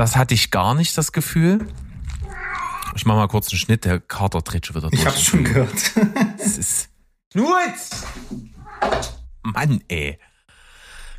Das 0.00 0.16
hatte 0.16 0.32
ich 0.32 0.50
gar 0.50 0.74
nicht 0.74 0.96
das 0.96 1.12
Gefühl. 1.12 1.66
Ich 2.96 3.04
mache 3.04 3.18
mal 3.18 3.28
kurz 3.28 3.52
einen 3.52 3.58
Schnitt, 3.58 3.84
der 3.84 4.00
Kater 4.00 4.40
dreht 4.40 4.64
schon 4.64 4.76
wieder 4.76 4.88
durch. 4.88 4.98
Ich 4.98 5.06
hab's 5.06 5.20
schon 5.20 5.44
gehört. 5.44 5.92
Das 6.38 6.56
ist. 6.56 6.88
Nutz! 7.34 8.06
Mann, 9.42 9.82
ey. 9.88 10.18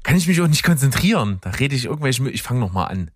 Kann 0.02 0.16
ich 0.16 0.26
mich 0.26 0.42
auch 0.42 0.48
nicht 0.48 0.64
konzentrieren. 0.64 1.38
Da 1.42 1.52
rede 1.52 1.76
ich 1.76 1.86
irgendwelche. 1.86 2.28
Ich 2.32 2.42
fange 2.42 2.60
nochmal 2.60 2.88
an. 2.88 3.12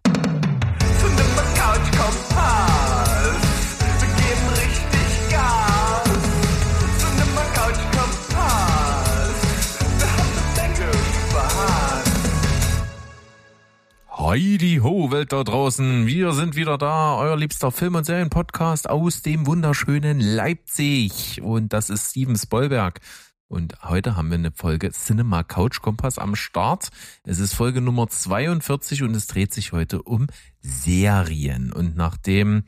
Heidi 14.36 14.81
ho, 14.83 15.11
Welt 15.11 15.31
da 15.31 15.45
draußen. 15.45 16.07
Wir 16.07 16.33
sind 16.33 16.57
wieder 16.57 16.77
da, 16.77 17.15
euer 17.15 17.37
liebster 17.37 17.71
Film- 17.71 17.96
und 17.96 18.04
Serienpodcast 18.04 18.89
aus 18.89 19.21
dem 19.21 19.47
wunderschönen 19.47 20.19
Leipzig. 20.19 21.41
Und 21.41 21.71
das 21.71 21.89
ist 21.89 22.10
Steven 22.10 22.36
Spoilberg. 22.36 23.00
Und 23.47 23.83
heute 23.83 24.15
haben 24.15 24.29
wir 24.29 24.39
eine 24.39 24.51
Folge 24.51 24.91
Cinema 24.91 25.43
Couch 25.43 25.81
Kompass 25.81 26.17
am 26.17 26.35
Start. 26.35 26.89
Es 27.23 27.37
ist 27.37 27.54
Folge 27.54 27.79
Nummer 27.79 28.07
42 28.07 29.04
und 29.04 29.15
es 29.15 29.27
dreht 29.27 29.54
sich 29.54 29.71
heute 29.71 30.01
um 30.01 30.25
Serien. 30.61 31.71
Und 31.71 31.95
nachdem 31.95 32.63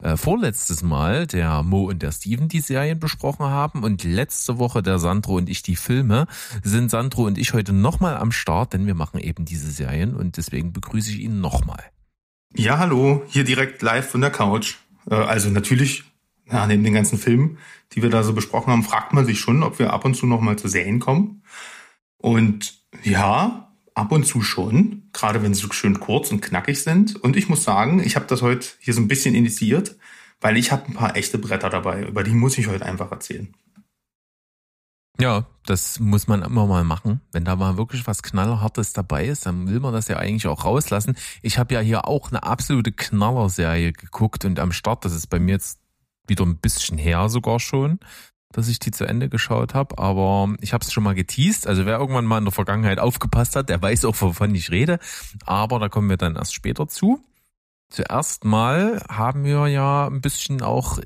äh, 0.00 0.16
vorletztes 0.16 0.82
Mal 0.82 1.26
der 1.26 1.64
Mo 1.64 1.88
und 1.88 2.02
der 2.02 2.12
Steven 2.12 2.46
die 2.46 2.60
Serien 2.60 3.00
besprochen 3.00 3.46
haben 3.46 3.82
und 3.82 4.04
letzte 4.04 4.58
Woche 4.58 4.82
der 4.82 5.00
Sandro 5.00 5.34
und 5.34 5.48
ich 5.48 5.62
die 5.62 5.74
Filme, 5.74 6.26
sind 6.62 6.92
Sandro 6.92 7.24
und 7.24 7.36
ich 7.36 7.52
heute 7.52 7.72
nochmal 7.72 8.16
am 8.16 8.30
Start, 8.30 8.72
denn 8.72 8.86
wir 8.86 8.94
machen 8.94 9.18
eben 9.18 9.44
diese 9.44 9.70
Serien 9.72 10.14
und 10.14 10.36
deswegen 10.36 10.72
begrüße 10.72 11.10
ich 11.10 11.18
ihn 11.18 11.40
nochmal. 11.40 11.82
Ja, 12.54 12.78
hallo, 12.78 13.24
hier 13.28 13.42
direkt 13.42 13.82
live 13.82 14.08
von 14.08 14.20
der 14.20 14.30
Couch. 14.30 14.76
Äh, 15.10 15.16
also 15.16 15.50
natürlich, 15.50 16.04
ja, 16.50 16.66
neben 16.66 16.84
den 16.84 16.94
ganzen 16.94 17.18
Filmen, 17.18 17.58
die 17.92 18.02
wir 18.02 18.10
da 18.10 18.22
so 18.22 18.32
besprochen 18.32 18.72
haben, 18.72 18.82
fragt 18.82 19.12
man 19.12 19.24
sich 19.24 19.40
schon, 19.40 19.62
ob 19.62 19.78
wir 19.78 19.92
ab 19.92 20.04
und 20.04 20.14
zu 20.14 20.26
nochmal 20.26 20.56
zu 20.56 20.68
Serien 20.68 21.00
kommen. 21.00 21.42
Und 22.16 22.80
ja, 23.02 23.72
ab 23.94 24.12
und 24.12 24.24
zu 24.24 24.42
schon, 24.42 25.08
gerade 25.12 25.42
wenn 25.42 25.54
sie 25.54 25.60
so 25.60 25.72
schön 25.72 26.00
kurz 26.00 26.30
und 26.30 26.40
knackig 26.40 26.82
sind. 26.82 27.16
Und 27.16 27.36
ich 27.36 27.48
muss 27.48 27.64
sagen, 27.64 28.00
ich 28.02 28.16
habe 28.16 28.26
das 28.26 28.42
heute 28.42 28.66
hier 28.78 28.94
so 28.94 29.00
ein 29.00 29.08
bisschen 29.08 29.34
initiiert, 29.34 29.96
weil 30.40 30.56
ich 30.56 30.72
habe 30.72 30.86
ein 30.86 30.94
paar 30.94 31.16
echte 31.16 31.38
Bretter 31.38 31.70
dabei, 31.70 32.04
über 32.04 32.22
die 32.22 32.30
muss 32.30 32.58
ich 32.58 32.68
heute 32.68 32.86
einfach 32.86 33.10
erzählen. 33.10 33.54
Ja, 35.18 35.46
das 35.66 36.00
muss 36.00 36.28
man 36.28 36.40
immer 36.40 36.66
mal 36.66 36.82
machen. 36.82 37.20
Wenn 37.30 37.44
da 37.44 37.54
mal 37.54 37.76
wirklich 37.76 38.06
was 38.06 38.22
Knallerhartes 38.22 38.94
dabei 38.94 39.26
ist, 39.26 39.44
dann 39.44 39.68
will 39.68 39.80
man 39.80 39.92
das 39.92 40.08
ja 40.08 40.16
eigentlich 40.16 40.46
auch 40.46 40.64
rauslassen. 40.64 41.14
Ich 41.42 41.58
habe 41.58 41.74
ja 41.74 41.80
hier 41.80 42.08
auch 42.08 42.30
eine 42.30 42.42
absolute 42.42 42.90
Knallerserie 42.90 43.92
geguckt 43.92 44.46
und 44.46 44.58
am 44.58 44.72
Start, 44.72 45.04
das 45.04 45.12
ist 45.12 45.26
bei 45.26 45.38
mir 45.38 45.52
jetzt 45.52 45.78
wieder 46.30 46.46
ein 46.46 46.56
bisschen 46.56 46.96
her 46.96 47.28
sogar 47.28 47.60
schon, 47.60 48.00
dass 48.52 48.68
ich 48.68 48.78
die 48.78 48.90
zu 48.90 49.04
Ende 49.04 49.28
geschaut 49.28 49.74
habe, 49.74 49.98
aber 49.98 50.54
ich 50.60 50.72
habe 50.72 50.82
es 50.82 50.92
schon 50.92 51.04
mal 51.04 51.14
geteased. 51.14 51.66
Also 51.66 51.84
wer 51.84 51.98
irgendwann 51.98 52.24
mal 52.24 52.38
in 52.38 52.44
der 52.44 52.52
Vergangenheit 52.52 52.98
aufgepasst 52.98 53.54
hat, 53.54 53.68
der 53.68 53.82
weiß 53.82 54.06
auch, 54.06 54.18
wovon 54.20 54.54
ich 54.54 54.70
rede. 54.70 54.98
Aber 55.44 55.78
da 55.78 55.88
kommen 55.88 56.08
wir 56.08 56.16
dann 56.16 56.36
erst 56.36 56.54
später 56.54 56.88
zu. 56.88 57.22
Zuerst 57.90 58.44
mal 58.44 59.02
haben 59.08 59.44
wir 59.44 59.66
ja 59.68 60.06
ein 60.06 60.20
bisschen 60.20 60.62
auch 60.62 60.98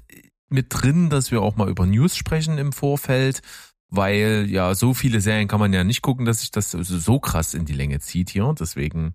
mit 0.48 0.66
drin, 0.70 1.11
dass 1.11 1.31
wir 1.31 1.42
auch 1.42 1.56
mal 1.56 1.69
über 1.69 1.86
News 1.86 2.16
sprechen 2.16 2.59
im 2.59 2.72
Vorfeld, 2.72 3.42
weil 3.88 4.47
ja 4.48 4.75
so 4.75 4.94
viele 4.94 5.20
Serien 5.20 5.48
kann 5.48 5.61
man 5.61 5.72
ja 5.72 5.84
nicht 5.84 6.03
gucken, 6.03 6.27
dass 6.27 6.41
sich 6.41 6.50
das 6.50 6.70
so 6.70 7.19
krass 7.20 7.55
in 7.55 7.64
die 7.64 7.72
Länge 7.72 8.00
zieht 8.00 8.31
hier. 8.31 8.55
Deswegen 8.59 9.14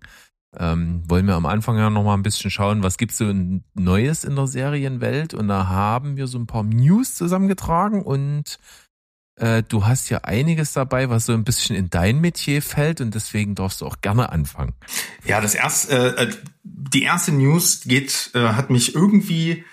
ähm, 0.58 1.02
wollen 1.06 1.26
wir 1.26 1.34
am 1.34 1.46
Anfang 1.46 1.76
ja 1.76 1.90
noch 1.90 2.02
mal 2.02 2.14
ein 2.14 2.22
bisschen 2.22 2.50
schauen, 2.50 2.82
was 2.82 2.96
gibt's 2.96 3.18
so 3.18 3.32
Neues 3.74 4.24
in 4.24 4.34
der 4.36 4.46
Serienwelt 4.46 5.34
und 5.34 5.48
da 5.48 5.68
haben 5.68 6.16
wir 6.16 6.26
so 6.26 6.38
ein 6.38 6.46
paar 6.46 6.64
News 6.64 7.14
zusammengetragen 7.14 8.02
und 8.02 8.58
äh, 9.36 9.62
du 9.62 9.86
hast 9.86 10.10
ja 10.10 10.18
einiges 10.18 10.72
dabei, 10.72 11.08
was 11.08 11.26
so 11.26 11.32
ein 11.32 11.44
bisschen 11.44 11.76
in 11.76 11.88
dein 11.88 12.20
Metier 12.20 12.62
fällt 12.62 13.00
und 13.00 13.14
deswegen 13.14 13.54
darfst 13.54 13.80
du 13.80 13.86
auch 13.86 14.00
gerne 14.00 14.30
anfangen. 14.30 14.74
Ja, 15.24 15.40
das 15.40 15.54
erste, 15.54 16.16
äh, 16.16 16.30
die 16.62 17.04
erste 17.04 17.32
News 17.32 17.82
geht, 17.84 18.30
äh, 18.34 18.40
hat 18.40 18.70
mich 18.70 18.94
irgendwie 18.94 19.64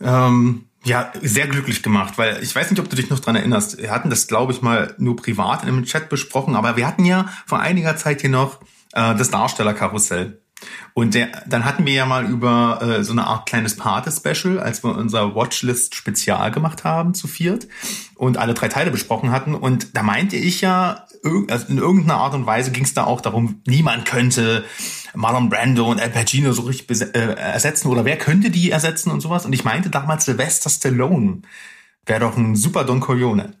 ähm, 0.00 0.64
ja 0.84 1.12
sehr 1.20 1.46
glücklich 1.46 1.82
gemacht, 1.82 2.16
weil 2.16 2.42
ich 2.42 2.54
weiß 2.54 2.70
nicht, 2.70 2.80
ob 2.80 2.88
du 2.88 2.96
dich 2.96 3.10
noch 3.10 3.20
dran 3.20 3.36
erinnerst. 3.36 3.78
Wir 3.78 3.90
hatten 3.90 4.08
das, 4.08 4.28
glaube 4.28 4.52
ich, 4.52 4.62
mal 4.62 4.94
nur 4.98 5.16
privat 5.16 5.62
in 5.62 5.68
einem 5.68 5.84
Chat 5.84 6.08
besprochen, 6.08 6.56
aber 6.56 6.76
wir 6.76 6.86
hatten 6.86 7.04
ja 7.04 7.28
vor 7.46 7.60
einiger 7.60 7.96
Zeit 7.96 8.22
hier 8.22 8.30
noch 8.30 8.60
äh, 8.96 9.14
das 9.14 9.30
Darstellerkarussell. 9.30 10.40
Und 10.94 11.14
der, 11.14 11.28
dann 11.46 11.66
hatten 11.66 11.84
wir 11.84 11.92
ja 11.92 12.06
mal 12.06 12.24
über 12.24 12.80
äh, 12.80 13.04
so 13.04 13.12
eine 13.12 13.26
Art 13.26 13.46
kleines 13.46 13.76
Pate-Special, 13.76 14.58
als 14.58 14.82
wir 14.82 14.96
unser 14.96 15.34
Watchlist-Spezial 15.34 16.50
gemacht 16.50 16.84
haben 16.84 17.12
zu 17.12 17.28
viert 17.28 17.68
und 18.14 18.38
alle 18.38 18.54
drei 18.54 18.68
Teile 18.68 18.90
besprochen 18.90 19.30
hatten. 19.30 19.54
Und 19.54 19.94
da 19.94 20.02
meinte 20.02 20.36
ich 20.36 20.62
ja, 20.62 21.04
also 21.22 21.66
in 21.68 21.76
irgendeiner 21.76 22.18
Art 22.18 22.34
und 22.34 22.46
Weise 22.46 22.70
ging 22.70 22.84
es 22.84 22.94
da 22.94 23.04
auch 23.04 23.20
darum, 23.20 23.60
niemand 23.66 24.06
könnte 24.06 24.64
Marlon 25.14 25.50
Brando 25.50 25.90
und 25.90 26.00
Al 26.00 26.08
Pacino 26.08 26.52
so 26.52 26.62
richtig 26.62 27.02
äh, 27.14 27.34
ersetzen 27.34 27.88
oder 27.88 28.06
wer 28.06 28.16
könnte 28.16 28.50
die 28.50 28.70
ersetzen 28.70 29.10
und 29.10 29.20
sowas. 29.20 29.44
Und 29.44 29.52
ich 29.52 29.64
meinte 29.64 29.90
damals 29.90 30.24
Sylvester 30.24 30.70
Stallone 30.70 31.42
wäre 32.06 32.20
doch 32.20 32.36
ein 32.36 32.56
super 32.56 32.84
Don 32.84 33.00
Corleone. 33.00 33.52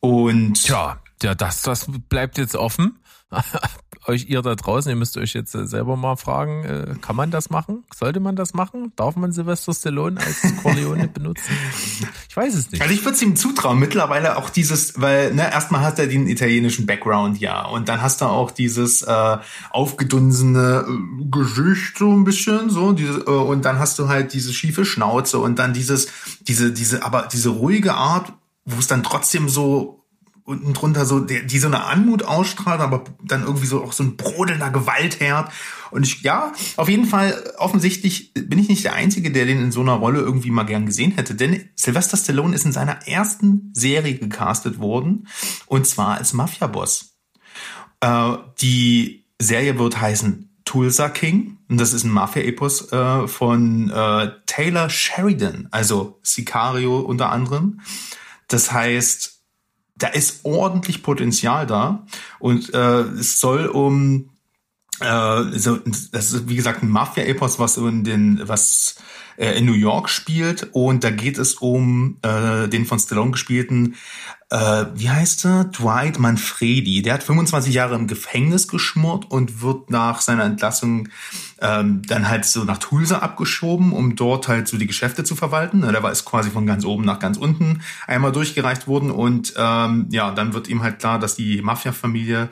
Und 0.00 0.62
Tja, 0.62 1.02
ja, 1.22 1.34
das, 1.34 1.62
das 1.62 1.86
bleibt 2.08 2.38
jetzt 2.38 2.56
offen. 2.56 2.98
euch 4.08 4.28
ihr 4.28 4.42
da 4.42 4.54
draußen, 4.54 4.90
ihr 4.90 4.96
müsst 4.96 5.16
euch 5.16 5.34
jetzt 5.34 5.54
äh, 5.54 5.66
selber 5.66 5.96
mal 5.96 6.16
fragen, 6.16 6.64
äh, 6.64 6.94
kann 7.00 7.14
man 7.14 7.30
das 7.30 7.50
machen? 7.50 7.84
Sollte 7.94 8.20
man 8.20 8.36
das 8.36 8.54
machen? 8.54 8.92
Darf 8.96 9.16
man 9.16 9.32
Sylvester 9.32 9.74
Stallone 9.74 10.18
als 10.20 10.42
Corleone 10.62 11.08
benutzen? 11.08 11.52
Ich 12.28 12.36
weiß 12.36 12.54
es 12.54 12.70
nicht. 12.70 12.80
Also 12.80 12.94
ich 12.94 13.04
würde 13.04 13.16
es 13.16 13.22
ihm 13.22 13.36
zutrauen. 13.36 13.78
Mittlerweile 13.78 14.38
auch 14.38 14.50
dieses, 14.50 15.00
weil 15.00 15.34
ne, 15.34 15.50
erstmal 15.50 15.82
hat 15.82 15.98
er 15.98 16.06
den 16.06 16.26
italienischen 16.26 16.86
Background, 16.86 17.38
ja, 17.38 17.66
und 17.66 17.88
dann 17.88 18.00
hast 18.00 18.20
du 18.20 18.24
auch 18.24 18.50
dieses 18.50 19.02
äh, 19.02 19.38
aufgedunsene 19.70 20.86
äh, 20.88 21.24
Gesicht 21.30 21.98
so 21.98 22.10
ein 22.10 22.24
bisschen, 22.24 22.70
so 22.70 22.92
diese, 22.92 23.20
äh, 23.20 23.30
und 23.30 23.64
dann 23.64 23.78
hast 23.78 23.98
du 23.98 24.08
halt 24.08 24.32
diese 24.32 24.52
schiefe 24.52 24.84
Schnauze 24.84 25.38
und 25.38 25.58
dann 25.58 25.74
dieses, 25.74 26.08
diese, 26.40 26.72
diese, 26.72 27.04
aber 27.04 27.28
diese 27.30 27.50
ruhige 27.50 27.94
Art, 27.94 28.32
wo 28.64 28.78
es 28.78 28.86
dann 28.86 29.02
trotzdem 29.02 29.48
so 29.48 29.97
unten 30.48 30.72
drunter 30.72 31.04
so, 31.04 31.20
die, 31.20 31.46
die 31.46 31.58
so 31.58 31.66
eine 31.66 31.84
Anmut 31.84 32.22
ausstrahlt, 32.24 32.80
aber 32.80 33.04
dann 33.22 33.42
irgendwie 33.42 33.66
so 33.66 33.84
auch 33.84 33.92
so 33.92 34.02
ein 34.02 34.16
brodelnder 34.16 34.70
Gewaltherd. 34.70 35.52
Und 35.90 36.06
ich, 36.06 36.22
ja, 36.22 36.52
auf 36.76 36.88
jeden 36.88 37.04
Fall, 37.04 37.52
offensichtlich 37.58 38.32
bin 38.32 38.58
ich 38.58 38.70
nicht 38.70 38.82
der 38.82 38.94
Einzige, 38.94 39.30
der 39.30 39.44
den 39.44 39.60
in 39.60 39.72
so 39.72 39.82
einer 39.82 39.92
Rolle 39.92 40.20
irgendwie 40.20 40.50
mal 40.50 40.62
gern 40.62 40.86
gesehen 40.86 41.12
hätte. 41.12 41.34
Denn 41.34 41.68
Sylvester 41.76 42.16
Stallone 42.16 42.54
ist 42.54 42.64
in 42.64 42.72
seiner 42.72 43.06
ersten 43.06 43.70
Serie 43.74 44.14
gecastet 44.14 44.78
worden. 44.78 45.28
Und 45.66 45.86
zwar 45.86 46.16
als 46.16 46.32
Mafia-Boss. 46.32 47.18
Äh, 48.00 48.32
die 48.62 49.26
Serie 49.38 49.78
wird 49.78 50.00
heißen 50.00 50.48
Tulsa 50.64 51.10
King. 51.10 51.58
Und 51.68 51.78
das 51.78 51.92
ist 51.92 52.04
ein 52.04 52.10
Mafia-Epos 52.10 52.90
äh, 52.90 53.28
von 53.28 53.90
äh, 53.90 54.30
Taylor 54.46 54.88
Sheridan, 54.88 55.68
also 55.72 56.18
Sicario 56.22 57.00
unter 57.00 57.30
anderem. 57.30 57.80
Das 58.48 58.72
heißt, 58.72 59.37
da 59.98 60.08
ist 60.08 60.44
ordentlich 60.44 61.02
Potenzial 61.02 61.66
da 61.66 62.06
und 62.38 62.72
äh, 62.72 63.00
es 63.00 63.40
soll 63.40 63.66
um 63.66 64.30
äh, 65.00 65.58
so, 65.58 65.78
das 66.12 66.32
ist 66.32 66.48
wie 66.48 66.56
gesagt 66.56 66.82
ein 66.82 66.88
Mafia-Epos, 66.88 67.58
was 67.58 67.76
in 67.76 68.04
den 68.04 68.40
was 68.48 68.96
äh, 69.38 69.52
in 69.58 69.64
New 69.64 69.72
York 69.72 70.10
spielt 70.10 70.68
und 70.72 71.04
da 71.04 71.10
geht 71.10 71.38
es 71.38 71.54
um 71.54 72.18
äh, 72.22 72.68
den 72.68 72.86
von 72.86 72.98
Stallone 72.98 73.30
gespielten 73.30 73.94
äh, 74.50 74.86
wie 74.94 75.10
heißt 75.10 75.44
er? 75.44 75.64
Dwight 75.64 76.18
Manfredi. 76.18 77.02
Der 77.02 77.14
hat 77.14 77.22
25 77.22 77.74
Jahre 77.74 77.94
im 77.94 78.06
Gefängnis 78.06 78.66
geschmort 78.66 79.30
und 79.30 79.60
wird 79.60 79.90
nach 79.90 80.22
seiner 80.22 80.44
Entlassung 80.44 81.10
ähm, 81.60 82.00
dann 82.06 82.28
halt 82.28 82.46
so 82.46 82.64
nach 82.64 82.78
Tulsa 82.78 83.18
abgeschoben, 83.18 83.92
um 83.92 84.16
dort 84.16 84.48
halt 84.48 84.66
so 84.66 84.78
die 84.78 84.86
Geschäfte 84.86 85.22
zu 85.22 85.36
verwalten. 85.36 85.82
Der 85.82 86.02
war 86.02 86.10
ist 86.10 86.24
quasi 86.24 86.50
von 86.50 86.64
ganz 86.64 86.86
oben 86.86 87.04
nach 87.04 87.18
ganz 87.18 87.36
unten 87.36 87.82
einmal 88.06 88.32
durchgereicht 88.32 88.86
worden 88.86 89.10
und 89.10 89.52
ähm, 89.58 90.06
ja, 90.10 90.30
dann 90.30 90.54
wird 90.54 90.68
ihm 90.68 90.82
halt 90.82 90.98
klar, 90.98 91.18
dass 91.18 91.36
die 91.36 91.60
Mafia-Familie 91.60 92.48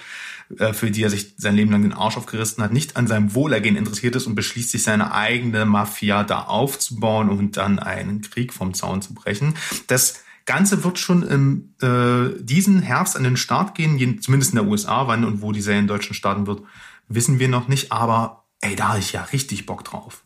für 0.73 0.91
die 0.91 1.03
er 1.03 1.11
sich 1.11 1.35
sein 1.37 1.57
Leben 1.57 1.73
lang 1.73 1.83
den 1.83 1.93
Arsch 1.93 2.17
aufgerissen 2.17 2.63
hat, 2.63 2.73
nicht 2.73 2.97
an 2.97 3.07
seinem 3.07 3.35
Wohlergehen 3.35 3.77
interessiert 3.77 4.15
ist 4.17 4.27
und 4.27 4.35
beschließt 4.35 4.71
sich 4.71 4.83
seine 4.83 5.13
eigene 5.13 5.65
Mafia 5.65 6.23
da 6.25 6.43
aufzubauen 6.43 7.29
und 7.29 7.57
dann 7.57 7.79
einen 7.79 8.21
Krieg 8.21 8.53
vom 8.53 8.75
Zaun 8.75 9.03
zu 9.03 9.15
brechen. 9.15 9.55
Das 9.89 10.23
Ganze 10.45 10.85
wird 10.85 10.99
schon 10.99 11.25
im 11.25 11.75
äh, 11.83 12.41
diesen 12.41 12.81
Herbst 12.81 13.17
an 13.17 13.25
den 13.25 13.37
Start 13.37 13.75
gehen, 13.75 14.23
zumindest 14.23 14.53
in 14.53 14.57
der 14.57 14.67
USA, 14.67 15.09
wann 15.09 15.25
und 15.25 15.43
wo 15.43 15.51
die 15.51 15.61
Serie 15.61 15.81
in 15.81 15.89
Deutschland 15.89 16.15
starten 16.15 16.47
wird, 16.47 16.63
wissen 17.09 17.41
wir 17.41 17.49
noch 17.49 17.67
nicht, 17.67 17.91
aber 17.91 18.45
ey, 18.61 18.77
da 18.77 18.89
habe 18.89 19.01
ich 19.01 19.13
ja 19.13 19.23
richtig 19.23 19.67
Bock 19.67 19.85
drauf. 19.85 20.23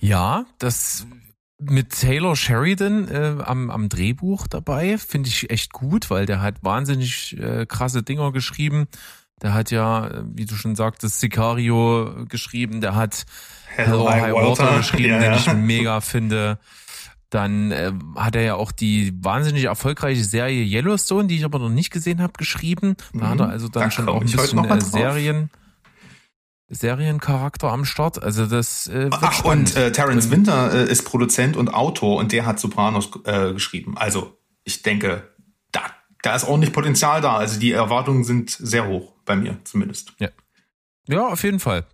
Ja, 0.00 0.46
das 0.58 1.06
mit 1.58 2.00
Taylor 2.00 2.36
Sheridan 2.36 3.08
äh, 3.08 3.42
am, 3.42 3.70
am 3.70 3.88
Drehbuch 3.88 4.46
dabei 4.46 4.98
finde 4.98 5.28
ich 5.28 5.50
echt 5.50 5.72
gut, 5.72 6.10
weil 6.10 6.26
der 6.26 6.42
hat 6.42 6.62
wahnsinnig 6.62 7.36
äh, 7.38 7.66
krasse 7.66 8.02
Dinger 8.02 8.32
geschrieben. 8.32 8.88
Der 9.42 9.54
hat 9.54 9.70
ja, 9.70 10.24
wie 10.34 10.46
du 10.46 10.54
schon 10.54 10.76
sagtest, 10.76 11.20
Sicario 11.20 12.24
geschrieben. 12.28 12.80
Der 12.80 12.94
hat 12.94 13.24
Hello 13.66 14.08
High 14.10 14.32
Water 14.32 14.78
geschrieben, 14.78 15.08
ja, 15.08 15.22
ja. 15.22 15.30
den 15.30 15.34
ich 15.34 15.52
mega 15.52 16.00
finde. 16.00 16.58
Dann 17.28 17.72
äh, 17.72 17.92
hat 18.14 18.36
er 18.36 18.42
ja 18.42 18.54
auch 18.54 18.72
die 18.72 19.12
wahnsinnig 19.22 19.64
erfolgreiche 19.64 20.24
Serie 20.24 20.64
Yellowstone, 20.64 21.26
die 21.26 21.36
ich 21.36 21.44
aber 21.44 21.58
noch 21.58 21.68
nicht 21.68 21.90
gesehen 21.90 22.22
habe, 22.22 22.34
geschrieben. 22.38 22.96
Da 23.12 23.18
mhm. 23.18 23.28
hat 23.28 23.40
er 23.40 23.48
also 23.48 23.68
dann 23.68 23.84
da 23.84 23.90
schon 23.90 24.08
auch 24.08 24.20
ein 24.20 24.26
bisschen 24.30 24.64
äh, 24.64 24.80
Serien. 24.80 25.50
Seriencharakter 26.68 27.70
am 27.70 27.84
Start. 27.84 28.22
Also 28.22 28.46
das 28.46 28.88
äh, 28.88 29.08
Ach, 29.12 29.32
spannend. 29.32 29.74
und 29.74 29.76
äh, 29.76 29.92
Terence 29.92 30.30
Winter 30.30 30.72
äh, 30.72 30.90
ist 30.90 31.04
Produzent 31.04 31.56
und 31.56 31.72
Autor 31.72 32.16
und 32.18 32.32
der 32.32 32.46
hat 32.46 32.58
Sopranos 32.58 33.10
äh, 33.24 33.52
geschrieben. 33.52 33.96
Also 33.96 34.36
ich 34.64 34.82
denke, 34.82 35.32
da, 35.70 35.82
da 36.22 36.34
ist 36.34 36.44
ordentlich 36.44 36.72
Potenzial 36.72 37.20
da. 37.20 37.36
Also 37.36 37.60
die 37.60 37.72
Erwartungen 37.72 38.24
sind 38.24 38.50
sehr 38.50 38.88
hoch, 38.88 39.12
bei 39.24 39.36
mir 39.36 39.58
zumindest. 39.64 40.12
Ja. 40.18 40.28
Ja, 41.08 41.28
auf 41.28 41.44
jeden 41.44 41.60
Fall. 41.60 41.86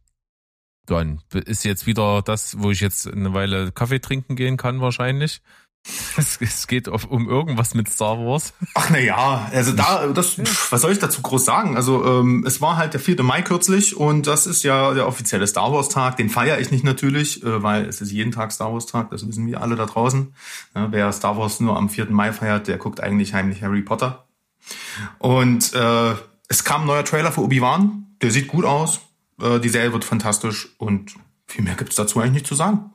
Dann 0.86 1.20
ist 1.32 1.64
jetzt 1.64 1.86
wieder 1.86 2.22
das, 2.22 2.58
wo 2.58 2.70
ich 2.70 2.80
jetzt 2.80 3.06
eine 3.06 3.34
Weile 3.34 3.72
Kaffee 3.72 4.00
trinken 4.00 4.36
gehen 4.36 4.56
kann, 4.56 4.80
wahrscheinlich. 4.80 5.42
Es, 6.16 6.38
es 6.40 6.66
geht 6.66 6.88
auf, 6.88 7.06
um 7.06 7.28
irgendwas 7.28 7.74
mit 7.74 7.88
Star 7.88 8.18
Wars. 8.18 8.52
Ach 8.74 8.90
na 8.90 8.98
ja, 8.98 9.50
also 9.52 9.72
da, 9.72 10.06
das, 10.08 10.38
was 10.70 10.82
soll 10.82 10.92
ich 10.92 10.98
dazu 10.98 11.22
groß 11.22 11.44
sagen? 11.44 11.76
Also 11.76 12.04
ähm, 12.04 12.44
es 12.46 12.60
war 12.60 12.76
halt 12.76 12.92
der 12.92 13.00
4. 13.00 13.22
Mai 13.22 13.42
kürzlich 13.42 13.96
und 13.96 14.26
das 14.26 14.46
ist 14.46 14.62
ja 14.62 14.94
der 14.94 15.08
offizielle 15.08 15.46
Star 15.46 15.72
Wars 15.72 15.88
Tag. 15.88 16.16
Den 16.16 16.28
feiere 16.28 16.60
ich 16.60 16.70
nicht 16.70 16.84
natürlich, 16.84 17.42
äh, 17.42 17.62
weil 17.62 17.86
es 17.86 18.00
ist 18.00 18.12
jeden 18.12 18.32
Tag 18.32 18.52
Star 18.52 18.72
Wars 18.72 18.86
Tag. 18.86 19.10
Das 19.10 19.26
wissen 19.26 19.46
wir 19.46 19.60
alle 19.60 19.76
da 19.76 19.86
draußen. 19.86 20.34
Ja, 20.74 20.92
wer 20.92 21.12
Star 21.12 21.36
Wars 21.36 21.60
nur 21.60 21.76
am 21.76 21.88
4. 21.88 22.10
Mai 22.10 22.32
feiert, 22.32 22.68
der 22.68 22.78
guckt 22.78 23.00
eigentlich 23.00 23.34
heimlich 23.34 23.62
Harry 23.62 23.82
Potter. 23.82 24.26
Und 25.18 25.72
äh, 25.74 26.14
es 26.48 26.64
kam 26.64 26.82
ein 26.82 26.86
neuer 26.86 27.04
Trailer 27.04 27.32
für 27.32 27.40
Obi 27.40 27.60
Wan. 27.60 28.06
Der 28.20 28.30
sieht 28.30 28.48
gut 28.48 28.64
aus. 28.64 29.00
Äh, 29.40 29.58
die 29.60 29.68
Serie 29.68 29.92
wird 29.92 30.04
fantastisch 30.04 30.68
und 30.78 31.14
viel 31.46 31.64
mehr 31.64 31.74
gibt's 31.74 31.96
dazu 31.96 32.20
eigentlich 32.20 32.32
nicht 32.32 32.46
zu 32.46 32.54
sagen. 32.54 32.91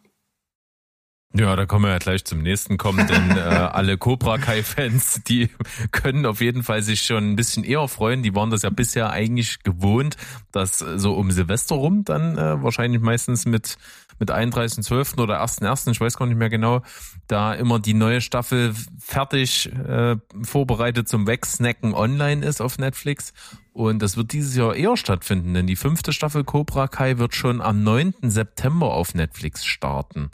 Ja, 1.39 1.55
da 1.55 1.67
kommen 1.67 1.85
wir 1.85 1.91
ja 1.91 1.99
gleich 1.99 2.25
zum 2.25 2.41
nächsten 2.41 2.77
kommen, 2.77 3.05
denn 3.05 3.37
äh, 3.37 3.41
alle 3.41 3.99
Cobra 3.99 4.39
Kai-Fans, 4.39 5.21
die 5.27 5.49
können 5.91 6.25
auf 6.25 6.41
jeden 6.41 6.63
Fall 6.63 6.81
sich 6.81 7.01
schon 7.01 7.31
ein 7.31 7.35
bisschen 7.35 7.63
eher 7.63 7.87
freuen. 7.87 8.23
Die 8.23 8.33
waren 8.33 8.49
das 8.49 8.63
ja 8.63 8.71
bisher 8.71 9.11
eigentlich 9.11 9.61
gewohnt, 9.61 10.17
dass 10.51 10.79
so 10.79 11.13
um 11.13 11.29
Silvester 11.29 11.75
rum 11.75 12.03
dann 12.03 12.39
äh, 12.39 12.63
wahrscheinlich 12.63 13.01
meistens 13.01 13.45
mit 13.45 13.77
mit 14.19 14.31
31.12. 14.31 15.19
oder 15.19 15.43
1.1., 15.43 15.91
ich 15.91 16.01
weiß 16.01 16.17
gar 16.17 16.25
nicht 16.25 16.37
mehr 16.39 16.49
genau, 16.49 16.81
da 17.27 17.53
immer 17.53 17.79
die 17.79 17.93
neue 17.93 18.19
Staffel 18.19 18.73
fertig 18.97 19.71
äh, 19.71 20.15
vorbereitet 20.41 21.07
zum 21.07 21.27
Wegsnacken 21.27 21.93
online 21.93 22.43
ist 22.43 22.61
auf 22.61 22.79
Netflix. 22.79 23.33
Und 23.73 24.01
das 24.01 24.17
wird 24.17 24.33
dieses 24.33 24.55
Jahr 24.55 24.75
eher 24.75 24.97
stattfinden, 24.97 25.53
denn 25.53 25.67
die 25.67 25.75
fünfte 25.75 26.13
Staffel 26.13 26.43
Cobra 26.43 26.87
Kai 26.87 27.19
wird 27.19 27.35
schon 27.35 27.61
am 27.61 27.83
9. 27.83 28.15
September 28.23 28.93
auf 28.93 29.13
Netflix 29.13 29.65
starten. 29.65 30.31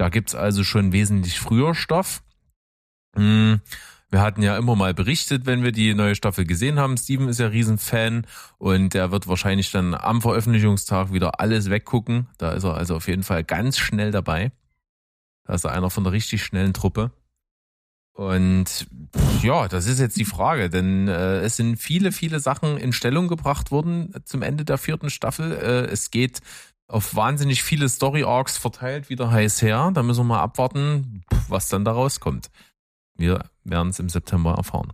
Da 0.00 0.08
gibt's 0.08 0.34
also 0.34 0.64
schon 0.64 0.92
wesentlich 0.92 1.38
früher 1.38 1.74
Stoff. 1.74 2.22
Hm, 3.14 3.60
wir 4.08 4.22
hatten 4.22 4.42
ja 4.42 4.56
immer 4.56 4.74
mal 4.74 4.94
berichtet, 4.94 5.44
wenn 5.44 5.62
wir 5.62 5.72
die 5.72 5.92
neue 5.92 6.14
Staffel 6.14 6.46
gesehen 6.46 6.78
haben. 6.78 6.96
Steven 6.96 7.28
ist 7.28 7.38
ja 7.38 7.48
Riesenfan 7.48 8.26
und 8.56 8.94
er 8.94 9.10
wird 9.10 9.28
wahrscheinlich 9.28 9.70
dann 9.72 9.92
am 9.92 10.22
Veröffentlichungstag 10.22 11.12
wieder 11.12 11.38
alles 11.38 11.68
weggucken. 11.68 12.28
Da 12.38 12.52
ist 12.52 12.64
er 12.64 12.78
also 12.78 12.96
auf 12.96 13.08
jeden 13.08 13.24
Fall 13.24 13.44
ganz 13.44 13.76
schnell 13.76 14.10
dabei. 14.10 14.52
Da 15.44 15.52
ist 15.52 15.64
er 15.64 15.72
einer 15.72 15.90
von 15.90 16.04
der 16.04 16.14
richtig 16.14 16.42
schnellen 16.44 16.72
Truppe. 16.72 17.10
Und 18.14 18.86
ja, 19.42 19.68
das 19.68 19.86
ist 19.86 20.00
jetzt 20.00 20.16
die 20.16 20.24
Frage, 20.24 20.70
denn 20.70 21.08
äh, 21.08 21.40
es 21.40 21.56
sind 21.56 21.76
viele, 21.76 22.10
viele 22.10 22.40
Sachen 22.40 22.78
in 22.78 22.94
Stellung 22.94 23.28
gebracht 23.28 23.70
worden 23.70 24.14
zum 24.24 24.40
Ende 24.40 24.64
der 24.64 24.78
vierten 24.78 25.10
Staffel. 25.10 25.52
Äh, 25.52 25.92
es 25.92 26.10
geht 26.10 26.40
auf 26.90 27.14
wahnsinnig 27.14 27.62
viele 27.62 27.88
Story 27.88 28.24
Arcs 28.24 28.58
verteilt 28.58 29.08
wieder 29.08 29.30
heiß 29.30 29.62
her. 29.62 29.90
Da 29.94 30.02
müssen 30.02 30.20
wir 30.20 30.34
mal 30.34 30.40
abwarten, 30.40 31.22
was 31.48 31.68
dann 31.68 31.84
da 31.84 31.92
rauskommt. 31.92 32.50
Wir 33.16 33.44
werden 33.64 33.90
es 33.90 33.98
im 33.98 34.08
September 34.08 34.54
erfahren. 34.54 34.92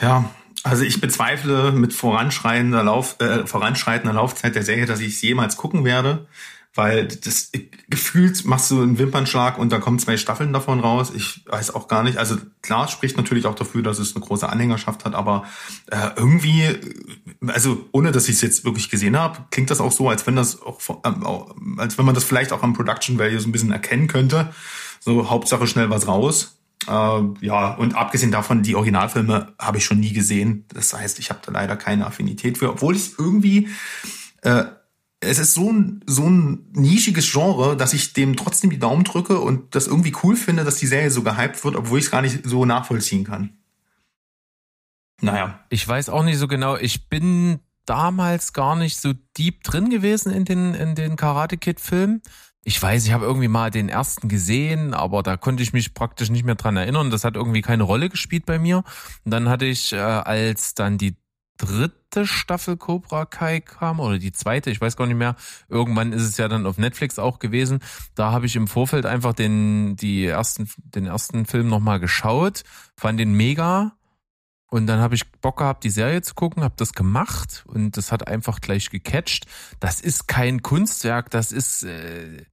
Ja, 0.00 0.30
also 0.62 0.84
ich 0.84 1.00
bezweifle 1.00 1.72
mit 1.72 1.92
voranschreitender, 1.92 2.82
Lauf, 2.82 3.20
äh, 3.20 3.46
voranschreitender 3.46 4.14
Laufzeit 4.14 4.54
der 4.54 4.62
Serie, 4.62 4.86
dass 4.86 5.00
ich 5.00 5.14
es 5.14 5.22
jemals 5.22 5.56
gucken 5.56 5.84
werde 5.84 6.26
weil 6.74 7.06
das 7.06 7.50
gefühlt 7.88 8.44
machst 8.46 8.70
du 8.70 8.80
einen 8.80 8.98
Wimpernschlag 8.98 9.58
und 9.58 9.70
da 9.70 9.78
kommen 9.78 9.98
zwei 9.98 10.16
Staffeln 10.16 10.52
davon 10.54 10.80
raus. 10.80 11.12
Ich 11.14 11.44
weiß 11.46 11.74
auch 11.74 11.86
gar 11.86 12.02
nicht. 12.02 12.16
Also 12.16 12.36
klar 12.62 12.88
spricht 12.88 13.16
natürlich 13.18 13.44
auch 13.44 13.54
dafür, 13.54 13.82
dass 13.82 13.98
es 13.98 14.16
eine 14.16 14.24
große 14.24 14.48
Anhängerschaft 14.48 15.04
hat, 15.04 15.14
aber 15.14 15.44
äh, 15.90 16.10
irgendwie, 16.16 16.64
also 17.46 17.88
ohne 17.92 18.10
dass 18.10 18.28
ich 18.28 18.36
es 18.36 18.40
jetzt 18.40 18.64
wirklich 18.64 18.88
gesehen 18.88 19.18
habe, 19.18 19.44
klingt 19.50 19.70
das 19.70 19.80
auch 19.80 19.92
so, 19.92 20.08
als 20.08 20.26
wenn 20.26 20.36
das 20.36 20.62
auch, 20.62 20.80
äh, 21.04 21.10
als 21.76 21.98
wenn 21.98 22.06
man 22.06 22.14
das 22.14 22.24
vielleicht 22.24 22.52
auch 22.52 22.62
am 22.62 22.72
Production 22.72 23.18
Value 23.18 23.40
so 23.40 23.48
ein 23.48 23.52
bisschen 23.52 23.72
erkennen 23.72 24.08
könnte. 24.08 24.52
So 25.00 25.28
Hauptsache 25.28 25.66
schnell 25.66 25.90
was 25.90 26.08
raus. 26.08 26.58
Äh, 26.86 27.22
ja, 27.40 27.74
und 27.74 27.94
abgesehen 27.94 28.32
davon, 28.32 28.62
die 28.62 28.76
Originalfilme 28.76 29.52
habe 29.58 29.76
ich 29.76 29.84
schon 29.84 30.00
nie 30.00 30.14
gesehen. 30.14 30.64
Das 30.72 30.94
heißt, 30.94 31.18
ich 31.18 31.28
habe 31.28 31.40
da 31.44 31.52
leider 31.52 31.76
keine 31.76 32.06
Affinität 32.06 32.56
für, 32.56 32.70
obwohl 32.70 32.96
ich 32.96 33.18
irgendwie 33.18 33.68
äh, 34.40 34.64
es 35.22 35.38
ist 35.38 35.54
so 35.54 35.72
ein, 35.72 36.02
so 36.06 36.28
ein 36.28 36.66
nischiges 36.72 37.30
Genre, 37.30 37.76
dass 37.76 37.92
ich 37.92 38.12
dem 38.12 38.36
trotzdem 38.36 38.70
die 38.70 38.78
Daumen 38.78 39.04
drücke 39.04 39.40
und 39.40 39.74
das 39.74 39.86
irgendwie 39.86 40.14
cool 40.22 40.36
finde, 40.36 40.64
dass 40.64 40.76
die 40.76 40.86
Serie 40.86 41.10
so 41.10 41.22
gehypt 41.22 41.64
wird, 41.64 41.76
obwohl 41.76 41.98
ich 41.98 42.06
es 42.06 42.10
gar 42.10 42.22
nicht 42.22 42.40
so 42.44 42.64
nachvollziehen 42.64 43.24
kann. 43.24 43.56
Naja. 45.20 45.60
Ich 45.70 45.86
weiß 45.86 46.08
auch 46.08 46.24
nicht 46.24 46.38
so 46.38 46.48
genau. 46.48 46.76
Ich 46.76 47.08
bin 47.08 47.60
damals 47.86 48.52
gar 48.52 48.76
nicht 48.76 49.00
so 49.00 49.12
deep 49.38 49.62
drin 49.62 49.90
gewesen 49.90 50.32
in 50.32 50.44
den, 50.44 50.74
in 50.74 50.94
den 50.96 51.16
Karate 51.16 51.56
Kid 51.56 51.80
Filmen. 51.80 52.22
Ich 52.64 52.80
weiß, 52.80 53.06
ich 53.06 53.12
habe 53.12 53.24
irgendwie 53.24 53.48
mal 53.48 53.70
den 53.70 53.88
ersten 53.88 54.28
gesehen, 54.28 54.94
aber 54.94 55.22
da 55.22 55.36
konnte 55.36 55.62
ich 55.62 55.72
mich 55.72 55.94
praktisch 55.94 56.30
nicht 56.30 56.44
mehr 56.44 56.54
dran 56.54 56.76
erinnern. 56.76 57.10
Das 57.10 57.24
hat 57.24 57.34
irgendwie 57.34 57.62
keine 57.62 57.82
Rolle 57.84 58.08
gespielt 58.08 58.46
bei 58.46 58.58
mir. 58.58 58.84
Und 59.24 59.30
dann 59.32 59.48
hatte 59.48 59.64
ich, 59.64 59.92
äh, 59.92 59.96
als 59.96 60.74
dann 60.74 60.98
die 60.98 61.16
dritte 61.62 62.26
Staffel 62.26 62.76
Cobra 62.76 63.24
Kai 63.24 63.60
kam 63.60 64.00
oder 64.00 64.18
die 64.18 64.32
zweite, 64.32 64.70
ich 64.70 64.80
weiß 64.80 64.96
gar 64.96 65.06
nicht 65.06 65.16
mehr. 65.16 65.36
Irgendwann 65.68 66.12
ist 66.12 66.22
es 66.22 66.36
ja 66.36 66.48
dann 66.48 66.66
auf 66.66 66.76
Netflix 66.76 67.18
auch 67.18 67.38
gewesen. 67.38 67.80
Da 68.14 68.32
habe 68.32 68.46
ich 68.46 68.56
im 68.56 68.66
Vorfeld 68.66 69.06
einfach 69.06 69.32
den 69.32 69.96
die 69.96 70.26
ersten 70.26 70.68
den 70.76 71.06
ersten 71.06 71.46
Film 71.46 71.68
nochmal 71.68 72.00
geschaut, 72.00 72.64
fand 72.96 73.20
den 73.20 73.34
mega 73.34 73.92
und 74.70 74.86
dann 74.86 75.00
habe 75.00 75.14
ich 75.14 75.30
Bock 75.32 75.58
gehabt, 75.58 75.84
die 75.84 75.90
Serie 75.90 76.22
zu 76.22 76.34
gucken, 76.34 76.64
habe 76.64 76.74
das 76.76 76.94
gemacht 76.94 77.64
und 77.66 77.96
das 77.96 78.10
hat 78.10 78.26
einfach 78.26 78.60
gleich 78.60 78.90
gecatcht. 78.90 79.46
Das 79.80 80.00
ist 80.00 80.26
kein 80.28 80.62
Kunstwerk, 80.62 81.30
das 81.30 81.52
ist 81.52 81.84
äh, 81.84 82.44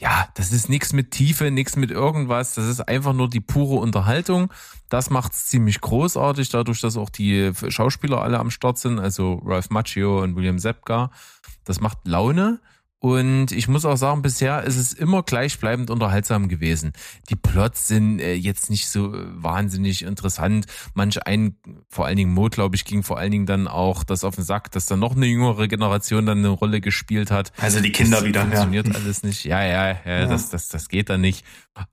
ja, 0.00 0.28
das 0.34 0.52
ist 0.52 0.68
nichts 0.68 0.92
mit 0.92 1.10
Tiefe, 1.10 1.50
nichts 1.50 1.74
mit 1.76 1.90
irgendwas. 1.90 2.54
Das 2.54 2.66
ist 2.66 2.80
einfach 2.80 3.12
nur 3.12 3.28
die 3.28 3.40
pure 3.40 3.80
Unterhaltung. 3.80 4.52
Das 4.88 5.10
macht's 5.10 5.46
ziemlich 5.46 5.80
großartig, 5.80 6.50
dadurch, 6.50 6.80
dass 6.80 6.96
auch 6.96 7.10
die 7.10 7.52
Schauspieler 7.68 8.22
alle 8.22 8.38
am 8.38 8.50
Start 8.50 8.78
sind, 8.78 9.00
also 9.00 9.42
Ralph 9.44 9.70
Macchio 9.70 10.22
und 10.22 10.36
William 10.36 10.58
Zepka. 10.58 11.10
Das 11.64 11.80
macht 11.80 11.98
Laune. 12.04 12.60
Und 13.00 13.52
ich 13.52 13.68
muss 13.68 13.84
auch 13.84 13.96
sagen, 13.96 14.22
bisher 14.22 14.64
ist 14.64 14.76
es 14.76 14.92
immer 14.92 15.22
gleichbleibend 15.22 15.88
unterhaltsam 15.88 16.48
gewesen. 16.48 16.92
Die 17.30 17.36
Plots 17.36 17.86
sind 17.86 18.18
äh, 18.18 18.34
jetzt 18.34 18.70
nicht 18.70 18.88
so 18.88 19.12
wahnsinnig 19.12 20.02
interessant. 20.02 20.66
Manch 20.94 21.24
ein, 21.24 21.56
vor 21.88 22.06
allen 22.06 22.16
Dingen 22.16 22.34
Mo, 22.34 22.48
glaube 22.48 22.74
ich, 22.74 22.84
ging 22.84 23.04
vor 23.04 23.16
allen 23.16 23.30
Dingen 23.30 23.46
dann 23.46 23.68
auch 23.68 24.02
das 24.02 24.24
auf 24.24 24.34
den 24.34 24.42
Sack, 24.42 24.72
dass 24.72 24.86
dann 24.86 24.98
noch 24.98 25.14
eine 25.14 25.26
jüngere 25.26 25.68
Generation 25.68 26.26
dann 26.26 26.38
eine 26.38 26.48
Rolle 26.48 26.80
gespielt 26.80 27.30
hat. 27.30 27.52
Also 27.58 27.80
die 27.80 27.92
Kinder 27.92 28.16
das 28.16 28.24
wieder. 28.24 28.40
Funktioniert 28.40 28.88
ja. 28.88 28.94
alles 28.94 29.22
nicht. 29.22 29.44
Ja, 29.44 29.62
ja, 29.62 29.90
ja, 29.90 29.98
ja, 30.04 30.26
Das, 30.26 30.50
das, 30.50 30.68
das 30.68 30.88
geht 30.88 31.08
dann 31.08 31.20
nicht. 31.20 31.44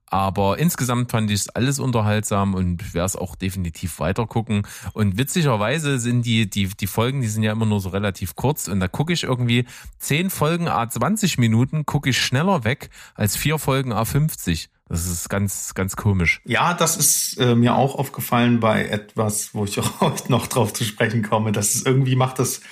Aber 0.06 0.58
insgesamt 0.58 1.12
fand 1.12 1.30
ich 1.30 1.42
es 1.42 1.48
alles 1.50 1.78
unterhaltsam 1.78 2.54
und 2.54 2.94
werde 2.94 3.06
es 3.06 3.14
auch 3.14 3.36
definitiv 3.36 4.00
weiter 4.00 4.26
gucken. 4.26 4.66
Und 4.92 5.18
witzigerweise 5.18 6.00
sind 6.00 6.26
die, 6.26 6.50
die, 6.50 6.68
die 6.68 6.86
Folgen, 6.88 7.20
die 7.20 7.28
sind 7.28 7.44
ja 7.44 7.52
immer 7.52 7.66
nur 7.66 7.80
so 7.80 7.90
relativ 7.90 8.34
kurz 8.34 8.66
und 8.66 8.80
da 8.80 8.88
gucke 8.88 9.12
ich 9.12 9.22
irgendwie 9.22 9.66
zehn 9.98 10.30
Folgen 10.30 10.66
A 10.66 10.88
20 10.96 11.36
Minuten, 11.36 11.84
gucke 11.84 12.08
ich 12.08 12.18
schneller 12.18 12.64
weg 12.64 12.88
als 13.14 13.36
vier 13.36 13.58
Folgen 13.58 13.92
A 13.92 14.06
50. 14.06 14.70
Das 14.88 15.04
ist 15.06 15.28
ganz, 15.28 15.74
ganz 15.74 15.94
komisch. 15.94 16.40
Ja, 16.46 16.72
das 16.72 16.96
ist 16.96 17.38
äh, 17.38 17.54
mir 17.54 17.74
auch 17.74 17.96
aufgefallen 17.96 18.60
bei 18.60 18.86
etwas, 18.86 19.54
wo 19.54 19.64
ich 19.64 19.78
auch 19.78 20.00
heute 20.00 20.30
noch 20.30 20.46
drauf 20.46 20.72
zu 20.72 20.84
sprechen 20.84 21.22
komme. 21.22 21.52
Das 21.52 21.74
ist 21.74 21.86
irgendwie 21.86 22.16
macht 22.16 22.38
das 22.38 22.62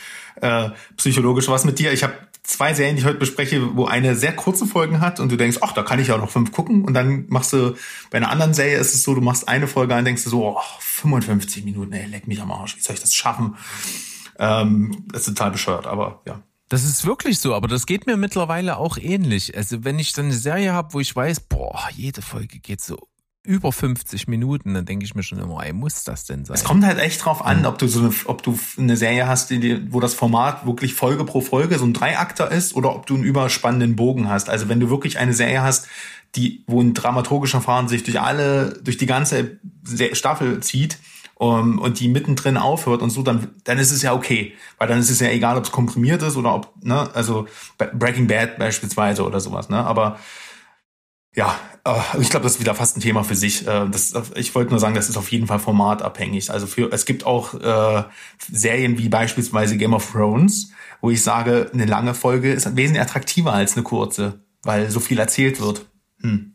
äh, 0.40 0.71
psychologisch 0.97 1.49
was 1.49 1.66
mit 1.66 1.78
dir. 1.78 1.93
Ich 1.93 2.02
habe 2.02 2.14
zwei 2.43 2.73
Serien, 2.73 2.97
die 2.97 3.00
ich 3.00 3.07
heute 3.07 3.19
bespreche, 3.19 3.76
wo 3.76 3.85
eine 3.85 4.14
sehr 4.14 4.35
kurze 4.35 4.64
Folgen 4.64 5.00
hat 5.00 5.21
und 5.21 5.31
du 5.31 5.37
denkst, 5.37 5.59
ach, 5.61 5.73
da 5.73 5.83
kann 5.83 5.99
ich 5.99 6.09
ja 6.09 6.16
noch 6.16 6.31
fünf 6.31 6.50
gucken. 6.50 6.85
Und 6.85 6.95
dann 6.95 7.26
machst 7.28 7.52
du, 7.52 7.75
bei 8.11 8.16
einer 8.16 8.31
anderen 8.31 8.54
Serie 8.54 8.78
ist 8.78 8.95
es 8.95 9.02
so, 9.02 9.14
du 9.14 9.21
machst 9.21 9.47
eine 9.49 9.66
Folge 9.66 9.95
und 9.95 10.04
denkst 10.07 10.25
du 10.25 10.31
so, 10.31 10.47
oh, 10.47 10.61
55 10.78 11.62
Minuten, 11.64 11.93
ey, 11.93 12.07
leck 12.07 12.26
mich 12.26 12.40
am 12.40 12.50
Arsch, 12.50 12.76
wie 12.76 12.81
soll 12.81 12.95
ich 12.95 13.02
das 13.02 13.14
schaffen? 13.14 13.57
Ähm, 14.38 15.04
das 15.12 15.23
ist 15.23 15.37
total 15.37 15.50
bescheuert, 15.50 15.87
aber 15.87 16.23
ja. 16.26 16.40
Das 16.68 16.85
ist 16.85 17.06
wirklich 17.06 17.38
so, 17.38 17.54
aber 17.54 17.68
das 17.68 17.87
geht 17.87 18.06
mir 18.06 18.16
mittlerweile 18.16 18.78
auch 18.78 18.97
ähnlich. 18.97 19.56
Also 19.56 19.85
wenn 19.85 19.99
ich 19.99 20.12
dann 20.12 20.26
eine 20.26 20.35
Serie 20.35 20.73
habe, 20.73 20.94
wo 20.94 21.00
ich 21.00 21.14
weiß, 21.14 21.40
boah, 21.40 21.88
jede 21.94 22.23
Folge 22.23 22.59
geht 22.59 22.80
so 22.80 22.99
über 23.42 23.73
50 23.73 24.26
Minuten, 24.26 24.73
dann 24.73 24.87
denke 24.87 25.04
ich 25.04 25.14
mir 25.14 25.23
schon 25.23 25.38
immer, 25.38 25.64
ey, 25.64 25.75
muss 25.75 26.02
das 26.04 26.25
denn 26.25 26.47
sein? 26.47 26.54
Es 26.54 26.64
kommt 26.64 26.85
halt 26.85 26.99
echt 26.99 27.23
drauf 27.23 27.44
an, 27.44 27.66
ob 27.66 27.78
du 27.78 27.87
so 27.87 28.00
eine, 28.00 28.11
ob 28.25 28.42
du 28.42 28.59
eine 28.78 28.97
Serie 28.97 29.28
hast, 29.28 29.50
die, 29.50 29.92
wo 29.92 30.00
das 30.00 30.14
Format 30.14 30.64
wirklich 30.64 30.94
Folge 30.94 31.25
pro 31.25 31.42
Folge 31.42 31.78
so 31.78 31.85
ein 31.85 31.92
Dreiakter 31.92 32.50
ist 32.50 32.75
oder 32.75 32.97
ob 32.97 33.06
du 33.06 33.14
einen 33.14 33.25
überspannenden 33.25 33.97
Bogen 33.97 34.30
hast. 34.30 34.49
Also 34.49 34.71
wenn 34.71 34.80
du 34.80 34.88
wirklich 34.88 35.18
eine 35.18 35.35
Serie 35.35 35.62
hast, 35.62 35.88
die, 36.37 36.64
wo 36.66 36.80
ein 36.80 36.94
dramaturgischer 36.94 37.61
Fahren 37.61 37.87
sich 37.87 38.02
durch 38.02 38.18
alle, 38.18 38.80
durch 38.83 38.97
die 38.97 39.06
ganze 39.06 39.59
Staffel 40.12 40.61
zieht, 40.61 40.99
um, 41.37 41.79
und 41.79 42.00
die 42.00 42.09
mittendrin 42.09 42.57
aufhört 42.57 43.03
und 43.03 43.11
so, 43.11 43.23
dann, 43.23 43.49
dann 43.64 43.79
ist 43.79 43.91
es 43.91 44.03
ja 44.03 44.14
okay. 44.14 44.55
Weil 44.79 44.88
dann 44.88 44.99
ist 44.99 45.11
es 45.11 45.21
ja 45.21 45.29
egal, 45.29 45.57
ob 45.57 45.64
es 45.64 45.73
komprimiert 45.73 46.23
ist 46.23 46.37
oder 46.37 46.55
ob, 46.55 46.73
ne, 46.83 47.09
also 47.14 47.47
Breaking 47.76 48.26
Bad 48.26 48.59
beispielsweise 48.59 49.25
oder 49.25 49.41
sowas, 49.41 49.69
ne? 49.69 49.85
Aber 49.85 50.19
ja, 51.35 51.59
äh, 51.85 52.21
ich 52.21 52.31
glaube, 52.31 52.45
das 52.45 52.55
ist 52.55 52.61
wieder 52.61 52.75
fast 52.75 52.97
ein 52.97 53.00
Thema 53.00 53.25
für 53.25 53.35
sich. 53.35 53.67
Äh, 53.67 53.88
das, 53.91 54.14
ich 54.37 54.55
wollte 54.55 54.71
nur 54.71 54.81
sagen, 54.81 54.95
das 54.95 55.09
ist 55.09 55.17
auf 55.17 55.31
jeden 55.33 55.47
Fall 55.47 55.59
formatabhängig. 55.59 56.50
Also 56.50 56.67
für, 56.67 56.93
es 56.93 57.05
gibt 57.05 57.26
auch 57.26 57.55
äh, 57.55 58.05
Serien 58.38 58.99
wie 58.99 59.09
beispielsweise 59.09 59.76
Game 59.76 59.95
of 59.95 60.12
Thrones, 60.12 60.71
wo 61.00 61.11
ich 61.11 61.23
sage, 61.23 61.71
eine 61.73 61.87
lange 61.87 62.14
Folge 62.14 62.53
ist 62.53 62.76
wesentlich 62.76 63.03
attraktiver 63.03 63.53
als 63.53 63.75
eine 63.75 63.83
kurze, 63.83 64.45
weil 64.62 64.91
so 64.91 65.00
viel 65.00 65.19
erzählt 65.19 65.61
wird. 65.61 65.87
Hm. 66.21 66.54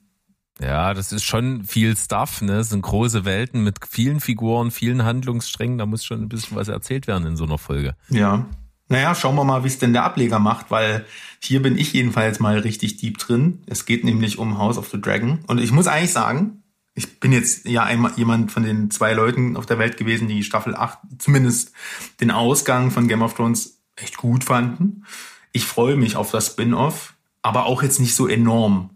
Ja, 0.62 0.94
das 0.94 1.12
ist 1.12 1.24
schon 1.24 1.64
viel 1.64 1.96
Stuff, 1.96 2.42
ne? 2.42 2.58
Das 2.58 2.70
sind 2.70 2.82
große 2.82 3.24
Welten 3.26 3.64
mit 3.64 3.78
vielen 3.90 4.20
Figuren, 4.20 4.72
vielen 4.72 5.04
Handlungssträngen. 5.04 5.78
Da 5.78 5.86
muss 5.86 6.04
schon 6.04 6.22
ein 6.22 6.30
bisschen 6.30 6.58
was 6.58 6.68
erzählt 6.68 7.08
werden 7.08 7.26
in 7.26 7.38
so 7.38 7.46
einer 7.46 7.58
Folge. 7.58 7.96
Ja. 8.10 8.46
Naja, 8.90 9.14
schauen 9.14 9.36
wir 9.36 9.44
mal, 9.44 9.64
wie 9.64 9.68
es 9.68 9.78
denn 9.78 9.94
der 9.94 10.04
Ableger 10.04 10.40
macht, 10.40 10.72
weil 10.72 11.06
hier 11.40 11.62
bin 11.62 11.78
ich 11.78 11.94
jedenfalls 11.94 12.40
mal 12.40 12.58
richtig 12.58 12.98
deep 12.98 13.20
drin. 13.20 13.62
Es 13.68 13.86
geht 13.86 14.04
nämlich 14.04 14.40
um 14.40 14.58
House 14.58 14.80
of 14.80 14.90
the 14.90 15.00
Dragon. 15.00 15.40
Und 15.46 15.60
ich 15.60 15.72
muss 15.72 15.88
eigentlich 15.88 16.12
sagen, 16.12 16.64
ich 16.96 17.20
bin 17.20 17.32
jetzt 17.32 17.66
ja 17.66 17.84
einmal 17.84 18.12
jemand 18.18 18.52
von 18.52 18.64
den 18.64 18.90
zwei 18.90 19.14
Leuten 19.14 19.56
auf 19.56 19.68
der 19.68 19.78
Welt 19.78 19.96
gewesen, 19.98 20.28
die 20.28 20.44
Staffel 20.44 20.76
8, 20.76 20.98
zumindest 21.20 21.72
den 22.20 22.32
Ausgang 22.32 22.90
von 22.92 23.08
Game 23.08 23.22
of 23.22 23.36
Thrones 23.36 23.80
echt 23.96 24.18
gut 24.18 24.44
fanden. 24.44 25.06
Ich 25.52 25.66
freue 25.66 25.96
mich 25.96 26.16
auf 26.16 26.32
das 26.32 26.48
Spin-off, 26.48 27.14
aber 27.42 27.68
auch 27.68 27.84
jetzt 27.84 28.00
nicht 28.00 28.16
so 28.16 28.28
enorm. 28.28 28.90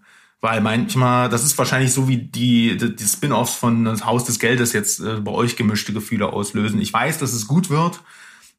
Weil 0.43 0.59
manchmal, 0.59 1.29
das 1.29 1.45
ist 1.45 1.57
wahrscheinlich 1.57 1.93
so 1.93 2.09
wie 2.09 2.17
die, 2.17 2.75
die, 2.75 2.93
die 2.93 3.05
Spin-offs 3.05 3.53
von 3.53 3.85
das 3.85 4.05
Haus 4.05 4.25
des 4.25 4.39
Geldes 4.39 4.73
jetzt 4.73 4.99
äh, 4.99 5.21
bei 5.21 5.31
euch 5.31 5.55
gemischte 5.55 5.93
Gefühle 5.93 6.33
auslösen. 6.33 6.81
Ich 6.81 6.91
weiß, 6.91 7.17
dass 7.19 7.31
es 7.31 7.47
gut 7.47 7.69
wird, 7.69 8.01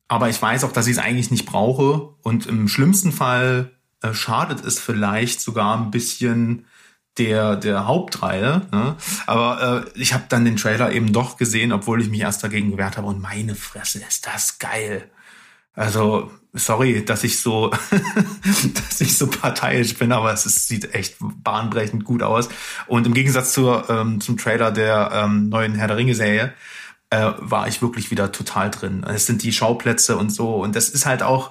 aber 0.09 0.31
ich 0.31 0.41
weiß 0.41 0.65
auch, 0.65 0.73
dass 0.73 0.87
ich 0.87 0.93
es 0.93 0.99
eigentlich 0.99 1.31
nicht 1.31 1.45
brauche. 1.45 2.15
Und 2.23 2.47
im 2.47 2.69
schlimmsten 2.69 3.13
Fall 3.13 3.71
äh, 4.01 4.15
schadet 4.15 4.65
es 4.65 4.79
vielleicht 4.79 5.43
sogar 5.43 5.77
ein 5.77 5.91
bisschen 5.91 6.65
der, 7.19 7.55
der 7.55 7.87
Hauptreihe. 7.87 8.63
Ne? 8.73 8.97
Aber 9.27 9.85
äh, 9.95 10.01
ich 10.01 10.15
habe 10.15 10.25
dann 10.31 10.47
den 10.47 10.57
Trailer 10.57 10.91
eben 10.91 11.13
doch 11.13 11.37
gesehen, 11.37 11.71
obwohl 11.71 12.01
ich 12.01 12.09
mich 12.09 12.21
erst 12.21 12.43
dagegen 12.43 12.71
gewehrt 12.71 12.97
habe. 12.97 13.09
Und 13.09 13.21
meine 13.21 13.55
Fresse, 13.55 14.01
ist 14.09 14.27
das 14.27 14.59
geil. 14.59 15.11
Also, 15.75 16.31
sorry, 16.53 17.05
dass 17.05 17.25
ich 17.25 17.41
so, 17.41 17.71
dass 18.89 19.01
ich 19.01 19.17
so 19.17 19.27
parteiisch 19.27 19.95
bin, 19.97 20.13
aber 20.13 20.33
es 20.33 20.47
ist, 20.47 20.69
sieht 20.69 20.95
echt 20.95 21.17
bahnbrechend 21.21 22.05
gut 22.05 22.23
aus. 22.23 22.49
Und 22.87 23.07
im 23.07 23.15
Gegensatz 23.15 23.53
zur, 23.53 23.89
ähm, 23.91 24.21
zum 24.21 24.37
Trailer 24.37 24.71
der 24.71 25.11
ähm, 25.13 25.49
neuen 25.49 25.75
Herr 25.75 25.89
der 25.89 25.97
Ringe-Serie 25.97 26.53
äh, 27.11 27.33
war 27.39 27.69
ich 27.69 27.83
wirklich 27.83 28.11
wieder 28.11 28.33
total 28.33 28.71
drin. 28.71 29.05
Es 29.09 29.27
sind 29.27 29.43
die 29.43 29.53
Schauplätze 29.53 30.17
und 30.17 30.31
so. 30.31 30.55
Und 30.57 30.77
das 30.77 30.89
ist 30.89 31.07
halt 31.07 31.23
auch, 31.23 31.51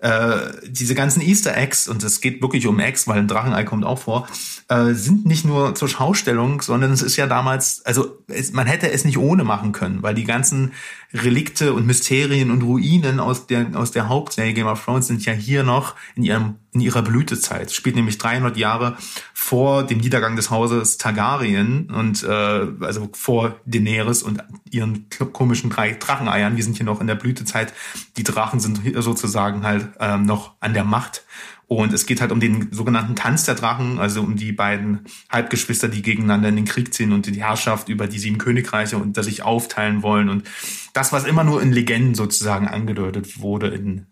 äh, 0.00 0.52
diese 0.66 0.94
ganzen 0.94 1.20
Easter 1.20 1.54
Eggs, 1.54 1.86
und 1.86 2.02
es 2.02 2.22
geht 2.22 2.40
wirklich 2.40 2.66
um 2.66 2.80
Eggs, 2.80 3.06
weil 3.06 3.18
ein 3.18 3.28
Drachenei 3.28 3.64
kommt 3.64 3.84
auch 3.84 3.98
vor, 3.98 4.26
äh, 4.68 4.94
sind 4.94 5.26
nicht 5.26 5.44
nur 5.44 5.74
zur 5.74 5.88
Schaustellung, 5.88 6.62
sondern 6.62 6.90
es 6.92 7.02
ist 7.02 7.16
ja 7.16 7.26
damals, 7.26 7.84
also 7.84 8.18
es, 8.26 8.52
man 8.52 8.66
hätte 8.66 8.90
es 8.90 9.04
nicht 9.04 9.18
ohne 9.18 9.44
machen 9.44 9.72
können, 9.72 10.02
weil 10.02 10.14
die 10.14 10.24
ganzen 10.24 10.72
Relikte 11.12 11.72
und 11.72 11.86
Mysterien 11.86 12.50
und 12.50 12.62
Ruinen 12.62 13.18
aus 13.18 13.46
der, 13.46 13.66
aus 13.74 13.90
der 13.90 14.08
Hauptserie 14.08 14.52
Game 14.52 14.66
of 14.66 14.84
Thrones 14.84 15.08
sind 15.08 15.24
ja 15.24 15.32
hier 15.32 15.64
noch 15.64 15.96
in 16.14 16.22
ihrem, 16.22 16.56
in 16.72 16.80
ihrer 16.80 17.02
Blütezeit. 17.02 17.72
Spielt 17.72 17.96
nämlich 17.96 18.18
300 18.18 18.56
Jahre 18.56 18.96
vor 19.34 19.82
dem 19.82 19.98
Niedergang 19.98 20.36
des 20.36 20.50
Hauses 20.50 20.98
Targaryen 20.98 21.90
und, 21.90 22.22
äh, 22.22 22.66
also 22.80 23.08
vor 23.12 23.56
Daenerys 23.66 24.22
und 24.22 24.44
ihren 24.70 25.06
komischen 25.32 25.70
drei 25.70 25.94
Dracheneiern. 25.94 26.56
Wir 26.56 26.64
sind 26.64 26.76
hier 26.76 26.86
noch 26.86 27.00
in 27.00 27.08
der 27.08 27.16
Blütezeit. 27.16 27.72
Die 28.16 28.24
Drachen 28.24 28.60
sind 28.60 28.80
sozusagen 29.02 29.64
halt 29.64 29.88
ähm, 29.98 30.26
noch 30.26 30.54
an 30.60 30.74
der 30.74 30.84
Macht. 30.84 31.24
Und 31.72 31.92
es 31.92 32.04
geht 32.04 32.20
halt 32.20 32.32
um 32.32 32.40
den 32.40 32.72
sogenannten 32.72 33.14
Tanz 33.14 33.44
der 33.44 33.54
Drachen, 33.54 34.00
also 34.00 34.22
um 34.22 34.34
die 34.34 34.50
beiden 34.50 35.04
Halbgeschwister, 35.30 35.86
die 35.86 36.02
gegeneinander 36.02 36.48
in 36.48 36.56
den 36.56 36.64
Krieg 36.64 36.92
ziehen 36.92 37.12
und 37.12 37.26
die 37.26 37.44
Herrschaft 37.44 37.88
über 37.88 38.08
die 38.08 38.18
sieben 38.18 38.38
Königreiche 38.38 38.98
und 38.98 39.16
das 39.16 39.26
sich 39.26 39.44
aufteilen 39.44 40.02
wollen. 40.02 40.30
Und 40.30 40.48
das, 40.94 41.12
was 41.12 41.26
immer 41.26 41.44
nur 41.44 41.62
in 41.62 41.70
Legenden 41.70 42.16
sozusagen 42.16 42.66
angedeutet 42.66 43.40
wurde 43.40 43.68
in 43.68 44.06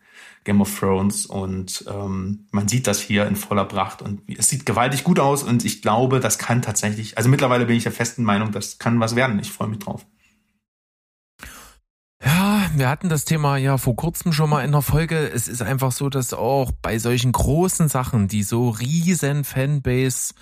Game 0.45 0.61
of 0.61 0.79
Thrones. 0.79 1.27
Und 1.27 1.85
ähm, 1.89 2.47
man 2.53 2.69
sieht 2.69 2.87
das 2.87 3.01
hier 3.01 3.27
in 3.27 3.35
voller 3.35 3.65
Pracht. 3.65 4.03
Und 4.03 4.21
es 4.29 4.49
sieht 4.49 4.65
gewaltig 4.65 5.03
gut 5.03 5.19
aus. 5.19 5.43
Und 5.43 5.65
ich 5.65 5.83
glaube, 5.83 6.21
das 6.21 6.39
kann 6.39 6.63
tatsächlich, 6.63 7.19
also 7.19 7.29
mittlerweile 7.29 7.67
bin 7.67 7.75
ich 7.75 7.83
der 7.83 7.91
festen 7.91 8.23
Meinung, 8.23 8.53
das 8.53 8.79
kann 8.79 9.01
was 9.01 9.17
werden. 9.17 9.41
Ich 9.41 9.51
freue 9.51 9.67
mich 9.67 9.81
drauf. 9.81 10.07
Wir 12.75 12.89
hatten 12.89 13.09
das 13.09 13.25
Thema 13.25 13.57
ja 13.57 13.79
vor 13.79 13.97
kurzem 13.97 14.33
schon 14.33 14.51
mal 14.51 14.65
in 14.65 14.73
der 14.73 14.83
Folge. 14.83 15.29
Es 15.31 15.49
ist 15.49 15.63
einfach 15.63 15.93
so, 15.93 16.09
dass 16.09 16.33
auch 16.33 16.71
bei 16.83 16.99
solchen 16.99 17.33
großen 17.33 17.89
Sachen, 17.89 18.29
die 18.29 18.43
so 18.43 18.69
riesen 18.71 19.45
Fanbase 19.45 20.35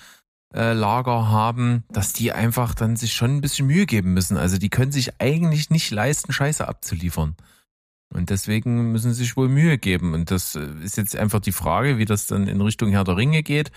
äh, 0.55 0.73
Lager 0.73 1.29
haben, 1.29 1.85
dass 1.91 2.13
die 2.13 2.33
einfach 2.33 2.75
dann 2.75 2.97
sich 2.97 3.13
schon 3.13 3.37
ein 3.37 3.41
bisschen 3.41 3.67
Mühe 3.67 3.87
geben 3.87 4.15
müssen. 4.15 4.37
Also 4.37 4.59
die 4.59 4.71
können 4.71 4.93
sich 4.93 5.21
eigentlich 5.21 5.71
nicht 5.71 5.91
leisten, 5.91 6.33
Scheiße 6.33 6.67
abzuliefern. 6.67 7.37
Und 8.15 8.31
deswegen 8.31 8.93
müssen 8.93 9.13
sie 9.13 9.25
sich 9.25 9.37
wohl 9.37 9.49
Mühe 9.49 9.79
geben. 9.79 10.15
Und 10.15 10.31
das 10.31 10.55
äh, 10.55 10.67
ist 10.83 10.97
jetzt 10.97 11.17
einfach 11.17 11.41
die 11.41 11.53
Frage, 11.53 11.99
wie 11.99 12.05
das 12.05 12.27
dann 12.27 12.49
in 12.49 12.61
Richtung 12.61 12.91
Herr 12.91 13.05
der 13.05 13.17
Ringe 13.17 13.43
geht. 13.43 13.71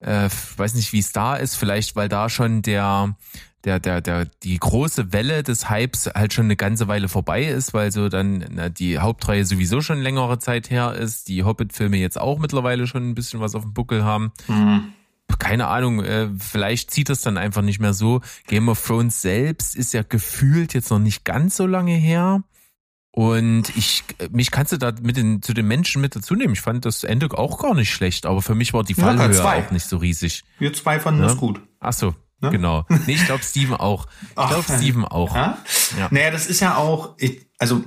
Äh, 0.00 0.28
weiß 0.56 0.74
nicht, 0.74 0.92
wie 0.92 1.00
es 1.00 1.12
da 1.12 1.36
ist. 1.36 1.56
Vielleicht, 1.56 1.96
weil 1.96 2.08
da 2.08 2.28
schon 2.28 2.62
der 2.62 3.16
der, 3.64 3.80
der, 3.80 4.00
der, 4.00 4.26
die 4.42 4.58
große 4.58 5.12
Welle 5.12 5.42
des 5.42 5.70
Hypes 5.70 6.10
halt 6.14 6.32
schon 6.32 6.46
eine 6.46 6.56
ganze 6.56 6.88
Weile 6.88 7.08
vorbei 7.08 7.44
ist, 7.44 7.72
weil 7.72 7.92
so 7.92 8.08
dann 8.08 8.44
na, 8.50 8.68
die 8.68 8.98
Hauptreihe 8.98 9.44
sowieso 9.44 9.80
schon 9.80 10.00
längere 10.00 10.38
Zeit 10.38 10.70
her 10.70 10.92
ist, 10.92 11.28
die 11.28 11.44
Hobbit-Filme 11.44 11.96
jetzt 11.96 12.20
auch 12.20 12.38
mittlerweile 12.38 12.86
schon 12.86 13.08
ein 13.08 13.14
bisschen 13.14 13.40
was 13.40 13.54
auf 13.54 13.62
dem 13.62 13.72
Buckel 13.72 14.04
haben. 14.04 14.32
Mhm. 14.48 14.92
Keine 15.38 15.68
Ahnung, 15.68 16.04
äh, 16.04 16.28
vielleicht 16.38 16.90
zieht 16.90 17.08
das 17.08 17.22
dann 17.22 17.38
einfach 17.38 17.62
nicht 17.62 17.80
mehr 17.80 17.94
so. 17.94 18.20
Game 18.46 18.68
of 18.68 18.84
Thrones 18.84 19.22
selbst 19.22 19.74
ist 19.74 19.94
ja 19.94 20.02
gefühlt 20.02 20.74
jetzt 20.74 20.90
noch 20.90 20.98
nicht 20.98 21.24
ganz 21.24 21.56
so 21.56 21.66
lange 21.66 21.94
her. 21.94 22.42
Und 23.10 23.74
ich, 23.76 24.02
mich 24.30 24.50
kannst 24.50 24.72
du 24.72 24.76
da 24.76 24.92
mit 25.00 25.16
den, 25.16 25.40
zu 25.40 25.54
den 25.54 25.68
Menschen 25.68 26.02
mit 26.02 26.16
dazu 26.16 26.34
nehmen. 26.34 26.54
Ich 26.54 26.60
fand 26.60 26.84
das 26.84 27.04
Ende 27.04 27.28
auch 27.30 27.62
gar 27.62 27.74
nicht 27.74 27.92
schlecht, 27.92 28.26
aber 28.26 28.42
für 28.42 28.56
mich 28.56 28.74
war 28.74 28.82
die 28.82 28.94
Fallhöhe 28.94 29.32
ja, 29.32 29.52
auch 29.52 29.70
nicht 29.70 29.86
so 29.86 29.98
riesig. 29.98 30.42
Wir 30.58 30.72
zwei 30.72 30.98
fanden 30.98 31.20
ja? 31.20 31.28
das 31.28 31.36
gut. 31.36 31.60
Ach 31.78 31.92
so, 31.92 32.14
Ne? 32.40 32.50
Genau. 32.50 32.84
Nee, 33.06 33.14
ich 33.14 33.24
glaube 33.24 33.42
Steven 33.42 33.76
auch. 33.76 34.06
Ich 34.28 34.34
glaube 34.34 34.64
Steven 34.64 35.04
auch. 35.04 35.34
Ja? 35.34 35.58
ja. 35.98 36.08
Naja, 36.10 36.30
das 36.30 36.46
ist 36.46 36.60
ja 36.60 36.76
auch, 36.76 37.14
ich, 37.18 37.46
also 37.58 37.82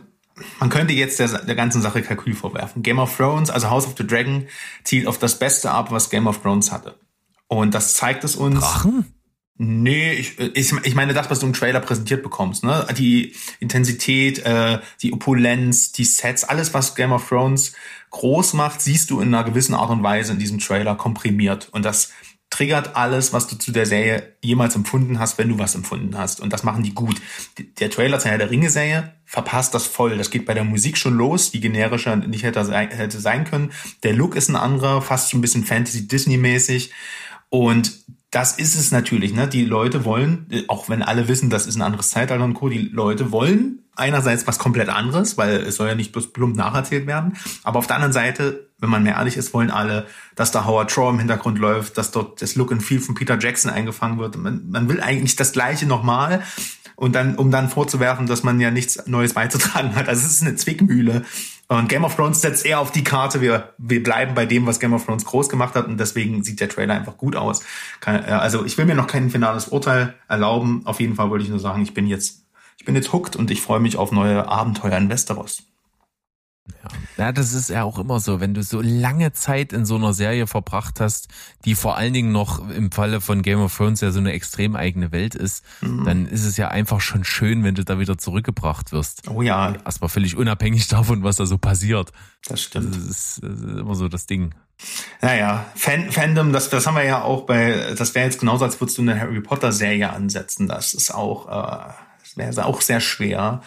man 0.60 0.70
könnte 0.70 0.94
jetzt 0.94 1.20
der, 1.20 1.28
der 1.28 1.56
ganzen 1.56 1.82
Sache 1.82 2.02
Kalkül 2.02 2.34
vorwerfen. 2.34 2.84
Game 2.84 3.00
of 3.00 3.16
Thrones, 3.16 3.50
also 3.50 3.70
House 3.70 3.86
of 3.86 3.96
the 3.98 4.06
Dragon, 4.06 4.48
zielt 4.84 5.08
auf 5.08 5.18
das 5.18 5.40
Beste 5.40 5.72
ab, 5.72 5.92
was 5.92 6.10
Game 6.10 6.28
of 6.28 6.42
Thrones 6.42 6.72
hatte. 6.72 7.00
Und 7.48 7.74
das 7.74 7.96
zeigt 7.96 8.24
es 8.24 8.36
uns. 8.36 8.60
Drachen? 8.60 9.14
Nee, 9.60 10.14
ich, 10.14 10.40
ich, 10.40 10.72
ich 10.72 10.94
meine 10.94 11.16
das, 11.16 11.32
was 11.32 11.40
du 11.40 11.48
im 11.48 11.54
Trailer 11.54 11.80
präsentiert 11.80 12.22
bekommst. 12.22 12.64
Ne? 12.64 12.86
Die 12.96 13.34
Intensität, 13.60 14.40
äh, 14.46 14.80
die 15.02 15.14
Opulenz, 15.14 15.92
die 15.92 16.06
Sets, 16.06 16.44
alles, 16.44 16.76
was 16.76 16.94
Game 16.94 17.12
of 17.12 17.28
Thrones 17.28 17.74
groß 18.12 18.54
macht, 18.54 18.82
siehst 18.82 19.10
du 19.10 19.20
in 19.20 19.34
einer 19.34 19.44
gewissen 19.44 19.74
Art 19.74 19.90
und 19.90 20.04
Weise 20.04 20.34
in 20.34 20.40
diesem 20.40 20.60
Trailer 20.60 20.94
komprimiert. 20.94 21.70
Und 21.72 21.86
das 21.86 22.12
triggert 22.50 22.96
alles, 22.96 23.34
was 23.34 23.48
du 23.48 23.58
zu 23.58 23.72
der 23.72 23.86
Serie 23.86 24.36
jemals 24.42 24.76
empfunden 24.76 25.20
hast, 25.20 25.38
wenn 25.38 25.50
du 25.50 25.60
was 25.60 25.76
empfunden 25.76 26.18
hast. 26.18 26.40
Und 26.40 26.54
das 26.54 26.64
machen 26.64 26.84
die 26.84 26.94
gut. 26.94 27.22
Der 27.80 27.90
Trailer 27.90 28.20
zur 28.20 28.32
Herr 28.32 28.38
der 28.38 28.50
Ringe-Serie 28.50 29.14
verpasst 29.26 29.74
das 29.74 29.86
voll. 29.86 30.18
Das 30.18 30.30
geht 30.30 30.46
bei 30.46 30.54
der 30.54 30.64
Musik 30.64 30.98
schon 30.98 31.18
los, 31.18 31.52
die 31.52 31.60
generischer 31.60 32.16
nicht 32.16 32.44
hätte 32.44 32.64
sein, 32.64 33.44
können. 33.46 33.72
Der 34.04 34.14
Look 34.14 34.36
ist 34.36 34.50
ein 34.50 34.56
anderer, 34.56 35.02
fast 35.02 35.30
schon 35.30 35.40
ein 35.40 35.42
bisschen 35.42 35.66
Fantasy-Disney-mäßig. 35.66 36.92
Und 37.50 38.06
das 38.32 38.58
ist 38.58 38.76
es 38.76 38.92
natürlich. 38.92 39.34
Ne? 39.34 39.48
Die 39.48 39.66
Leute 39.66 40.06
wollen, 40.06 40.48
auch 40.68 40.90
wenn 40.90 41.04
alle 41.04 41.28
wissen, 41.28 41.50
das 41.50 41.68
ist 41.68 41.76
ein 41.76 41.82
anderes 41.82 42.10
Zeitalter 42.10 42.44
und 42.44 42.54
Co., 42.54 42.70
die 42.70 42.80
Leute 42.80 43.32
wollen 43.32 43.84
einerseits 43.98 44.48
was 44.48 44.60
komplett 44.60 44.90
anderes, 44.90 45.38
weil 45.38 45.58
es 45.58 45.76
soll 45.76 45.88
ja 45.88 45.96
nicht 45.96 46.12
bloß 46.12 46.34
plump 46.34 46.56
nacherzählt 46.56 47.08
werden. 47.08 47.34
Aber 47.64 47.80
auf 47.80 47.88
der 47.88 47.96
anderen 47.96 48.14
Seite, 48.14 48.70
wenn 48.80 48.90
man 48.90 49.04
mehr 49.04 49.16
ehrlich 49.16 49.38
ist, 49.38 49.54
wollen 49.54 49.72
alle, 49.72 50.06
dass 50.36 50.52
da 50.52 50.66
Howard 50.66 50.92
Shaw 50.92 51.10
im 51.10 51.20
Hintergrund 51.20 51.60
läuft, 51.60 51.98
dass 51.98 52.12
dort 52.12 52.42
das 52.42 52.56
Look 52.56 52.72
and 52.72 52.84
Feel 52.84 53.00
von 53.00 53.16
Peter 53.16 53.38
Jackson 53.40 53.72
eingefangen 53.72 54.20
wird. 54.20 54.38
Man, 54.38 54.70
man 54.70 54.88
will 54.90 55.02
eigentlich 55.02 55.36
das 55.36 55.52
Gleiche 55.52 55.86
nochmal 55.86 56.44
und 56.96 57.14
dann, 57.16 57.36
um 57.36 57.52
dann 57.52 57.70
vorzuwerfen, 57.70 58.28
dass 58.28 58.44
man 58.44 58.60
ja 58.60 58.72
nichts 58.72 59.06
Neues 59.08 59.34
beizutragen 59.34 59.96
hat. 59.96 60.08
Also 60.10 60.26
es 60.26 60.34
ist 60.34 60.42
eine 60.44 60.56
Zwickmühle. 60.56 61.24
Und 61.70 61.90
Game 61.90 62.06
of 62.06 62.16
Thrones 62.16 62.40
setzt 62.40 62.66
eher 62.66 62.80
auf 62.80 62.92
die 62.92 63.04
Karte, 63.04 63.42
wir, 63.42 63.74
wir 63.78 64.02
bleiben 64.02 64.36
bei 64.36 64.46
dem, 64.46 64.66
was 64.66 64.80
Game 64.80 64.94
of 64.94 65.06
Thrones 65.06 65.26
groß 65.26 65.50
gemacht 65.50 65.76
hat 65.76 65.86
und 65.86 66.00
deswegen 66.00 66.42
sieht 66.42 66.62
der 66.62 66.70
Trailer 66.70 66.94
einfach 66.94 67.18
gut 67.18 67.36
aus. 67.36 67.62
Also 68.06 68.64
ich 68.64 68.78
will 68.78 68.86
mir 68.86 68.96
noch 68.96 69.08
kein 69.08 69.30
finales 69.30 69.68
Urteil 69.68 70.14
erlauben. 70.30 70.84
Auf 70.86 71.02
jeden 71.02 71.16
Fall 71.16 71.30
wollte 71.30 71.44
ich 71.44 71.50
nur 71.50 71.60
sagen, 71.60 71.84
ich 71.84 71.94
bin 71.94 72.08
jetzt, 72.08 72.46
ich 72.78 72.86
bin 72.86 72.96
jetzt 72.96 73.12
hooked 73.14 73.36
und 73.36 73.52
ich 73.52 73.62
freue 73.62 73.80
mich 73.80 73.98
auf 73.98 74.12
neue 74.12 74.48
Abenteuer 74.48 74.98
in 74.98 75.10
Westeros. 75.10 75.64
Ja. 76.84 77.26
ja, 77.26 77.32
das 77.32 77.54
ist 77.54 77.70
ja 77.70 77.84
auch 77.84 77.98
immer 77.98 78.20
so, 78.20 78.40
wenn 78.40 78.54
du 78.54 78.62
so 78.62 78.82
lange 78.82 79.32
Zeit 79.32 79.72
in 79.72 79.86
so 79.86 79.96
einer 79.96 80.14
Serie 80.14 80.48
verbracht 80.48 81.00
hast, 81.00 81.30
die 81.66 81.76
vor 81.76 81.96
allen 81.96 82.14
Dingen 82.14 82.32
noch 82.32 82.70
im 82.70 82.92
Falle 82.92 83.22
von 83.22 83.42
Game 83.42 83.62
of 83.62 83.76
Thrones 83.76 84.02
ja 84.02 84.12
so 84.12 84.20
eine 84.20 84.34
extrem 84.34 84.76
eigene 84.76 85.12
Welt 85.12 85.34
ist, 85.34 85.64
mhm. 85.82 86.06
dann 86.06 86.26
ist 86.28 86.46
es 86.46 86.58
ja 86.58 86.68
einfach 86.68 87.00
schon 87.00 87.24
schön, 87.24 87.64
wenn 87.64 87.76
du 87.76 87.86
da 87.86 88.00
wieder 88.00 88.18
zurückgebracht 88.18 88.92
wirst. 88.92 89.30
Oh 89.30 89.42
ja. 89.42 89.76
Erstmal 89.86 90.10
völlig 90.10 90.36
unabhängig 90.36 90.88
davon, 90.90 91.24
was 91.24 91.38
da 91.38 91.46
so 91.46 91.58
passiert. 91.58 92.12
Das 92.46 92.62
stimmt. 92.62 92.96
Das 92.96 93.04
ist, 93.04 93.40
das 93.42 93.60
ist 93.60 93.80
immer 93.80 93.96
so 93.96 94.08
das 94.08 94.26
Ding. 94.26 94.54
Naja, 95.22 95.66
Fan 95.76 96.12
Fandom, 96.12 96.54
das, 96.54 96.70
das 96.70 96.86
haben 96.86 96.96
wir 96.96 97.04
ja 97.04 97.22
auch 97.22 97.46
bei, 97.46 97.96
das 97.98 98.14
wäre 98.14 98.26
jetzt 98.26 98.40
genauso, 98.40 98.66
als 98.66 98.80
würdest 98.80 98.98
du 98.98 99.02
eine 99.02 99.20
Harry 99.20 99.42
Potter 99.42 99.72
Serie 99.72 100.12
ansetzen. 100.12 100.68
Das 100.68 100.94
ist 100.94 101.14
auch, 101.14 101.48
äh, 101.48 101.94
wäre 102.38 102.66
auch 102.66 102.82
sehr 102.82 103.00
schwer. 103.00 103.62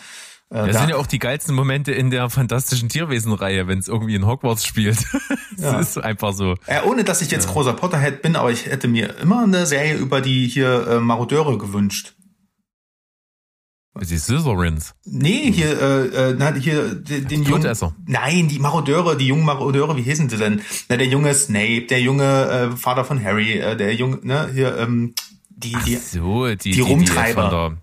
Äh, 0.51 0.67
das 0.67 0.73
da, 0.73 0.81
sind 0.81 0.91
ja 0.91 0.97
auch 0.97 1.07
die 1.07 1.19
geilsten 1.19 1.55
Momente 1.55 1.93
in 1.93 2.11
der 2.11 2.29
fantastischen 2.29 2.89
Tierwesen-Reihe, 2.89 3.69
wenn 3.69 3.79
es 3.79 3.89
irgendwie 3.89 4.15
in 4.15 4.27
Hogwarts 4.27 4.67
spielt. 4.67 4.99
das 5.57 5.73
ja. 5.73 5.81
ist 5.81 5.99
einfach 5.99 6.33
so. 6.33 6.55
Ja, 6.67 6.85
ohne 6.85 7.05
dass 7.05 7.23
ich 7.23 7.31
jetzt 7.31 7.47
ja. 7.47 7.53
großer 7.53 7.75
Potterhead 7.75 8.23
bin, 8.23 8.37
aber 8.37 8.51
ich 8.51 8.67
hätte 8.67 8.89
mir 8.89 9.17
immer 9.19 9.45
eine 9.45 9.67
Serie 9.67 9.95
über 9.95 10.21
die 10.21 10.49
hier 10.49 10.87
äh, 10.89 11.01
Marodeure 11.01 11.59
gewünscht. 11.59 12.15
Die 13.99 14.19
Slytherins. 14.19 14.95
Nee, 15.05 15.51
hier, 15.53 15.81
äh, 15.81 16.31
äh 16.31 16.35
na, 16.39 16.55
hier 16.55 16.95
den, 16.95 17.27
den 17.27 17.43
jungen. 17.43 17.77
Nein, 18.07 18.49
die 18.49 18.59
Marodeure, 18.61 19.17
die 19.17 19.27
jungen 19.27 19.45
Marodeure, 19.45 19.97
wie 19.97 20.03
hießen 20.03 20.29
sie 20.29 20.39
denn? 20.39 20.63
Na, 20.89 20.97
der 20.97 21.09
junge 21.09 21.35
Snape, 21.35 21.83
der 21.83 22.01
junge 22.01 22.71
äh, 22.73 22.77
Vater 22.77 23.05
von 23.05 23.23
Harry, 23.23 23.59
äh, 23.59 23.77
der 23.77 23.95
junge, 23.95 24.21
ne, 24.23 24.49
hier, 24.55 24.79
ähm, 24.79 25.15
die, 25.51 25.77
die, 25.85 25.97
so, 25.97 26.47
die, 26.47 26.57
die, 26.57 26.71
die 26.71 26.81
Rumtreiber. 26.81 27.77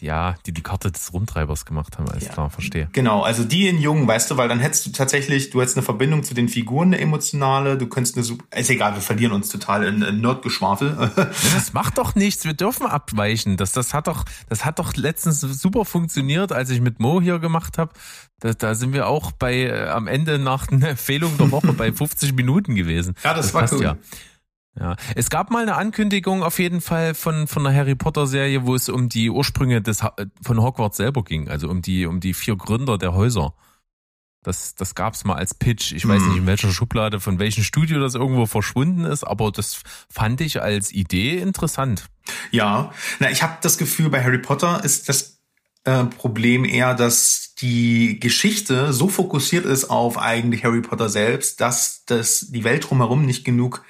Ja, 0.00 0.36
die 0.46 0.52
die 0.52 0.62
Karte 0.62 0.90
des 0.90 1.12
Rumtreibers 1.12 1.64
gemacht 1.64 1.98
haben, 1.98 2.08
alles 2.08 2.24
ja. 2.24 2.32
klar, 2.32 2.50
verstehe. 2.50 2.88
Genau, 2.92 3.22
also 3.22 3.44
die 3.44 3.68
in 3.68 3.78
Jungen, 3.78 4.06
weißt 4.06 4.30
du, 4.30 4.36
weil 4.36 4.48
dann 4.48 4.58
hättest 4.58 4.86
du 4.86 4.90
tatsächlich, 4.90 5.50
du 5.50 5.60
hättest 5.60 5.76
eine 5.76 5.84
Verbindung 5.84 6.22
zu 6.22 6.34
den 6.34 6.48
Figuren, 6.48 6.88
eine 6.88 7.00
emotionale, 7.00 7.76
du 7.76 7.86
könntest 7.86 8.16
eine, 8.16 8.26
ist 8.58 8.70
egal, 8.70 8.94
wir 8.94 9.02
verlieren 9.02 9.32
uns 9.32 9.48
total 9.50 9.84
in, 9.84 10.02
in 10.02 10.20
Nerdgeschwafel. 10.20 11.10
das 11.16 11.72
macht 11.72 11.98
doch 11.98 12.14
nichts, 12.14 12.44
wir 12.44 12.54
dürfen 12.54 12.86
abweichen. 12.86 13.56
Das, 13.56 13.72
das 13.72 13.92
hat 13.92 14.06
doch, 14.06 14.24
das 14.48 14.64
hat 14.64 14.78
doch 14.78 14.94
letztens 14.96 15.40
super 15.40 15.84
funktioniert, 15.84 16.52
als 16.52 16.70
ich 16.70 16.80
mit 16.80 17.00
Mo 17.00 17.20
hier 17.20 17.38
gemacht 17.38 17.78
habe. 17.78 17.92
Da, 18.40 18.54
da 18.54 18.74
sind 18.74 18.94
wir 18.94 19.06
auch 19.06 19.32
bei, 19.32 19.64
äh, 19.64 19.88
am 19.88 20.06
Ende 20.06 20.38
nach 20.38 20.68
einer 20.68 20.96
Fehlung 20.96 21.36
der 21.36 21.50
Woche 21.50 21.72
bei 21.74 21.92
50 22.00 22.32
Minuten 22.32 22.74
gewesen. 22.74 23.14
Ja, 23.22 23.34
das, 23.34 23.52
das 23.52 23.54
war 23.54 23.72
cool. 23.72 23.82
Ja. 23.82 23.96
Ja, 24.78 24.96
es 25.16 25.30
gab 25.30 25.50
mal 25.50 25.62
eine 25.62 25.74
Ankündigung 25.74 26.42
auf 26.42 26.58
jeden 26.58 26.80
Fall 26.80 27.14
von 27.14 27.48
von 27.48 27.64
der 27.64 27.74
Harry 27.74 27.96
Potter 27.96 28.26
Serie, 28.26 28.66
wo 28.66 28.74
es 28.74 28.88
um 28.88 29.08
die 29.08 29.28
Ursprünge 29.28 29.82
des 29.82 30.04
von 30.42 30.62
Hogwarts 30.62 30.96
selber 30.96 31.24
ging, 31.24 31.48
also 31.48 31.68
um 31.68 31.82
die 31.82 32.06
um 32.06 32.20
die 32.20 32.34
vier 32.34 32.56
Gründer 32.56 32.96
der 32.96 33.12
Häuser. 33.14 33.54
Das 34.42 34.76
das 34.76 34.94
gab's 34.94 35.24
mal 35.24 35.34
als 35.34 35.54
Pitch. 35.54 35.92
Ich 35.92 36.06
weiß 36.06 36.22
hm. 36.22 36.28
nicht 36.28 36.38
in 36.38 36.46
welcher 36.46 36.70
Schublade 36.70 37.18
von 37.18 37.38
welchem 37.40 37.64
Studio 37.64 37.98
das 38.00 38.14
irgendwo 38.14 38.46
verschwunden 38.46 39.04
ist, 39.04 39.24
aber 39.24 39.50
das 39.50 39.82
fand 40.08 40.40
ich 40.40 40.62
als 40.62 40.92
Idee 40.92 41.38
interessant. 41.38 42.06
Ja, 42.52 42.92
na 43.18 43.30
ich 43.30 43.42
habe 43.42 43.58
das 43.62 43.76
Gefühl, 43.76 44.08
bei 44.08 44.22
Harry 44.22 44.38
Potter 44.38 44.84
ist 44.84 45.08
das 45.08 45.40
äh, 45.84 46.04
Problem 46.04 46.64
eher, 46.64 46.94
dass 46.94 47.54
die 47.58 48.20
Geschichte 48.20 48.92
so 48.92 49.08
fokussiert 49.08 49.66
ist 49.66 49.90
auf 49.90 50.16
eigentlich 50.18 50.64
Harry 50.64 50.80
Potter 50.80 51.08
selbst, 51.08 51.60
dass 51.60 52.04
das 52.06 52.46
die 52.50 52.64
Welt 52.64 52.88
drumherum 52.88 53.26
nicht 53.26 53.44
genug 53.44 53.84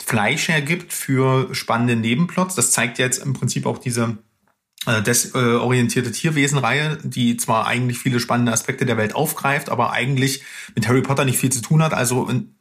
Fleisch 0.00 0.48
hergibt 0.48 0.92
für 0.92 1.54
spannende 1.54 1.96
Nebenplots. 1.96 2.54
Das 2.54 2.72
zeigt 2.72 2.98
jetzt 2.98 3.18
im 3.18 3.32
Prinzip 3.32 3.66
auch 3.66 3.78
diese 3.78 4.18
äh, 4.86 5.02
desorientierte 5.02 6.10
äh, 6.10 6.12
Tierwesenreihe, 6.12 6.98
die 7.04 7.36
zwar 7.36 7.66
eigentlich 7.66 7.98
viele 7.98 8.20
spannende 8.20 8.52
Aspekte 8.52 8.84
der 8.84 8.96
Welt 8.96 9.14
aufgreift, 9.14 9.68
aber 9.70 9.92
eigentlich 9.92 10.42
mit 10.74 10.88
Harry 10.88 11.02
Potter 11.02 11.24
nicht 11.24 11.38
viel 11.38 11.52
zu 11.52 11.62
tun 11.62 11.82
hat, 11.82 11.94
also 11.94 12.28
in, 12.28 12.56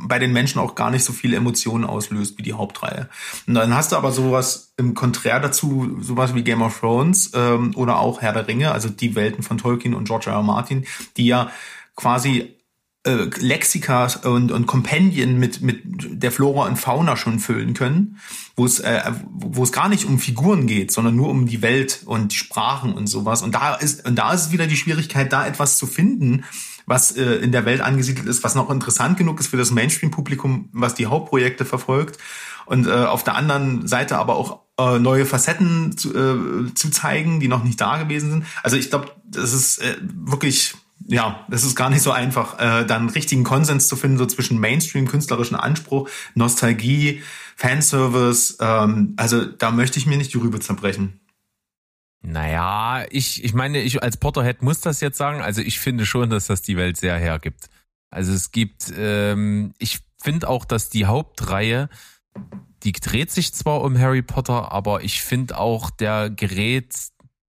bei 0.00 0.20
den 0.20 0.32
Menschen 0.32 0.60
auch 0.60 0.76
gar 0.76 0.90
nicht 0.90 1.04
so 1.04 1.12
viele 1.12 1.36
Emotionen 1.36 1.84
auslöst 1.84 2.38
wie 2.38 2.42
die 2.42 2.52
Hauptreihe. 2.52 3.08
Und 3.48 3.54
dann 3.54 3.74
hast 3.74 3.90
du 3.90 3.96
aber 3.96 4.12
sowas 4.12 4.72
im 4.76 4.94
Konträr 4.94 5.40
dazu, 5.40 5.98
sowas 6.00 6.34
wie 6.36 6.44
Game 6.44 6.62
of 6.62 6.78
Thrones 6.78 7.32
ähm, 7.34 7.72
oder 7.74 7.98
auch 7.98 8.22
Herr 8.22 8.32
der 8.32 8.46
Ringe, 8.46 8.70
also 8.70 8.88
die 8.88 9.16
Welten 9.16 9.42
von 9.42 9.58
Tolkien 9.58 9.94
und 9.94 10.04
George 10.04 10.30
R. 10.30 10.36
R. 10.36 10.42
Martin, 10.42 10.86
die 11.16 11.26
ja 11.26 11.50
quasi 11.96 12.57
äh, 13.04 13.28
Lexika 13.38 14.08
und, 14.24 14.50
und 14.50 14.66
Kompendien 14.66 15.38
mit, 15.38 15.62
mit 15.62 15.82
der 15.84 16.32
Flora 16.32 16.66
und 16.66 16.76
Fauna 16.76 17.16
schon 17.16 17.38
füllen 17.38 17.74
können, 17.74 18.18
wo 18.56 18.64
es, 18.64 18.80
äh, 18.80 19.12
wo 19.30 19.62
es 19.62 19.72
gar 19.72 19.88
nicht 19.88 20.04
um 20.04 20.18
Figuren 20.18 20.66
geht, 20.66 20.90
sondern 20.90 21.16
nur 21.16 21.28
um 21.28 21.46
die 21.46 21.62
Welt 21.62 22.02
und 22.06 22.32
Sprachen 22.32 22.92
und 22.94 23.06
sowas. 23.06 23.42
Und 23.42 23.54
da 23.54 23.74
ist, 23.74 24.06
und 24.06 24.16
da 24.16 24.32
ist 24.32 24.52
wieder 24.52 24.66
die 24.66 24.76
Schwierigkeit, 24.76 25.32
da 25.32 25.46
etwas 25.46 25.78
zu 25.78 25.86
finden, 25.86 26.44
was 26.86 27.12
äh, 27.16 27.36
in 27.36 27.52
der 27.52 27.64
Welt 27.66 27.80
angesiedelt 27.82 28.26
ist, 28.26 28.42
was 28.42 28.54
noch 28.54 28.70
interessant 28.70 29.16
genug 29.16 29.38
ist 29.40 29.48
für 29.48 29.56
das 29.56 29.70
Mainstream-Publikum, 29.70 30.70
was 30.72 30.94
die 30.94 31.06
Hauptprojekte 31.06 31.64
verfolgt. 31.64 32.18
Und 32.66 32.86
äh, 32.86 32.90
auf 32.90 33.24
der 33.24 33.36
anderen 33.36 33.86
Seite 33.86 34.18
aber 34.18 34.36
auch 34.36 34.60
äh, 34.78 34.98
neue 34.98 35.24
Facetten 35.24 35.96
zu, 35.96 36.14
äh, 36.14 36.74
zu 36.74 36.90
zeigen, 36.90 37.40
die 37.40 37.48
noch 37.48 37.64
nicht 37.64 37.80
da 37.80 37.96
gewesen 37.98 38.30
sind. 38.30 38.44
Also 38.62 38.76
ich 38.76 38.90
glaube, 38.90 39.12
das 39.24 39.52
ist 39.52 39.78
äh, 39.78 39.96
wirklich 40.00 40.74
ja, 41.10 41.46
das 41.48 41.64
ist 41.64 41.74
gar 41.74 41.88
nicht 41.88 42.02
so 42.02 42.12
einfach, 42.12 42.58
äh, 42.58 42.84
dann 42.84 43.08
richtigen 43.08 43.42
Konsens 43.42 43.88
zu 43.88 43.96
finden, 43.96 44.18
so 44.18 44.26
zwischen 44.26 44.58
Mainstream-künstlerischen 44.58 45.56
Anspruch, 45.56 46.08
Nostalgie, 46.34 47.22
Fanservice. 47.56 48.58
Ähm, 48.60 49.14
also 49.16 49.44
da 49.46 49.70
möchte 49.70 49.98
ich 49.98 50.06
mir 50.06 50.18
nicht 50.18 50.34
die 50.34 50.38
Rübe 50.38 50.60
zerbrechen. 50.60 51.20
Naja, 52.20 53.06
ich, 53.10 53.42
ich 53.42 53.54
meine, 53.54 53.80
ich 53.80 54.02
als 54.02 54.18
Potterhead 54.18 54.62
muss 54.62 54.80
das 54.80 55.00
jetzt 55.00 55.16
sagen. 55.16 55.40
Also 55.40 55.62
ich 55.62 55.80
finde 55.80 56.04
schon, 56.04 56.28
dass 56.28 56.46
das 56.46 56.60
die 56.60 56.76
Welt 56.76 56.98
sehr 56.98 57.16
hergibt. 57.16 57.70
Also 58.10 58.32
es 58.32 58.50
gibt, 58.50 58.92
ähm, 58.94 59.72
ich 59.78 60.00
finde 60.22 60.48
auch, 60.48 60.66
dass 60.66 60.90
die 60.90 61.06
Hauptreihe, 61.06 61.88
die 62.82 62.92
dreht 62.92 63.30
sich 63.30 63.54
zwar 63.54 63.80
um 63.80 63.98
Harry 63.98 64.22
Potter, 64.22 64.72
aber 64.72 65.02
ich 65.02 65.22
finde 65.22 65.56
auch, 65.56 65.88
der 65.88 66.28
gerät 66.28 66.94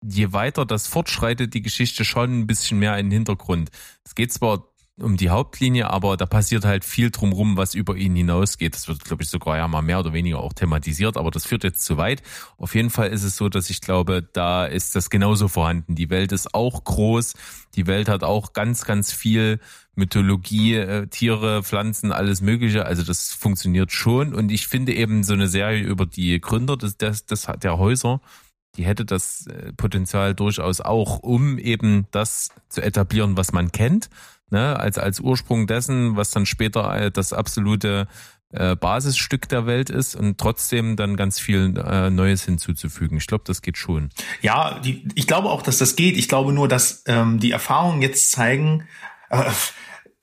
je 0.06 0.32
weiter 0.32 0.66
das 0.66 0.86
fortschreitet, 0.86 1.54
die 1.54 1.62
Geschichte 1.62 2.04
schon 2.04 2.40
ein 2.40 2.46
bisschen 2.46 2.78
mehr 2.78 2.98
in 2.98 3.06
den 3.06 3.12
Hintergrund. 3.12 3.70
Es 4.04 4.14
geht 4.14 4.32
zwar 4.32 4.68
um 5.00 5.16
die 5.16 5.30
Hauptlinie, 5.30 5.90
aber 5.90 6.16
da 6.16 6.24
passiert 6.24 6.64
halt 6.64 6.84
viel 6.84 7.10
drumrum, 7.10 7.56
was 7.56 7.74
über 7.74 7.96
ihn 7.96 8.14
hinausgeht. 8.14 8.74
Das 8.74 8.86
wird, 8.86 9.02
glaube 9.04 9.24
ich, 9.24 9.28
sogar 9.28 9.56
ja 9.56 9.66
mal 9.66 9.82
mehr 9.82 9.98
oder 9.98 10.12
weniger 10.12 10.38
auch 10.38 10.52
thematisiert, 10.52 11.16
aber 11.16 11.32
das 11.32 11.46
führt 11.46 11.64
jetzt 11.64 11.84
zu 11.84 11.96
weit. 11.96 12.22
Auf 12.58 12.76
jeden 12.76 12.90
Fall 12.90 13.08
ist 13.08 13.24
es 13.24 13.36
so, 13.36 13.48
dass 13.48 13.70
ich 13.70 13.80
glaube, 13.80 14.22
da 14.22 14.66
ist 14.66 14.94
das 14.94 15.10
genauso 15.10 15.48
vorhanden. 15.48 15.96
Die 15.96 16.10
Welt 16.10 16.30
ist 16.30 16.54
auch 16.54 16.84
groß. 16.84 17.34
Die 17.74 17.88
Welt 17.88 18.08
hat 18.08 18.22
auch 18.22 18.52
ganz, 18.52 18.84
ganz 18.84 19.12
viel 19.12 19.58
Mythologie, 19.96 20.74
äh, 20.76 21.06
Tiere, 21.08 21.64
Pflanzen, 21.64 22.12
alles 22.12 22.40
Mögliche. 22.40 22.86
Also 22.86 23.02
das 23.02 23.32
funktioniert 23.32 23.90
schon. 23.90 24.32
Und 24.32 24.52
ich 24.52 24.68
finde 24.68 24.94
eben 24.94 25.24
so 25.24 25.32
eine 25.32 25.48
Serie 25.48 25.82
über 25.82 26.06
die 26.06 26.40
Gründer 26.40 26.76
des, 26.76 26.96
des, 26.98 27.26
des 27.26 27.48
der 27.60 27.78
Häuser, 27.78 28.20
die 28.76 28.84
hätte 28.84 29.04
das 29.04 29.46
äh, 29.46 29.72
Potenzial 29.72 30.34
durchaus 30.34 30.80
auch, 30.80 31.18
um 31.20 31.58
eben 31.58 32.06
das 32.10 32.50
zu 32.68 32.82
etablieren, 32.82 33.36
was 33.36 33.52
man 33.52 33.72
kennt, 33.72 34.10
ne, 34.50 34.78
als, 34.78 34.98
als 34.98 35.20
Ursprung 35.20 35.66
dessen, 35.66 36.16
was 36.16 36.30
dann 36.30 36.46
später 36.46 36.94
äh, 36.94 37.10
das 37.10 37.32
absolute 37.32 38.06
äh, 38.50 38.76
Basisstück 38.76 39.48
der 39.48 39.66
Welt 39.66 39.90
ist 39.90 40.14
und 40.14 40.38
trotzdem 40.38 40.96
dann 40.96 41.16
ganz 41.16 41.40
viel 41.40 41.76
äh, 41.76 42.10
Neues 42.10 42.44
hinzuzufügen. 42.44 43.18
Ich 43.18 43.26
glaube, 43.26 43.44
das 43.46 43.62
geht 43.62 43.76
schon. 43.76 44.10
Ja, 44.42 44.78
die, 44.78 45.08
ich 45.14 45.26
glaube 45.26 45.50
auch, 45.50 45.62
dass 45.62 45.78
das 45.78 45.96
geht. 45.96 46.16
Ich 46.16 46.28
glaube 46.28 46.52
nur, 46.52 46.68
dass 46.68 47.02
ähm, 47.06 47.40
die 47.40 47.50
Erfahrungen 47.50 48.00
jetzt 48.00 48.30
zeigen, 48.30 48.86
äh, 49.30 49.50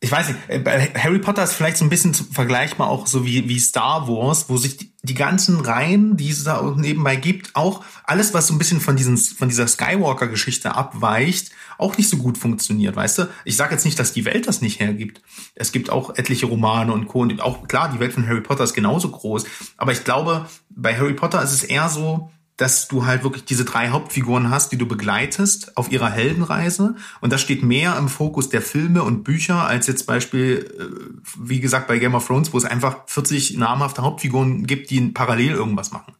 ich 0.03 0.11
weiß 0.11 0.29
nicht, 0.29 0.39
äh, 0.49 0.89
Harry 0.97 1.19
Potter 1.19 1.43
ist 1.43 1.53
vielleicht 1.53 1.77
so 1.77 1.85
ein 1.85 1.89
bisschen 1.89 2.15
vergleichbar 2.15 2.89
auch 2.89 3.05
so 3.05 3.23
wie, 3.23 3.47
wie 3.47 3.59
Star 3.59 4.07
Wars, 4.07 4.49
wo 4.49 4.57
sich 4.57 4.75
die, 4.75 4.91
die 5.03 5.13
ganzen 5.13 5.59
Reihen, 5.59 6.17
die 6.17 6.31
es 6.31 6.43
da 6.43 6.73
nebenbei 6.75 7.15
gibt, 7.17 7.55
auch 7.55 7.83
alles, 8.03 8.33
was 8.33 8.47
so 8.47 8.55
ein 8.55 8.57
bisschen 8.57 8.81
von, 8.81 8.95
diesen, 8.95 9.15
von 9.15 9.47
dieser 9.47 9.67
Skywalker-Geschichte 9.67 10.73
abweicht, 10.73 11.51
auch 11.77 11.97
nicht 11.97 12.09
so 12.09 12.17
gut 12.17 12.39
funktioniert, 12.39 12.95
weißt 12.95 13.19
du? 13.19 13.29
Ich 13.45 13.55
sage 13.55 13.75
jetzt 13.75 13.85
nicht, 13.85 13.99
dass 13.99 14.11
die 14.11 14.25
Welt 14.25 14.47
das 14.47 14.61
nicht 14.61 14.79
hergibt. 14.79 15.21
Es 15.53 15.71
gibt 15.71 15.91
auch 15.91 16.15
etliche 16.17 16.47
Romane 16.47 16.91
und 16.93 17.07
Co. 17.07 17.19
Und 17.19 17.39
auch 17.39 17.67
klar, 17.67 17.91
die 17.93 17.99
Welt 17.99 18.13
von 18.13 18.27
Harry 18.27 18.41
Potter 18.41 18.63
ist 18.63 18.73
genauso 18.73 19.11
groß. 19.11 19.45
Aber 19.77 19.91
ich 19.91 20.03
glaube, 20.03 20.47
bei 20.71 20.97
Harry 20.97 21.13
Potter 21.13 21.43
ist 21.43 21.53
es 21.53 21.63
eher 21.63 21.89
so, 21.89 22.31
dass 22.57 22.87
du 22.87 23.05
halt 23.05 23.23
wirklich 23.23 23.45
diese 23.45 23.65
drei 23.65 23.89
Hauptfiguren 23.89 24.49
hast, 24.49 24.71
die 24.71 24.77
du 24.77 24.87
begleitest 24.87 25.77
auf 25.77 25.91
ihrer 25.91 26.11
Heldenreise. 26.11 26.95
Und 27.19 27.33
das 27.33 27.41
steht 27.41 27.63
mehr 27.63 27.97
im 27.97 28.07
Fokus 28.07 28.49
der 28.49 28.61
Filme 28.61 29.03
und 29.03 29.23
Bücher 29.23 29.65
als 29.65 29.87
jetzt 29.87 30.05
Beispiel, 30.05 30.69
äh, 30.79 31.19
wie 31.39 31.59
gesagt, 31.59 31.87
bei 31.87 31.97
Game 31.97 32.15
of 32.15 32.27
Thrones, 32.27 32.53
wo 32.53 32.57
es 32.57 32.65
einfach 32.65 32.97
40 33.07 33.57
namhafte 33.57 34.03
Hauptfiguren 34.03 34.67
gibt, 34.67 34.89
die 34.89 35.01
parallel 35.01 35.51
irgendwas 35.53 35.91
machen. 35.91 36.13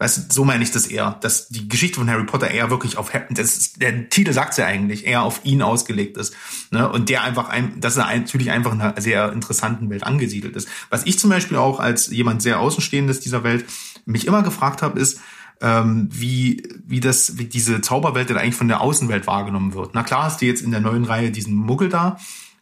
Weißt 0.00 0.16
du, 0.16 0.22
so 0.32 0.44
meine 0.46 0.62
ich 0.62 0.70
das 0.70 0.86
eher, 0.86 1.18
dass 1.20 1.48
die 1.48 1.68
Geschichte 1.68 1.98
von 1.98 2.08
Harry 2.08 2.24
Potter 2.24 2.50
eher 2.50 2.70
wirklich 2.70 2.96
auf, 2.96 3.12
das 3.28 3.74
der 3.74 4.08
Titel 4.08 4.32
sagt 4.32 4.56
ja 4.56 4.64
eigentlich, 4.64 5.06
eher 5.06 5.20
auf 5.20 5.44
ihn 5.44 5.60
ausgelegt 5.60 6.16
ist. 6.16 6.34
Ne? 6.70 6.90
Und 6.90 7.10
der 7.10 7.22
einfach, 7.22 7.50
ein, 7.50 7.78
dass 7.80 7.98
er 7.98 8.06
natürlich 8.06 8.50
einfach 8.50 8.72
in 8.72 8.80
einer 8.80 8.98
sehr 8.98 9.30
interessanten 9.30 9.90
Welt 9.90 10.02
angesiedelt 10.02 10.56
ist. 10.56 10.68
Was 10.88 11.04
ich 11.04 11.18
zum 11.18 11.28
Beispiel 11.28 11.58
auch 11.58 11.80
als 11.80 12.06
jemand 12.06 12.40
sehr 12.40 12.60
Außenstehendes 12.60 13.20
dieser 13.20 13.44
Welt 13.44 13.66
mich 14.06 14.26
immer 14.26 14.42
gefragt 14.42 14.80
habe, 14.80 14.98
ist, 14.98 15.20
ähm, 15.60 16.08
wie, 16.10 16.62
wie 16.84 17.00
das, 17.00 17.38
wie 17.38 17.44
diese 17.44 17.80
Zauberwelt 17.80 18.30
denn 18.30 18.38
eigentlich 18.38 18.54
von 18.54 18.68
der 18.68 18.80
Außenwelt 18.80 19.26
wahrgenommen 19.26 19.74
wird. 19.74 19.94
Na 19.94 20.02
klar 20.02 20.24
hast 20.24 20.40
du 20.40 20.46
jetzt 20.46 20.62
in 20.62 20.70
der 20.70 20.80
neuen 20.80 21.04
Reihe 21.04 21.30
diesen 21.30 21.54
Muggel 21.54 21.88
da, 21.88 22.18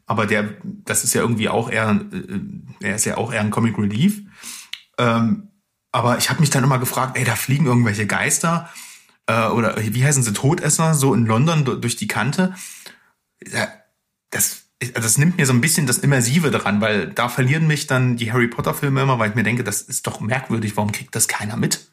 aber 0.06 0.26
der, 0.26 0.54
das 0.64 1.04
ist 1.04 1.14
ja 1.14 1.20
irgendwie 1.20 1.48
auch 1.48 1.70
eher, 1.70 2.00
äh, 2.12 2.86
er 2.86 2.96
ist 2.96 3.04
ja 3.04 3.16
auch 3.16 3.32
eher 3.32 3.40
ein 3.40 3.50
Comic 3.50 3.78
Relief. 3.78 4.22
Ähm, 4.98 5.48
aber 5.92 6.18
ich 6.18 6.28
habe 6.28 6.40
mich 6.40 6.50
dann 6.50 6.64
immer 6.64 6.78
gefragt, 6.78 7.16
ey, 7.16 7.24
da 7.24 7.36
fliegen 7.36 7.66
irgendwelche 7.66 8.06
Geister 8.06 8.68
äh, 9.26 9.46
oder 9.46 9.76
wie 9.78 10.04
heißen 10.04 10.22
sie, 10.22 10.32
Todesser, 10.32 10.94
so 10.94 11.14
in 11.14 11.26
London 11.26 11.64
durch 11.80 11.96
die 11.96 12.08
Kante. 12.08 12.54
Das, 14.30 14.64
das 14.94 15.18
nimmt 15.18 15.38
mir 15.38 15.46
so 15.46 15.52
ein 15.52 15.60
bisschen 15.60 15.86
das 15.86 15.98
Immersive 15.98 16.50
dran, 16.50 16.80
weil 16.80 17.08
da 17.08 17.28
verlieren 17.28 17.66
mich 17.66 17.86
dann 17.86 18.16
die 18.16 18.32
Harry 18.32 18.48
Potter-Filme 18.48 19.02
immer, 19.02 19.18
weil 19.18 19.30
ich 19.30 19.36
mir 19.36 19.44
denke, 19.44 19.64
das 19.64 19.82
ist 19.82 20.06
doch 20.06 20.20
merkwürdig, 20.20 20.76
warum 20.76 20.92
kriegt 20.92 21.14
das 21.14 21.28
keiner 21.28 21.56
mit? 21.56 21.88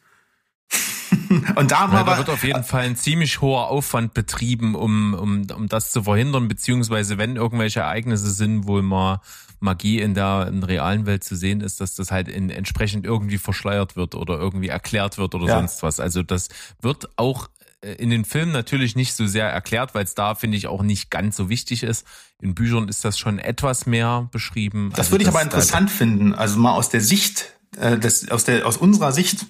Und 1.56 1.70
da, 1.70 1.88
ja, 1.92 2.02
da 2.02 2.18
wird 2.18 2.28
auf 2.28 2.44
jeden 2.44 2.64
Fall 2.64 2.82
ein 2.82 2.96
ziemlich 2.96 3.40
hoher 3.40 3.68
Aufwand 3.68 4.14
betrieben, 4.14 4.74
um, 4.74 5.14
um, 5.14 5.46
um 5.50 5.68
das 5.68 5.90
zu 5.90 6.02
verhindern, 6.02 6.48
beziehungsweise 6.48 7.18
wenn 7.18 7.36
irgendwelche 7.36 7.80
Ereignisse 7.80 8.30
sind, 8.30 8.66
wo 8.66 8.80
man 8.82 9.18
Magie 9.60 10.00
in 10.00 10.14
der 10.14 10.48
in 10.48 10.60
der 10.60 10.68
realen 10.68 11.06
Welt 11.06 11.24
zu 11.24 11.34
sehen 11.34 11.60
ist, 11.60 11.80
dass 11.80 11.94
das 11.94 12.10
halt 12.10 12.28
in, 12.28 12.50
entsprechend 12.50 13.06
irgendwie 13.06 13.38
verschleiert 13.38 13.96
wird 13.96 14.14
oder 14.14 14.38
irgendwie 14.38 14.68
erklärt 14.68 15.18
wird 15.18 15.34
oder 15.34 15.46
ja. 15.46 15.58
sonst 15.58 15.82
was. 15.82 15.98
Also 15.98 16.22
das 16.22 16.48
wird 16.80 17.08
auch 17.16 17.48
äh, 17.80 17.92
in 17.92 18.10
den 18.10 18.24
Filmen 18.24 18.52
natürlich 18.52 18.96
nicht 18.96 19.14
so 19.14 19.26
sehr 19.26 19.48
erklärt, 19.48 19.94
weil 19.94 20.04
es 20.04 20.14
da, 20.14 20.34
finde 20.34 20.56
ich, 20.56 20.66
auch 20.66 20.82
nicht 20.82 21.10
ganz 21.10 21.36
so 21.36 21.48
wichtig 21.48 21.82
ist. 21.82 22.06
In 22.40 22.54
Büchern 22.54 22.88
ist 22.88 23.04
das 23.04 23.18
schon 23.18 23.38
etwas 23.38 23.86
mehr 23.86 24.28
beschrieben. 24.30 24.90
Das 24.90 25.00
also 25.00 25.12
würde 25.12 25.22
ich 25.24 25.28
aber 25.28 25.42
interessant 25.42 25.90
finden. 25.90 26.34
Also 26.34 26.58
mal 26.58 26.72
aus 26.72 26.90
der 26.90 27.00
Sicht, 27.00 27.54
äh, 27.78 27.98
des, 27.98 28.30
aus, 28.30 28.44
der, 28.44 28.66
aus 28.66 28.76
unserer 28.76 29.12
Sicht 29.12 29.46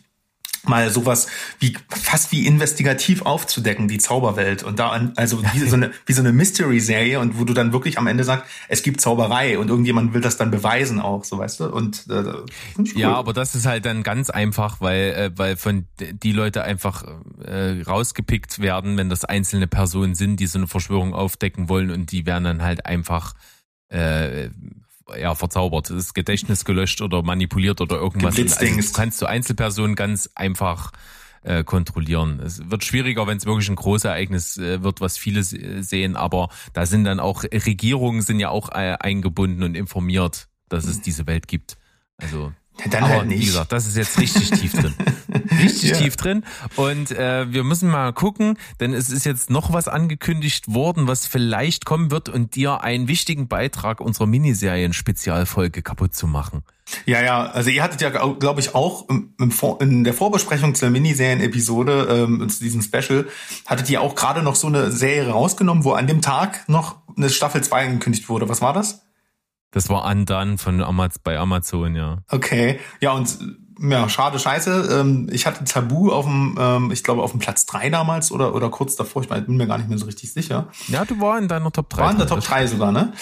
mal 0.68 0.90
sowas 0.90 1.26
wie 1.58 1.76
fast 1.88 2.32
wie 2.32 2.46
investigativ 2.46 3.22
aufzudecken, 3.22 3.88
die 3.88 3.98
Zauberwelt. 3.98 4.62
Und 4.62 4.78
da 4.78 4.90
also 5.16 5.42
wie 5.52 5.60
so 5.60 5.76
eine, 5.76 5.92
wie 6.06 6.12
so 6.12 6.20
eine 6.20 6.32
Mystery-Serie 6.32 7.20
und 7.20 7.38
wo 7.38 7.44
du 7.44 7.54
dann 7.54 7.72
wirklich 7.72 7.98
am 7.98 8.06
Ende 8.06 8.24
sagst, 8.24 8.46
es 8.68 8.82
gibt 8.82 9.00
Zauberei 9.00 9.58
und 9.58 9.68
irgendjemand 9.68 10.14
will 10.14 10.20
das 10.20 10.36
dann 10.36 10.50
beweisen 10.50 11.00
auch, 11.00 11.24
so 11.24 11.38
weißt 11.38 11.60
du. 11.60 11.66
Und 11.66 12.06
äh, 12.08 12.12
cool. 12.78 12.86
Ja, 12.94 13.14
aber 13.14 13.32
das 13.32 13.54
ist 13.54 13.66
halt 13.66 13.84
dann 13.84 14.02
ganz 14.02 14.30
einfach, 14.30 14.80
weil, 14.80 15.10
äh, 15.10 15.30
weil 15.36 15.56
von 15.56 15.86
die 15.98 16.32
Leute 16.32 16.62
einfach 16.62 17.04
äh, 17.44 17.82
rausgepickt 17.82 18.58
werden, 18.60 18.96
wenn 18.96 19.08
das 19.08 19.24
einzelne 19.24 19.66
Personen 19.66 20.14
sind, 20.14 20.40
die 20.40 20.46
so 20.46 20.58
eine 20.58 20.66
Verschwörung 20.66 21.14
aufdecken 21.14 21.68
wollen 21.68 21.90
und 21.90 22.12
die 22.12 22.26
werden 22.26 22.44
dann 22.44 22.62
halt 22.62 22.86
einfach 22.86 23.34
äh, 23.88 24.50
ja, 25.18 25.34
verzaubert, 25.34 25.90
das 25.90 26.14
Gedächtnis 26.14 26.64
gelöscht 26.64 27.00
oder 27.00 27.22
manipuliert 27.22 27.80
oder 27.80 27.96
irgendwas. 27.96 28.38
Also, 28.38 28.64
du 28.64 28.92
kannst 28.92 29.22
du 29.22 29.26
Einzelpersonen 29.26 29.94
ganz 29.94 30.30
einfach 30.34 30.92
äh, 31.42 31.64
kontrollieren. 31.64 32.40
Es 32.40 32.70
wird 32.70 32.84
schwieriger, 32.84 33.26
wenn 33.26 33.36
es 33.36 33.46
wirklich 33.46 33.68
ein 33.68 33.76
Großereignis 33.76 34.58
äh, 34.58 34.82
wird, 34.82 35.00
was 35.00 35.16
viele 35.16 35.44
sehen, 35.44 36.16
aber 36.16 36.48
da 36.72 36.86
sind 36.86 37.04
dann 37.04 37.20
auch 37.20 37.44
Regierungen 37.44 38.22
sind 38.22 38.40
ja 38.40 38.50
auch 38.50 38.70
äh, 38.70 38.96
eingebunden 38.98 39.62
und 39.62 39.76
informiert, 39.76 40.48
dass 40.68 40.84
es 40.84 41.00
diese 41.00 41.26
Welt 41.26 41.46
gibt. 41.46 41.76
Also 42.18 42.52
dann 42.90 43.04
Aber 43.04 43.14
halt 43.14 43.28
nicht. 43.28 43.40
wie 43.40 43.46
gesagt, 43.46 43.72
das 43.72 43.86
ist 43.86 43.96
jetzt 43.96 44.18
richtig 44.18 44.50
tief 44.50 44.72
drin. 44.72 44.94
Richtig 45.62 45.90
ja. 45.90 45.96
tief 45.96 46.16
drin. 46.16 46.44
Und 46.76 47.10
äh, 47.10 47.50
wir 47.52 47.64
müssen 47.64 47.88
mal 47.88 48.12
gucken, 48.12 48.58
denn 48.80 48.92
es 48.92 49.10
ist 49.10 49.24
jetzt 49.24 49.48
noch 49.48 49.72
was 49.72 49.88
angekündigt 49.88 50.72
worden, 50.72 51.06
was 51.06 51.26
vielleicht 51.26 51.84
kommen 51.84 52.10
wird 52.10 52.28
und 52.28 52.54
dir 52.56 52.82
einen 52.82 53.08
wichtigen 53.08 53.48
Beitrag 53.48 54.00
unserer 54.00 54.26
Miniserien-Spezialfolge 54.26 55.82
kaputt 55.82 56.14
zu 56.14 56.26
machen. 56.26 56.62
Ja, 57.04 57.20
ja, 57.20 57.46
also 57.46 57.70
ihr 57.70 57.82
hattet 57.82 58.00
ja, 58.00 58.10
glaube 58.10 58.60
ich, 58.60 58.74
auch 58.74 59.08
im, 59.08 59.34
im 59.40 59.52
in 59.80 60.04
der 60.04 60.14
Vorbesprechung 60.14 60.74
zur 60.74 60.90
Miniserien-Episode, 60.90 62.26
ähm, 62.28 62.48
zu 62.48 62.62
diesem 62.62 62.82
Special, 62.82 63.26
hattet 63.66 63.90
ihr 63.90 64.00
auch 64.00 64.14
gerade 64.14 64.42
noch 64.42 64.54
so 64.54 64.68
eine 64.68 64.92
Serie 64.92 65.30
rausgenommen, 65.30 65.84
wo 65.84 65.92
an 65.92 66.06
dem 66.06 66.22
Tag 66.22 66.68
noch 66.68 66.96
eine 67.16 67.30
Staffel 67.30 67.62
2 67.62 67.86
angekündigt 67.86 68.28
wurde. 68.28 68.48
Was 68.48 68.60
war 68.60 68.72
das? 68.72 69.05
Das 69.76 69.90
war 69.90 70.06
Undone 70.06 70.56
von 70.56 70.82
Amaz 70.82 71.18
bei 71.18 71.38
Amazon, 71.38 71.94
ja. 71.94 72.22
Okay. 72.30 72.80
Ja, 73.02 73.12
und 73.12 73.38
ja, 73.78 74.08
schade 74.08 74.38
Scheiße. 74.38 74.88
Ähm, 74.90 75.28
ich 75.30 75.44
hatte 75.44 75.64
Tabu 75.64 76.10
auf 76.10 76.24
dem, 76.24 76.56
ähm, 76.58 76.90
ich 76.92 77.04
glaube, 77.04 77.22
auf 77.22 77.32
dem 77.32 77.40
Platz 77.40 77.66
drei 77.66 77.90
damals 77.90 78.32
oder, 78.32 78.54
oder 78.54 78.70
kurz 78.70 78.96
davor. 78.96 79.20
Ich 79.20 79.28
bin 79.28 79.58
mir 79.58 79.66
gar 79.66 79.76
nicht 79.76 79.90
mehr 79.90 79.98
so 79.98 80.06
richtig 80.06 80.32
sicher. 80.32 80.68
Ja, 80.88 81.04
du 81.04 81.20
war 81.20 81.36
in 81.36 81.46
deiner 81.46 81.70
Top 81.70 81.90
3. 81.90 82.02
War 82.02 82.10
in 82.10 82.16
der 82.16 82.26
Top 82.26 82.40
3 82.40 82.68
sogar, 82.68 82.90
ne? 82.90 83.12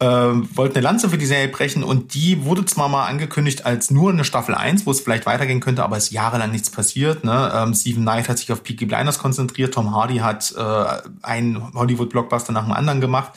Ähm, 0.00 0.50
wollte 0.54 0.74
eine 0.74 0.82
Lanze 0.82 1.08
für 1.08 1.16
die 1.16 1.24
Serie 1.24 1.48
brechen 1.48 1.82
und 1.82 2.12
die 2.12 2.44
wurde 2.44 2.66
zwar 2.66 2.90
mal 2.90 3.06
angekündigt 3.06 3.64
als 3.64 3.90
nur 3.90 4.10
eine 4.10 4.24
Staffel 4.24 4.54
1, 4.54 4.84
wo 4.84 4.90
es 4.90 5.00
vielleicht 5.00 5.24
weitergehen 5.24 5.60
könnte, 5.60 5.82
aber 5.82 5.96
es 5.96 6.08
ist 6.08 6.10
jahrelang 6.10 6.50
nichts 6.50 6.68
passiert. 6.68 7.24
Ne? 7.24 7.50
Ähm, 7.54 7.72
Stephen 7.72 8.02
Knight 8.02 8.28
hat 8.28 8.36
sich 8.36 8.52
auf 8.52 8.62
Peaky 8.62 8.84
Blinders 8.84 9.18
konzentriert, 9.18 9.72
Tom 9.72 9.94
Hardy 9.94 10.18
hat 10.18 10.52
äh, 10.58 10.84
einen 11.22 11.72
Hollywood-Blockbuster 11.72 12.52
nach 12.52 12.64
dem 12.64 12.72
anderen 12.72 13.00
gemacht. 13.00 13.32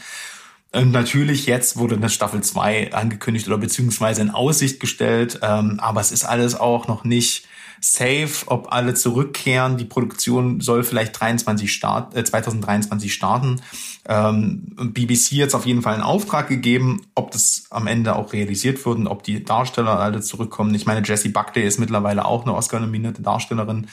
Und 0.76 0.92
natürlich 0.92 1.46
jetzt 1.46 1.78
wurde 1.78 1.96
eine 1.96 2.10
Staffel 2.10 2.42
2 2.42 2.94
angekündigt 2.94 3.48
oder 3.48 3.58
beziehungsweise 3.58 4.22
in 4.22 4.30
Aussicht 4.30 4.82
gestellt, 4.82 5.40
ähm, 5.42 5.80
aber 5.80 6.02
es 6.02 6.12
ist 6.12 6.26
alles 6.26 6.54
auch 6.56 6.90
noch 6.90 7.06
nicht 7.06 7.48
safe, 7.80 8.48
ob 8.48 8.74
alle 8.74 8.94
zurückkehren. 8.94 9.78
Die 9.78 9.86
Produktion 9.86 10.60
soll 10.60 10.84
vielleicht 10.84 11.18
23 11.18 11.72
Start, 11.72 12.14
äh, 12.14 12.26
2023 12.26 13.14
starten. 13.14 13.62
Ähm, 14.06 14.76
BBC 14.76 15.38
jetzt 15.38 15.56
auf 15.56 15.66
jeden 15.66 15.82
Fall 15.82 15.94
einen 15.94 16.04
Auftrag 16.04 16.50
gegeben, 16.50 17.06
ob 17.16 17.32
das 17.32 17.68
am 17.70 17.88
Ende 17.88 18.18
auch 18.18 18.34
realisiert 18.34 18.86
wird 18.86 18.98
und 18.98 19.08
ob 19.08 19.24
die 19.24 19.46
Darsteller 19.46 19.98
alle 19.98 20.20
zurückkommen. 20.20 20.76
Ich 20.76 20.86
meine, 20.86 21.08
Jessie 21.08 21.30
Buckley 21.30 21.66
ist 21.66 21.80
mittlerweile 21.80 22.26
auch 22.26 22.42
eine 22.42 22.54
Oscar-nominierte 22.54 23.22
Darstellerin. 23.22 23.88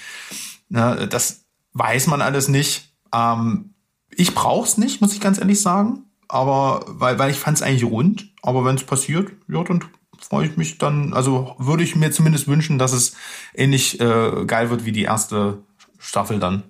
Ja, 0.69 1.07
das 1.07 1.45
weiß 1.75 2.09
man 2.09 2.23
alles 2.23 2.49
nicht. 2.49 2.93
Ähm, 3.15 3.75
ich 4.11 4.35
brauch's 4.35 4.79
nicht, 4.79 5.01
muss 5.01 5.13
ich 5.13 5.21
ganz 5.21 5.39
ehrlich 5.39 5.61
sagen 5.61 6.07
aber 6.33 6.85
weil, 6.89 7.19
weil 7.19 7.31
ich 7.31 7.39
fand 7.39 7.59
es 7.59 7.63
eigentlich 7.63 7.85
rund. 7.85 8.33
Aber 8.41 8.65
wenn 8.65 8.77
es 8.77 8.85
passiert, 8.85 9.33
ja, 9.49 9.63
dann 9.63 9.85
freue 10.19 10.47
ich 10.47 10.57
mich 10.57 10.79
dann. 10.79 11.13
Also 11.13 11.55
würde 11.59 11.83
ich 11.83 11.95
mir 11.95 12.11
zumindest 12.11 12.49
wünschen, 12.49 12.79
dass 12.79 12.93
es 12.93 13.15
ähnlich 13.55 14.01
äh, 14.01 14.47
geil 14.47 14.71
wird 14.71 14.87
wie 14.87 14.93
die 14.93 15.03
erste 15.03 15.63
Staffel 15.99 16.39
dann. 16.39 16.63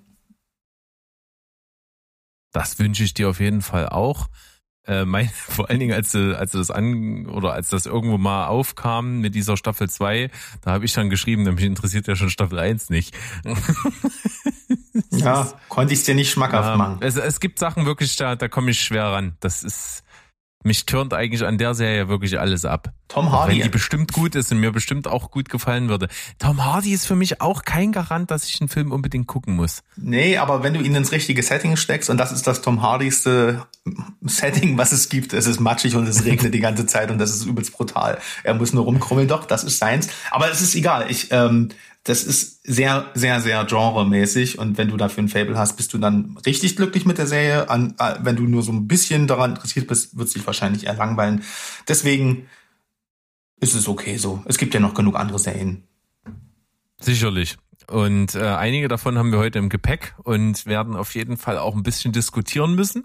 Das 2.50 2.80
wünsche 2.80 3.04
ich 3.04 3.14
dir 3.14 3.28
auf 3.28 3.38
jeden 3.38 3.62
Fall 3.62 3.88
auch. 3.88 4.26
Äh, 4.84 5.04
mein, 5.04 5.28
vor 5.34 5.70
allen 5.70 5.78
Dingen, 5.78 5.94
als, 5.94 6.12
als 6.16 6.50
das 6.50 6.72
an 6.72 7.26
oder 7.26 7.52
als 7.52 7.68
das 7.68 7.86
irgendwo 7.86 8.18
mal 8.18 8.48
aufkam 8.48 9.20
mit 9.20 9.36
dieser 9.36 9.56
Staffel 9.56 9.88
2, 9.88 10.28
da 10.62 10.72
habe 10.72 10.84
ich 10.84 10.92
dann 10.92 11.08
geschrieben, 11.08 11.44
mich 11.44 11.64
interessiert 11.64 12.08
ja 12.08 12.16
schon 12.16 12.30
Staffel 12.30 12.58
1 12.58 12.90
nicht. 12.90 13.16
ja, 15.10 15.52
konnte 15.68 15.92
ich 15.92 16.00
es 16.00 16.04
dir 16.04 16.14
nicht 16.14 16.30
schmackhaft 16.30 16.68
ja, 16.68 16.76
machen. 16.76 16.98
Es, 17.00 17.16
es 17.16 17.40
gibt 17.40 17.58
Sachen 17.58 17.86
wirklich, 17.86 18.16
da, 18.16 18.36
da 18.36 18.48
komme 18.48 18.70
ich 18.70 18.80
schwer 18.80 19.04
ran. 19.04 19.36
Das 19.40 19.62
ist, 19.62 20.04
mich 20.64 20.86
turnt 20.86 21.12
eigentlich 21.12 21.44
an 21.44 21.58
der 21.58 21.74
Serie 21.74 22.08
wirklich 22.08 22.38
alles 22.38 22.64
ab. 22.64 22.92
Tom 23.08 23.32
Hardy. 23.32 23.56
Wenn 23.56 23.62
die 23.62 23.68
bestimmt 23.68 24.12
gut 24.12 24.34
ist 24.34 24.52
und 24.52 24.58
mir 24.58 24.70
bestimmt 24.70 25.08
auch 25.08 25.30
gut 25.30 25.48
gefallen 25.48 25.88
würde. 25.88 26.08
Tom 26.38 26.64
Hardy 26.64 26.92
ist 26.92 27.06
für 27.06 27.16
mich 27.16 27.40
auch 27.40 27.64
kein 27.64 27.92
Garant, 27.92 28.30
dass 28.30 28.48
ich 28.48 28.60
einen 28.60 28.68
Film 28.68 28.92
unbedingt 28.92 29.26
gucken 29.26 29.56
muss. 29.56 29.82
Nee, 29.96 30.38
aber 30.38 30.62
wenn 30.62 30.74
du 30.74 30.80
ihn 30.80 30.94
ins 30.94 31.12
richtige 31.12 31.42
Setting 31.42 31.76
steckst, 31.76 32.10
und 32.10 32.16
das 32.16 32.32
ist 32.32 32.46
das 32.46 32.62
Tom 32.62 32.80
Hardys 32.82 33.24
Setting, 34.22 34.78
was 34.78 34.92
es 34.92 35.08
gibt, 35.08 35.32
es 35.32 35.46
ist 35.46 35.60
matschig 35.60 35.96
und 35.96 36.06
es 36.06 36.24
regnet 36.24 36.54
die 36.54 36.60
ganze 36.60 36.86
Zeit 36.86 37.10
und 37.10 37.18
das 37.18 37.30
ist 37.30 37.44
übelst 37.44 37.72
brutal. 37.72 38.18
Er 38.44 38.54
muss 38.54 38.72
nur 38.72 38.84
rumkrummeln, 38.84 39.28
doch, 39.28 39.44
das 39.44 39.64
ist 39.64 39.78
seins. 39.78 40.08
Aber 40.30 40.50
es 40.50 40.60
ist 40.60 40.74
egal. 40.74 41.10
Ich, 41.10 41.28
ähm, 41.32 41.70
das 42.04 42.24
ist 42.24 42.66
sehr, 42.66 43.10
sehr, 43.14 43.40
sehr 43.40 43.64
genremäßig 43.64 44.58
und 44.58 44.76
wenn 44.76 44.88
du 44.88 44.96
dafür 44.96 45.22
ein 45.22 45.28
Fable 45.28 45.56
hast, 45.56 45.76
bist 45.76 45.94
du 45.94 45.98
dann 45.98 46.36
richtig 46.44 46.74
glücklich 46.76 47.06
mit 47.06 47.18
der 47.18 47.28
Serie. 47.28 47.70
An, 47.70 47.94
äh, 47.98 48.16
wenn 48.22 48.36
du 48.36 48.42
nur 48.44 48.62
so 48.62 48.72
ein 48.72 48.88
bisschen 48.88 49.28
daran 49.28 49.52
interessiert 49.52 49.86
bist, 49.86 50.16
wird 50.16 50.26
es 50.26 50.34
dich 50.34 50.46
wahrscheinlich 50.46 50.86
eher 50.86 50.94
langweilen. 50.94 51.44
Deswegen 51.86 52.48
ist 53.60 53.74
es 53.74 53.86
okay 53.86 54.16
so. 54.16 54.42
Es 54.46 54.58
gibt 54.58 54.74
ja 54.74 54.80
noch 54.80 54.94
genug 54.94 55.16
andere 55.16 55.38
Serien. 55.38 55.84
Sicherlich. 56.98 57.56
Und 57.88 58.34
äh, 58.34 58.40
einige 58.40 58.88
davon 58.88 59.18
haben 59.18 59.30
wir 59.30 59.38
heute 59.38 59.58
im 59.58 59.68
Gepäck 59.68 60.14
und 60.24 60.66
werden 60.66 60.96
auf 60.96 61.14
jeden 61.14 61.36
Fall 61.36 61.58
auch 61.58 61.76
ein 61.76 61.82
bisschen 61.82 62.12
diskutieren 62.12 62.74
müssen. 62.74 63.04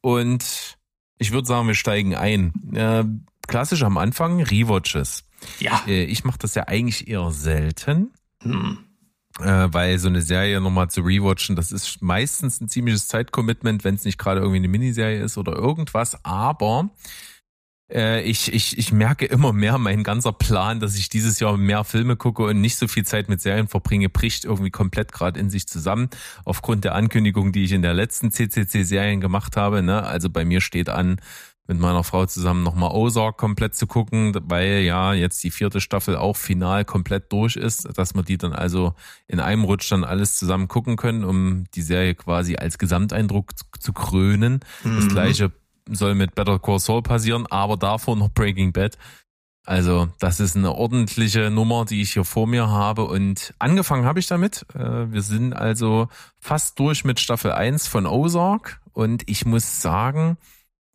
Und 0.00 0.76
ich 1.18 1.30
würde 1.32 1.46
sagen, 1.46 1.68
wir 1.68 1.74
steigen 1.74 2.16
ein. 2.16 2.52
Äh, 2.74 3.04
klassisch 3.46 3.82
am 3.82 3.98
Anfang 3.98 4.42
Rewatches. 4.42 5.24
Ja. 5.60 5.82
Äh, 5.86 6.04
ich 6.04 6.24
mache 6.24 6.38
das 6.38 6.54
ja 6.54 6.68
eigentlich 6.68 7.08
eher 7.08 7.30
selten. 7.30 8.12
Hm. 8.42 8.78
Äh, 9.40 9.68
weil 9.72 9.98
so 9.98 10.08
eine 10.08 10.22
Serie 10.22 10.60
nochmal 10.60 10.90
zu 10.90 11.00
rewatchen, 11.02 11.54
das 11.54 11.70
ist 11.70 12.02
meistens 12.02 12.60
ein 12.60 12.68
ziemliches 12.68 13.06
Zeitcommitment, 13.08 13.84
wenn 13.84 13.94
es 13.94 14.04
nicht 14.04 14.18
gerade 14.18 14.40
irgendwie 14.40 14.58
eine 14.58 14.68
Miniserie 14.68 15.22
ist 15.22 15.38
oder 15.38 15.52
irgendwas. 15.54 16.24
Aber 16.24 16.90
Äh, 17.90 18.22
ich, 18.22 18.52
ich, 18.52 18.76
ich 18.76 18.92
merke 18.92 19.24
immer 19.24 19.52
mehr, 19.54 19.78
mein 19.78 20.02
ganzer 20.04 20.32
Plan, 20.32 20.78
dass 20.78 20.96
ich 20.96 21.08
dieses 21.08 21.40
Jahr 21.40 21.56
mehr 21.56 21.84
Filme 21.84 22.16
gucke 22.16 22.42
und 22.44 22.60
nicht 22.60 22.76
so 22.76 22.86
viel 22.86 23.04
Zeit 23.06 23.28
mit 23.30 23.40
Serien 23.40 23.66
verbringe, 23.68 24.10
bricht 24.10 24.44
irgendwie 24.44 24.70
komplett 24.70 25.10
gerade 25.12 25.40
in 25.40 25.48
sich 25.48 25.66
zusammen. 25.66 26.10
Aufgrund 26.44 26.84
der 26.84 26.94
Ankündigung, 26.94 27.50
die 27.52 27.64
ich 27.64 27.72
in 27.72 27.82
der 27.82 27.94
letzten 27.94 28.30
CCC-Serien 28.30 29.20
gemacht 29.20 29.56
habe. 29.56 29.82
Ne? 29.82 30.02
Also 30.02 30.28
bei 30.28 30.44
mir 30.44 30.60
steht 30.60 30.90
an, 30.90 31.20
mit 31.68 31.78
meiner 31.78 32.02
Frau 32.02 32.24
zusammen 32.24 32.62
nochmal 32.62 32.90
Ozark 32.92 33.36
komplett 33.36 33.74
zu 33.74 33.86
gucken, 33.86 34.34
weil 34.44 34.80
ja 34.80 35.12
jetzt 35.12 35.44
die 35.44 35.50
vierte 35.50 35.82
Staffel 35.82 36.16
auch 36.16 36.36
final 36.36 36.86
komplett 36.86 37.30
durch 37.30 37.56
ist, 37.56 37.96
dass 37.96 38.14
wir 38.14 38.22
die 38.22 38.38
dann 38.38 38.54
also 38.54 38.94
in 39.26 39.38
einem 39.38 39.64
Rutsch 39.64 39.92
dann 39.92 40.02
alles 40.02 40.36
zusammen 40.36 40.66
gucken 40.66 40.96
können, 40.96 41.24
um 41.24 41.64
die 41.74 41.82
Serie 41.82 42.14
quasi 42.14 42.56
als 42.56 42.78
Gesamteindruck 42.78 43.50
zu 43.78 43.92
krönen. 43.92 44.60
Mhm. 44.82 44.96
Das 44.96 45.08
gleiche 45.08 45.52
soll 45.90 46.14
mit 46.14 46.34
Better 46.34 46.58
Call 46.58 46.78
Saul 46.78 47.02
passieren, 47.02 47.46
aber 47.46 47.76
davor 47.76 48.16
noch 48.16 48.30
Breaking 48.30 48.72
Bad. 48.72 48.96
Also 49.66 50.08
das 50.18 50.40
ist 50.40 50.56
eine 50.56 50.74
ordentliche 50.74 51.50
Nummer, 51.50 51.84
die 51.84 52.00
ich 52.00 52.14
hier 52.14 52.24
vor 52.24 52.46
mir 52.46 52.70
habe 52.70 53.04
und 53.04 53.52
angefangen 53.58 54.06
habe 54.06 54.18
ich 54.18 54.26
damit. 54.26 54.64
Äh, 54.74 55.12
wir 55.12 55.20
sind 55.20 55.52
also 55.52 56.08
fast 56.40 56.78
durch 56.78 57.04
mit 57.04 57.20
Staffel 57.20 57.52
1 57.52 57.86
von 57.88 58.06
Ozark 58.06 58.80
und 58.94 59.28
ich 59.28 59.44
muss 59.44 59.82
sagen, 59.82 60.38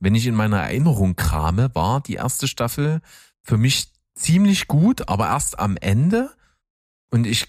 wenn 0.03 0.15
ich 0.15 0.27
in 0.27 0.35
meiner 0.35 0.59
Erinnerung 0.59 1.15
krame, 1.15 1.73
war 1.73 2.01
die 2.01 2.15
erste 2.15 2.49
Staffel 2.49 2.99
für 3.41 3.57
mich 3.57 3.89
ziemlich 4.15 4.67
gut, 4.67 5.07
aber 5.07 5.27
erst 5.27 5.59
am 5.59 5.77
Ende. 5.77 6.29
Und 7.09 7.25
ich 7.25 7.47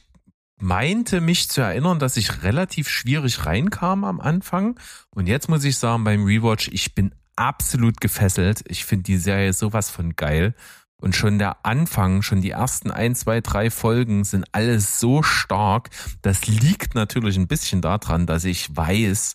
meinte 0.60 1.20
mich 1.20 1.48
zu 1.48 1.62
erinnern, 1.62 1.98
dass 1.98 2.16
ich 2.16 2.44
relativ 2.44 2.88
schwierig 2.88 3.44
reinkam 3.44 4.04
am 4.04 4.20
Anfang. 4.20 4.78
Und 5.10 5.26
jetzt 5.26 5.48
muss 5.48 5.64
ich 5.64 5.78
sagen, 5.78 6.04
beim 6.04 6.24
Rewatch, 6.24 6.68
ich 6.72 6.94
bin 6.94 7.12
absolut 7.34 8.00
gefesselt. 8.00 8.62
Ich 8.68 8.84
finde 8.84 9.02
die 9.02 9.18
Serie 9.18 9.52
sowas 9.52 9.90
von 9.90 10.14
geil. 10.14 10.54
Und 10.96 11.16
schon 11.16 11.40
der 11.40 11.66
Anfang, 11.66 12.22
schon 12.22 12.40
die 12.40 12.50
ersten 12.50 12.92
ein, 12.92 13.16
zwei, 13.16 13.40
drei 13.40 13.68
Folgen 13.68 14.22
sind 14.22 14.46
alles 14.52 15.00
so 15.00 15.24
stark. 15.24 15.90
Das 16.22 16.46
liegt 16.46 16.94
natürlich 16.94 17.36
ein 17.36 17.48
bisschen 17.48 17.80
daran, 17.80 18.26
dass 18.26 18.44
ich 18.44 18.74
weiß, 18.74 19.34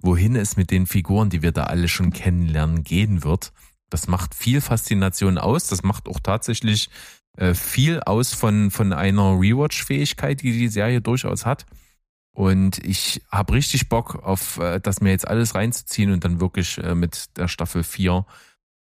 wohin 0.00 0.36
es 0.36 0.56
mit 0.56 0.70
den 0.70 0.86
Figuren, 0.86 1.30
die 1.30 1.42
wir 1.42 1.52
da 1.52 1.64
alle 1.64 1.88
schon 1.88 2.12
kennenlernen, 2.12 2.84
gehen 2.84 3.24
wird. 3.24 3.52
Das 3.90 4.06
macht 4.06 4.34
viel 4.34 4.60
Faszination 4.60 5.38
aus. 5.38 5.66
Das 5.66 5.82
macht 5.82 6.08
auch 6.08 6.20
tatsächlich 6.20 6.90
äh, 7.36 7.54
viel 7.54 8.00
aus 8.00 8.34
von, 8.34 8.70
von 8.70 8.92
einer 8.92 9.40
Rewatch-Fähigkeit, 9.40 10.42
die 10.42 10.52
die 10.52 10.68
Serie 10.68 11.00
durchaus 11.00 11.46
hat. 11.46 11.66
Und 12.32 12.84
ich 12.84 13.22
habe 13.32 13.54
richtig 13.54 13.88
Bock 13.88 14.22
auf 14.22 14.58
äh, 14.58 14.78
das 14.80 15.00
mir 15.00 15.10
jetzt 15.10 15.26
alles 15.26 15.54
reinzuziehen 15.54 16.12
und 16.12 16.24
dann 16.24 16.40
wirklich 16.40 16.78
äh, 16.78 16.94
mit 16.94 17.36
der 17.36 17.48
Staffel 17.48 17.82
4 17.82 18.24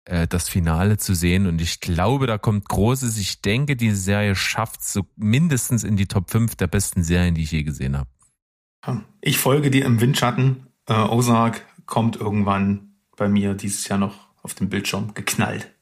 äh, 0.05 0.29
das 0.29 0.49
Finale 0.49 0.99
zu 0.99 1.15
sehen. 1.15 1.47
Und 1.47 1.61
ich 1.61 1.81
glaube, 1.81 2.27
da 2.27 2.39
kommt 2.39 2.69
Großes. 2.69 3.19
Ich 3.19 3.41
denke, 3.43 3.75
die 3.75 3.91
Serie 3.93 4.37
schafft 4.37 4.85
so 4.85 5.07
mindestens 5.17 5.83
in 5.83 5.97
die 5.97 6.07
Top 6.07 6.31
5 6.31 6.55
der 6.55 6.69
besten 6.69 7.03
Serien, 7.03 7.35
die 7.35 7.43
ich 7.43 7.53
je 7.53 7.65
gesehen 7.65 7.97
habe. 7.97 8.11
Ich 9.21 9.39
folge 9.39 9.71
dir 9.71 9.85
im 9.85 10.01
Windschatten 10.01 10.67
äh, 10.87 10.95
Ozark 10.95 11.65
kommt 11.87 12.17
irgendwann 12.17 12.97
bei 13.17 13.29
mir 13.29 13.55
dieses 13.55 13.87
Jahr 13.89 13.99
noch 13.99 14.29
auf 14.43 14.55
dem 14.55 14.69
Bildschirm 14.69 15.15
geknallt. 15.15 15.73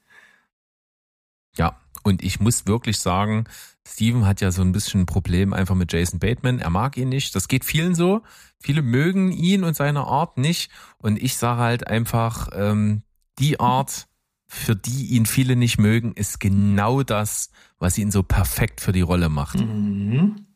Ja, 1.56 1.80
und 2.02 2.22
ich 2.22 2.40
muss 2.40 2.66
wirklich 2.66 2.98
sagen, 2.98 3.44
Steven 3.86 4.26
hat 4.26 4.40
ja 4.40 4.50
so 4.50 4.62
ein 4.62 4.72
bisschen 4.72 5.02
ein 5.02 5.06
Problem 5.06 5.52
einfach 5.52 5.74
mit 5.74 5.92
Jason 5.92 6.20
Bateman. 6.20 6.58
Er 6.58 6.70
mag 6.70 6.96
ihn 6.96 7.08
nicht. 7.08 7.34
Das 7.34 7.48
geht 7.48 7.64
vielen 7.64 7.94
so. 7.94 8.22
Viele 8.58 8.82
mögen 8.82 9.32
ihn 9.32 9.64
und 9.64 9.74
seine 9.74 10.04
Art 10.04 10.38
nicht. 10.38 10.70
Und 10.98 11.20
ich 11.20 11.36
sage 11.36 11.60
halt 11.60 11.86
einfach, 11.86 12.48
ähm, 12.52 13.02
die 13.38 13.58
Art, 13.58 14.06
für 14.46 14.76
die 14.76 15.06
ihn 15.08 15.26
viele 15.26 15.56
nicht 15.56 15.78
mögen, 15.78 16.12
ist 16.12 16.40
genau 16.40 17.02
das, 17.02 17.50
was 17.78 17.98
ihn 17.98 18.10
so 18.10 18.22
perfekt 18.22 18.80
für 18.80 18.92
die 18.92 19.00
Rolle 19.00 19.28
macht. 19.28 19.58
Mhm. 19.60 20.46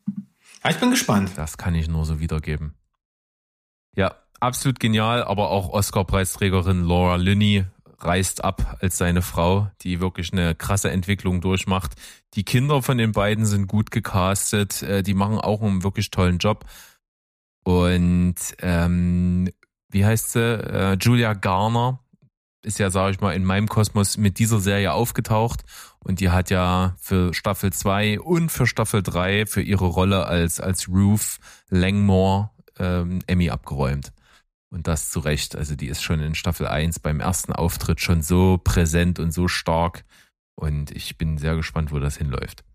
Ja, 0.63 0.69
ich 0.69 0.77
bin 0.77 0.91
gespannt. 0.91 1.31
Das 1.35 1.57
kann 1.57 1.75
ich 1.75 1.87
nur 1.87 2.05
so 2.05 2.19
wiedergeben. 2.19 2.75
Ja, 3.95 4.15
absolut 4.39 4.79
genial, 4.79 5.23
aber 5.23 5.49
auch 5.49 5.69
Oscar-Preisträgerin 5.69 6.83
Laura 6.83 7.15
Linney 7.15 7.65
reist 7.99 8.43
ab 8.43 8.77
als 8.81 8.97
seine 8.97 9.21
Frau, 9.21 9.69
die 9.81 9.99
wirklich 9.99 10.31
eine 10.33 10.55
krasse 10.55 10.91
Entwicklung 10.91 11.41
durchmacht. 11.41 11.93
Die 12.33 12.43
Kinder 12.43 12.81
von 12.81 12.97
den 12.97 13.11
beiden 13.11 13.45
sind 13.45 13.67
gut 13.67 13.91
gecastet, 13.91 14.83
äh, 14.83 15.03
die 15.03 15.13
machen 15.13 15.39
auch 15.39 15.61
einen 15.61 15.83
wirklich 15.83 16.11
tollen 16.11 16.37
Job. 16.37 16.65
Und 17.63 18.35
ähm, 18.59 19.49
wie 19.89 20.05
heißt 20.05 20.33
sie? 20.33 20.39
Äh, 20.39 20.97
Julia 20.99 21.33
Garner 21.33 21.99
ist 22.61 22.79
ja, 22.79 22.89
sage 22.89 23.13
ich 23.13 23.21
mal, 23.21 23.33
in 23.33 23.45
meinem 23.45 23.67
Kosmos 23.67 24.17
mit 24.17 24.39
dieser 24.39 24.59
Serie 24.59 24.93
aufgetaucht 24.93 25.63
und 25.99 26.19
die 26.19 26.29
hat 26.29 26.49
ja 26.49 26.95
für 26.99 27.33
Staffel 27.33 27.71
2 27.71 28.19
und 28.19 28.51
für 28.51 28.67
Staffel 28.67 29.03
3 29.03 29.45
für 29.45 29.61
ihre 29.61 29.85
Rolle 29.85 30.25
als, 30.25 30.59
als 30.59 30.89
Ruth 30.89 31.37
Langmore 31.69 32.49
ähm, 32.79 33.19
Emmy 33.27 33.49
abgeräumt. 33.49 34.11
Und 34.75 34.87
das 34.87 35.09
zu 35.09 35.21
Recht. 35.21 35.55
Also 35.55 35.77
die 35.77 35.87
ist 35.87 36.03
schon 36.03 36.19
in 36.19 36.35
Staffel 36.35 36.67
1 36.67 36.99
beim 36.99 37.21
ersten 37.21 37.53
Auftritt 37.53 38.01
schon 38.01 38.21
so 38.21 38.59
präsent 38.61 39.19
und 39.19 39.31
so 39.31 39.47
stark. 39.47 40.03
Und 40.55 40.91
ich 40.91 41.17
bin 41.17 41.37
sehr 41.37 41.55
gespannt, 41.55 41.93
wo 41.93 41.99
das 41.99 42.17
hinläuft. 42.17 42.65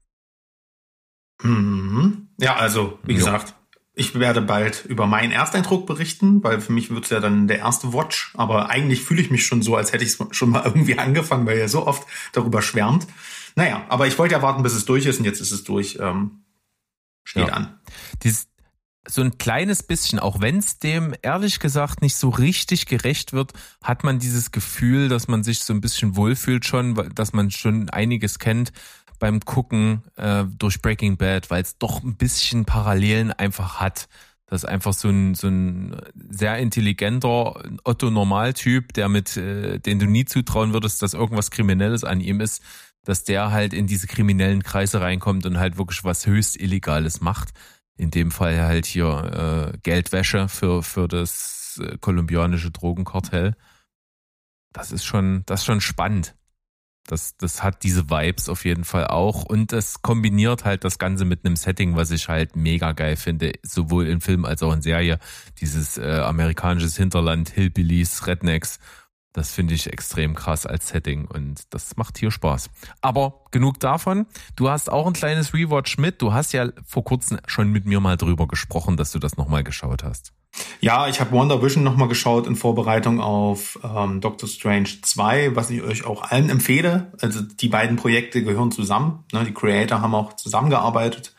Mhm. 1.43 2.29
Ja, 2.39 2.57
also, 2.57 2.99
wie 3.03 3.13
jo. 3.13 3.19
gesagt, 3.19 3.55
ich 3.93 4.19
werde 4.19 4.41
bald 4.41 4.87
über 4.87 5.07
meinen 5.07 5.31
Ersteindruck 5.31 5.87
berichten, 5.87 6.43
weil 6.43 6.63
für 6.63 6.73
mich 6.73 6.89
wird 6.89 7.05
es 7.05 7.11
ja 7.11 7.21
dann 7.21 7.49
der 7.49 7.59
erste 7.59 7.93
Watch. 7.93 8.33
Aber 8.33 8.71
eigentlich 8.71 9.03
fühle 9.03 9.21
ich 9.21 9.31
mich 9.31 9.45
schon 9.45 9.61
so, 9.61 9.77
als 9.77 9.93
hätte 9.93 10.03
ich 10.03 10.19
es 10.19 10.27
schon 10.35 10.49
mal 10.49 10.63
irgendwie 10.65 10.99
angefangen, 10.99 11.45
weil 11.45 11.59
ihr 11.59 11.69
so 11.69 11.87
oft 11.87 12.09
darüber 12.33 12.63
schwärmt. 12.63 13.07
Naja, 13.57 13.85
aber 13.91 14.07
ich 14.07 14.19
wollte 14.19 14.35
ja 14.35 14.41
warten, 14.41 14.63
bis 14.63 14.73
es 14.73 14.87
durch 14.87 15.05
ist 15.05 15.19
und 15.19 15.27
jetzt 15.27 15.43
ist 15.43 15.53
es 15.53 15.65
durch. 15.65 15.99
Ähm, 16.01 16.45
steht 17.25 17.49
ja. 17.49 17.53
an. 17.53 17.79
Dieses, 18.23 18.49
so 19.09 19.23
ein 19.23 19.39
kleines 19.39 19.83
bisschen, 19.83 20.19
auch 20.19 20.41
wenn 20.41 20.59
es 20.59 20.79
dem 20.79 21.15
ehrlich 21.23 21.59
gesagt 21.59 22.03
nicht 22.03 22.17
so 22.17 22.29
richtig 22.29 22.87
gerecht 22.87 23.33
wird, 23.33 23.53
hat 23.83 24.05
man 24.05 24.19
dieses 24.19 24.51
Gefühl, 24.51 25.09
dass 25.09 25.27
man 25.27 25.43
sich 25.43 25.61
so 25.61 25.73
ein 25.73 25.81
bisschen 25.81 26.17
wohlfühlt 26.17 26.67
schon, 26.67 26.95
dass 27.15 27.33
man 27.33 27.51
schon 27.51 27.89
einiges 27.91 28.39
kennt 28.39 28.73
beim 29.19 29.41
Gucken 29.41 30.03
äh, 30.17 30.45
durch 30.59 30.83
Breaking 30.83 31.17
Bad, 31.17 31.51
weil 31.51 31.63
es 31.63 31.79
doch 31.79 32.03
ein 32.03 32.17
bisschen 32.17 32.65
Parallelen 32.65 33.33
einfach 33.33 33.81
hat. 33.81 34.09
Das 34.47 34.65
ist 34.65 34.69
einfach 34.69 34.93
so 34.93 35.09
ein, 35.09 35.35
so 35.35 35.49
ein 35.49 35.97
sehr 36.31 36.59
intelligenter 36.59 37.63
Otto-Normaltyp, 37.85 38.93
der 38.95 39.09
mit, 39.09 39.37
äh, 39.37 39.79
den 39.79 39.99
du 39.99 40.07
nie 40.07 40.25
zutrauen 40.25 40.73
würdest, 40.73 41.03
dass 41.03 41.15
irgendwas 41.15 41.51
Kriminelles 41.51 42.03
an 42.05 42.21
ihm 42.21 42.41
ist, 42.41 42.63
dass 43.05 43.25
der 43.25 43.51
halt 43.51 43.73
in 43.73 43.87
diese 43.87 44.07
kriminellen 44.07 44.63
Kreise 44.63 45.01
reinkommt 45.01 45.47
und 45.47 45.59
halt 45.59 45.79
wirklich 45.79 46.05
was 46.05 46.27
höchst 46.27 46.61
Illegales 46.61 47.21
macht 47.21 47.51
in 48.01 48.11
dem 48.11 48.31
Fall 48.31 48.59
halt 48.63 48.87
hier 48.87 49.73
äh, 49.75 49.79
Geldwäsche 49.83 50.49
für, 50.49 50.83
für 50.83 51.07
das 51.07 51.79
äh, 51.85 51.99
kolumbianische 51.99 52.71
Drogenkartell. 52.71 53.55
Das 54.73 54.91
ist 54.91 55.05
schon, 55.05 55.43
das 55.45 55.61
ist 55.61 55.67
schon 55.67 55.83
spannend. 55.83 56.35
Das, 57.07 57.37
das 57.37 57.63
hat 57.63 57.83
diese 57.83 58.09
Vibes 58.09 58.49
auf 58.49 58.65
jeden 58.65 58.85
Fall 58.85 59.09
auch. 59.09 59.45
Und 59.45 59.73
das 59.73 60.01
kombiniert 60.01 60.65
halt 60.65 60.85
das 60.85 60.99
Ganze 60.99 61.27
mit 61.27 61.45
einem 61.45 61.57
Setting, 61.57 61.95
was 61.95 62.11
ich 62.11 62.29
halt 62.29 62.57
mega 62.57 62.93
geil 62.93 63.17
finde, 63.17 63.53
sowohl 63.63 64.07
in 64.07 64.23
Film 64.23 64.47
als 64.47 64.63
auch 64.63 64.73
in 64.73 64.81
Serie. 64.81 65.19
Dieses 65.61 65.99
äh, 65.99 66.21
amerikanisches 66.25 66.97
Hinterland, 66.97 67.51
Hillbillies, 67.51 68.27
Rednecks 68.27 68.79
das 69.33 69.53
finde 69.53 69.75
ich 69.75 69.93
extrem 69.93 70.35
krass 70.35 70.66
als 70.66 70.88
Setting 70.88 71.27
und 71.27 71.73
das 71.73 71.97
macht 71.97 72.19
hier 72.19 72.31
Spaß. 72.31 72.71
Aber 73.01 73.45
genug 73.51 73.79
davon. 73.81 74.27
Du 74.57 74.69
hast 74.69 74.90
auch 74.90 75.07
ein 75.07 75.12
kleines 75.12 75.55
Rewatch 75.55 75.99
mit. 75.99 76.21
Du 76.21 76.33
hast 76.33 76.53
ja 76.53 76.69
vor 76.87 77.05
kurzem 77.05 77.38
schon 77.47 77.71
mit 77.71 77.87
mir 77.87 78.01
mal 78.01 78.16
drüber 78.16 78.49
gesprochen, 78.49 78.97
dass 78.97 79.12
du 79.12 79.19
das 79.19 79.37
nochmal 79.37 79.62
geschaut 79.64 80.03
hast. 80.03 80.33
Ja, 80.81 81.07
ich 81.09 81.21
habe 81.21 81.31
Wonder 81.31 81.62
Vision 81.62 81.85
nochmal 81.85 82.09
geschaut 82.09 82.47
in 82.47 82.57
Vorbereitung 82.57 83.21
auf 83.21 83.79
ähm, 83.85 84.21
Doctor 84.21 84.49
Strange 84.49 84.88
2, 85.03 85.55
was 85.55 85.71
ich 85.71 85.83
euch 85.83 86.05
auch 86.05 86.23
allen 86.23 86.51
empfehle. 86.51 87.12
Also 87.21 87.40
die 87.40 87.69
beiden 87.69 87.97
Projekte 87.97 88.43
gehören 88.43 88.73
zusammen. 88.73 89.25
Ne? 89.33 89.45
Die 89.45 89.55
Creator 89.55 90.01
haben 90.01 90.14
auch 90.14 90.35
zusammengearbeitet. 90.35 91.35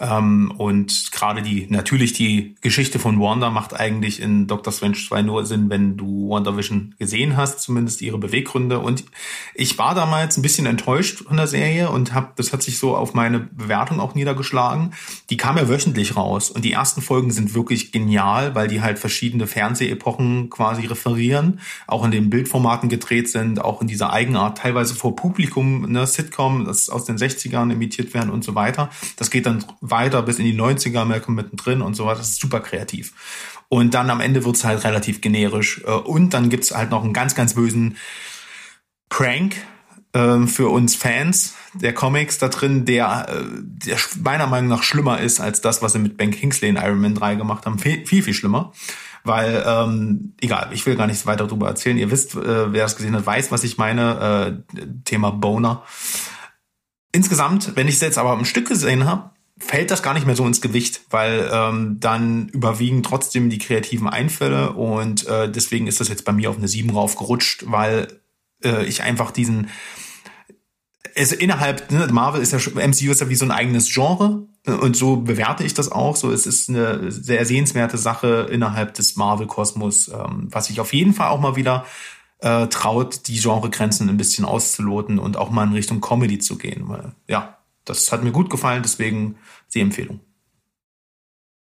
Ähm, 0.00 0.52
und 0.56 1.10
gerade 1.12 1.42
die, 1.42 1.66
natürlich 1.68 2.12
die 2.12 2.54
Geschichte 2.60 2.98
von 2.98 3.20
Wanda 3.20 3.50
macht 3.50 3.78
eigentlich 3.78 4.20
in 4.20 4.46
Doctor 4.46 4.72
Strange 4.72 4.96
2 4.96 5.22
nur 5.22 5.44
Sinn, 5.44 5.70
wenn 5.70 5.96
du 5.96 6.28
WandaVision 6.28 6.94
gesehen 6.98 7.36
hast, 7.36 7.60
zumindest 7.60 8.00
ihre 8.02 8.18
Beweggründe. 8.18 8.78
Und 8.78 9.04
ich 9.54 9.78
war 9.78 9.94
damals 9.94 10.36
ein 10.36 10.42
bisschen 10.42 10.66
enttäuscht 10.66 11.24
von 11.26 11.36
der 11.36 11.46
Serie 11.46 11.90
und 11.90 12.14
hab, 12.14 12.36
das 12.36 12.52
hat 12.52 12.62
sich 12.62 12.78
so 12.78 12.96
auf 12.96 13.14
meine 13.14 13.40
Bewertung 13.40 14.00
auch 14.00 14.14
niedergeschlagen. 14.14 14.92
Die 15.30 15.36
kam 15.36 15.56
ja 15.56 15.68
wöchentlich 15.68 16.16
raus 16.16 16.50
und 16.50 16.64
die 16.64 16.72
ersten 16.72 17.02
Folgen 17.02 17.30
sind 17.32 17.54
wirklich 17.54 17.90
genial, 17.90 18.54
weil 18.54 18.68
die 18.68 18.80
halt 18.80 18.98
verschiedene 18.98 19.46
Fernsehepochen 19.46 20.50
quasi 20.50 20.86
referieren, 20.86 21.60
auch 21.86 22.04
in 22.04 22.10
den 22.10 22.30
Bildformaten 22.30 22.88
gedreht 22.88 23.28
sind, 23.28 23.64
auch 23.64 23.80
in 23.80 23.88
dieser 23.88 24.12
Eigenart, 24.12 24.58
teilweise 24.58 24.94
vor 24.94 25.16
Publikum, 25.16 25.90
ne, 25.90 26.06
Sitcom, 26.06 26.64
das 26.64 26.88
aus 26.88 27.04
den 27.04 27.16
60ern 27.16 27.72
imitiert 27.72 28.14
werden 28.14 28.30
und 28.30 28.44
so 28.44 28.54
weiter. 28.54 28.90
Das 29.16 29.30
geht 29.30 29.46
dann 29.46 29.64
weiter 29.90 30.22
bis 30.22 30.38
in 30.38 30.44
die 30.44 30.58
90er, 30.58 31.04
Malcolm 31.04 31.34
mittendrin 31.34 31.82
und 31.82 31.94
so 31.94 32.06
weiter. 32.06 32.18
Das 32.18 32.30
ist 32.30 32.40
super 32.40 32.60
kreativ. 32.60 33.12
Und 33.68 33.94
dann 33.94 34.10
am 34.10 34.20
Ende 34.20 34.44
wird's 34.44 34.64
halt 34.64 34.84
relativ 34.84 35.20
generisch. 35.20 35.82
Äh, 35.84 35.90
und 35.90 36.34
dann 36.34 36.48
gibt's 36.48 36.74
halt 36.74 36.90
noch 36.90 37.04
einen 37.04 37.12
ganz, 37.12 37.34
ganz 37.34 37.54
bösen 37.54 37.96
Prank 39.08 39.56
ähm, 40.14 40.48
für 40.48 40.68
uns 40.68 40.94
Fans 40.94 41.54
der 41.74 41.94
Comics 41.94 42.38
da 42.38 42.48
drin, 42.48 42.84
der, 42.84 43.26
äh, 43.28 43.44
der 43.52 43.98
meiner 44.22 44.46
Meinung 44.46 44.68
nach 44.68 44.82
schlimmer 44.82 45.20
ist 45.20 45.40
als 45.40 45.60
das, 45.60 45.82
was 45.82 45.92
sie 45.92 45.98
mit 45.98 46.16
Ben 46.16 46.30
Kingsley 46.30 46.68
in 46.68 46.76
Iron 46.76 47.00
Man 47.00 47.14
3 47.14 47.34
gemacht 47.34 47.66
haben. 47.66 47.78
Viel, 47.78 48.06
viel, 48.06 48.22
viel 48.22 48.34
schlimmer. 48.34 48.72
Weil, 49.24 49.62
ähm, 49.66 50.34
egal, 50.40 50.70
ich 50.72 50.86
will 50.86 50.96
gar 50.96 51.06
nichts 51.06 51.26
weiter 51.26 51.46
darüber 51.46 51.68
erzählen. 51.68 51.98
Ihr 51.98 52.10
wisst, 52.10 52.34
äh, 52.34 52.72
wer 52.72 52.84
das 52.84 52.96
gesehen 52.96 53.14
hat, 53.14 53.26
weiß, 53.26 53.50
was 53.50 53.64
ich 53.64 53.76
meine. 53.76 54.62
Äh, 54.74 54.88
Thema 55.04 55.30
Boner. 55.30 55.82
Insgesamt, 57.12 57.76
wenn 57.76 57.88
ich 57.88 57.96
es 57.96 58.00
jetzt 58.00 58.18
aber 58.18 58.32
im 58.34 58.44
Stück 58.44 58.68
gesehen 58.68 59.06
habe, 59.06 59.30
fällt 59.60 59.90
das 59.90 60.02
gar 60.02 60.14
nicht 60.14 60.26
mehr 60.26 60.36
so 60.36 60.46
ins 60.46 60.60
Gewicht, 60.60 61.02
weil 61.10 61.50
ähm, 61.52 61.98
dann 62.00 62.48
überwiegen 62.48 63.02
trotzdem 63.02 63.50
die 63.50 63.58
kreativen 63.58 64.08
Einfälle 64.08 64.72
und 64.72 65.26
äh, 65.26 65.50
deswegen 65.50 65.86
ist 65.86 66.00
das 66.00 66.08
jetzt 66.08 66.24
bei 66.24 66.32
mir 66.32 66.50
auf 66.50 66.58
eine 66.58 66.68
7 66.68 66.90
raufgerutscht, 66.90 67.64
weil 67.66 68.08
äh, 68.64 68.84
ich 68.86 69.02
einfach 69.02 69.30
diesen 69.30 69.68
es 71.14 71.32
innerhalb 71.32 71.90
ne, 71.90 72.06
Marvel 72.12 72.40
ist 72.40 72.52
ja 72.52 72.58
MCU 72.58 73.10
ist 73.10 73.20
ja 73.20 73.28
wie 73.28 73.34
so 73.34 73.44
ein 73.44 73.50
eigenes 73.50 73.92
Genre 73.92 74.46
und 74.66 74.96
so 74.96 75.16
bewerte 75.16 75.64
ich 75.64 75.74
das 75.74 75.90
auch. 75.90 76.16
So 76.16 76.30
es 76.30 76.46
ist 76.46 76.68
eine 76.68 77.10
sehr 77.10 77.44
sehenswerte 77.44 77.98
Sache 77.98 78.48
innerhalb 78.50 78.94
des 78.94 79.16
Marvel 79.16 79.46
Kosmos, 79.46 80.08
ähm, 80.08 80.48
was 80.50 80.70
ich 80.70 80.80
auf 80.80 80.92
jeden 80.92 81.14
Fall 81.14 81.28
auch 81.28 81.40
mal 81.40 81.56
wieder 81.56 81.84
äh, 82.40 82.68
traut, 82.68 83.26
die 83.26 83.40
Genregrenzen 83.40 84.08
ein 84.08 84.16
bisschen 84.16 84.44
auszuloten 84.44 85.18
und 85.18 85.36
auch 85.36 85.50
mal 85.50 85.66
in 85.66 85.72
Richtung 85.72 86.00
Comedy 86.00 86.38
zu 86.38 86.56
gehen. 86.56 86.88
Weil, 86.88 87.12
ja, 87.26 87.57
das 87.88 88.12
hat 88.12 88.22
mir 88.22 88.32
gut 88.32 88.50
gefallen, 88.50 88.82
deswegen 88.82 89.36
die 89.74 89.80
Empfehlung. 89.80 90.20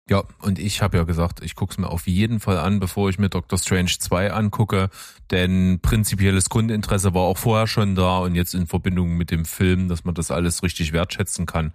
Ja, 0.08 0.24
und 0.40 0.60
ich 0.60 0.84
habe 0.84 0.98
ja 0.98 1.04
gesagt, 1.04 1.42
ich 1.42 1.56
gucke 1.56 1.72
es 1.72 1.78
mir 1.80 1.90
auf 1.90 2.06
jeden 2.06 2.40
Fall 2.40 2.60
an, 2.60 2.80
bevor 2.80 3.10
ich 3.10 3.18
mir 3.18 3.30
Doctor 3.30 3.58
Strange 3.58 3.90
2 3.98 4.34
angucke, 4.34 4.90
denn 5.32 5.80
prinzipielles 5.82 6.50
Grundinteresse 6.50 7.16
war 7.16 7.24
auch 7.24 7.40
vorher 7.40 7.66
schon 7.66 7.96
da 7.96 8.20
und 8.20 8.36
jetzt 8.36 8.54
in 8.54 8.68
Verbindung 8.68 9.18
mit 9.18 9.32
dem 9.32 9.46
Film, 9.46 9.88
dass 9.88 10.04
man 10.04 10.14
das 10.14 10.30
alles 10.30 10.62
richtig 10.62 10.94
wertschätzen 10.94 11.48
kann, 11.48 11.74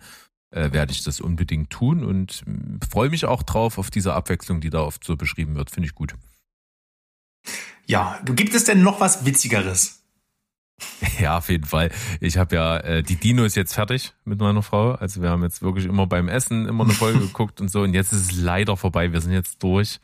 äh, 0.53 0.71
werde 0.71 0.93
ich 0.93 1.03
das 1.03 1.21
unbedingt 1.21 1.71
tun 1.71 2.05
und 2.05 2.45
äh, 2.47 2.87
freue 2.89 3.11
mich 3.11 3.25
auch 3.25 3.43
drauf 3.43 3.79
auf 3.79 3.91
diese 3.91 4.15
Abwechslung, 4.15 4.61
die 4.61 4.71
da 4.71 4.83
oft 4.83 5.03
so 5.03 5.17
beschrieben 5.17 5.57
wird. 5.57 5.71
Finde 5.71 5.89
ich 5.89 5.97
gut. 5.97 6.15
Ja, 7.87 8.21
gibt 8.25 8.55
es 8.55 8.63
denn 8.63 8.83
noch 8.83 9.01
was 9.01 9.25
Witzigeres? 9.25 10.00
Ja, 11.21 11.39
auf 11.39 11.49
jeden 11.49 11.67
Fall. 11.67 11.91
Ich 12.21 12.39
habe 12.39 12.55
ja 12.57 12.77
äh, 12.79 13.03
die 13.03 13.17
Dinos 13.17 13.55
jetzt 13.55 13.75
fertig 13.75 14.15
mit 14.25 14.41
meiner 14.41 14.63
Frau. 14.63 14.93
Also 14.93 15.23
wir 15.23 15.31
haben 15.31 15.43
jetzt 15.43 15.63
wirklich 15.63 15.87
immer 15.87 16.07
beim 16.07 16.29
Essen 16.29 16.67
immer 16.67 16.85
eine 16.85 16.93
Folge 16.93 17.19
geguckt 17.21 17.61
und 17.61 17.71
so. 17.71 17.83
Und 17.83 17.95
jetzt 17.95 18.13
ist 18.13 18.33
es 18.33 18.41
leider 18.41 18.77
vorbei. 18.77 19.13
Wir 19.13 19.21
sind 19.21 19.33
jetzt 19.33 19.63
durch 19.63 20.01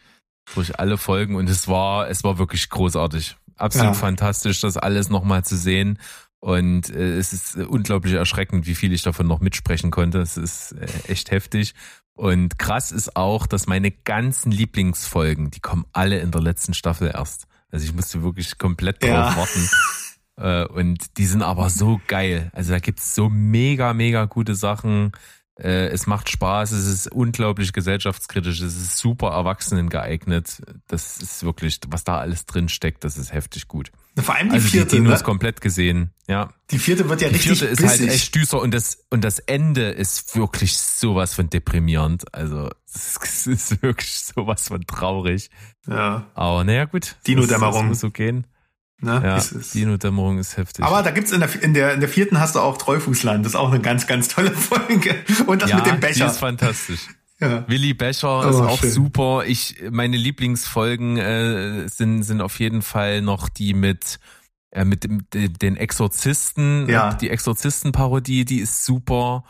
durch 0.54 0.78
alle 0.78 0.96
Folgen 0.96 1.34
und 1.34 1.50
es 1.50 1.66
war 1.66 2.08
es 2.08 2.22
war 2.22 2.38
wirklich 2.38 2.70
großartig, 2.70 3.36
absolut 3.56 3.94
ja. 3.94 3.94
fantastisch, 3.94 4.60
das 4.60 4.76
alles 4.76 5.10
nochmal 5.10 5.44
zu 5.44 5.56
sehen. 5.56 5.98
Und 6.38 6.90
äh, 6.90 7.16
es 7.16 7.32
ist 7.32 7.56
unglaublich 7.56 8.14
erschreckend, 8.14 8.66
wie 8.66 8.74
viel 8.74 8.92
ich 8.92 9.02
davon 9.02 9.26
noch 9.26 9.40
mitsprechen 9.40 9.90
konnte. 9.90 10.20
Es 10.20 10.36
ist 10.36 10.72
äh, 10.72 10.86
echt 11.08 11.30
heftig. 11.30 11.74
Und 12.14 12.58
krass 12.58 12.92
ist 12.92 13.16
auch, 13.16 13.46
dass 13.46 13.66
meine 13.66 13.90
ganzen 13.90 14.52
Lieblingsfolgen, 14.52 15.50
die 15.50 15.60
kommen 15.60 15.86
alle 15.92 16.20
in 16.20 16.30
der 16.30 16.40
letzten 16.40 16.72
Staffel 16.72 17.10
erst. 17.12 17.46
Also 17.70 17.84
ich 17.84 17.92
musste 17.92 18.22
wirklich 18.22 18.58
komplett 18.58 19.02
drauf 19.02 19.10
ja. 19.10 19.36
warten. 19.36 19.68
Äh, 20.36 20.66
und 20.66 21.18
die 21.18 21.26
sind 21.26 21.42
aber 21.42 21.70
so 21.70 22.00
geil. 22.06 22.50
Also 22.52 22.72
da 22.72 22.78
gibt's 22.78 23.14
so 23.14 23.28
mega, 23.28 23.92
mega 23.94 24.26
gute 24.26 24.54
Sachen. 24.54 25.12
Äh, 25.58 25.88
es 25.88 26.06
macht 26.06 26.28
Spaß, 26.28 26.72
es 26.72 26.86
ist 26.86 27.06
unglaublich 27.10 27.72
gesellschaftskritisch, 27.72 28.60
es 28.60 28.76
ist 28.76 28.98
super 28.98 29.28
Erwachsenen 29.28 29.88
geeignet. 29.88 30.60
Das 30.86 31.16
ist 31.16 31.44
wirklich, 31.44 31.80
was 31.88 32.04
da 32.04 32.18
alles 32.18 32.44
drin 32.44 32.68
steckt, 32.68 33.04
das 33.04 33.16
ist 33.16 33.32
heftig 33.32 33.66
gut. 33.66 33.90
Vor 34.18 34.34
allem 34.34 34.50
die 34.50 34.56
also 34.56 34.68
vierte. 34.68 34.96
Die 34.96 35.02
Dinos 35.02 35.20
ne? 35.20 35.24
komplett 35.24 35.62
gesehen, 35.62 36.10
ja. 36.28 36.50
Die 36.70 36.78
vierte 36.78 37.08
wird 37.08 37.22
ja 37.22 37.28
die 37.28 37.36
richtig 37.36 37.52
Die 37.52 37.66
vierte 37.66 37.84
ist 37.84 37.88
halt 37.88 38.10
echt 38.10 38.34
düster 38.34 38.60
und 38.60 38.74
das, 38.74 39.06
und 39.08 39.24
das 39.24 39.38
Ende 39.38 39.88
ist 39.88 40.36
wirklich 40.36 40.76
sowas 40.76 41.32
von 41.32 41.48
deprimierend. 41.48 42.34
Also, 42.34 42.68
es 42.86 43.46
ist 43.46 43.82
wirklich 43.82 44.18
sowas 44.18 44.68
von 44.68 44.86
traurig. 44.86 45.48
Ja. 45.86 46.26
Aber 46.34 46.64
naja, 46.64 46.84
gut. 46.84 47.16
Dino-Dämmerung. 47.26 47.88
Muss 47.88 48.00
so 48.00 48.10
gehen. 48.10 48.46
Ne? 49.00 49.20
Ja, 49.22 49.42
Dino-Dämmerung 49.74 50.38
ist 50.38 50.56
heftig. 50.56 50.84
Aber 50.84 51.02
da 51.02 51.10
gibt's 51.10 51.30
in 51.30 51.40
der, 51.40 51.62
in 51.62 51.74
der, 51.74 51.94
in 51.94 52.00
der 52.00 52.08
vierten 52.08 52.40
hast 52.40 52.54
du 52.54 52.60
auch 52.60 52.78
Treufußland. 52.78 53.44
Das 53.44 53.52
ist 53.52 53.56
auch 53.56 53.70
eine 53.70 53.80
ganz, 53.80 54.06
ganz 54.06 54.28
tolle 54.28 54.50
Folge. 54.52 55.14
Und 55.46 55.62
das 55.62 55.70
ja, 55.70 55.76
mit 55.76 55.86
dem 55.86 56.00
Becher. 56.00 56.24
Die 56.26 56.30
ist 56.30 56.38
fantastisch. 56.38 57.00
Ja. 57.38 57.68
Willi 57.68 57.92
Becher 57.92 58.46
oh, 58.46 58.48
ist 58.48 58.56
auch 58.56 58.80
schön. 58.80 58.90
super. 58.90 59.44
Ich, 59.46 59.82
meine 59.90 60.16
Lieblingsfolgen 60.16 61.18
äh, 61.18 61.88
sind, 61.88 62.22
sind 62.22 62.40
auf 62.40 62.58
jeden 62.58 62.80
Fall 62.80 63.20
noch 63.20 63.50
die 63.50 63.74
mit, 63.74 64.18
äh, 64.70 64.86
mit 64.86 65.04
dem, 65.04 65.26
den 65.30 65.76
Exorzisten. 65.76 66.88
Ja. 66.88 67.12
Die 67.12 67.28
Exorzisten-Parodie, 67.28 68.46
die 68.46 68.60
ist 68.60 68.86
super. 68.86 69.44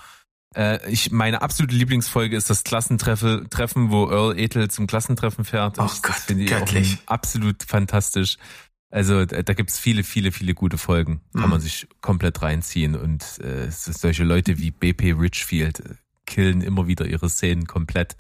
Äh, 0.57 0.91
ich, 0.91 1.13
meine 1.13 1.43
absolute 1.43 1.77
Lieblingsfolge 1.77 2.37
ist 2.37 2.51
das 2.51 2.65
Klassentreffen, 2.65 3.49
Treffen, 3.51 3.93
wo 3.93 4.11
Earl 4.11 4.39
Ethel 4.39 4.69
zum 4.71 4.89
Klassentreffen 4.89 5.45
fährt. 5.45 5.79
Oh 5.79 5.87
ich, 5.87 6.03
Gott, 6.03 6.17
finde 6.17 6.43
ich 6.45 6.51
göttlich. 6.51 6.99
absolut 7.07 7.63
fantastisch. 7.63 8.39
Also 8.97 9.27
da 9.27 9.53
gibt's 9.53 9.79
viele, 9.79 10.05
viele, 10.05 10.33
viele 10.33 10.55
gute 10.55 10.79
Folgen. 10.79 11.21
Kann 11.35 11.43
mhm. 11.43 11.51
man 11.51 11.61
sich 11.61 11.87
komplett 12.01 12.41
reinziehen. 12.41 12.97
Und 12.97 13.23
äh, 13.41 13.71
solche 13.71 14.25
Leute 14.25 14.57
wie 14.57 14.71
BP 14.71 15.21
Richfield 15.21 15.81
äh, 15.81 15.95
killen 16.25 16.63
immer 16.63 16.87
wieder 16.87 17.05
ihre 17.05 17.29
Szenen 17.29 17.67
komplett. 17.67 18.17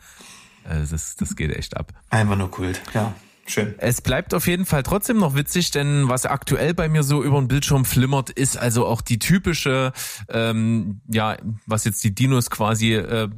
Also 0.64 0.92
das, 0.92 1.16
das 1.16 1.34
geht 1.34 1.56
echt 1.56 1.78
ab. 1.78 1.94
Einfach 2.10 2.36
nur 2.36 2.50
Kult, 2.50 2.82
ja. 2.92 3.14
Schön. 3.46 3.74
Es 3.78 4.02
bleibt 4.02 4.34
auf 4.34 4.46
jeden 4.48 4.66
Fall 4.66 4.82
trotzdem 4.82 5.16
noch 5.16 5.34
witzig, 5.34 5.70
denn 5.70 6.10
was 6.10 6.26
aktuell 6.26 6.74
bei 6.74 6.90
mir 6.90 7.04
so 7.04 7.24
über 7.24 7.38
den 7.38 7.48
Bildschirm 7.48 7.86
flimmert, 7.86 8.28
ist 8.28 8.58
also 8.58 8.84
auch 8.84 9.00
die 9.00 9.18
typische, 9.18 9.94
ähm, 10.28 11.00
ja, 11.08 11.38
was 11.64 11.84
jetzt 11.84 12.04
die 12.04 12.14
Dinos 12.14 12.50
quasi 12.50 12.94
äh, 12.94 13.28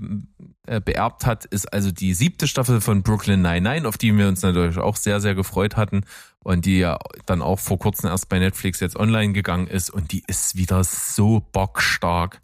äh, 0.67 0.81
beerbt 0.81 1.25
hat, 1.25 1.45
ist 1.45 1.73
also 1.73 1.93
die 1.93 2.15
siebte 2.15 2.49
Staffel 2.49 2.81
von 2.81 3.03
Brooklyn 3.03 3.43
Nine-Nine, 3.43 3.87
auf 3.87 3.97
die 3.97 4.17
wir 4.17 4.27
uns 4.27 4.43
natürlich 4.43 4.79
auch 4.79 4.97
sehr, 4.97 5.21
sehr 5.21 5.37
gefreut 5.37 5.77
hatten 5.77 6.03
und 6.45 6.65
die 6.65 6.79
ja 6.79 6.99
dann 7.27 7.43
auch 7.43 7.59
vor 7.59 7.79
kurzem 7.79 8.09
erst 8.09 8.29
bei 8.29 8.39
Netflix 8.39 8.81
jetzt 8.81 8.97
online 8.97 9.33
gegangen 9.33 9.67
ist 9.67 9.91
und 9.91 10.13
die 10.13 10.23
ist 10.27 10.57
wieder 10.57 10.85
so 10.85 11.47
bockstark. 11.53 12.41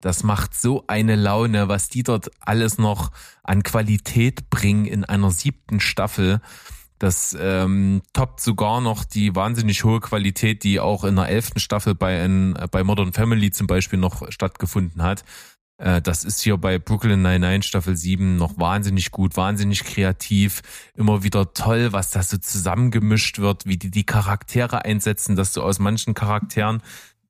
Das 0.00 0.22
macht 0.22 0.54
so 0.54 0.84
eine 0.88 1.16
Laune, 1.16 1.68
was 1.68 1.88
die 1.88 2.02
dort 2.02 2.30
alles 2.40 2.78
noch 2.78 3.10
an 3.42 3.62
Qualität 3.62 4.50
bringen 4.50 4.84
in 4.84 5.04
einer 5.04 5.30
siebten 5.30 5.80
Staffel. 5.80 6.40
Das 6.98 7.36
ähm, 7.38 8.02
toppt 8.12 8.40
sogar 8.40 8.80
noch 8.80 9.04
die 9.04 9.34
wahnsinnig 9.34 9.84
hohe 9.84 10.00
Qualität, 10.00 10.64
die 10.64 10.80
auch 10.80 11.04
in 11.04 11.16
der 11.16 11.28
elften 11.28 11.60
Staffel 11.60 11.94
bei, 11.94 12.22
ein, 12.22 12.54
bei 12.70 12.84
Modern 12.84 13.12
Family 13.12 13.50
zum 13.50 13.66
Beispiel 13.66 13.98
noch 13.98 14.30
stattgefunden 14.30 15.02
hat. 15.02 15.24
Äh, 15.78 16.00
das 16.02 16.24
ist 16.24 16.40
hier 16.40 16.56
bei 16.56 16.78
Brooklyn 16.78 17.22
Nine-Nine 17.22 17.62
Staffel 17.62 17.96
7 17.96 18.36
noch 18.36 18.58
wahnsinnig 18.58 19.10
gut, 19.10 19.36
wahnsinnig 19.36 19.84
kreativ, 19.84 20.62
immer 20.94 21.22
wieder 21.22 21.52
toll, 21.52 21.92
was 21.92 22.10
da 22.10 22.22
so 22.22 22.38
zusammengemischt 22.38 23.38
wird, 23.38 23.66
wie 23.66 23.76
die 23.76 23.90
die 23.90 24.06
Charaktere 24.06 24.84
einsetzen, 24.84 25.36
dass 25.36 25.52
du 25.52 25.62
aus 25.62 25.78
manchen 25.78 26.14
Charakteren 26.14 26.82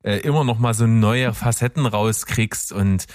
äh, 0.02 0.18
immer 0.18 0.44
noch 0.44 0.58
mal 0.58 0.74
so 0.74 0.86
neue 0.86 1.34
Facetten 1.34 1.86
rauskriegst 1.86 2.72
und 2.72 3.06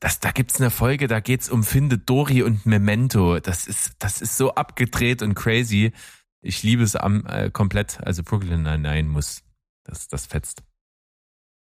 das, 0.00 0.20
da 0.20 0.32
gibt's 0.32 0.60
eine 0.60 0.70
Folge, 0.70 1.06
da 1.06 1.20
geht's 1.20 1.48
um 1.48 1.64
Finde 1.64 1.96
Dory 1.96 2.42
und 2.42 2.66
Memento. 2.66 3.40
Das 3.40 3.66
ist, 3.66 3.92
das 4.00 4.20
ist 4.20 4.36
so 4.36 4.54
abgedreht 4.54 5.22
und 5.22 5.34
crazy. 5.34 5.92
Ich 6.42 6.62
liebe 6.62 6.82
es 6.82 6.94
am, 6.94 7.24
äh, 7.24 7.48
komplett. 7.50 8.00
Also 8.04 8.22
Brooklyn 8.22 8.64
Nine-Nine 8.64 9.08
muss, 9.08 9.42
das, 9.84 10.08
das 10.08 10.26
fetzt. 10.26 10.62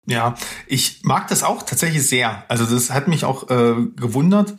Ja, 0.05 0.35
ich 0.67 0.99
mag 1.03 1.29
das 1.29 1.43
auch 1.43 1.63
tatsächlich 1.63 2.05
sehr. 2.05 2.43
Also 2.49 2.65
das 2.65 2.91
hat 2.91 3.07
mich 3.07 3.23
auch 3.23 3.49
äh, 3.49 3.73
gewundert. 3.95 4.55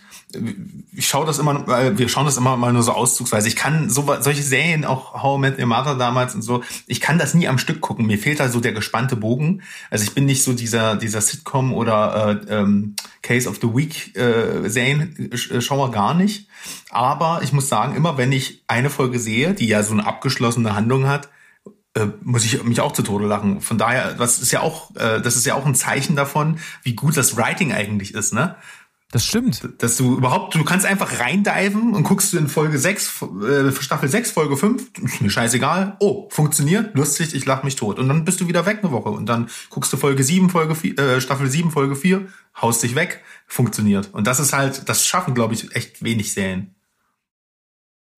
Ich 0.96 1.06
schaue 1.06 1.26
das 1.26 1.38
immer, 1.38 1.66
weil 1.66 1.98
wir 1.98 2.08
schauen 2.08 2.24
das 2.24 2.38
immer 2.38 2.56
mal 2.56 2.72
nur 2.72 2.82
so 2.82 2.92
auszugsweise. 2.92 3.46
Ich 3.46 3.54
kann 3.54 3.90
so 3.90 4.06
solche 4.20 4.42
Serien, 4.42 4.86
auch 4.86 5.22
How 5.22 5.36
I 5.36 5.40
Met 5.42 5.58
Your 5.58 5.66
Mother 5.66 5.96
damals 5.96 6.34
und 6.34 6.40
so, 6.40 6.62
ich 6.86 7.02
kann 7.02 7.18
das 7.18 7.34
nie 7.34 7.46
am 7.46 7.58
Stück 7.58 7.82
gucken. 7.82 8.06
Mir 8.06 8.16
fehlt 8.16 8.40
da 8.40 8.48
so 8.48 8.58
der 8.58 8.72
gespannte 8.72 9.16
Bogen. 9.16 9.60
Also 9.90 10.04
ich 10.04 10.14
bin 10.14 10.24
nicht 10.24 10.42
so 10.44 10.54
dieser 10.54 10.96
dieser 10.96 11.20
Sitcom 11.20 11.74
oder 11.74 12.40
äh, 12.48 12.60
ähm, 12.60 12.96
Case 13.20 13.46
of 13.46 13.58
the 13.60 13.68
Week 13.68 14.16
äh, 14.16 14.66
Serienschauer 14.66 15.90
gar 15.90 16.14
nicht. 16.14 16.48
Aber 16.88 17.40
ich 17.42 17.52
muss 17.52 17.68
sagen, 17.68 17.94
immer 17.96 18.16
wenn 18.16 18.32
ich 18.32 18.64
eine 18.66 18.88
Folge 18.88 19.18
sehe, 19.18 19.52
die 19.52 19.66
ja 19.66 19.82
so 19.82 19.92
eine 19.92 20.06
abgeschlossene 20.06 20.74
Handlung 20.74 21.06
hat, 21.06 21.28
äh, 21.94 22.06
muss 22.22 22.44
ich 22.44 22.62
mich 22.64 22.80
auch 22.80 22.92
zu 22.92 23.02
Tode 23.02 23.26
lachen. 23.26 23.60
Von 23.60 23.78
daher, 23.78 24.14
das 24.14 24.40
ist 24.40 24.52
ja 24.52 24.60
auch, 24.60 24.94
äh, 24.96 25.20
das 25.20 25.36
ist 25.36 25.46
ja 25.46 25.54
auch 25.54 25.64
ein 25.64 25.74
Zeichen 25.74 26.16
davon, 26.16 26.58
wie 26.82 26.94
gut 26.94 27.16
das 27.16 27.36
Writing 27.36 27.72
eigentlich 27.72 28.14
ist, 28.14 28.32
ne? 28.32 28.56
Das 29.14 29.24
stimmt. 29.24 29.62
Dass 29.78 29.96
du 29.96 30.16
überhaupt, 30.16 30.56
du 30.56 30.64
kannst 30.64 30.84
einfach 30.84 31.20
reindiven 31.20 31.94
und 31.94 32.02
guckst 32.02 32.32
du 32.32 32.36
in 32.36 32.48
Folge 32.48 32.80
6, 32.80 33.22
äh, 33.22 33.70
Staffel 33.80 34.08
6, 34.08 34.32
Folge 34.32 34.56
5, 34.56 34.90
ist 35.04 35.20
mir 35.20 35.30
scheißegal. 35.30 35.96
Oh, 36.00 36.28
funktioniert, 36.30 36.96
lustig, 36.96 37.32
ich 37.32 37.46
lach 37.46 37.62
mich 37.62 37.76
tot. 37.76 38.00
Und 38.00 38.08
dann 38.08 38.24
bist 38.24 38.40
du 38.40 38.48
wieder 38.48 38.66
weg 38.66 38.80
eine 38.82 38.90
Woche. 38.90 39.10
Und 39.10 39.26
dann 39.26 39.48
guckst 39.70 39.92
du 39.92 39.96
Folge 39.96 40.24
7, 40.24 40.50
Folge 40.50 40.74
4, 40.74 40.98
äh, 40.98 41.20
Staffel 41.20 41.48
7, 41.48 41.70
Folge 41.70 41.94
4, 41.94 42.26
haust 42.60 42.82
dich 42.82 42.96
weg, 42.96 43.22
funktioniert. 43.46 44.12
Und 44.12 44.26
das 44.26 44.40
ist 44.40 44.52
halt, 44.52 44.88
das 44.88 45.06
schaffen, 45.06 45.32
glaube 45.32 45.54
ich, 45.54 45.76
echt 45.76 46.02
wenig 46.02 46.32
Serien. 46.32 46.73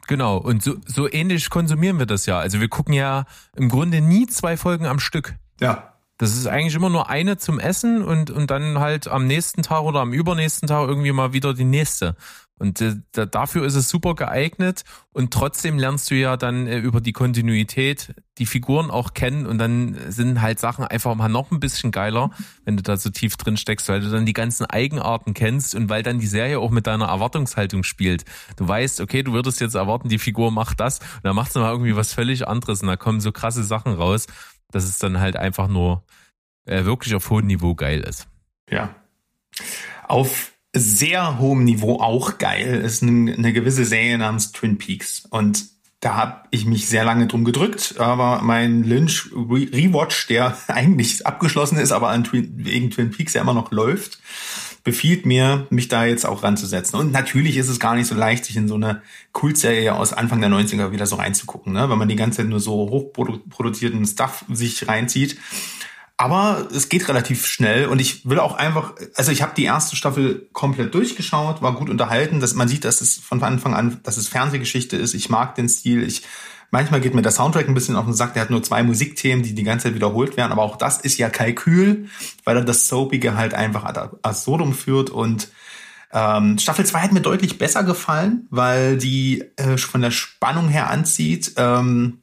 Genau, 0.07 0.37
und 0.37 0.63
so, 0.63 0.77
so 0.87 1.11
ähnlich 1.11 1.51
konsumieren 1.51 1.99
wir 1.99 2.07
das 2.07 2.27
ja. 2.27 2.39
Also 2.39 2.61
wir 2.61 2.69
gucken 2.69 2.95
ja 2.95 3.25
im 3.57 3.69
Grunde 3.69 4.01
nie 4.01 4.27
zwei 4.27 4.57
Folgen 4.57 4.87
am 4.87 5.01
Stück. 5.01 5.35
Ja. 5.61 5.93
Das 6.19 6.35
ist 6.35 6.47
eigentlich 6.47 6.75
immer 6.75 6.89
nur 6.89 7.11
eine 7.11 7.37
zum 7.37 7.61
Essen 7.61 8.03
und, 8.03 8.31
und 8.31 8.51
dann 8.51 8.79
halt 8.79 9.07
am 9.07 9.27
nächsten 9.27 9.63
Tag 9.63 9.83
oder 9.83 10.01
am 10.01 10.13
übernächsten 10.13 10.67
Tag 10.67 10.89
irgendwie 10.89 11.13
mal 11.13 11.33
wieder 11.35 11.53
die 11.53 11.65
nächste. 11.65 12.17
Und 12.59 12.81
äh, 12.81 12.97
dafür 13.13 13.67
ist 13.67 13.75
es 13.75 13.91
super 13.91 14.15
geeignet 14.15 14.85
und 15.13 15.31
trotzdem 15.31 15.79
lernst 15.79 16.11
du 16.11 16.15
ja 16.15 16.39
dann 16.39 16.67
äh, 16.67 16.79
über 16.79 17.03
die 17.03 17.13
Kontinuität 17.13 18.15
die 18.39 18.47
Figuren 18.47 18.91
auch 18.91 19.13
kennen 19.13 19.45
und 19.45 19.59
dann 19.59 19.95
sind 20.09 20.41
halt 20.41 20.59
Sachen 20.59 20.85
einfach 20.85 21.15
mal 21.15 21.29
noch 21.29 21.51
ein 21.51 21.61
bisschen 21.61 21.91
geiler, 21.91 22.31
wenn 22.65 22.79
du 22.79 22.83
da 22.83 22.97
so 22.97 23.11
tief 23.11 23.37
drin 23.37 23.59
steckst, 23.59 23.91
weil 23.91 24.01
du 24.01 24.11
dann 24.11 24.25
die 24.25 24.33
ganzen 24.33 24.65
Eigenarten 24.65 25.35
kennst 25.35 25.75
und 25.75 25.91
weil 25.91 26.03
dann 26.03 26.19
die 26.19 26.27
Serie 26.27 26.59
auch 26.59 26.71
mit 26.71 26.87
deiner 26.87 27.07
Erwartungshaltung 27.07 27.83
spielt. 27.83 28.25
Du 28.57 28.67
weißt, 28.67 29.03
okay, 29.03 29.23
du 29.23 29.35
würdest 29.35 29.61
jetzt 29.61 29.75
erwarten, 29.75 30.09
die 30.09 30.19
Figur 30.19 30.51
macht 30.51 30.81
das 30.81 31.01
und 31.01 31.25
dann 31.25 31.37
macht 31.37 31.53
sie 31.53 31.61
mal 31.61 31.73
irgendwie 31.73 31.97
was 31.97 32.15
völlig 32.15 32.49
anderes 32.49 32.81
und 32.81 32.89
da 32.89 32.97
kommen 32.97 33.21
so 33.21 33.33
krasse 33.33 33.65
Sachen 33.65 33.93
raus, 33.93 34.27
dass 34.71 34.85
es 34.85 34.99
dann 34.99 35.21
halt 35.21 35.37
einfach 35.37 35.69
nur 35.69 36.05
äh, 36.65 36.87
wirklich 36.87 37.15
auf 37.15 37.29
hohem 37.29 37.47
Niveau 37.47 37.75
geil 37.75 38.01
ist. 38.01 38.29
Ja. 38.71 38.95
Auf 40.09 40.56
sehr 40.79 41.39
hohem 41.39 41.65
Niveau 41.65 42.01
auch 42.01 42.39
geil 42.39 42.83
ist 42.85 43.03
eine, 43.03 43.53
gewisse 43.53 43.85
Serie 43.85 44.19
namens 44.19 44.53
Twin 44.53 44.79
Peaks. 44.79 45.25
Und 45.31 45.65
da 46.01 46.15
habe 46.15 46.43
ich 46.51 46.67
mich 46.67 46.89
sehr 46.89 47.05
lange 47.05 47.27
drum 47.27 47.45
gedrückt, 47.45 47.95
aber 47.99 48.43
mein 48.43 48.85
Lynch 48.85 49.31
Rewatch, 49.33 50.27
der 50.29 50.57
eigentlich 50.69 51.27
abgeschlossen 51.27 51.79
ist, 51.79 51.93
aber 51.93 52.23
Twin, 52.23 52.53
wegen 52.57 52.91
Twin 52.91 53.11
Peaks 53.11 53.35
ja 53.35 53.43
immer 53.43 53.55
noch 53.55 53.73
läuft, 53.73 54.21
befiehlt 54.85 55.27
mir, 55.27 55.67
mich 55.71 55.89
da 55.89 56.05
jetzt 56.05 56.25
auch 56.25 56.45
ranzusetzen. 56.45 57.01
Und 57.01 57.11
natürlich 57.11 57.57
ist 57.57 57.69
es 57.69 57.81
gar 57.81 57.97
nicht 57.97 58.07
so 58.07 58.15
leicht, 58.15 58.45
sich 58.45 58.57
in 58.57 58.69
so 58.69 58.77
eine 58.77 59.03
Kultserie 59.33 59.93
aus 59.95 60.13
Anfang 60.13 60.41
der 60.41 60.49
90er 60.49 60.93
wieder 60.93 61.07
so 61.07 61.17
reinzugucken, 61.17 61.73
ne? 61.73 61.91
wenn 61.91 61.99
man 61.99 62.09
die 62.09 62.15
ganze 62.15 62.39
Zeit 62.39 62.47
nur 62.47 62.61
so 62.61 62.89
hochproduzierten 62.89 64.07
Stuff 64.07 64.45
sich 64.49 64.87
reinzieht. 64.87 65.39
Aber 66.19 66.69
es 66.75 66.89
geht 66.89 67.09
relativ 67.09 67.47
schnell 67.47 67.87
und 67.87 68.01
ich 68.01 68.27
will 68.27 68.39
auch 68.39 68.55
einfach, 68.55 68.95
also 69.17 69.31
ich 69.33 69.43
habe 69.43 69.53
die 69.55 69.65
erste 69.65 69.97
Staffel 69.97 70.49
komplett 70.55 70.95
durchgeschaut, 70.95 71.61
war 71.61 71.75
gut 71.75 71.91
unterhalten, 71.91 72.41
dass 72.41 72.55
man 72.55 72.69
sieht, 72.69 72.87
dass 72.87 73.03
es 73.03 73.19
von 73.19 73.43
Anfang 73.43 73.75
an, 73.75 74.01
dass 74.03 74.17
es 74.17 74.29
Fernsehgeschichte 74.29 74.97
ist. 74.97 75.13
Ich 75.13 75.29
mag 75.29 75.57
den 75.57 75.69
Stil. 75.69 76.03
Ich 76.03 76.23
manchmal 76.71 77.03
geht 77.03 77.15
mir 77.15 77.21
der 77.21 77.33
Soundtrack 77.33 77.69
ein 77.69 77.75
bisschen 77.75 77.97
auf 77.97 78.07
den 78.07 78.15
Sack. 78.15 78.33
Der 78.33 78.43
hat 78.43 78.51
nur 78.51 78.63
zwei 78.63 78.83
Musikthemen, 78.83 79.43
die 79.43 79.55
die 79.55 79.63
ganze 79.63 79.85
Zeit 79.85 79.95
wiederholt 79.95 80.39
werden, 80.39 80.53
aber 80.53 80.63
auch 80.63 80.77
das 80.77 80.99
ist 80.99 81.19
ja 81.19 81.29
Kalkül, 81.29 82.09
weil 82.45 82.57
er 82.57 82.65
das 82.65 82.89
Soapige 82.89 83.37
halt 83.37 83.53
einfach 83.53 83.85
ad 83.85 84.17
absurdum 84.23 84.73
führt 84.73 85.11
und 85.11 85.49
ähm, 86.13 86.59
Staffel 86.59 86.87
2 86.87 87.01
hat 87.01 87.13
mir 87.13 87.21
deutlich 87.21 87.59
besser 87.59 87.83
gefallen, 87.85 88.47
weil 88.49 88.97
die 88.97 89.45
äh, 89.57 89.77
von 89.77 90.01
der 90.01 90.13
Spannung 90.13 90.69
her 90.69 90.89
anzieht. 90.89 91.53
Ähm, 91.57 92.21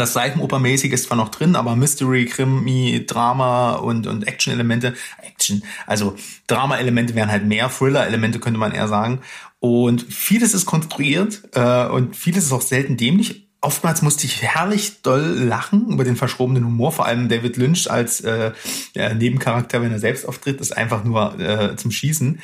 das 0.00 0.12
Seifenopermäßige 0.12 0.92
ist 0.92 1.04
zwar 1.04 1.16
noch 1.16 1.28
drin, 1.28 1.56
aber 1.56 1.76
Mystery, 1.76 2.26
Krimi, 2.26 3.04
Drama 3.06 3.74
und, 3.74 4.06
und 4.06 4.26
Action-Elemente, 4.26 4.94
Action, 5.22 5.62
also 5.86 6.16
Drama-Elemente 6.46 7.14
wären 7.14 7.30
halt 7.30 7.44
mehr, 7.44 7.70
Thriller-Elemente 7.70 8.38
könnte 8.38 8.58
man 8.58 8.72
eher 8.72 8.88
sagen. 8.88 9.20
Und 9.58 10.02
vieles 10.02 10.54
ist 10.54 10.66
konstruiert 10.66 11.42
äh, 11.52 11.86
und 11.86 12.16
vieles 12.16 12.44
ist 12.44 12.52
auch 12.52 12.62
selten 12.62 12.96
dämlich. 12.96 13.48
Oftmals 13.60 14.02
musste 14.02 14.26
ich 14.26 14.42
herrlich 14.42 15.02
doll 15.02 15.22
lachen 15.22 15.88
über 15.88 16.04
den 16.04 16.14
verschrobenen 16.14 16.64
Humor. 16.64 16.92
Vor 16.92 17.06
allem 17.06 17.28
David 17.28 17.56
Lynch 17.56 17.90
als 17.90 18.20
äh, 18.20 18.52
Nebencharakter, 18.94 19.82
wenn 19.82 19.92
er 19.92 19.98
selbst 19.98 20.28
auftritt, 20.28 20.60
ist 20.60 20.76
einfach 20.76 21.02
nur 21.04 21.38
äh, 21.40 21.74
zum 21.76 21.90
Schießen. 21.90 22.40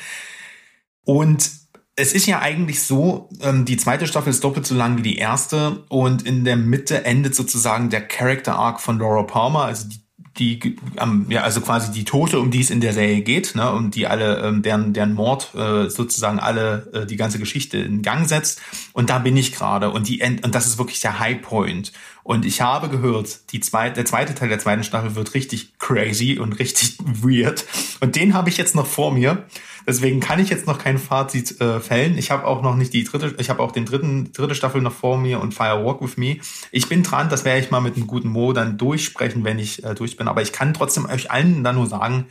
Und 1.05 1.62
es 1.95 2.13
ist 2.13 2.25
ja 2.25 2.39
eigentlich 2.39 2.83
so, 2.83 3.29
ähm, 3.41 3.65
die 3.65 3.77
zweite 3.77 4.07
Staffel 4.07 4.31
ist 4.31 4.43
doppelt 4.43 4.65
so 4.65 4.75
lang 4.75 4.97
wie 4.97 5.03
die 5.03 5.17
erste 5.17 5.83
und 5.89 6.23
in 6.23 6.43
der 6.43 6.57
Mitte 6.57 7.05
endet 7.05 7.35
sozusagen 7.35 7.89
der 7.89 8.01
Character 8.01 8.55
Arc 8.55 8.81
von 8.81 8.97
Laura 8.97 9.23
Palmer, 9.23 9.65
also 9.65 9.87
die 9.87 10.03
die 10.37 10.77
ähm, 10.99 11.27
ja 11.29 11.43
also 11.43 11.61
quasi 11.61 11.91
die 11.91 12.05
Tote, 12.05 12.39
um 12.39 12.49
die 12.49 12.61
es 12.61 12.71
in 12.71 12.81
der 12.81 12.93
Serie 12.93 13.21
geht, 13.21 13.53
ne, 13.55 13.71
um 13.71 13.91
die 13.91 14.07
alle 14.07 14.39
ähm, 14.39 14.63
deren 14.63 14.93
deren 14.93 15.13
Mord 15.13 15.53
äh, 15.53 15.89
sozusagen 15.89 16.39
alle 16.39 16.89
äh, 16.93 17.05
die 17.05 17.17
ganze 17.17 17.37
Geschichte 17.37 17.77
in 17.77 18.01
Gang 18.01 18.27
setzt. 18.27 18.59
Und 18.93 19.09
da 19.09 19.19
bin 19.19 19.37
ich 19.37 19.53
gerade 19.53 19.91
und 19.91 20.07
die 20.07 20.21
End 20.21 20.43
und 20.43 20.55
das 20.55 20.65
ist 20.65 20.79
wirklich 20.79 21.01
der 21.01 21.19
High 21.19 21.41
Point. 21.41 21.91
Und 22.23 22.45
ich 22.45 22.61
habe 22.61 22.89
gehört, 22.89 23.51
die 23.51 23.59
zweite 23.59 23.95
der 23.95 24.05
zweite 24.05 24.33
Teil 24.33 24.49
der 24.49 24.59
zweiten 24.59 24.83
Staffel 24.83 25.15
wird 25.15 25.35
richtig 25.35 25.77
crazy 25.77 26.39
und 26.39 26.53
richtig 26.53 26.97
weird. 27.21 27.65
Und 27.99 28.15
den 28.15 28.33
habe 28.33 28.49
ich 28.49 28.57
jetzt 28.57 28.75
noch 28.75 28.87
vor 28.87 29.11
mir 29.11 29.45
Deswegen 29.87 30.19
kann 30.19 30.39
ich 30.39 30.49
jetzt 30.49 30.67
noch 30.67 30.77
kein 30.77 30.97
Fazit 30.97 31.59
äh, 31.61 31.79
fällen. 31.79 32.17
Ich 32.17 32.31
habe 32.31 32.45
auch 32.45 32.61
noch 32.61 32.75
nicht 32.75 32.93
die 32.93 33.03
dritte, 33.03 33.35
ich 33.37 33.49
habe 33.49 33.61
auch 33.61 33.71
den 33.71 33.85
dritten, 33.85 34.31
dritte 34.31 34.55
Staffel 34.55 34.81
noch 34.81 34.93
vor 34.93 35.17
mir 35.17 35.39
und 35.39 35.53
Fire 35.53 35.83
Walk 35.83 36.01
with 36.01 36.17
Me. 36.17 36.37
Ich 36.71 36.89
bin 36.89 37.03
dran, 37.03 37.29
das 37.29 37.45
werde 37.45 37.59
ich 37.59 37.71
mal 37.71 37.81
mit 37.81 37.95
einem 37.95 38.07
guten 38.07 38.29
Mo 38.29 38.53
dann 38.53 38.77
durchsprechen, 38.77 39.43
wenn 39.43 39.59
ich 39.59 39.83
äh, 39.83 39.93
durch 39.95 40.17
bin. 40.17 40.27
Aber 40.27 40.41
ich 40.41 40.53
kann 40.53 40.73
trotzdem 40.73 41.05
euch 41.05 41.31
allen 41.31 41.63
dann 41.63 41.75
nur 41.75 41.87
sagen, 41.87 42.27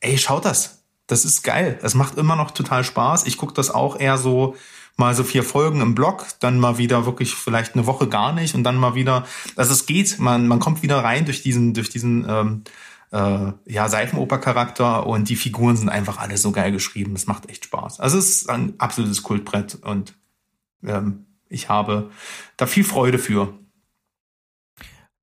ey, 0.00 0.18
schaut 0.18 0.44
das. 0.44 0.82
Das 1.06 1.24
ist 1.24 1.42
geil. 1.42 1.78
Es 1.82 1.94
macht 1.94 2.18
immer 2.18 2.36
noch 2.36 2.50
total 2.50 2.84
Spaß. 2.84 3.26
Ich 3.26 3.38
gucke 3.38 3.54
das 3.54 3.70
auch 3.70 3.98
eher 3.98 4.18
so 4.18 4.54
mal 4.98 5.14
so 5.14 5.22
vier 5.22 5.44
Folgen 5.44 5.80
im 5.80 5.94
Blog, 5.94 6.26
dann 6.40 6.58
mal 6.58 6.76
wieder 6.76 7.06
wirklich 7.06 7.32
vielleicht 7.32 7.74
eine 7.74 7.86
Woche 7.86 8.08
gar 8.08 8.32
nicht 8.32 8.56
und 8.56 8.64
dann 8.64 8.76
mal 8.76 8.96
wieder, 8.96 9.24
also 9.54 9.72
es 9.72 9.86
geht, 9.86 10.18
man, 10.18 10.48
man 10.48 10.58
kommt 10.58 10.82
wieder 10.82 10.98
rein 11.04 11.24
durch 11.24 11.40
diesen, 11.40 11.72
durch 11.72 11.88
diesen 11.88 12.26
ähm, 12.28 12.64
äh, 13.10 13.52
ja, 13.66 13.88
Seifenoper-Charakter 13.88 15.06
und 15.06 15.28
die 15.28 15.36
Figuren 15.36 15.76
sind 15.76 15.88
einfach 15.88 16.18
alle 16.18 16.36
so 16.36 16.52
geil 16.52 16.72
geschrieben. 16.72 17.14
Es 17.14 17.26
macht 17.26 17.48
echt 17.48 17.64
Spaß. 17.64 18.00
Also 18.00 18.18
es 18.18 18.42
ist 18.42 18.50
ein 18.50 18.74
absolutes 18.78 19.22
Kultbrett 19.22 19.76
und 19.76 20.14
ähm, 20.82 21.26
ich 21.48 21.68
habe 21.68 22.10
da 22.56 22.66
viel 22.66 22.84
Freude 22.84 23.18
für. 23.18 23.58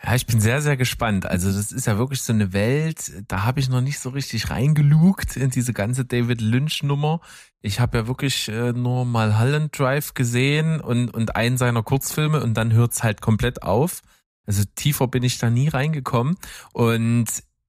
Ja, 0.03 0.13
ich 0.13 0.27
bin 0.27 0.39
sehr, 0.39 0.61
sehr 0.61 0.77
gespannt. 0.77 1.25
Also 1.25 1.51
das 1.51 1.71
ist 1.71 1.87
ja 1.87 1.97
wirklich 1.97 2.21
so 2.21 2.31
eine 2.31 2.53
Welt, 2.53 3.11
da 3.27 3.43
habe 3.43 3.59
ich 3.59 3.69
noch 3.69 3.81
nicht 3.81 3.99
so 3.99 4.09
richtig 4.09 4.51
reingelugt 4.51 5.35
in 5.35 5.49
diese 5.49 5.73
ganze 5.73 6.05
David 6.05 6.41
Lynch-Nummer. 6.41 7.21
Ich 7.61 7.79
habe 7.79 7.97
ja 7.97 8.07
wirklich 8.07 8.47
äh, 8.49 8.71
nur 8.73 9.05
mal 9.05 9.39
Holland 9.39 9.77
Drive 9.77 10.13
gesehen 10.13 10.79
und, 10.79 11.09
und 11.11 11.35
einen 11.35 11.57
seiner 11.57 11.81
Kurzfilme 11.81 12.43
und 12.43 12.53
dann 12.55 12.73
hört's 12.73 13.01
halt 13.01 13.21
komplett 13.21 13.63
auf. 13.63 14.01
Also 14.45 14.63
tiefer 14.75 15.07
bin 15.07 15.23
ich 15.23 15.39
da 15.39 15.49
nie 15.49 15.69
reingekommen. 15.69 16.37
Und 16.71 17.25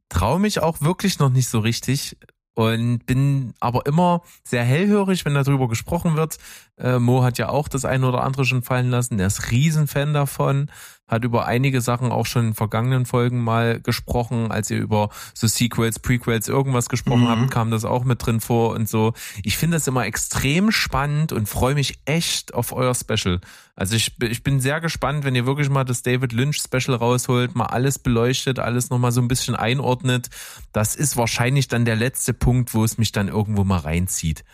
traue 0.09 0.38
mich 0.38 0.61
auch 0.61 0.80
wirklich 0.80 1.18
noch 1.18 1.30
nicht 1.30 1.48
so 1.48 1.59
richtig 1.61 2.16
und 2.54 3.04
bin 3.04 3.52
aber 3.61 3.84
immer 3.86 4.22
sehr 4.42 4.64
hellhörig, 4.64 5.24
wenn 5.24 5.34
darüber 5.34 5.68
gesprochen 5.68 6.16
wird. 6.16 6.38
Äh, 6.79 6.99
Mo 6.99 7.22
hat 7.22 7.39
ja 7.39 7.49
auch 7.49 7.68
das 7.68 7.85
eine 7.85 8.07
oder 8.07 8.22
andere 8.22 8.45
schon 8.45 8.62
fallen 8.62 8.91
lassen. 8.91 9.18
Er 9.18 9.29
ist 9.29 9.51
Riesenfan 9.51 10.12
davon 10.12 10.68
hat 11.09 11.24
über 11.24 11.47
einige 11.47 11.81
Sachen 11.81 12.11
auch 12.11 12.27
schon 12.27 12.49
in 12.49 12.55
vergangenen 12.55 13.07
Folgen 13.07 13.43
mal 13.43 13.81
gesprochen, 13.81 14.51
als 14.51 14.70
ihr 14.70 14.79
über 14.79 15.11
so 15.35 15.47
Sequels, 15.47 16.01
Prequels, 16.01 16.49
irgendwas 16.49 16.89
gesprochen 16.89 17.24
mhm. 17.24 17.29
habt, 17.29 17.51
kam 17.51 17.70
das 17.70 17.85
auch 17.85 18.05
mit 18.05 18.24
drin 18.24 18.41
vor 18.41 18.74
und 18.74 18.89
so. 18.89 19.12
Ich 19.45 19.57
finde 19.57 19.77
das 19.77 19.87
immer 19.87 20.05
extrem 20.05 20.72
spannend 20.72 21.33
und 21.33 21.49
freue 21.49 21.74
mich 21.74 22.01
echt 22.07 22.55
auf 22.55 22.72
euer 22.72 22.95
Special. 22.95 23.41
Also 23.77 23.95
ich, 23.95 24.20
ich 24.20 24.43
bin 24.43 24.61
sehr 24.61 24.81
gespannt, 24.81 25.24
wenn 25.24 25.37
ihr 25.37 25.47
wirklich 25.47 25.68
mal 25.68 25.85
das 25.85 26.03
David 26.03 26.33
Lynch 26.33 26.61
Special 26.61 26.97
rausholt, 26.97 27.55
mal 27.55 27.66
alles 27.66 27.99
beleuchtet, 27.99 28.59
alles 28.59 28.91
nochmal 28.91 29.12
so 29.12 29.20
ein 29.20 29.29
bisschen 29.29 29.55
einordnet. 29.55 30.29
Das 30.72 30.97
ist 30.97 31.16
wahrscheinlich 31.16 31.68
dann 31.68 31.85
der 31.85 31.97
letzte 31.97 32.35
Punkt, 32.35 32.74
wo 32.74 32.83
es 32.83 32.99
mich 32.99 33.12
dann 33.12 33.29
irgendwo 33.29 33.62
mal 33.62 33.79
reinzieht. 33.79 34.45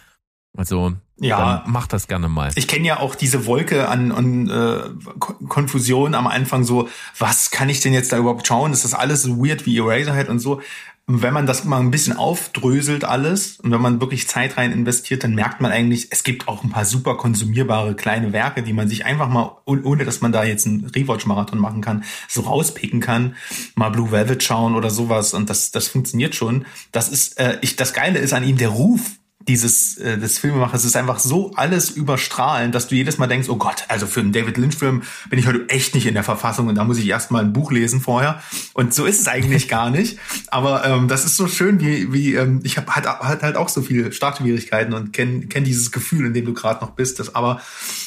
Also 0.56 0.92
ja, 1.18 1.62
mach 1.66 1.86
das 1.86 2.08
gerne 2.08 2.28
mal. 2.28 2.50
Ich 2.56 2.66
kenne 2.66 2.86
ja 2.86 2.98
auch 2.98 3.14
diese 3.14 3.46
Wolke 3.46 3.88
an, 3.88 4.12
an 4.12 4.50
äh, 4.50 5.14
Konfusion 5.48 6.14
am 6.14 6.26
Anfang 6.26 6.64
so, 6.64 6.88
was 7.18 7.50
kann 7.50 7.68
ich 7.68 7.80
denn 7.80 7.92
jetzt 7.92 8.12
da 8.12 8.18
überhaupt 8.18 8.46
schauen? 8.46 8.72
Ist 8.72 8.84
das 8.84 8.92
alles 8.92 9.22
so 9.22 9.38
weird 9.38 9.64
wie 9.64 9.78
Eraserhead 9.78 10.28
und 10.28 10.40
so? 10.40 10.60
Und 11.06 11.20
wenn 11.20 11.34
man 11.34 11.46
das 11.46 11.64
mal 11.64 11.80
ein 11.80 11.90
bisschen 11.90 12.16
aufdröselt 12.16 13.04
alles 13.04 13.58
und 13.60 13.72
wenn 13.72 13.80
man 13.80 14.00
wirklich 14.00 14.28
Zeit 14.28 14.56
rein 14.56 14.72
investiert, 14.72 15.24
dann 15.24 15.34
merkt 15.34 15.60
man 15.60 15.72
eigentlich, 15.72 16.08
es 16.10 16.22
gibt 16.22 16.46
auch 16.46 16.62
ein 16.62 16.70
paar 16.70 16.84
super 16.84 17.16
konsumierbare 17.16 17.96
kleine 17.96 18.32
Werke, 18.32 18.62
die 18.62 18.72
man 18.72 18.88
sich 18.88 19.04
einfach 19.04 19.28
mal, 19.28 19.58
ohne 19.64 20.04
dass 20.04 20.20
man 20.20 20.30
da 20.30 20.44
jetzt 20.44 20.64
einen 20.66 20.86
Rewatch-Marathon 20.86 21.58
machen 21.58 21.80
kann, 21.80 22.04
so 22.28 22.42
rauspicken 22.42 23.00
kann, 23.00 23.34
mal 23.74 23.90
Blue 23.90 24.12
Velvet 24.12 24.44
schauen 24.44 24.76
oder 24.76 24.90
sowas 24.90 25.34
und 25.34 25.50
das, 25.50 25.72
das 25.72 25.88
funktioniert 25.88 26.36
schon. 26.36 26.66
Das 26.92 27.08
ist, 27.08 27.38
äh, 27.38 27.58
ich, 27.62 27.74
das 27.74 27.94
Geile 27.94 28.20
ist 28.20 28.32
an 28.32 28.44
ihm 28.44 28.56
der 28.56 28.68
Ruf, 28.68 29.10
dieses 29.48 29.96
äh, 29.98 30.18
des 30.18 30.38
Filmemachers 30.38 30.84
ist 30.84 30.96
einfach 30.96 31.18
so 31.18 31.52
alles 31.54 31.90
überstrahlend, 31.90 32.74
dass 32.74 32.88
du 32.88 32.94
jedes 32.94 33.18
Mal 33.18 33.26
denkst, 33.26 33.48
oh 33.48 33.56
Gott, 33.56 33.84
also 33.88 34.06
für 34.06 34.20
einen 34.20 34.32
David 34.32 34.56
Lynch 34.56 34.76
Film 34.76 35.02
bin 35.28 35.38
ich 35.38 35.46
heute 35.46 35.68
echt 35.68 35.94
nicht 35.94 36.06
in 36.06 36.14
der 36.14 36.24
Verfassung 36.24 36.68
und 36.68 36.74
da 36.74 36.84
muss 36.84 36.98
ich 36.98 37.06
erstmal 37.06 37.44
ein 37.44 37.52
Buch 37.52 37.72
lesen 37.72 38.00
vorher 38.00 38.42
und 38.74 38.94
so 38.94 39.04
ist 39.04 39.20
es 39.20 39.28
eigentlich 39.28 39.68
gar 39.68 39.90
nicht, 39.90 40.18
aber 40.48 40.84
ähm, 40.84 41.08
das 41.08 41.24
ist 41.24 41.36
so 41.36 41.48
schön, 41.48 41.80
wie 41.80 42.12
wie 42.12 42.34
ähm, 42.34 42.60
ich 42.62 42.76
habe 42.76 42.94
halt, 42.94 43.06
halt 43.06 43.42
halt 43.42 43.56
auch 43.56 43.68
so 43.68 43.82
viele 43.82 44.12
Startschwierigkeiten 44.12 44.94
und 44.94 45.12
kenne 45.12 45.46
kenn 45.46 45.64
dieses 45.64 45.92
Gefühl, 45.92 46.26
in 46.26 46.34
dem 46.34 46.44
du 46.44 46.54
gerade 46.54 46.84
noch 46.84 46.92
bist, 46.92 47.18
das 47.18 47.34
aber 47.34 47.60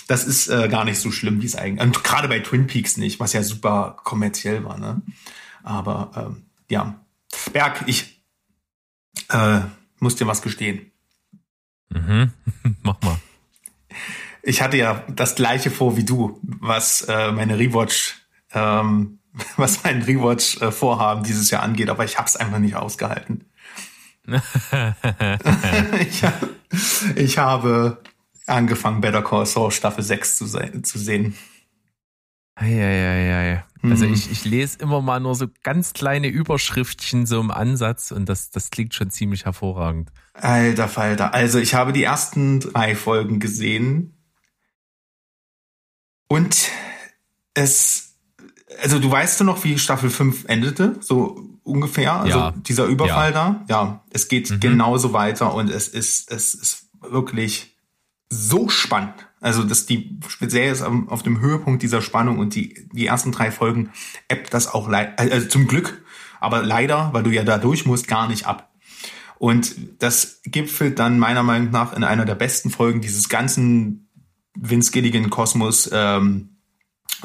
das 0.08 0.26
ist 0.26 0.48
äh, 0.48 0.68
gar 0.70 0.86
nicht 0.86 1.00
so 1.00 1.12
schlimm, 1.12 1.42
wie 1.42 1.48
es 1.48 1.56
eigentlich 1.56 1.86
und 1.86 2.04
gerade 2.04 2.28
bei 2.28 2.40
Twin 2.40 2.68
Peaks 2.68 2.98
nicht, 2.98 3.20
was 3.20 3.34
ja 3.34 3.44
super 3.44 3.98
kommerziell 4.04 4.64
war, 4.64 4.78
ne? 4.78 5.02
Aber 5.64 6.12
ähm, 6.16 6.44
ja, 6.70 7.00
Berg, 7.52 7.84
ich 7.88 8.22
äh, 9.30 9.62
muss 10.00 10.16
dir 10.16 10.28
was 10.28 10.42
gestehen. 10.42 10.92
Mhm. 11.90 12.32
Mach 12.84 13.02
mal. 13.02 13.18
Ich 14.44 14.62
hatte 14.62 14.78
ja 14.78 15.04
das 15.10 15.36
gleiche 15.36 15.72
vor 15.72 15.98
wie 15.98 16.04
du, 16.04 16.40
was 16.44 17.02
äh, 17.04 17.32
meine 17.32 17.58
Rewatch, 17.58 18.16
ähm, 18.54 19.20
was 19.58 19.84
mein 19.84 20.02
Rewatch-Vorhaben 20.02 21.24
dieses 21.24 21.50
Jahr 21.52 21.64
angeht, 21.64 21.90
aber 21.90 22.06
ich 22.06 22.18
habe 22.18 22.28
es 22.28 22.36
einfach 22.36 22.60
nicht 22.60 22.76
ausgehalten. 22.76 23.46
ich, 26.00 26.24
ich, 27.16 27.38
habe 27.38 28.02
angefangen, 28.48 29.02
Better 29.02 29.22
Call 29.22 29.46
Saul 29.46 29.72
Staffel 29.72 30.04
6 30.04 30.38
zu, 30.38 30.48
zu 30.82 30.98
sehen. 30.98 31.36
Eieiei. 32.56 33.64
Also 33.84 34.08
mhm. 34.08 34.14
ich, 34.14 34.32
ich 34.32 34.46
lese 34.46 34.80
immer 34.80 35.02
mal 35.02 35.20
nur 35.20 35.36
so 35.36 35.48
ganz 35.64 35.94
kleine 35.94 36.28
Überschriftchen 36.28 37.26
so 37.26 37.40
im 37.40 37.52
Ansatz 37.52 38.12
und 38.12 38.28
das, 38.28 38.50
das 38.50 38.72
klingt 38.72 38.94
schon 38.94 39.12
ziemlich 39.12 39.46
hervorragend. 39.46 40.12
Alter 40.36 40.88
Falter. 40.88 41.34
Also 41.34 41.60
ich 41.60 41.74
habe 41.74 41.94
die 41.94 42.04
ersten 42.04 42.60
drei 42.60 42.96
Folgen 42.96 43.40
gesehen 43.40 44.18
und 46.28 46.70
es, 47.54 48.16
also 48.82 49.00
du 49.00 49.10
weißt 49.10 49.40
du 49.40 49.44
noch, 49.44 49.64
wie 49.64 49.80
Staffel 49.80 50.10
5 50.10 50.46
endete? 50.48 50.98
So 51.00 51.40
ungefähr? 51.64 52.14
Also 52.14 52.38
ja. 52.38 52.52
dieser 52.52 52.86
Überfall 52.86 53.32
ja. 53.32 53.32
da? 53.32 53.66
Ja, 53.70 54.04
es 54.12 54.28
geht 54.28 54.50
mhm. 54.50 54.60
genauso 54.60 55.14
weiter 55.14 55.54
und 55.54 55.70
es 55.70 55.88
ist, 55.88 56.32
es 56.32 56.54
ist 56.54 56.90
wirklich 57.02 57.76
so 58.30 58.70
spannend. 58.70 59.28
Also, 59.40 59.64
dass 59.64 59.86
die 59.86 60.20
Serie 60.40 60.72
ist 60.72 60.82
auf 60.82 61.22
dem 61.22 61.40
Höhepunkt 61.40 61.84
dieser 61.84 62.02
Spannung 62.02 62.40
und 62.40 62.56
die, 62.56 62.90
die 62.92 63.06
ersten 63.06 63.32
drei 63.32 63.52
Folgen 63.52 63.92
ebbt 64.28 64.54
das 64.54 64.74
auch 64.74 64.90
leider, 64.90 65.20
also 65.20 65.48
zum 65.48 65.68
Glück, 65.68 66.04
aber 66.40 66.64
leider, 66.64 67.14
weil 67.14 67.22
du 67.24 67.30
ja 67.30 67.44
da 67.44 67.60
durch 67.60 67.86
musst, 67.86 68.08
gar 68.08 68.28
nicht 68.28 68.48
ab. 68.48 68.75
Und 69.46 69.76
das 70.00 70.40
gipfelt 70.44 70.98
dann 70.98 71.20
meiner 71.20 71.44
Meinung 71.44 71.70
nach 71.70 71.94
in 71.94 72.04
einer 72.04 72.26
der 72.26 72.34
besten 72.34 72.72
Folgen 72.72 73.02
dieses 73.02 73.30
ganzen 73.30 74.10
Vince 74.56 74.92
Gilligan 74.92 75.30
Kosmos. 75.30 75.88
Ähm, 75.94 76.58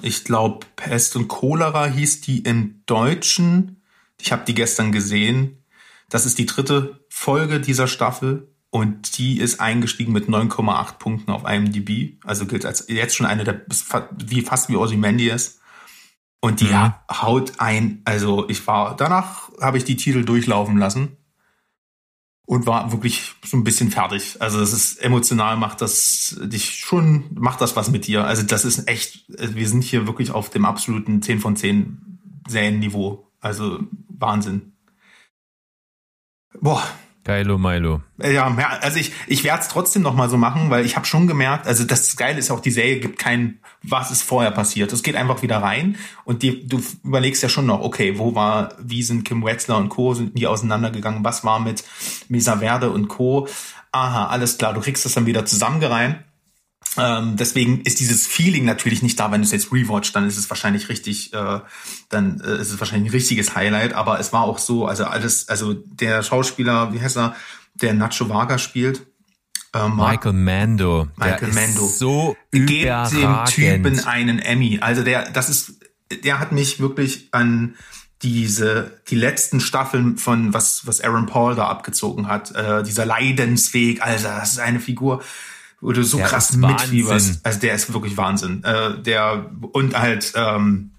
ich 0.02 0.24
glaube, 0.24 0.66
Pest 0.76 1.16
und 1.16 1.28
Cholera 1.28 1.86
hieß 1.86 2.20
die 2.20 2.40
im 2.40 2.82
Deutschen. 2.84 3.80
Ich 4.20 4.32
habe 4.32 4.44
die 4.44 4.52
gestern 4.52 4.92
gesehen. 4.92 5.64
Das 6.10 6.26
ist 6.26 6.36
die 6.36 6.44
dritte 6.44 7.06
Folge 7.08 7.58
dieser 7.58 7.86
Staffel 7.86 8.54
und 8.68 9.16
die 9.16 9.40
ist 9.40 9.58
eingestiegen 9.58 10.12
mit 10.12 10.28
9,8 10.28 10.98
Punkten 10.98 11.30
auf 11.30 11.50
IMDb. 11.50 12.22
Also 12.22 12.44
gilt 12.44 12.66
als 12.66 12.84
jetzt 12.88 13.16
schon 13.16 13.24
eine 13.24 13.44
der, 13.44 13.64
wie 14.14 14.42
fast 14.42 14.68
wie 14.68 14.76
Ozymandias. 14.76 15.58
Und 16.42 16.60
die 16.60 16.68
ja. 16.68 17.02
haut 17.10 17.54
ein, 17.60 18.02
also 18.04 18.46
ich 18.50 18.66
war, 18.66 18.94
danach 18.94 19.50
habe 19.58 19.78
ich 19.78 19.84
die 19.84 19.96
Titel 19.96 20.22
durchlaufen 20.22 20.76
lassen 20.76 21.16
und 22.50 22.66
war 22.66 22.90
wirklich 22.90 23.34
so 23.44 23.56
ein 23.56 23.62
bisschen 23.62 23.92
fertig. 23.92 24.42
Also 24.42 24.60
es 24.60 24.72
ist 24.72 24.96
emotional, 25.00 25.56
macht 25.56 25.80
das 25.80 26.36
dich 26.42 26.80
schon, 26.80 27.30
macht 27.32 27.60
das 27.60 27.76
was 27.76 27.92
mit 27.92 28.08
dir. 28.08 28.24
Also 28.24 28.42
das 28.42 28.64
ist 28.64 28.88
echt, 28.88 29.24
wir 29.28 29.68
sind 29.68 29.84
hier 29.84 30.08
wirklich 30.08 30.32
auf 30.32 30.50
dem 30.50 30.64
absoluten 30.64 31.22
10 31.22 31.38
von 31.38 31.54
10 31.54 32.18
Serienniveau. 32.48 33.24
Also 33.40 33.78
Wahnsinn. 34.08 34.72
Boah, 36.60 36.82
Geilo 37.24 37.58
Milo. 37.58 38.00
Ja, 38.18 38.46
also 38.80 38.98
ich, 38.98 39.12
ich 39.26 39.44
werde 39.44 39.62
es 39.62 39.68
trotzdem 39.68 40.02
noch 40.02 40.14
mal 40.14 40.30
so 40.30 40.38
machen, 40.38 40.70
weil 40.70 40.86
ich 40.86 40.96
habe 40.96 41.06
schon 41.06 41.26
gemerkt, 41.26 41.66
also 41.66 41.84
das 41.84 42.16
Geile 42.16 42.38
ist 42.38 42.50
auch, 42.50 42.60
die 42.60 42.70
Serie 42.70 42.98
gibt 42.98 43.18
kein, 43.18 43.58
was 43.82 44.10
ist 44.10 44.22
vorher 44.22 44.50
passiert. 44.50 44.92
Es 44.92 45.02
geht 45.02 45.16
einfach 45.16 45.42
wieder 45.42 45.58
rein 45.58 45.96
und 46.24 46.42
die, 46.42 46.66
du 46.66 46.82
überlegst 47.04 47.42
ja 47.42 47.48
schon 47.48 47.66
noch, 47.66 47.82
okay, 47.82 48.18
wo 48.18 48.34
war, 48.34 48.74
wie 48.78 49.02
sind 49.02 49.24
Kim 49.24 49.44
Wetzler 49.44 49.76
und 49.76 49.90
Co., 49.90 50.14
sind 50.14 50.36
die 50.36 50.46
auseinandergegangen, 50.46 51.22
was 51.22 51.44
war 51.44 51.60
mit 51.60 51.84
Misa 52.28 52.56
Verde 52.58 52.90
und 52.90 53.08
Co., 53.08 53.48
aha, 53.92 54.28
alles 54.28 54.56
klar, 54.56 54.72
du 54.72 54.80
kriegst 54.80 55.04
das 55.04 55.14
dann 55.14 55.26
wieder 55.26 55.44
zusammengereimt 55.44 56.16
ähm, 56.96 57.36
deswegen 57.36 57.82
ist 57.82 58.00
dieses 58.00 58.26
Feeling 58.26 58.64
natürlich 58.64 59.02
nicht 59.02 59.18
da, 59.18 59.30
wenn 59.30 59.40
du 59.40 59.46
es 59.46 59.52
jetzt 59.52 59.72
rewatcht, 59.72 60.14
dann 60.16 60.26
ist 60.26 60.36
es 60.36 60.50
wahrscheinlich 60.50 60.88
richtig, 60.88 61.32
äh, 61.32 61.60
dann 62.08 62.40
äh, 62.40 62.60
ist 62.60 62.72
es 62.72 62.80
wahrscheinlich 62.80 63.10
ein 63.10 63.14
richtiges 63.14 63.54
Highlight. 63.54 63.94
Aber 63.94 64.18
es 64.18 64.32
war 64.32 64.42
auch 64.42 64.58
so, 64.58 64.86
also 64.86 65.04
alles, 65.04 65.48
also 65.48 65.74
der 65.74 66.22
Schauspieler, 66.22 66.92
wie 66.92 67.00
heißt 67.00 67.16
er, 67.16 67.36
der 67.74 67.94
Nacho 67.94 68.28
Varga 68.28 68.58
spielt, 68.58 69.06
ähm, 69.72 69.96
Michael 69.96 70.32
Mando. 70.32 71.08
Michael 71.16 71.52
Mando. 71.52 71.86
So 71.86 72.36
Gebt 72.50 73.12
dem 73.12 73.44
Typen 73.46 74.00
einen 74.04 74.40
Emmy. 74.40 74.78
Also 74.80 75.04
der, 75.04 75.30
das 75.30 75.48
ist, 75.48 75.74
der 76.24 76.40
hat 76.40 76.50
mich 76.50 76.80
wirklich 76.80 77.28
an 77.30 77.76
diese 78.22 79.00
die 79.08 79.14
letzten 79.14 79.60
Staffeln 79.60 80.18
von 80.18 80.52
was 80.52 80.86
was 80.86 81.00
Aaron 81.00 81.26
Paul 81.26 81.54
da 81.54 81.68
abgezogen 81.68 82.28
hat, 82.28 82.54
äh, 82.54 82.82
dieser 82.82 83.06
Leidensweg, 83.06 84.02
also 84.02 84.28
das 84.28 84.52
ist 84.52 84.58
eine 84.58 84.80
Figur 84.80 85.22
wo 85.80 85.92
du 85.92 86.02
so 86.04 86.18
der 86.18 86.26
krass 86.26 86.56
mitfieberst. 86.56 87.44
Also 87.44 87.60
der 87.60 87.74
ist 87.74 87.92
wirklich 87.92 88.16
Wahnsinn. 88.16 88.62
Äh, 88.64 89.00
der 89.02 89.50
und 89.72 89.98
halt 89.98 90.32
ähm, 90.36 90.90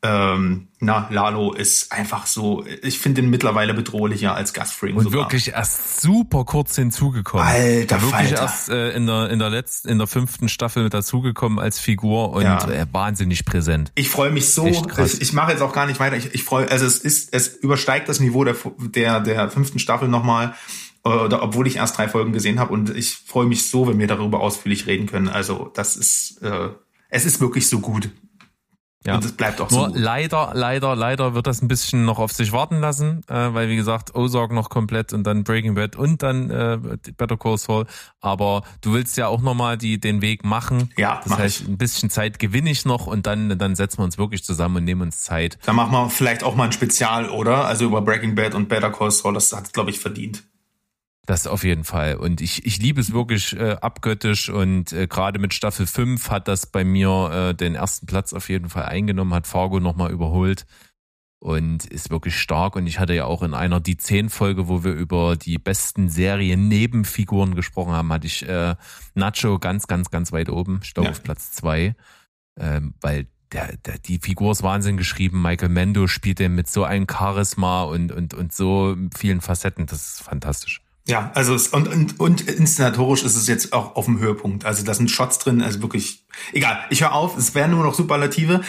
ähm, 0.00 0.68
na, 0.78 1.08
Lalo 1.10 1.52
ist 1.52 1.90
einfach 1.90 2.26
so, 2.26 2.64
ich 2.82 3.00
finde 3.00 3.20
ihn 3.20 3.30
mittlerweile 3.30 3.74
bedrohlicher 3.74 4.32
als 4.32 4.52
Gastfring. 4.52 4.94
Und 4.94 5.04
sogar. 5.04 5.22
wirklich 5.22 5.48
erst 5.48 6.00
super 6.00 6.44
kurz 6.44 6.76
hinzugekommen. 6.76 7.44
Alter, 7.44 7.96
Wirklich 7.96 8.12
Falter. 8.12 8.42
erst 8.42 8.68
äh, 8.68 8.90
in 8.92 9.06
der 9.08 9.28
in 9.30 9.40
der 9.40 9.50
letzten, 9.50 9.88
in 9.88 9.98
der 9.98 10.06
fünften 10.06 10.48
Staffel 10.48 10.84
mit 10.84 10.94
dazugekommen 10.94 11.58
als 11.58 11.80
Figur 11.80 12.30
und 12.30 12.44
ja. 12.44 12.64
äh, 12.70 12.86
wahnsinnig 12.92 13.44
präsent. 13.44 13.90
Ich 13.96 14.08
freue 14.08 14.30
mich 14.30 14.50
so. 14.50 14.66
Ich, 14.66 15.20
ich 15.20 15.32
mache 15.32 15.50
jetzt 15.50 15.62
auch 15.62 15.72
gar 15.72 15.86
nicht 15.86 15.98
weiter. 15.98 16.16
Ich, 16.16 16.32
ich 16.32 16.44
freue, 16.44 16.70
also 16.70 16.86
es 16.86 16.98
ist, 16.98 17.34
es 17.34 17.48
übersteigt 17.48 18.08
das 18.08 18.20
Niveau 18.20 18.44
der 18.44 18.54
der 18.78 19.20
der 19.20 19.50
fünften 19.50 19.80
Staffel 19.80 20.06
nochmal 20.06 20.54
oder 21.08 21.42
obwohl 21.42 21.66
ich 21.66 21.76
erst 21.76 21.98
drei 21.98 22.08
Folgen 22.08 22.32
gesehen 22.32 22.58
habe 22.58 22.72
und 22.72 22.94
ich 22.94 23.14
freue 23.14 23.46
mich 23.46 23.68
so, 23.68 23.88
wenn 23.88 23.98
wir 23.98 24.06
darüber 24.06 24.40
ausführlich 24.40 24.86
reden 24.86 25.06
können. 25.06 25.28
Also 25.28 25.70
das 25.74 25.96
ist, 25.96 26.42
äh, 26.42 26.70
es 27.08 27.24
ist 27.24 27.40
wirklich 27.40 27.68
so 27.68 27.80
gut. 27.80 28.10
Ja. 29.06 29.14
Und 29.14 29.24
es 29.24 29.32
bleibt 29.32 29.60
auch 29.60 29.70
Nur 29.70 29.90
so. 29.90 29.94
Leider, 29.94 30.50
leider, 30.54 30.96
leider 30.96 31.32
wird 31.32 31.46
das 31.46 31.62
ein 31.62 31.68
bisschen 31.68 32.04
noch 32.04 32.18
auf 32.18 32.32
sich 32.32 32.52
warten 32.52 32.80
lassen, 32.80 33.22
äh, 33.28 33.54
weil 33.54 33.68
wie 33.68 33.76
gesagt, 33.76 34.14
Ozark 34.14 34.52
noch 34.52 34.70
komplett 34.70 35.12
und 35.12 35.24
dann 35.24 35.44
Breaking 35.44 35.74
Bad 35.74 35.94
und 35.94 36.22
dann 36.22 36.50
äh, 36.50 36.78
Better 37.16 37.36
Call 37.36 37.58
Saul. 37.58 37.86
Aber 38.20 38.62
du 38.80 38.92
willst 38.92 39.16
ja 39.16 39.28
auch 39.28 39.40
nochmal 39.40 39.78
die, 39.78 40.00
den 40.00 40.20
Weg 40.20 40.44
machen. 40.44 40.90
Ja. 40.96 41.20
Das 41.24 41.38
heißt, 41.38 41.60
ich. 41.62 41.68
ein 41.68 41.78
bisschen 41.78 42.10
Zeit 42.10 42.40
gewinne 42.40 42.70
ich 42.70 42.84
noch 42.84 43.06
und 43.06 43.26
dann, 43.26 43.56
dann 43.56 43.76
setzen 43.76 43.98
wir 43.98 44.04
uns 44.04 44.18
wirklich 44.18 44.42
zusammen 44.42 44.78
und 44.78 44.84
nehmen 44.84 45.02
uns 45.02 45.22
Zeit. 45.22 45.58
Dann 45.64 45.76
machen 45.76 45.92
wir 45.92 46.10
vielleicht 46.10 46.42
auch 46.42 46.56
mal 46.56 46.64
ein 46.64 46.72
Spezial, 46.72 47.30
oder? 47.30 47.66
Also 47.66 47.86
über 47.86 48.02
Breaking 48.02 48.34
Bad 48.34 48.54
und 48.54 48.68
Better 48.68 48.90
Call 48.90 49.12
Saul, 49.12 49.34
das 49.34 49.52
hat 49.52 49.72
glaube 49.72 49.90
ich, 49.90 50.00
verdient. 50.00 50.42
Das 51.28 51.46
auf 51.46 51.62
jeden 51.62 51.84
Fall. 51.84 52.16
Und 52.16 52.40
ich, 52.40 52.64
ich 52.64 52.78
liebe 52.78 53.02
es 53.02 53.12
wirklich 53.12 53.54
äh, 53.54 53.76
abgöttisch 53.82 54.48
und 54.48 54.94
äh, 54.94 55.06
gerade 55.06 55.38
mit 55.38 55.52
Staffel 55.52 55.86
5 55.86 56.30
hat 56.30 56.48
das 56.48 56.64
bei 56.64 56.84
mir 56.84 57.50
äh, 57.50 57.54
den 57.54 57.74
ersten 57.74 58.06
Platz 58.06 58.32
auf 58.32 58.48
jeden 58.48 58.70
Fall 58.70 58.86
eingenommen, 58.86 59.34
hat 59.34 59.46
Fargo 59.46 59.78
nochmal 59.78 60.10
überholt 60.10 60.64
und 61.38 61.84
ist 61.84 62.08
wirklich 62.08 62.34
stark. 62.34 62.76
Und 62.76 62.86
ich 62.86 62.98
hatte 62.98 63.12
ja 63.12 63.26
auch 63.26 63.42
in 63.42 63.52
einer 63.52 63.78
Die 63.78 63.98
10 63.98 64.30
Folge, 64.30 64.68
wo 64.68 64.84
wir 64.84 64.94
über 64.94 65.36
die 65.36 65.58
besten 65.58 66.08
Serien 66.08 66.66
Nebenfiguren 66.68 67.54
gesprochen 67.54 67.92
haben, 67.92 68.10
hatte 68.10 68.26
ich 68.26 68.48
äh, 68.48 68.74
Nacho 69.14 69.58
ganz, 69.58 69.86
ganz, 69.86 70.08
ganz 70.08 70.32
weit 70.32 70.48
oben, 70.48 70.80
ich 70.82 70.94
glaube 70.94 71.08
ja. 71.08 71.10
auf 71.10 71.22
Platz 71.22 71.52
2, 71.52 71.94
ähm, 72.58 72.94
weil 73.02 73.26
der, 73.52 73.76
der, 73.76 73.98
die 73.98 74.18
Figur 74.18 74.52
ist 74.52 74.62
Wahnsinn 74.62 74.96
geschrieben. 74.96 75.42
Michael 75.42 75.68
Mendo 75.68 76.06
spielt 76.06 76.38
den 76.38 76.54
mit 76.54 76.70
so 76.70 76.84
einem 76.84 77.06
Charisma 77.06 77.82
und, 77.82 78.12
und, 78.12 78.32
und 78.32 78.54
so 78.54 78.96
vielen 79.14 79.42
Facetten. 79.42 79.84
Das 79.84 80.12
ist 80.12 80.22
fantastisch. 80.22 80.80
Ja, 81.08 81.30
also 81.34 81.54
es, 81.54 81.68
und, 81.68 81.88
und, 81.88 82.20
und 82.20 82.42
inszenatorisch 82.42 83.22
ist 83.22 83.34
es 83.34 83.48
jetzt 83.48 83.72
auch 83.72 83.96
auf 83.96 84.04
dem 84.04 84.18
Höhepunkt. 84.18 84.66
Also 84.66 84.84
da 84.84 84.92
sind 84.92 85.10
Shots 85.10 85.38
drin, 85.38 85.62
also 85.62 85.80
wirklich, 85.80 86.26
egal, 86.52 86.84
ich 86.90 87.00
höre 87.00 87.14
auf, 87.14 87.36
es 87.38 87.54
wären 87.54 87.70
nur 87.70 87.82
noch 87.82 87.94
Superlative. 87.94 88.60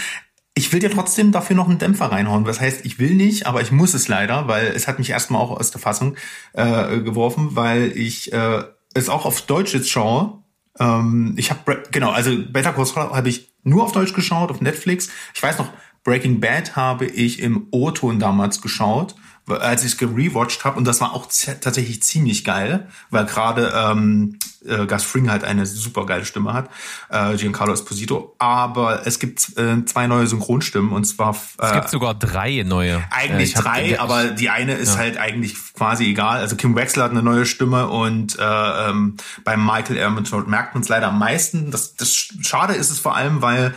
Ich 0.53 0.71
will 0.71 0.79
dir 0.79 0.89
trotzdem 0.89 1.33
dafür 1.33 1.57
noch 1.57 1.67
einen 1.67 1.79
Dämpfer 1.79 2.05
reinhauen. 2.05 2.45
Das 2.45 2.61
heißt, 2.61 2.85
ich 2.85 2.97
will 2.97 3.13
nicht, 3.15 3.45
aber 3.45 3.61
ich 3.61 3.71
muss 3.73 3.93
es 3.93 4.07
leider, 4.07 4.47
weil 4.47 4.67
es 4.67 4.87
hat 4.87 4.99
mich 4.99 5.09
erstmal 5.09 5.41
auch 5.41 5.51
aus 5.51 5.71
der 5.71 5.81
Fassung 5.81 6.15
äh, 6.53 6.99
geworfen, 6.99 7.57
weil 7.57 7.91
ich 7.95 8.31
äh, 8.31 8.63
es 8.93 9.09
auch 9.09 9.25
auf 9.25 9.41
Deutsch 9.41 9.73
jetzt 9.73 9.89
schaue. 9.89 10.41
Ähm, 10.79 11.33
ich 11.35 11.51
habe, 11.51 11.83
genau, 11.91 12.11
also 12.11 12.31
Better 12.49 12.71
Call 12.71 12.85
Saul 12.85 13.11
habe 13.11 13.27
ich 13.27 13.53
nur 13.63 13.83
auf 13.83 13.91
Deutsch 13.91 14.13
geschaut, 14.13 14.49
auf 14.49 14.61
Netflix. 14.61 15.09
Ich 15.33 15.43
weiß 15.43 15.57
noch, 15.57 15.67
Breaking 16.05 16.39
Bad 16.39 16.77
habe 16.77 17.05
ich 17.05 17.41
im 17.41 17.67
O-Ton 17.71 18.17
damals 18.17 18.61
geschaut 18.61 19.15
als 19.51 19.83
ich 19.83 19.93
es 19.93 19.97
gerewatcht 19.97 20.63
habe 20.65 20.77
und 20.77 20.85
das 20.85 21.01
war 21.01 21.13
auch 21.13 21.27
tatsächlich 21.61 22.03
ziemlich 22.03 22.43
geil, 22.43 22.87
weil 23.09 23.25
gerade 23.25 23.73
ähm, 23.75 24.37
äh, 24.65 24.85
Gus 24.85 25.03
Fring 25.03 25.29
halt 25.29 25.43
eine 25.43 25.65
super 25.65 26.05
geile 26.05 26.25
Stimme 26.25 26.53
hat, 26.53 26.69
äh, 27.09 27.35
Giancarlo 27.35 27.73
Esposito. 27.73 28.35
Aber 28.39 29.05
es 29.05 29.19
gibt 29.19 29.57
äh, 29.57 29.83
zwei 29.85 30.07
neue 30.07 30.27
Synchronstimmen 30.27 30.91
und 30.91 31.05
zwar 31.05 31.35
äh, 31.59 31.65
es 31.65 31.73
gibt 31.73 31.89
sogar 31.89 32.13
drei 32.15 32.63
neue. 32.65 33.03
Eigentlich 33.11 33.55
äh, 33.55 33.59
drei, 33.59 33.89
hab, 33.91 34.01
aber 34.01 34.25
die 34.25 34.49
eine 34.49 34.73
ist 34.73 34.93
ja. 34.93 34.99
halt 34.99 35.17
eigentlich 35.17 35.55
quasi 35.73 36.05
egal. 36.05 36.39
Also 36.39 36.55
Kim 36.55 36.75
Wexler 36.75 37.05
hat 37.05 37.11
eine 37.11 37.23
neue 37.23 37.45
Stimme 37.45 37.87
und 37.87 38.37
äh, 38.37 38.89
ähm, 38.89 39.17
beim 39.43 39.65
Michael 39.65 39.97
Ehrmantraut 39.97 40.47
merkt 40.47 40.73
man 40.73 40.83
es 40.83 40.89
leider 40.89 41.07
am 41.07 41.19
meisten. 41.19 41.71
Das, 41.71 41.95
das 41.95 42.13
schade 42.13 42.73
ist 42.73 42.89
es 42.89 42.99
vor 42.99 43.15
allem, 43.15 43.41
weil 43.41 43.73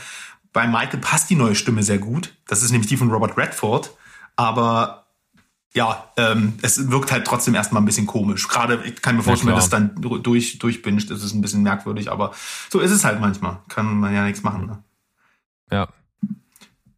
bei 0.53 0.67
Michael 0.67 1.01
passt 1.01 1.31
die 1.31 1.37
neue 1.37 1.55
Stimme 1.55 1.83
sehr 1.83 1.99
gut. 1.99 2.35
Das 2.47 2.63
ist 2.63 2.73
nämlich 2.73 2.89
die 2.89 2.97
von 2.97 3.11
Robert 3.11 3.37
Redford. 3.37 3.97
Aber 4.37 5.02
ja, 5.75 6.11
ähm, 6.17 6.59
es 6.63 6.91
wirkt 6.91 7.13
halt 7.13 7.27
trotzdem 7.27 7.55
erstmal 7.55 7.81
ein 7.81 7.87
bisschen 7.87 8.07
komisch. 8.07 8.47
Gerade, 8.49 8.83
ich 8.85 9.01
kann 9.01 9.17
mir 9.17 9.23
vorstellen, 9.23 9.51
wenn 9.51 9.57
das 9.57 9.71
dann 9.71 9.95
durch, 9.97 10.59
durchbinscht, 10.59 11.11
ist 11.11 11.23
es 11.23 11.33
ein 11.33 11.41
bisschen 11.41 11.63
merkwürdig, 11.63 12.11
aber 12.11 12.33
so 12.71 12.81
ist 12.81 12.91
es 12.91 13.05
halt 13.05 13.21
manchmal. 13.21 13.59
Kann 13.69 13.99
man 13.99 14.15
ja 14.15 14.25
nichts 14.25 14.43
machen. 14.43 14.67
Ne? 14.67 14.85
Ja. 15.71 15.89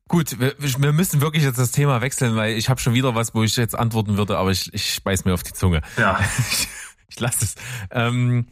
Gut, 0.08 0.38
wir, 0.40 0.54
wir 0.58 0.92
müssen 0.92 1.20
wirklich 1.20 1.44
jetzt 1.44 1.58
das 1.58 1.70
Thema 1.70 2.00
wechseln, 2.00 2.36
weil 2.36 2.56
ich 2.56 2.68
habe 2.68 2.80
schon 2.80 2.94
wieder 2.94 3.14
was, 3.14 3.34
wo 3.34 3.42
ich 3.44 3.56
jetzt 3.56 3.78
antworten 3.78 4.16
würde, 4.16 4.38
aber 4.38 4.50
ich, 4.50 4.72
ich 4.74 5.02
beiß 5.02 5.24
mir 5.24 5.34
auf 5.34 5.44
die 5.44 5.52
Zunge. 5.52 5.80
Ja. 5.96 6.18
ich, 6.50 6.68
ich 7.08 7.20
lasse 7.20 7.44
es. 7.44 7.54
Ähm, 7.90 8.46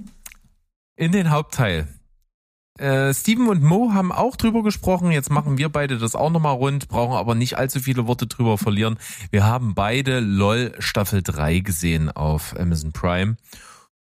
in 0.95 1.11
den 1.11 1.31
Hauptteil. 1.31 1.89
Äh, 2.79 3.13
Steven 3.13 3.49
und 3.49 3.63
Mo 3.63 3.93
haben 3.93 4.13
auch 4.13 4.37
drüber 4.37 4.63
gesprochen. 4.63 5.11
Jetzt 5.11 5.31
machen 5.31 5.59
wir 5.59 5.69
beide 5.69 5.99
das 5.99 6.15
auch 6.15 6.31
nochmal 6.31 6.55
rund, 6.55 6.89
brauchen 6.89 7.15
aber 7.15 7.35
nicht 7.35 7.59
allzu 7.59 7.81
viele 7.81 8.07
Worte 8.07 8.27
drüber 8.27 8.57
verlieren. 8.57 8.99
Wir 9.31 9.45
haben 9.45 9.75
beide 9.75 10.21
LOL 10.21 10.75
Staffel 10.79 11.23
3 11.23 11.61
gesehen 11.61 12.11
auf 12.11 12.59
Amazon 12.59 12.93
Prime. 12.93 13.37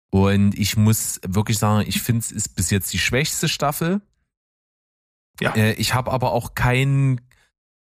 Und 0.09 0.57
ich 0.57 0.77
muss 0.77 1.19
wirklich 1.27 1.57
sagen, 1.57 1.83
ich 1.87 2.01
finde 2.01 2.21
es 2.21 2.31
ist 2.31 2.55
bis 2.55 2.69
jetzt 2.69 2.93
die 2.93 2.99
schwächste 2.99 3.49
Staffel. 3.49 4.01
Ja. 5.41 5.53
Äh, 5.55 5.73
ich 5.73 5.93
habe 5.93 6.11
aber 6.11 6.31
auch 6.31 6.55
keinen 6.55 7.19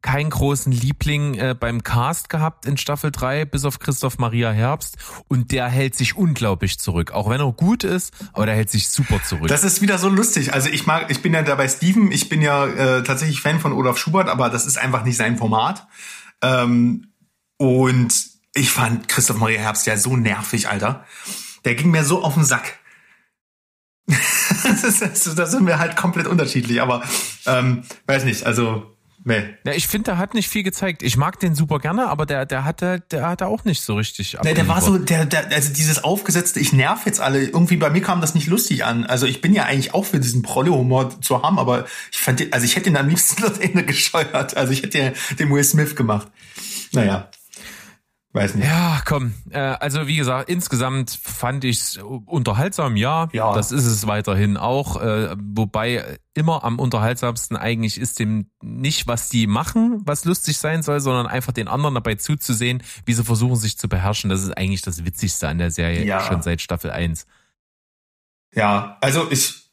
keinen 0.02 0.30
großen 0.30 0.72
Liebling 0.72 1.36
äh, 1.36 1.56
beim 1.60 1.84
Cast 1.84 2.30
gehabt 2.30 2.66
in 2.66 2.78
Staffel 2.78 3.12
3, 3.12 3.46
bis 3.46 3.66
auf 3.66 3.80
Christoph 3.80 4.20
Maria 4.20 4.52
Herbst. 4.52 4.98
Und 5.28 5.52
der 5.52 5.68
hält 5.68 5.96
sich 5.96 6.16
unglaublich 6.16 6.80
zurück. 6.80 7.12
Auch 7.12 7.30
wenn 7.30 7.42
er 7.42 7.52
gut 7.52 7.84
ist, 7.84 8.14
aber 8.34 8.46
der 8.46 8.56
hält 8.56 8.70
sich 8.70 8.90
super 8.90 9.22
zurück. 9.24 9.48
Das 9.48 9.64
ist 9.64 9.82
wieder 9.82 9.98
so 9.98 10.10
lustig. 10.10 10.54
Also 10.54 10.70
ich 10.70 10.86
mag, 10.86 11.10
ich 11.10 11.22
bin 11.22 11.34
ja 11.34 11.42
da 11.42 11.56
bei 11.56 11.68
Steven, 11.68 12.12
ich 12.12 12.30
bin 12.30 12.42
ja 12.42 12.66
äh, 12.66 13.04
tatsächlich 13.04 13.42
Fan 13.42 13.60
von 13.60 13.74
Olaf 13.74 13.98
Schubert, 13.98 14.30
aber 14.30 14.50
das 14.50 14.66
ist 14.66 14.78
einfach 14.78 15.04
nicht 15.04 15.18
sein 15.18 15.38
Format. 15.38 15.88
Ähm, 16.42 17.12
und 17.58 18.14
ich 18.54 18.70
fand 18.72 19.08
Christoph 19.08 19.38
Maria 19.38 19.60
Herbst 19.60 19.88
ja 19.88 19.98
so 19.98 20.16
nervig, 20.16 20.70
Alter. 20.70 21.06
Der 21.66 21.76
ging 21.76 21.92
mir 21.92 22.04
so 22.04 22.24
auf 22.24 22.36
den 22.36 22.46
Sack. 22.46 22.80
das 24.08 24.84
ist, 24.84 25.38
da 25.38 25.46
sind 25.46 25.68
wir 25.68 25.80
halt 25.80 25.98
komplett 25.98 26.28
unterschiedlich, 26.28 26.82
aber 26.82 27.04
ähm, 27.46 27.84
weiß 28.06 28.24
nicht, 28.24 28.46
also 28.46 28.97
Nee. 29.28 29.44
Ja, 29.66 29.74
ich 29.74 29.88
finde, 29.88 30.06
der 30.06 30.18
hat 30.20 30.34
nicht 30.34 30.48
viel 30.48 30.64
gezeigt. 30.64 31.04
Ich 31.04 31.18
mag 31.18 31.38
den 31.42 31.54
super 31.54 31.80
gerne, 31.80 32.08
aber 32.08 32.26
der, 32.26 32.46
der 32.46 32.64
hatte, 32.64 33.04
der 33.12 33.28
hatte 33.28 33.48
auch 33.48 33.66
nicht 33.66 33.82
so 33.82 33.96
richtig. 33.96 34.38
Nee, 34.42 34.54
der 34.54 34.70
war 34.70 34.80
so, 34.82 34.98
der, 34.98 35.26
der, 35.26 35.52
also 35.52 35.74
dieses 35.74 36.02
aufgesetzte, 36.02 36.62
ich 36.62 36.72
nerv 36.72 37.06
jetzt 37.06 37.20
alle. 37.20 37.44
Irgendwie 37.44 37.76
bei 37.76 37.90
mir 37.90 38.02
kam 38.02 38.22
das 38.22 38.36
nicht 38.36 38.48
lustig 38.48 38.86
an. 38.86 39.06
Also 39.06 39.26
ich 39.26 39.42
bin 39.42 39.54
ja 39.54 39.64
eigentlich 39.64 39.94
auch 39.94 40.06
für 40.06 40.22
diesen 40.22 40.44
Prolle-Humor 40.44 41.20
zu 41.20 41.44
haben, 41.44 41.60
aber 41.60 41.88
ich 42.10 42.20
fand, 42.20 42.42
also 42.54 42.66
ich 42.66 42.78
hätte 42.78 42.90
ihn 42.90 42.96
am 42.96 43.10
liebsten 43.10 43.42
das 43.42 43.58
Ende 43.58 43.84
gescheuert. 43.84 44.56
Also 44.56 44.72
ich 44.72 44.84
hätte 44.84 44.98
ja 44.98 45.12
den 45.38 45.50
Will 45.50 45.64
Smith 45.66 45.98
gemacht. 45.98 46.30
Naja. 46.94 47.30
Weiß 48.38 48.56
nicht. 48.56 48.68
Ja, 48.68 49.02
komm. 49.06 49.34
Äh, 49.50 49.60
also 49.60 50.08
wie 50.08 50.16
gesagt, 50.16 50.50
insgesamt 50.50 51.12
fand 51.22 51.64
ich's 51.64 51.98
unterhaltsam, 51.98 52.96
ja. 52.96 53.28
Ja. 53.34 53.54
Das 53.54 53.72
ist 53.72 53.86
es 53.86 54.08
weiterhin 54.08 54.58
auch. 54.58 55.02
Äh, 55.02 55.36
wobei 55.40 56.20
immer 56.34 56.64
am 56.64 56.80
unterhaltsamsten 56.80 57.58
eigentlich 57.58 57.98
ist 58.00 58.20
dem 58.20 58.50
nicht, 58.62 59.08
was 59.08 59.30
die 59.30 59.48
machen, 59.48 60.02
was 60.06 60.26
lustig 60.26 60.58
sein 60.58 60.84
soll, 60.84 61.00
sondern 61.00 61.28
einfach 61.28 61.52
den 61.52 61.68
anderen 61.68 61.96
dabei 61.96 62.16
zuzusehen, 62.16 62.84
wie 63.06 63.14
sie 63.14 63.24
versuchen, 63.24 63.56
sich 63.56 63.78
zu 63.78 63.90
beherrschen. 63.90 64.30
Das 64.30 64.44
ist 64.44 64.56
eigentlich 64.58 64.82
das 64.82 65.04
Witzigste 65.04 65.48
an 65.48 65.58
der 65.58 65.72
Serie 65.72 66.06
Ja. 66.06 66.22
schon 66.22 66.42
seit 66.42 66.62
Staffel 66.62 66.92
1. 66.92 67.26
Ja, 68.54 68.98
also 69.02 69.30
ich, 69.32 69.72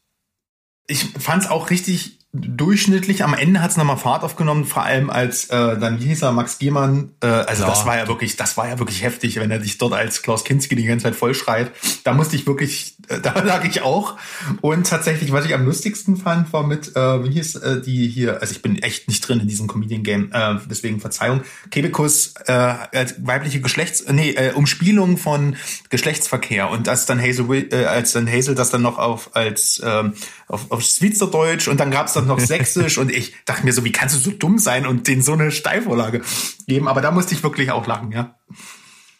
ich 0.87 1.03
fand's 1.19 1.47
auch 1.47 1.69
richtig 1.69 2.19
durchschnittlich. 2.35 3.23
Am 3.23 3.33
Ende 3.33 3.61
hat's 3.61 3.77
nochmal 3.77 3.97
Fahrt 3.97 4.23
aufgenommen, 4.23 4.65
vor 4.65 4.83
allem 4.83 5.09
als 5.09 5.45
äh, 5.45 5.77
dann 5.77 5.99
wie 5.99 6.05
hieß 6.05 6.23
er, 6.23 6.31
Max 6.31 6.59
Gehmann, 6.59 7.11
äh, 7.21 7.27
also 7.27 7.63
Klar. 7.63 7.69
das 7.69 7.85
war 7.85 7.97
ja 7.97 8.07
wirklich, 8.07 8.35
das 8.35 8.57
war 8.57 8.67
ja 8.67 8.79
wirklich 8.79 9.03
heftig, 9.03 9.37
wenn 9.37 9.51
er 9.51 9.61
sich 9.61 9.77
dort 9.77 9.93
als 9.93 10.21
Klaus 10.21 10.43
Kinski 10.43 10.75
die 10.75 10.85
ganze 10.85 11.03
Zeit 11.03 11.15
vollschreit. 11.15 11.71
Da 12.03 12.13
musste 12.13 12.35
ich 12.35 12.45
wirklich, 12.45 12.97
da 13.21 13.39
lag 13.41 13.63
ich 13.65 13.81
auch. 13.81 14.17
Und 14.61 14.87
tatsächlich, 14.87 15.31
was 15.31 15.45
ich 15.45 15.53
am 15.53 15.65
lustigsten 15.65 16.17
fand, 16.17 16.51
war 16.53 16.65
mit, 16.65 16.95
äh, 16.95 17.23
wie 17.23 17.31
hieß 17.31 17.55
äh, 17.55 17.81
die 17.81 18.07
hier, 18.07 18.41
also 18.41 18.51
ich 18.53 18.61
bin 18.61 18.77
echt 18.81 19.07
nicht 19.07 19.21
drin 19.27 19.39
in 19.39 19.47
diesem 19.47 19.67
Comedian-Game, 19.67 20.31
äh, 20.31 20.55
deswegen 20.69 20.99
Verzeihung, 20.99 21.41
Kebekus 21.71 22.33
äh, 22.47 22.51
als 22.51 23.15
weibliche 23.25 23.61
Geschlechts, 23.61 24.01
äh, 24.01 24.13
nee, 24.13 24.31
äh, 24.31 24.53
Umspielung 24.53 25.17
von 25.17 25.55
Geschlechtsverkehr 25.89 26.69
und 26.69 26.87
das 26.87 27.05
dann 27.05 27.21
Hazel, 27.21 27.67
äh, 27.71 27.85
als 27.85 28.13
dann 28.13 28.29
Hazel 28.31 28.55
das 28.55 28.69
dann 28.69 28.81
noch 28.81 28.97
auf 28.97 29.35
als 29.35 29.81
ähm, 29.83 30.13
auf, 30.47 30.71
auf 30.71 30.81
Schweizerdeutsch 30.81 31.67
und 31.67 31.79
dann 31.79 31.91
gab's 31.91 32.13
dann 32.13 32.27
noch 32.27 32.39
Sächsisch 32.45 32.97
und 32.97 33.11
ich 33.11 33.33
dachte 33.45 33.65
mir 33.65 33.73
so, 33.73 33.83
wie 33.83 33.91
kannst 33.91 34.15
du 34.15 34.19
so 34.19 34.31
dumm 34.31 34.57
sein 34.59 34.85
und 34.85 35.07
denen 35.07 35.21
so 35.21 35.33
eine 35.33 35.51
Steilvorlage 35.51 36.21
geben? 36.67 36.87
Aber 36.87 37.01
da 37.01 37.11
musste 37.11 37.33
ich 37.33 37.43
wirklich 37.43 37.71
auch 37.71 37.87
lachen, 37.87 38.11
ja. 38.11 38.35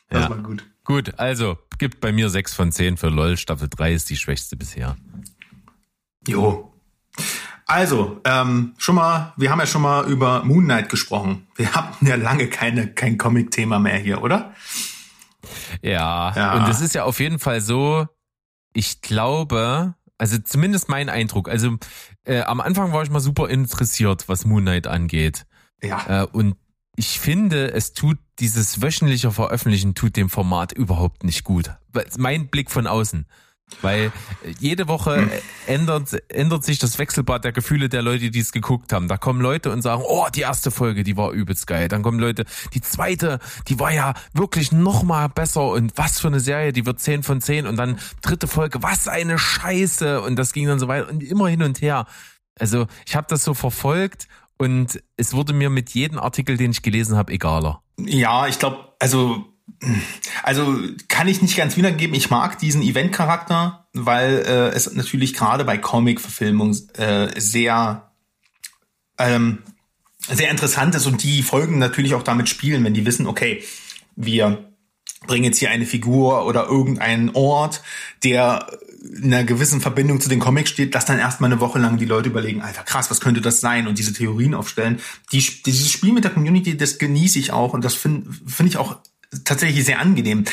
Das 0.10 0.24
Ja. 0.24 0.30
war 0.30 0.38
gut. 0.38 0.66
Gut, 0.84 1.18
also 1.18 1.58
gibt 1.78 2.00
bei 2.02 2.12
mir 2.12 2.30
6 2.30 2.54
von 2.54 2.72
10 2.72 2.98
für 2.98 3.10
LOL. 3.10 3.38
Staffel 3.38 3.68
3 3.70 3.94
ist 3.94 4.10
die 4.10 4.18
schwächste 4.18 4.56
bisher. 4.56 4.96
Jo. 6.28 6.72
Also, 7.68 8.22
ähm, 8.26 8.76
schon 8.78 8.96
mal, 8.96 9.34
wir 9.38 9.50
haben 9.50 9.60
ja 9.60 9.66
schon 9.66 9.82
mal 9.82 10.06
über 10.10 10.44
Moon 10.44 10.66
Knight 10.66 10.90
gesprochen. 10.90 11.48
Wir 11.56 11.74
hatten 11.74 12.06
ja 12.08 12.16
lange 12.16 12.48
keine, 12.48 12.94
kein 12.94 13.18
Comic-Thema 13.18 13.80
mehr 13.80 13.98
hier, 13.98 14.22
oder? 14.22 14.54
Ja, 15.82 16.34
Ja. 16.36 16.54
und 16.58 16.70
es 16.70 16.82
ist 16.82 16.96
ja 16.96 17.04
auf 17.04 17.20
jeden 17.20 17.40
Fall 17.40 17.62
so, 17.62 18.08
ich 18.74 19.02
glaube, 19.02 19.96
also 20.18 20.38
zumindest 20.40 20.90
mein 20.90 21.10
Eindruck, 21.10 21.50
also 21.50 21.78
äh, 22.24 22.42
am 22.42 22.62
Anfang 22.62 22.94
war 22.94 23.04
ich 23.04 23.10
mal 23.10 23.20
super 23.20 23.50
interessiert, 23.50 24.28
was 24.28 24.46
Moon 24.46 24.64
Knight 24.64 24.88
angeht. 24.88 25.46
Ja. 25.82 26.24
Äh, 26.24 26.28
und 26.32 26.56
ich 26.96 27.20
finde, 27.20 27.72
es 27.74 27.94
tut 27.94 28.18
dieses 28.40 28.82
wöchentliche 28.82 29.32
Veröffentlichen 29.32 29.96
tut 29.96 30.16
dem 30.16 30.30
Format 30.30 30.72
überhaupt 30.72 31.24
nicht 31.24 31.44
gut. 31.44 31.72
Mein 32.18 32.48
Blick 32.48 32.72
von 32.72 32.88
außen. 32.88 33.26
Weil 33.82 34.12
äh, 34.44 34.54
jede 34.60 34.88
Woche 34.88 35.28
äh, 35.68 35.74
ändert, 35.74 36.16
ändert 36.30 36.64
sich 36.64 36.78
das 36.78 37.00
Wechselbad 37.00 37.44
der 37.44 37.52
Gefühle 37.52 37.90
der 37.90 38.04
Leute, 38.04 38.30
die 38.30 38.40
es 38.40 38.52
geguckt 38.52 38.94
haben. 38.94 39.08
Da 39.08 39.18
kommen 39.18 39.42
Leute 39.42 39.72
und 39.72 39.82
sagen, 39.82 40.04
oh, 40.06 40.28
die 40.34 40.42
erste 40.42 40.70
Folge, 40.70 41.04
die 41.04 41.18
war 41.18 41.32
übelst 41.32 41.66
geil. 41.66 41.88
Dann 41.88 42.04
kommen 42.04 42.20
Leute, 42.20 42.46
die 42.76 42.82
zweite, 42.82 43.40
die 43.68 43.80
war 43.80 43.92
ja 43.92 44.14
wirklich 44.34 44.72
noch 44.72 45.02
mal 45.02 45.30
besser 45.30 45.70
und 45.70 45.98
was 45.98 46.20
für 46.20 46.28
eine 46.28 46.40
Serie, 46.40 46.74
die 46.74 46.86
wird 46.86 47.00
10 47.00 47.24
von 47.24 47.42
10 47.42 47.66
und 47.66 47.76
dann 47.78 47.98
dritte 48.22 48.48
Folge, 48.48 48.84
was 48.84 49.08
eine 49.08 49.40
Scheiße 49.40 50.22
und 50.22 50.36
das 50.36 50.54
ging 50.54 50.68
dann 50.68 50.80
so 50.80 50.88
weiter 50.88 51.10
und 51.10 51.24
immer 51.24 51.48
hin 51.48 51.64
und 51.64 51.82
her. 51.82 52.06
Also 52.60 52.86
ich 53.08 53.16
habe 53.16 53.26
das 53.30 53.44
so 53.44 53.56
verfolgt 53.56 54.28
und 54.58 55.02
es 55.18 55.34
wurde 55.34 55.54
mir 55.54 55.70
mit 55.70 55.92
jedem 55.92 56.20
Artikel, 56.20 56.58
den 56.58 56.72
ich 56.72 56.82
gelesen 56.82 57.18
habe, 57.18 57.34
egaler. 57.34 57.82
Ja, 57.98 58.48
ich 58.48 58.60
glaube, 58.60 58.94
also, 59.00 59.46
also 60.44 60.78
kann 61.08 61.28
ich 61.28 61.42
nicht 61.42 61.58
ganz 61.58 61.76
wiedergeben. 61.78 62.16
Ich 62.16 62.30
mag 62.30 62.58
diesen 62.60 62.82
Event-Charakter, 62.82 63.88
weil 63.94 64.44
äh, 64.46 64.70
es 64.70 64.92
natürlich 64.94 65.34
gerade 65.34 65.66
bei 65.66 65.78
Comic-Verfilmung 65.78 66.76
äh, 66.94 67.40
sehr, 67.40 68.12
ähm, 69.18 69.64
sehr 70.28 70.50
interessant 70.50 70.96
ist 70.96 71.06
und 71.06 71.24
die 71.24 71.44
Folgen 71.44 71.78
natürlich 71.78 72.14
auch 72.16 72.24
damit 72.24 72.50
spielen, 72.50 72.84
wenn 72.84 72.94
die 72.94 73.06
wissen, 73.06 73.28
okay, 73.28 73.64
wir 74.16 74.72
bringen 75.28 75.46
jetzt 75.46 75.60
hier 75.60 75.70
eine 75.70 75.86
Figur 75.86 76.46
oder 76.46 76.68
irgendeinen 76.68 77.32
Ort, 77.34 77.82
der 78.24 78.68
einer 79.24 79.44
gewissen 79.44 79.82
Verbindung 79.82 80.22
zu 80.22 80.30
den 80.30 80.40
Comics 80.40 80.70
steht, 80.70 80.96
dass 80.96 81.06
dann 81.06 81.20
erstmal 81.20 81.52
eine 81.52 81.60
Woche 81.60 81.80
lang 81.80 81.98
die 81.98 82.06
Leute 82.06 82.30
überlegen, 82.30 82.62
Alter, 82.62 82.84
krass, 82.84 83.12
was 83.12 83.22
könnte 83.22 83.42
das 83.42 83.62
sein? 83.62 83.88
Und 83.88 83.98
diese 83.98 84.14
Theorien 84.14 84.54
aufstellen. 84.54 85.00
Die, 85.32 85.44
dieses 85.64 85.92
Spiel 85.92 86.14
mit 86.14 86.24
der 86.24 86.32
Community, 86.32 86.78
das 86.78 86.98
genieße 86.98 87.40
ich 87.40 87.52
auch 87.52 87.74
und 87.74 87.84
das 87.84 87.96
finde 87.96 88.30
find 88.46 88.70
ich 88.70 88.78
auch 88.78 88.98
tatsächlich 89.44 89.86
sehr 89.86 90.00
angenehm. 90.00 90.46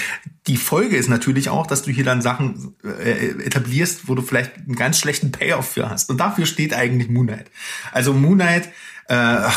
Die 0.47 0.57
Folge 0.57 0.97
ist 0.97 1.09
natürlich 1.09 1.49
auch, 1.49 1.67
dass 1.67 1.83
du 1.83 1.91
hier 1.91 2.05
dann 2.05 2.21
Sachen 2.21 2.75
äh, 2.83 3.29
etablierst, 3.45 4.09
wo 4.09 4.15
du 4.15 4.23
vielleicht 4.23 4.57
einen 4.57 4.75
ganz 4.75 4.99
schlechten 4.99 5.31
Payoff 5.31 5.69
für 5.69 5.89
hast. 5.89 6.11
Und 6.11 6.19
dafür 6.19 6.47
steht 6.47 6.75
eigentlich 6.75 7.09
Moon 7.09 7.29
Knight. 7.29 7.51
Also 7.93 8.13
Moon 8.13 8.35
Knight, 8.35 8.71
äh, 9.13 9.49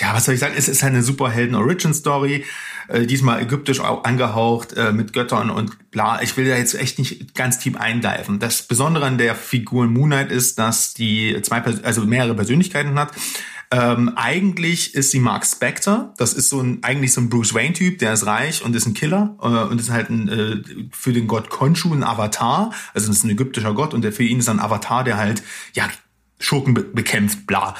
ja, 0.00 0.12
was 0.14 0.24
soll 0.24 0.34
ich 0.34 0.40
sagen, 0.40 0.54
es 0.56 0.68
ist 0.68 0.82
eine 0.82 1.02
Superhelden-Origin-Story, 1.02 2.44
äh, 2.88 3.06
diesmal 3.06 3.40
ägyptisch 3.42 3.80
au- 3.80 4.02
angehaucht, 4.02 4.72
äh, 4.72 4.92
mit 4.92 5.12
Göttern 5.12 5.50
und 5.50 5.90
bla. 5.90 6.20
Ich 6.22 6.36
will 6.36 6.48
da 6.48 6.56
jetzt 6.56 6.74
echt 6.74 6.98
nicht 6.98 7.34
ganz 7.34 7.58
tief 7.58 7.76
eingreifen. 7.76 8.38
Das 8.38 8.62
Besondere 8.62 9.06
an 9.06 9.18
der 9.18 9.34
Figur 9.34 9.86
Moon 9.86 10.10
Knight 10.10 10.30
ist, 10.30 10.58
dass 10.58 10.94
die 10.94 11.40
zwei, 11.42 11.62
also 11.82 12.04
mehrere 12.04 12.34
Persönlichkeiten 12.34 12.98
hat. 12.98 13.12
Ähm, 13.72 14.12
eigentlich 14.14 14.94
ist 14.94 15.10
sie 15.10 15.18
Mark 15.18 15.44
Spector. 15.44 16.14
Das 16.18 16.32
ist 16.32 16.48
so 16.50 16.60
ein, 16.60 16.78
eigentlich 16.82 17.12
so 17.12 17.20
ein 17.20 17.28
Bruce 17.28 17.52
Wayne-Typ, 17.52 17.98
der 17.98 18.12
ist 18.12 18.24
reich 18.24 18.64
und 18.64 18.76
ist 18.76 18.86
ein 18.86 18.94
Killer 18.94 19.36
äh, 19.42 19.46
und 19.46 19.80
ist 19.80 19.90
halt 19.90 20.08
ein, 20.08 20.28
äh, 20.28 20.62
für 20.92 21.12
den 21.12 21.26
Gott 21.26 21.50
Khonshu 21.50 21.92
ein 21.92 22.04
Avatar. 22.04 22.72
Also 22.94 23.08
das 23.08 23.18
ist 23.18 23.24
ein 23.24 23.30
ägyptischer 23.30 23.74
Gott 23.74 23.92
und 23.92 24.02
der 24.02 24.12
für 24.12 24.22
ihn 24.22 24.38
ist 24.38 24.48
ein 24.48 24.60
Avatar, 24.60 25.02
der 25.02 25.16
halt, 25.16 25.42
ja, 25.74 25.88
Schurken 26.38 26.74
be 26.74 26.82
bekämpft, 26.82 27.46
bla. 27.46 27.74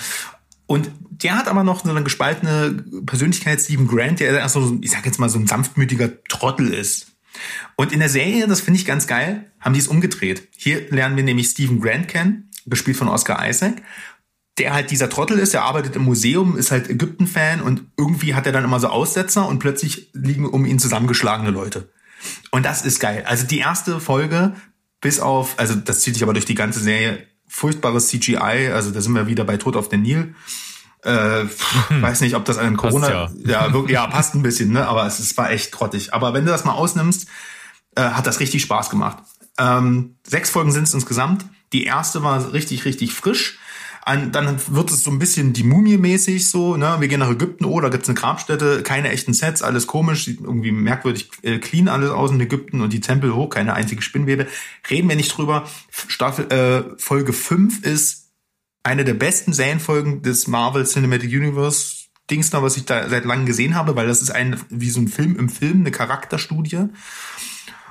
Und 0.66 0.90
der 1.10 1.36
hat 1.36 1.48
aber 1.48 1.64
noch 1.64 1.84
so 1.84 1.90
eine 1.90 2.02
gespaltene 2.02 2.84
Persönlichkeit, 3.06 3.60
Stephen 3.60 3.86
Grant, 3.86 4.20
der 4.20 4.38
erst 4.38 4.54
so, 4.54 4.78
ich 4.80 4.90
sag 4.90 5.06
jetzt 5.06 5.18
mal, 5.18 5.28
so 5.28 5.38
ein 5.38 5.46
sanftmütiger 5.46 6.22
Trottel 6.24 6.72
ist. 6.74 7.12
Und 7.76 7.92
in 7.92 8.00
der 8.00 8.08
Serie, 8.08 8.46
das 8.46 8.60
finde 8.60 8.80
ich 8.80 8.86
ganz 8.86 9.06
geil, 9.06 9.50
haben 9.60 9.74
die 9.74 9.80
es 9.80 9.88
umgedreht. 9.88 10.48
Hier 10.56 10.90
lernen 10.90 11.16
wir 11.16 11.22
nämlich 11.22 11.48
Stephen 11.48 11.80
Grant 11.80 12.08
kennen, 12.08 12.50
gespielt 12.66 12.96
von 12.96 13.08
Oscar 13.08 13.46
Isaac, 13.48 13.82
der 14.58 14.72
halt 14.72 14.90
dieser 14.90 15.10
Trottel 15.10 15.38
ist, 15.38 15.52
der 15.52 15.64
arbeitet 15.64 15.96
im 15.96 16.04
Museum, 16.04 16.56
ist 16.56 16.70
halt 16.70 16.88
Ägypten-Fan 16.88 17.60
und 17.60 17.84
irgendwie 17.96 18.34
hat 18.34 18.46
er 18.46 18.52
dann 18.52 18.64
immer 18.64 18.80
so 18.80 18.88
Aussetzer 18.88 19.46
und 19.46 19.58
plötzlich 19.58 20.10
liegen 20.14 20.46
um 20.46 20.64
ihn 20.64 20.78
zusammengeschlagene 20.78 21.50
Leute. 21.50 21.90
Und 22.50 22.64
das 22.64 22.84
ist 22.84 22.98
geil. 22.98 23.24
Also 23.26 23.46
die 23.46 23.58
erste 23.58 24.00
Folge, 24.00 24.54
bis 25.00 25.20
auf, 25.20 25.58
also 25.58 25.74
das 25.74 26.00
zieht 26.00 26.14
sich 26.14 26.22
aber 26.22 26.32
durch 26.32 26.46
die 26.46 26.54
ganze 26.54 26.80
Serie, 26.80 27.26
furchtbares 27.49 28.09
CGI, 28.09 28.70
also 28.72 28.90
da 28.90 29.01
sind 29.01 29.12
wir 29.12 29.26
wieder 29.26 29.44
bei 29.44 29.57
Tod 29.57 29.76
auf 29.76 29.88
den 29.88 30.03
Nil. 30.03 30.34
Äh, 31.03 31.44
hm. 31.88 32.03
Weiß 32.03 32.20
nicht, 32.20 32.34
ob 32.34 32.44
das 32.44 32.59
an 32.59 32.76
Corona, 32.76 33.09
ja. 33.09 33.30
ja, 33.44 33.72
wirklich, 33.72 33.94
ja, 33.94 34.07
passt 34.09 34.34
ein 34.34 34.42
bisschen, 34.42 34.72
ne? 34.72 34.88
Aber 34.88 35.07
es, 35.07 35.18
es 35.20 35.36
war 35.36 35.51
echt 35.51 35.70
grottig. 35.70 36.12
Aber 36.12 36.34
wenn 36.34 36.44
du 36.44 36.51
das 36.51 36.64
mal 36.64 36.72
ausnimmst, 36.72 37.28
äh, 37.94 38.03
hat 38.03 38.26
das 38.26 38.40
richtig 38.40 38.62
Spaß 38.62 38.90
gemacht. 38.90 39.18
Ähm, 39.59 40.16
sechs 40.26 40.51
Folgen 40.51 40.72
sind 40.72 40.84
es 40.84 40.94
insgesamt. 40.94 41.47
Die 41.72 41.84
erste 41.84 42.22
war 42.22 42.53
richtig, 42.53 42.84
richtig 42.84 43.12
frisch. 43.14 43.59
Ein, 44.09 44.30
dann 44.30 44.61
wird 44.68 44.90
es 44.92 45.02
so 45.02 45.11
ein 45.11 45.18
bisschen 45.18 45.52
die 45.52 45.64
Mumie-mäßig 45.64 46.48
so, 46.48 46.76
ne? 46.76 46.96
Wir 47.00 47.09
gehen 47.09 47.18
nach 47.18 47.30
Ägypten, 47.30 47.64
oh, 47.64 47.80
da 47.80 47.88
gibt's 47.88 48.09
eine 48.09 48.16
Grabstätte, 48.16 48.84
keine 48.84 49.11
echten 49.11 49.34
Sets, 49.34 49.62
alles 49.62 49.88
komisch, 49.88 50.26
sieht 50.26 50.40
irgendwie 50.40 50.70
merkwürdig 50.70 51.28
äh, 51.42 51.59
clean 51.59 51.88
alles 51.88 52.11
aus 52.11 52.30
in 52.30 52.40
Ägypten 52.40 52.82
und 52.82 52.92
die 52.92 53.00
Tempel 53.00 53.34
hoch, 53.34 53.50
keine 53.50 53.74
einzige 53.74 54.02
Spinnwebe. 54.02 54.46
Reden 54.88 55.09
wir 55.09 55.16
nicht 55.16 55.36
drüber. 55.36 55.68
Staffel 55.90 56.52
äh, 56.52 56.96
Folge 56.98 57.32
5 57.32 57.84
ist 57.84 58.30
eine 58.84 59.04
der 59.04 59.14
besten 59.14 59.52
Serienfolgen 59.52 60.22
des 60.22 60.46
Marvel 60.46 60.86
Cinematic 60.86 61.30
Universe 61.32 62.07
Dings 62.30 62.52
noch, 62.52 62.62
was 62.62 62.76
ich 62.76 62.84
da 62.84 63.09
seit 63.09 63.24
langem 63.24 63.46
gesehen 63.46 63.74
habe, 63.74 63.96
weil 63.96 64.07
das 64.07 64.22
ist 64.22 64.30
ein 64.30 64.61
wie 64.68 64.90
so 64.90 65.00
ein 65.00 65.09
Film 65.09 65.36
im 65.36 65.48
Film, 65.48 65.80
eine 65.80 65.90
Charakterstudie. 65.90 66.88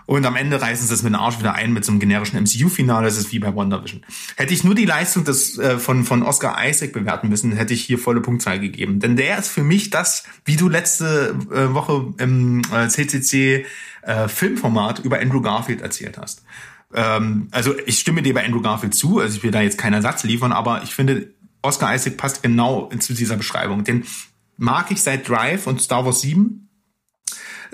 Und 0.05 0.25
am 0.25 0.35
Ende 0.35 0.61
reißen 0.61 0.87
sie 0.87 0.93
es 0.93 1.03
mit 1.03 1.13
dem 1.13 1.19
Arsch 1.19 1.39
wieder 1.39 1.53
ein 1.55 1.73
mit 1.73 1.83
so 1.83 1.91
einem 1.91 1.99
generischen 1.99 2.39
MCU-Finale. 2.39 3.05
Das 3.05 3.17
ist 3.17 3.31
wie 3.31 3.39
bei 3.39 3.55
WandaVision. 3.55 4.03
Hätte 4.35 4.53
ich 4.53 4.63
nur 4.63 4.75
die 4.75 4.85
Leistung 4.85 5.23
des, 5.23 5.57
äh, 5.57 5.79
von, 5.79 6.05
von 6.05 6.23
Oscar 6.23 6.55
Isaac 6.63 6.93
bewerten 6.93 7.29
müssen, 7.29 7.51
hätte 7.53 7.73
ich 7.73 7.83
hier 7.83 7.97
volle 7.97 8.21
Punktzahl 8.21 8.59
gegeben. 8.59 8.99
Denn 8.99 9.15
der 9.15 9.39
ist 9.39 9.49
für 9.49 9.63
mich 9.63 9.89
das, 9.89 10.23
wie 10.45 10.57
du 10.57 10.69
letzte 10.69 11.35
äh, 11.51 11.73
Woche 11.73 12.13
im 12.17 12.61
äh, 12.71 12.87
CCC 12.87 13.65
äh, 14.03 14.27
Filmformat 14.27 14.99
über 14.99 15.19
Andrew 15.19 15.41
Garfield 15.41 15.81
erzählt 15.81 16.17
hast. 16.17 16.43
Ähm, 16.93 17.47
also 17.51 17.73
ich 17.85 17.99
stimme 17.99 18.21
dir 18.21 18.33
bei 18.33 18.45
Andrew 18.45 18.61
Garfield 18.61 18.93
zu, 18.93 19.19
also 19.19 19.37
ich 19.37 19.43
will 19.43 19.51
da 19.51 19.61
jetzt 19.61 19.77
keinen 19.77 19.93
Ersatz 19.93 20.23
liefern, 20.23 20.51
aber 20.51 20.83
ich 20.83 20.93
finde, 20.93 21.33
Oscar 21.61 21.95
Isaac 21.95 22.17
passt 22.17 22.43
genau 22.43 22.89
zu 22.99 23.13
dieser 23.13 23.37
Beschreibung. 23.37 23.83
Den 23.83 24.03
mag 24.57 24.91
ich 24.91 25.01
seit 25.01 25.27
Drive 25.27 25.65
und 25.67 25.81
Star 25.81 26.05
Wars 26.05 26.21
7 26.21 26.69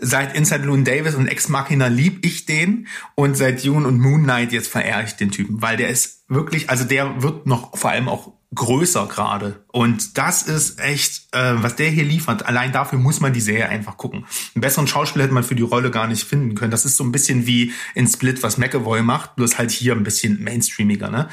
Seit 0.04 0.36
Inside 0.36 0.64
Loon 0.64 0.84
Davis 0.84 1.16
und 1.16 1.28
Ex 1.28 1.48
Machina 1.48 1.88
lieb 1.88 2.26
ich 2.26 2.46
den 2.46 2.88
und 3.16 3.38
seit 3.38 3.64
Dune 3.64 3.88
und 3.88 4.00
Moon 4.00 4.24
Knight 4.24 4.52
jetzt 4.52 4.68
verehre 4.68 5.04
ich 5.04 5.14
den 5.14 5.32
Typen, 5.32 5.62
weil 5.62 5.78
der 5.78 5.90
ist 5.90 6.24
wirklich, 6.28 6.70
also 6.70 6.84
der 6.84 7.22
wird 7.22 7.46
noch 7.46 7.78
vor 7.78 7.92
allem 7.92 8.10
auch 8.10 8.34
größer 8.54 9.08
gerade. 9.08 9.64
Und 9.68 10.18
das 10.18 10.44
ist 10.44 10.80
echt, 10.80 11.34
äh, 11.34 11.54
was 11.56 11.78
der 11.78 11.90
hier 11.90 12.04
liefert. 12.04 12.46
Allein 12.46 12.72
dafür 12.72 13.00
muss 13.00 13.22
man 13.22 13.32
die 13.32 13.40
Serie 13.40 13.70
einfach 13.70 13.96
gucken. 13.96 14.26
Einen 14.56 14.62
besseren 14.62 14.88
Schauspieler 14.88 15.24
hätte 15.24 15.34
man 15.34 15.44
für 15.44 15.56
die 15.56 15.64
Rolle 15.64 15.90
gar 15.90 16.08
nicht 16.08 16.24
finden 16.24 16.56
können. 16.56 16.72
Das 16.72 16.84
ist 16.84 16.98
so 16.98 17.04
ein 17.04 17.14
bisschen 17.14 17.48
wie 17.48 17.72
in 17.96 18.08
Split, 18.08 18.44
was 18.44 18.58
McAvoy 18.58 19.04
macht, 19.04 19.36
bloß 19.36 19.58
halt 19.58 19.72
hier 19.72 19.94
ein 19.94 20.04
bisschen 20.04 20.44
mainstreamiger. 20.44 21.10
Ne? 21.10 21.30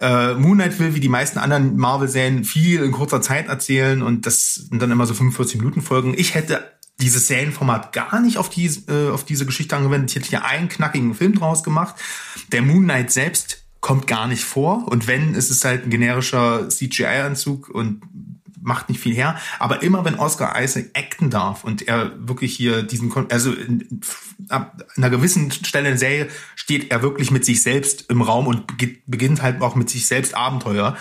Äh, 0.00 0.34
Moon 0.34 0.58
Knight 0.58 0.78
will 0.78 0.94
wie 0.94 1.00
die 1.00 1.08
meisten 1.08 1.38
anderen 1.38 1.76
Marvel-Serien 1.76 2.44
viel 2.44 2.82
in 2.82 2.92
kurzer 2.92 3.22
Zeit 3.22 3.48
erzählen 3.48 4.02
und 4.02 4.26
das 4.26 4.54
sind 4.54 4.80
dann 4.80 4.90
immer 4.90 5.06
so 5.06 5.14
45 5.14 5.58
Minuten 5.58 5.80
Folgen. 5.82 6.14
Ich 6.16 6.34
hätte 6.34 6.75
dieses 7.00 7.26
Serienformat 7.26 7.92
gar 7.92 8.20
nicht 8.20 8.38
auf, 8.38 8.48
die, 8.48 8.66
äh, 8.88 9.10
auf 9.10 9.24
diese 9.24 9.46
Geschichte 9.46 9.76
angewendet. 9.76 10.10
Ich 10.10 10.16
hätte 10.16 10.28
hier 10.30 10.44
einen 10.44 10.68
knackigen 10.68 11.14
Film 11.14 11.34
draus 11.34 11.62
gemacht. 11.62 11.96
Der 12.52 12.62
Moon 12.62 12.84
Knight 12.84 13.10
selbst 13.10 13.64
kommt 13.80 14.06
gar 14.06 14.26
nicht 14.26 14.44
vor. 14.44 14.88
Und 14.88 15.06
wenn, 15.06 15.34
ist 15.34 15.50
es 15.50 15.64
halt 15.64 15.84
ein 15.84 15.90
generischer 15.90 16.68
CGI-Anzug 16.68 17.68
und 17.68 18.02
macht 18.66 18.88
nicht 18.88 19.00
viel 19.00 19.14
her. 19.14 19.38
Aber 19.60 19.82
immer 19.82 20.04
wenn 20.04 20.16
Oscar 20.16 20.60
Isaac 20.60 20.86
acten 20.94 21.30
darf 21.30 21.62
und 21.62 21.86
er 21.86 22.12
wirklich 22.18 22.56
hier 22.56 22.82
diesen, 22.82 23.12
also 23.30 23.52
in, 23.52 24.00
ab 24.48 24.82
einer 24.96 25.08
gewissen 25.08 25.52
Stelle 25.52 25.90
in 25.90 25.98
Serie 25.98 26.28
steht 26.56 26.90
er 26.90 27.00
wirklich 27.02 27.30
mit 27.30 27.44
sich 27.44 27.62
selbst 27.62 28.10
im 28.10 28.22
Raum 28.22 28.48
und 28.48 28.64
beginnt 29.06 29.40
halt 29.40 29.60
auch 29.60 29.76
mit 29.76 29.88
sich 29.88 30.06
selbst 30.08 30.34
Abenteuer 30.34 30.96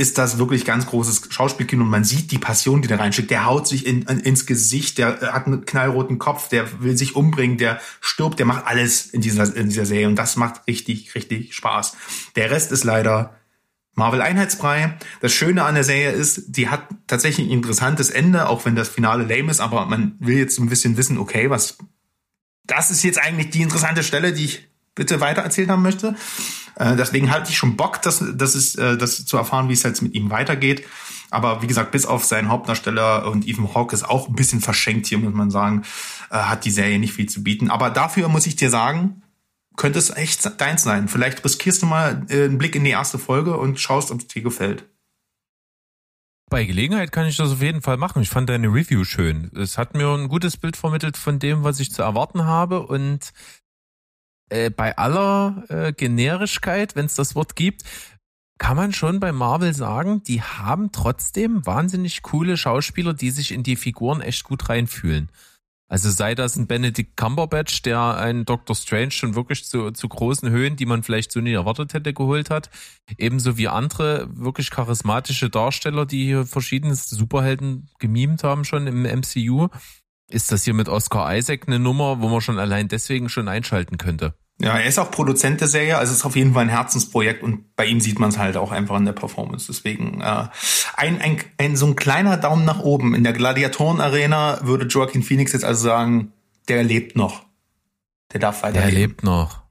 ist 0.00 0.16
das 0.16 0.38
wirklich 0.38 0.64
ganz 0.64 0.86
großes 0.86 1.28
Schauspielkino 1.28 1.84
und 1.84 1.90
man 1.90 2.04
sieht 2.04 2.32
die 2.32 2.38
Passion, 2.38 2.80
die 2.80 2.88
da 2.88 2.96
reinsteckt. 2.96 3.30
Der 3.30 3.44
haut 3.44 3.68
sich 3.68 3.84
in, 3.84 4.00
in, 4.02 4.20
ins 4.20 4.46
Gesicht, 4.46 4.96
der 4.96 5.20
hat 5.34 5.46
einen 5.46 5.66
knallroten 5.66 6.18
Kopf, 6.18 6.48
der 6.48 6.80
will 6.82 6.96
sich 6.96 7.16
umbringen, 7.16 7.58
der 7.58 7.80
stirbt, 8.00 8.38
der 8.38 8.46
macht 8.46 8.66
alles 8.66 9.04
in 9.06 9.20
dieser, 9.20 9.54
in 9.54 9.68
dieser 9.68 9.84
Serie 9.84 10.08
und 10.08 10.16
das 10.16 10.36
macht 10.36 10.66
richtig, 10.66 11.14
richtig 11.14 11.54
Spaß. 11.54 11.98
Der 12.34 12.50
Rest 12.50 12.72
ist 12.72 12.84
leider 12.84 13.34
Marvel 13.94 14.22
Einheitsbrei. 14.22 14.96
Das 15.20 15.32
Schöne 15.32 15.64
an 15.64 15.74
der 15.74 15.84
Serie 15.84 16.12
ist, 16.12 16.44
die 16.56 16.70
hat 16.70 16.88
tatsächlich 17.06 17.48
ein 17.48 17.52
interessantes 17.52 18.08
Ende, 18.08 18.48
auch 18.48 18.64
wenn 18.64 18.74
das 18.74 18.88
Finale 18.88 19.24
lame 19.24 19.50
ist, 19.50 19.60
aber 19.60 19.84
man 19.84 20.16
will 20.18 20.38
jetzt 20.38 20.58
ein 20.58 20.70
bisschen 20.70 20.96
wissen, 20.96 21.18
okay, 21.18 21.50
was, 21.50 21.76
das 22.64 22.90
ist 22.90 23.02
jetzt 23.02 23.20
eigentlich 23.20 23.50
die 23.50 23.60
interessante 23.60 24.02
Stelle, 24.02 24.32
die 24.32 24.46
ich 24.46 24.70
bitte 24.94 25.20
weitererzählt 25.20 25.68
haben 25.68 25.82
möchte. 25.82 26.14
Äh, 26.76 26.96
deswegen 26.96 27.30
hatte 27.30 27.50
ich 27.50 27.56
schon 27.56 27.76
Bock, 27.76 28.02
das, 28.02 28.24
das, 28.34 28.54
ist, 28.54 28.76
äh, 28.78 28.96
das 28.96 29.24
zu 29.24 29.36
erfahren, 29.36 29.68
wie 29.68 29.74
es 29.74 29.82
jetzt 29.82 30.02
mit 30.02 30.14
ihm 30.14 30.30
weitergeht. 30.30 30.86
Aber 31.30 31.62
wie 31.62 31.66
gesagt, 31.66 31.92
bis 31.92 32.06
auf 32.06 32.24
seinen 32.24 32.48
Hauptdarsteller 32.48 33.30
und 33.30 33.46
Ethan 33.46 33.72
Hawke 33.74 33.94
ist 33.94 34.08
auch 34.08 34.28
ein 34.28 34.34
bisschen 34.34 34.60
verschenkt 34.60 35.06
hier, 35.06 35.18
muss 35.18 35.32
man 35.32 35.50
sagen, 35.50 35.82
äh, 36.30 36.36
hat 36.36 36.64
die 36.64 36.70
Serie 36.70 36.98
nicht 36.98 37.12
viel 37.12 37.28
zu 37.28 37.42
bieten. 37.42 37.70
Aber 37.70 37.90
dafür 37.90 38.28
muss 38.28 38.46
ich 38.46 38.56
dir 38.56 38.70
sagen, 38.70 39.22
könnte 39.76 39.98
es 39.98 40.10
echt 40.10 40.60
deins 40.60 40.82
sein. 40.82 41.08
Vielleicht 41.08 41.44
riskierst 41.44 41.82
du 41.82 41.86
mal 41.86 42.26
äh, 42.28 42.44
einen 42.44 42.58
Blick 42.58 42.74
in 42.74 42.84
die 42.84 42.90
erste 42.90 43.18
Folge 43.18 43.56
und 43.56 43.78
schaust, 43.78 44.10
ob 44.10 44.20
es 44.20 44.26
dir 44.26 44.42
gefällt. 44.42 44.84
Bei 46.50 46.64
Gelegenheit 46.64 47.12
kann 47.12 47.26
ich 47.26 47.36
das 47.36 47.52
auf 47.52 47.62
jeden 47.62 47.80
Fall 47.80 47.96
machen. 47.96 48.22
Ich 48.22 48.28
fand 48.28 48.50
deine 48.50 48.66
Review 48.66 49.04
schön. 49.04 49.52
Es 49.54 49.78
hat 49.78 49.94
mir 49.94 50.08
ein 50.08 50.26
gutes 50.26 50.56
Bild 50.56 50.76
vermittelt 50.76 51.16
von 51.16 51.38
dem, 51.38 51.62
was 51.62 51.78
ich 51.78 51.92
zu 51.92 52.02
erwarten 52.02 52.44
habe 52.44 52.84
und 52.84 53.32
äh, 54.50 54.70
bei 54.70 54.96
aller 54.96 55.64
äh, 55.68 55.92
Generischkeit, 55.92 56.96
wenn 56.96 57.06
es 57.06 57.14
das 57.14 57.34
Wort 57.34 57.56
gibt, 57.56 57.84
kann 58.58 58.76
man 58.76 58.92
schon 58.92 59.20
bei 59.20 59.32
Marvel 59.32 59.72
sagen, 59.72 60.22
die 60.22 60.42
haben 60.42 60.92
trotzdem 60.92 61.64
wahnsinnig 61.64 62.22
coole 62.22 62.58
Schauspieler, 62.58 63.14
die 63.14 63.30
sich 63.30 63.52
in 63.52 63.62
die 63.62 63.76
Figuren 63.76 64.20
echt 64.20 64.44
gut 64.44 64.68
reinfühlen. 64.68 65.30
Also 65.90 66.08
sei 66.08 66.36
das 66.36 66.54
ein 66.54 66.68
Benedict 66.68 67.16
Cumberbatch, 67.16 67.82
der 67.82 68.16
einen 68.16 68.44
Doctor 68.44 68.76
Strange 68.76 69.10
schon 69.10 69.34
wirklich 69.34 69.64
zu, 69.64 69.90
zu 69.90 70.08
großen 70.08 70.48
Höhen, 70.48 70.76
die 70.76 70.86
man 70.86 71.02
vielleicht 71.02 71.32
so 71.32 71.40
nie 71.40 71.52
erwartet 71.52 71.94
hätte, 71.94 72.14
geholt 72.14 72.48
hat. 72.48 72.70
Ebenso 73.18 73.56
wie 73.56 73.66
andere 73.66 74.28
wirklich 74.32 74.70
charismatische 74.70 75.50
Darsteller, 75.50 76.06
die 76.06 76.26
hier 76.26 76.46
verschiedene 76.46 76.94
Superhelden 76.94 77.88
gemimt 77.98 78.44
haben 78.44 78.64
schon 78.64 78.86
im 78.86 79.02
MCU. 79.02 79.66
Ist 80.30 80.52
das 80.52 80.64
hier 80.64 80.74
mit 80.74 80.88
Oscar 80.88 81.36
Isaac 81.36 81.64
eine 81.66 81.80
Nummer, 81.80 82.20
wo 82.20 82.28
man 82.28 82.40
schon 82.40 82.58
allein 82.58 82.88
deswegen 82.88 83.28
schon 83.28 83.48
einschalten 83.48 83.98
könnte? 83.98 84.34
Ja, 84.60 84.78
er 84.78 84.84
ist 84.84 84.98
auch 84.98 85.10
Produzent 85.10 85.60
der 85.60 85.68
Serie, 85.68 85.96
also 85.96 86.12
ist 86.12 86.24
auf 86.24 86.36
jeden 86.36 86.52
Fall 86.52 86.64
ein 86.64 86.68
Herzensprojekt 86.68 87.42
und 87.42 87.74
bei 87.76 87.86
ihm 87.86 87.98
sieht 87.98 88.18
man 88.18 88.28
es 88.28 88.38
halt 88.38 88.56
auch 88.56 88.72
einfach 88.72 88.96
in 88.96 89.06
der 89.06 89.12
Performance. 89.12 89.66
Deswegen 89.68 90.20
äh, 90.20 90.48
ein, 90.96 91.20
ein, 91.20 91.38
ein 91.58 91.76
so 91.76 91.86
ein 91.86 91.96
kleiner 91.96 92.36
Daumen 92.36 92.64
nach 92.64 92.78
oben. 92.80 93.14
In 93.14 93.24
der 93.24 93.32
Gladiatoren-Arena 93.32 94.60
würde 94.62 94.86
Joaquin 94.86 95.22
Phoenix 95.22 95.52
jetzt 95.52 95.64
also 95.64 95.82
sagen, 95.82 96.32
der 96.68 96.84
lebt 96.84 97.16
noch. 97.16 97.46
Der 98.32 98.40
darf 98.40 98.62
weiter. 98.62 98.82
Der 98.82 98.92
lebt 98.92 99.24
noch. 99.24 99.62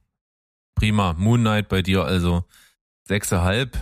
Prima. 0.76 1.14
Moon 1.18 1.42
Knight 1.42 1.70
bei 1.70 1.84
dir 1.84 2.04
also 2.04 2.44
sechseinhalb 3.08 3.78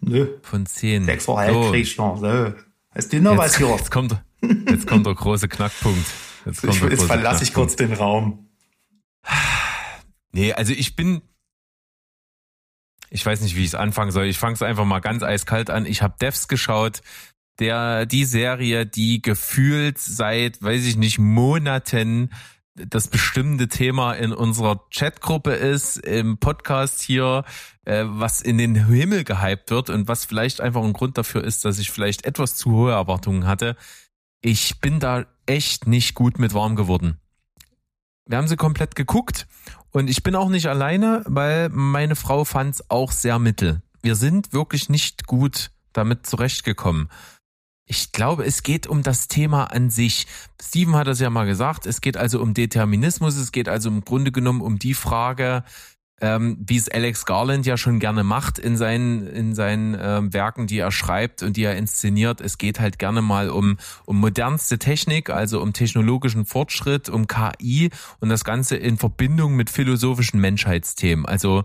Nö. 0.00 0.26
von 0.42 0.66
zehn. 0.66 1.04
Sechseinhalb 1.04 1.52
so. 1.52 1.70
krieg 1.70 1.82
ich 1.82 1.96
noch. 1.96 2.20
Nö. 2.20 2.52
Hast 2.90 3.12
du 3.12 3.20
noch 3.20 3.36
was 3.38 3.58
Jetzt 3.60 3.90
kommt, 3.90 4.20
jetzt 4.68 4.86
kommt 4.86 5.06
der 5.06 5.14
große 5.14 5.48
Knackpunkt. 5.48 6.06
Jetzt, 6.44 6.62
kommt 6.62 6.80
jetzt 6.82 7.04
verlasse 7.04 7.44
ich 7.44 7.52
kurz 7.52 7.76
den 7.76 7.92
Raum. 7.92 8.48
Nee, 10.32 10.52
also 10.52 10.72
ich 10.72 10.96
bin, 10.96 11.22
ich 13.10 13.24
weiß 13.24 13.40
nicht, 13.40 13.56
wie 13.56 13.62
ich 13.62 13.68
es 13.68 13.74
anfangen 13.74 14.10
soll. 14.10 14.26
Ich 14.26 14.38
fange 14.38 14.54
es 14.54 14.62
einfach 14.62 14.84
mal 14.84 15.00
ganz 15.00 15.22
eiskalt 15.22 15.70
an. 15.70 15.86
Ich 15.86 16.02
habe 16.02 16.14
Devs 16.20 16.48
geschaut, 16.48 17.00
der 17.58 18.06
die 18.06 18.24
Serie, 18.24 18.86
die 18.86 19.22
gefühlt 19.22 19.98
seit, 19.98 20.62
weiß 20.62 20.84
ich 20.84 20.96
nicht, 20.96 21.18
Monaten 21.18 22.30
das 22.76 23.08
bestimmte 23.08 23.68
Thema 23.68 24.12
in 24.12 24.32
unserer 24.32 24.84
Chatgruppe 24.90 25.52
ist, 25.52 25.96
im 25.96 26.38
Podcast 26.38 27.00
hier, 27.00 27.44
äh, 27.84 28.04
was 28.06 28.42
in 28.42 28.58
den 28.58 28.86
Himmel 28.86 29.24
gehypt 29.24 29.70
wird 29.70 29.88
und 29.88 30.08
was 30.08 30.26
vielleicht 30.26 30.60
einfach 30.60 30.84
ein 30.84 30.92
Grund 30.92 31.16
dafür 31.16 31.42
ist, 31.42 31.64
dass 31.64 31.78
ich 31.78 31.90
vielleicht 31.90 32.26
etwas 32.26 32.56
zu 32.56 32.72
hohe 32.72 32.92
Erwartungen 32.92 33.46
hatte. 33.46 33.76
Ich 34.40 34.80
bin 34.80 35.00
da 35.00 35.26
echt 35.46 35.86
nicht 35.86 36.14
gut 36.14 36.38
mit 36.38 36.54
warm 36.54 36.76
geworden. 36.76 37.18
Wir 38.26 38.38
haben 38.38 38.48
sie 38.48 38.56
komplett 38.56 38.96
geguckt 38.96 39.46
und 39.90 40.10
ich 40.10 40.22
bin 40.22 40.34
auch 40.34 40.48
nicht 40.48 40.66
alleine, 40.66 41.22
weil 41.26 41.68
meine 41.68 42.16
Frau 42.16 42.44
fand 42.44 42.74
es 42.74 42.90
auch 42.90 43.12
sehr 43.12 43.38
mittel. 43.38 43.82
Wir 44.02 44.16
sind 44.16 44.52
wirklich 44.52 44.88
nicht 44.88 45.26
gut 45.26 45.70
damit 45.92 46.26
zurechtgekommen. 46.26 47.08
Ich 47.88 48.10
glaube, 48.10 48.44
es 48.44 48.64
geht 48.64 48.88
um 48.88 49.04
das 49.04 49.28
Thema 49.28 49.64
an 49.64 49.90
sich. 49.90 50.26
Steven 50.60 50.96
hat 50.96 51.06
das 51.06 51.20
ja 51.20 51.30
mal 51.30 51.46
gesagt. 51.46 51.86
Es 51.86 52.00
geht 52.00 52.16
also 52.16 52.40
um 52.42 52.52
Determinismus. 52.52 53.36
Es 53.36 53.52
geht 53.52 53.68
also 53.68 53.88
im 53.88 54.04
Grunde 54.04 54.32
genommen 54.32 54.60
um 54.60 54.80
die 54.80 54.94
Frage, 54.94 55.62
ähm, 56.20 56.56
wie 56.66 56.76
es 56.76 56.88
Alex 56.88 57.26
Garland 57.26 57.66
ja 57.66 57.76
schon 57.76 57.98
gerne 57.98 58.24
macht 58.24 58.58
in 58.58 58.76
seinen 58.76 59.26
in 59.26 59.54
seinen 59.54 59.96
ähm, 60.00 60.32
Werken, 60.32 60.66
die 60.66 60.78
er 60.78 60.90
schreibt 60.90 61.42
und 61.42 61.56
die 61.56 61.64
er 61.64 61.76
inszeniert. 61.76 62.40
Es 62.40 62.56
geht 62.56 62.80
halt 62.80 62.98
gerne 62.98 63.20
mal 63.20 63.50
um 63.50 63.76
um 64.06 64.18
modernste 64.18 64.78
Technik, 64.78 65.28
also 65.28 65.60
um 65.60 65.74
technologischen 65.74 66.46
Fortschritt, 66.46 67.08
um 67.10 67.26
KI 67.26 67.90
und 68.20 68.30
das 68.30 68.44
Ganze 68.44 68.76
in 68.76 68.96
Verbindung 68.96 69.56
mit 69.56 69.68
philosophischen 69.68 70.40
Menschheitsthemen. 70.40 71.26
Also 71.26 71.64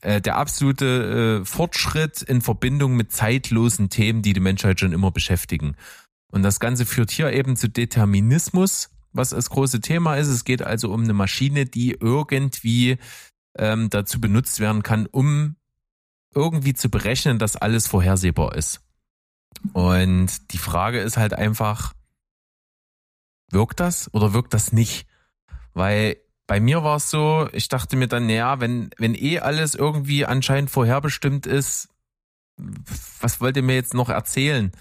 äh, 0.00 0.22
der 0.22 0.36
absolute 0.36 1.40
äh, 1.42 1.44
Fortschritt 1.44 2.22
in 2.22 2.40
Verbindung 2.40 2.96
mit 2.96 3.12
zeitlosen 3.12 3.90
Themen, 3.90 4.22
die 4.22 4.32
die 4.32 4.40
Menschheit 4.40 4.80
schon 4.80 4.92
immer 4.92 5.10
beschäftigen. 5.10 5.76
Und 6.30 6.42
das 6.42 6.60
Ganze 6.60 6.86
führt 6.86 7.10
hier 7.10 7.30
eben 7.32 7.56
zu 7.56 7.68
Determinismus, 7.68 8.88
was 9.12 9.30
das 9.30 9.50
große 9.50 9.82
Thema 9.82 10.16
ist. 10.16 10.28
Es 10.28 10.44
geht 10.44 10.62
also 10.62 10.90
um 10.90 11.04
eine 11.04 11.12
Maschine, 11.12 11.66
die 11.66 11.92
irgendwie 12.00 12.96
ähm, 13.56 13.90
dazu 13.90 14.20
benutzt 14.20 14.60
werden 14.60 14.82
kann, 14.82 15.06
um 15.06 15.56
irgendwie 16.34 16.74
zu 16.74 16.88
berechnen, 16.90 17.38
dass 17.38 17.56
alles 17.56 17.86
vorhersehbar 17.86 18.54
ist. 18.54 18.80
Und 19.72 20.52
die 20.52 20.58
Frage 20.58 21.00
ist 21.00 21.16
halt 21.16 21.34
einfach, 21.34 21.92
wirkt 23.50 23.80
das 23.80 24.12
oder 24.14 24.32
wirkt 24.32 24.54
das 24.54 24.72
nicht? 24.72 25.06
Weil 25.74 26.16
bei 26.46 26.60
mir 26.60 26.82
war 26.82 26.96
es 26.96 27.10
so, 27.10 27.48
ich 27.52 27.68
dachte 27.68 27.96
mir 27.96 28.08
dann, 28.08 28.26
naja, 28.26 28.60
wenn, 28.60 28.90
wenn 28.98 29.14
eh 29.14 29.38
alles 29.38 29.74
irgendwie 29.74 30.26
anscheinend 30.26 30.70
vorherbestimmt 30.70 31.46
ist, 31.46 31.88
was 33.20 33.40
wollt 33.40 33.56
ihr 33.56 33.62
mir 33.62 33.74
jetzt 33.74 33.94
noch 33.94 34.08
erzählen? 34.08 34.72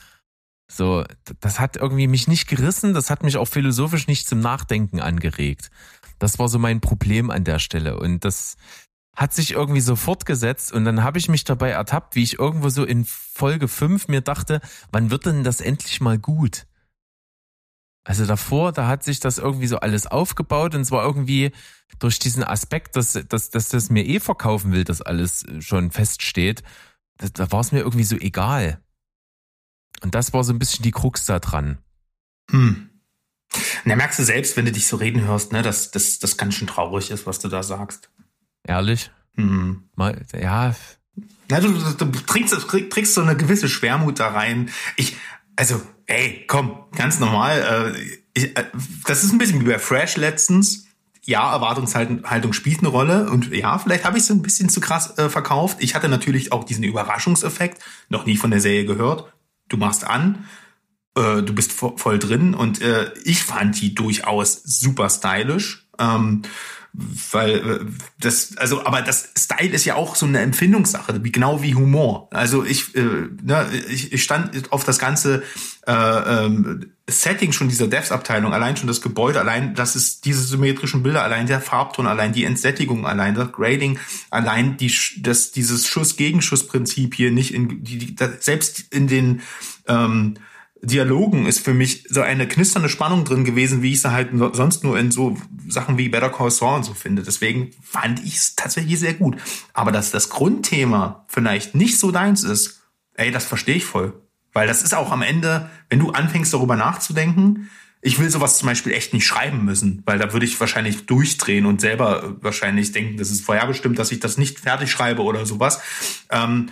So, 0.69 1.03
das 1.41 1.59
hat 1.59 1.75
irgendwie 1.75 2.07
mich 2.07 2.27
nicht 2.27 2.47
gerissen, 2.47 2.93
das 2.93 3.09
hat 3.09 3.23
mich 3.23 3.37
auch 3.37 3.47
philosophisch 3.47 4.07
nicht 4.07 4.27
zum 4.27 4.39
Nachdenken 4.39 5.01
angeregt. 5.01 5.69
Das 6.21 6.37
war 6.37 6.49
so 6.49 6.59
mein 6.59 6.81
Problem 6.81 7.31
an 7.31 7.43
der 7.43 7.57
Stelle. 7.57 7.99
Und 7.99 8.23
das 8.23 8.55
hat 9.15 9.33
sich 9.33 9.53
irgendwie 9.53 9.81
so 9.81 9.95
fortgesetzt 9.95 10.71
und 10.71 10.85
dann 10.85 11.03
habe 11.03 11.17
ich 11.17 11.29
mich 11.29 11.43
dabei 11.43 11.71
ertappt, 11.71 12.15
wie 12.15 12.21
ich 12.21 12.37
irgendwo 12.37 12.69
so 12.69 12.85
in 12.85 13.05
Folge 13.05 13.67
5 13.67 14.07
mir 14.07 14.21
dachte, 14.21 14.61
wann 14.91 15.09
wird 15.09 15.25
denn 15.25 15.43
das 15.43 15.61
endlich 15.61 15.99
mal 15.99 16.19
gut? 16.19 16.67
Also 18.03 18.25
davor, 18.27 18.71
da 18.71 18.87
hat 18.87 19.03
sich 19.03 19.19
das 19.19 19.39
irgendwie 19.39 19.65
so 19.65 19.79
alles 19.79 20.05
aufgebaut 20.05 20.75
und 20.75 20.85
zwar 20.85 21.03
irgendwie 21.03 21.51
durch 21.97 22.19
diesen 22.19 22.43
Aspekt, 22.43 22.95
dass, 22.95 23.13
dass, 23.13 23.49
dass 23.49 23.69
das 23.69 23.89
mir 23.89 24.05
eh 24.05 24.19
verkaufen 24.19 24.71
will, 24.71 24.83
dass 24.83 25.01
alles 25.01 25.43
schon 25.59 25.89
feststeht, 25.89 26.61
da, 27.17 27.29
da 27.29 27.51
war 27.51 27.61
es 27.61 27.71
mir 27.71 27.79
irgendwie 27.79 28.03
so 28.03 28.15
egal. 28.15 28.79
Und 30.01 30.13
das 30.13 30.33
war 30.33 30.43
so 30.43 30.53
ein 30.53 30.59
bisschen 30.59 30.83
die 30.83 30.91
Krux 30.91 31.25
da 31.25 31.39
dran. 31.39 31.79
Hm. 32.51 32.90
Na, 33.85 33.95
merkst 33.95 34.19
du 34.19 34.23
selbst, 34.23 34.57
wenn 34.57 34.65
du 34.65 34.71
dich 34.71 34.87
so 34.87 34.97
reden 34.97 35.25
hörst, 35.25 35.51
ne, 35.51 35.61
dass 35.61 35.91
das, 35.91 36.19
das 36.19 36.37
ganz 36.37 36.55
schön 36.55 36.67
traurig 36.67 37.11
ist, 37.11 37.25
was 37.25 37.39
du 37.39 37.47
da 37.47 37.63
sagst. 37.63 38.09
Ehrlich? 38.63 39.11
Hm. 39.35 39.83
Mal, 39.95 40.25
ja. 40.39 40.75
Na, 41.49 41.59
du, 41.59 41.71
du, 41.73 42.05
du 42.05 42.19
trägst, 42.19 42.55
trägst 42.89 43.13
so 43.13 43.21
eine 43.21 43.35
gewisse 43.35 43.69
Schwermut 43.69 44.19
da 44.19 44.29
rein. 44.29 44.69
Ich, 44.95 45.17
also, 45.55 45.81
ey, 46.05 46.45
komm, 46.47 46.85
ganz 46.95 47.19
normal. 47.19 47.93
Äh, 47.95 48.19
ich, 48.33 48.57
äh, 48.57 48.65
das 49.05 49.23
ist 49.23 49.31
ein 49.31 49.37
bisschen 49.37 49.61
wie 49.61 49.69
bei 49.69 49.79
Fresh 49.79 50.17
letztens. 50.17 50.87
Ja, 51.23 51.53
Erwartungshaltung 51.53 52.53
spielt 52.53 52.79
eine 52.79 52.87
Rolle 52.87 53.29
und 53.29 53.53
ja, 53.53 53.77
vielleicht 53.77 54.05
habe 54.05 54.17
ich 54.17 54.23
es 54.23 54.31
ein 54.31 54.41
bisschen 54.41 54.69
zu 54.69 54.81
krass 54.81 55.17
äh, 55.19 55.29
verkauft. 55.29 55.77
Ich 55.79 55.93
hatte 55.93 56.09
natürlich 56.09 56.51
auch 56.51 56.63
diesen 56.63 56.83
Überraschungseffekt, 56.83 57.79
noch 58.09 58.25
nie 58.25 58.37
von 58.37 58.49
der 58.49 58.59
Serie 58.59 58.85
gehört. 58.85 59.31
Du 59.69 59.77
machst 59.77 60.03
an, 60.03 60.45
äh, 61.15 61.41
du 61.41 61.53
bist 61.53 61.71
vo 61.71 61.95
voll 61.97 62.19
drin 62.19 62.53
und 62.53 62.81
äh, 62.81 63.11
ich 63.23 63.43
fand 63.43 63.79
die 63.81 63.95
durchaus 63.95 64.61
super 64.63 65.09
stylisch. 65.09 65.87
Ähm, 65.99 66.43
weil 66.93 67.55
äh, 67.55 67.85
das 68.19 68.57
also 68.57 68.85
aber 68.85 69.01
das 69.01 69.29
Style 69.37 69.69
ist 69.69 69.85
ja 69.85 69.95
auch 69.95 70.15
so 70.15 70.25
eine 70.25 70.39
Empfindungssache 70.39 71.23
wie 71.23 71.31
genau 71.31 71.61
wie 71.61 71.73
Humor 71.73 72.27
also 72.31 72.65
ich 72.65 72.93
äh, 72.95 73.29
ne, 73.41 73.67
ich, 73.89 74.11
ich 74.11 74.21
stand 74.21 74.73
auf 74.73 74.83
das 74.83 74.99
ganze 74.99 75.43
äh, 75.87 75.93
ähm, 75.93 76.91
Setting 77.09 77.53
schon 77.53 77.69
dieser 77.69 77.87
Devs 77.87 78.11
Abteilung 78.11 78.53
allein 78.53 78.75
schon 78.75 78.87
das 78.87 79.01
Gebäude 79.01 79.39
allein 79.39 79.73
das 79.73 79.95
ist 79.95 80.25
diese 80.25 80.43
symmetrischen 80.43 81.01
Bilder 81.01 81.23
allein 81.23 81.47
der 81.47 81.61
Farbton 81.61 82.07
allein 82.07 82.33
die 82.33 82.43
Entsättigung 82.43 83.07
allein 83.07 83.35
das 83.35 83.53
Grading 83.53 83.97
allein 84.29 84.75
die 84.75 84.93
das 85.19 85.51
dieses 85.51 85.87
Schuss 85.87 86.17
Gegenschuss 86.17 86.67
Prinzip 86.67 87.15
hier 87.15 87.31
nicht 87.31 87.53
in 87.53 87.85
die, 87.85 87.99
die 87.99 88.15
selbst 88.41 88.83
in 88.93 89.07
den 89.07 89.41
ähm, 89.87 90.35
Dialogen 90.83 91.45
ist 91.45 91.59
für 91.59 91.73
mich 91.73 92.07
so 92.09 92.21
eine 92.21 92.47
knisternde 92.47 92.89
Spannung 92.89 93.23
drin 93.23 93.45
gewesen, 93.45 93.83
wie 93.83 93.93
ich 93.93 94.01
sie 94.01 94.11
halt 94.11 94.29
sonst 94.53 94.83
nur 94.83 94.97
in 94.97 95.11
so 95.11 95.37
Sachen 95.67 95.97
wie 95.97 96.09
Better 96.09 96.29
Call 96.29 96.49
Saul 96.49 96.77
und 96.77 96.83
so 96.83 96.93
finde. 96.93 97.21
Deswegen 97.21 97.71
fand 97.83 98.19
ich 98.25 98.35
es 98.35 98.55
tatsächlich 98.55 98.99
sehr 98.99 99.13
gut. 99.13 99.37
Aber 99.73 99.91
dass 99.91 100.09
das 100.09 100.29
Grundthema 100.29 101.25
vielleicht 101.27 101.75
nicht 101.75 101.99
so 101.99 102.11
deins 102.11 102.43
ist, 102.43 102.81
ey, 103.13 103.31
das 103.31 103.45
verstehe 103.45 103.75
ich 103.75 103.85
voll. 103.85 104.13
Weil 104.53 104.67
das 104.67 104.81
ist 104.81 104.95
auch 104.95 105.11
am 105.11 105.21
Ende, 105.21 105.69
wenn 105.89 105.99
du 105.99 106.11
anfängst 106.11 106.53
darüber 106.53 106.75
nachzudenken, 106.75 107.69
ich 108.01 108.17
will 108.17 108.29
sowas 108.31 108.57
zum 108.57 108.67
Beispiel 108.67 108.93
echt 108.93 109.13
nicht 109.13 109.27
schreiben 109.27 109.63
müssen, 109.63 110.01
weil 110.05 110.17
da 110.17 110.33
würde 110.33 110.47
ich 110.47 110.59
wahrscheinlich 110.59 111.05
durchdrehen 111.05 111.67
und 111.67 111.79
selber 111.79 112.35
wahrscheinlich 112.41 112.91
denken, 112.91 113.17
das 113.17 113.29
ist 113.29 113.45
vorherbestimmt, 113.45 113.99
dass 113.99 114.11
ich 114.11 114.19
das 114.19 114.39
nicht 114.39 114.59
fertig 114.59 114.91
schreibe 114.91 115.21
oder 115.21 115.45
sowas. 115.45 115.79
Ähm, 116.31 116.71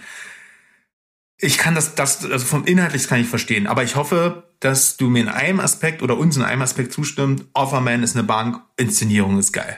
ich 1.42 1.58
kann 1.58 1.76
das, 1.76 1.96
das, 1.96 2.26
also 2.26 2.46
vom 2.46 2.66
Inhaltlich 2.66 3.08
kann 3.08 3.22
ich 3.22 3.28
verstehen, 3.28 3.66
aber 3.68 3.84
ich 3.84 3.96
hoffe, 3.96 4.44
dass 4.60 4.98
du 4.98 5.10
mir 5.10 5.22
in 5.22 5.30
einem 5.30 5.60
Aspekt 5.62 6.02
oder 6.02 6.18
uns 6.18 6.36
in 6.36 6.44
einem 6.44 6.62
Aspekt 6.62 6.92
zustimmt. 6.92 7.46
Offerman 7.54 8.04
ist 8.04 8.16
eine 8.16 8.26
Bank, 8.26 8.62
Inszenierung 8.76 9.40
ist 9.40 9.54
geil. 9.54 9.78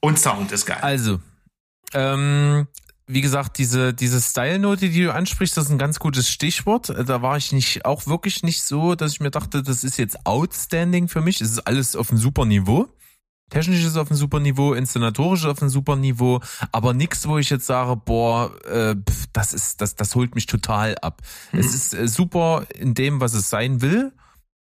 Und 0.00 0.18
Sound 0.18 0.52
ist 0.52 0.64
geil. 0.64 0.78
Also, 0.80 1.20
ähm, 1.92 2.66
wie 3.06 3.20
gesagt, 3.20 3.58
diese, 3.58 3.92
diese 3.92 4.20
Style-Note, 4.20 4.88
die 4.88 5.04
du 5.04 5.14
ansprichst, 5.14 5.56
das 5.56 5.66
ist 5.66 5.70
ein 5.70 5.78
ganz 5.78 5.98
gutes 5.98 6.30
Stichwort. 6.30 6.88
Da 6.88 7.22
war 7.22 7.36
ich 7.36 7.52
nicht, 7.52 7.84
auch 7.84 8.06
wirklich 8.06 8.42
nicht 8.42 8.62
so, 8.62 8.94
dass 8.94 9.12
ich 9.12 9.20
mir 9.20 9.30
dachte, 9.30 9.62
das 9.62 9.84
ist 9.84 9.98
jetzt 9.98 10.24
outstanding 10.24 11.08
für 11.08 11.20
mich. 11.20 11.40
Es 11.40 11.50
ist 11.50 11.66
alles 11.66 11.96
auf 11.96 12.10
einem 12.10 12.18
super 12.18 12.46
Niveau. 12.46 12.88
Technisch 13.50 13.84
ist 13.84 13.96
auf 13.96 14.10
einem 14.10 14.18
super 14.18 14.40
Niveau, 14.40 14.72
inszenatorisch 14.74 15.44
auf 15.44 15.62
einem 15.62 15.70
super 15.70 15.94
Niveau, 15.94 16.40
aber 16.72 16.94
nichts, 16.94 17.28
wo 17.28 17.38
ich 17.38 17.48
jetzt 17.48 17.66
sage, 17.66 17.96
boah, 17.96 18.50
äh, 18.66 18.96
das 19.32 19.52
ist, 19.52 19.80
das, 19.80 19.94
das 19.94 20.16
holt 20.16 20.34
mich 20.34 20.46
total 20.46 20.96
ab. 20.98 21.22
Mhm. 21.52 21.60
Es 21.60 21.72
ist 21.72 21.94
äh, 21.94 22.08
super 22.08 22.66
in 22.76 22.94
dem, 22.94 23.20
was 23.20 23.34
es 23.34 23.48
sein 23.48 23.82
will. 23.82 24.12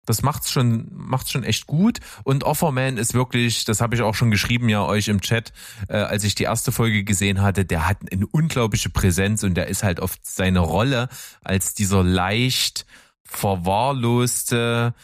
Das 0.05 0.23
macht's 0.23 0.49
schon, 0.49 0.87
macht's 0.91 1.29
schon 1.29 1.43
echt 1.43 1.67
gut. 1.67 1.99
Und 2.23 2.43
Offerman 2.43 2.97
ist 2.97 3.13
wirklich, 3.13 3.65
das 3.65 3.81
habe 3.81 3.95
ich 3.95 4.01
auch 4.01 4.15
schon 4.15 4.31
geschrieben 4.31 4.69
ja 4.69 4.83
euch 4.85 5.09
im 5.09 5.21
Chat, 5.21 5.51
äh, 5.89 5.97
als 5.97 6.23
ich 6.23 6.33
die 6.33 6.43
erste 6.43 6.71
Folge 6.71 7.03
gesehen 7.03 7.41
hatte, 7.41 7.65
der 7.65 7.87
hat 7.87 7.97
eine 8.11 8.25
unglaubliche 8.25 8.89
Präsenz 8.89 9.43
und 9.43 9.55
der 9.55 9.67
ist 9.67 9.83
halt 9.83 9.99
oft 9.99 10.25
seine 10.25 10.59
Rolle 10.59 11.09
als 11.43 11.73
dieser 11.73 12.03
leicht 12.03 12.85
verwahrloste, 13.23 14.95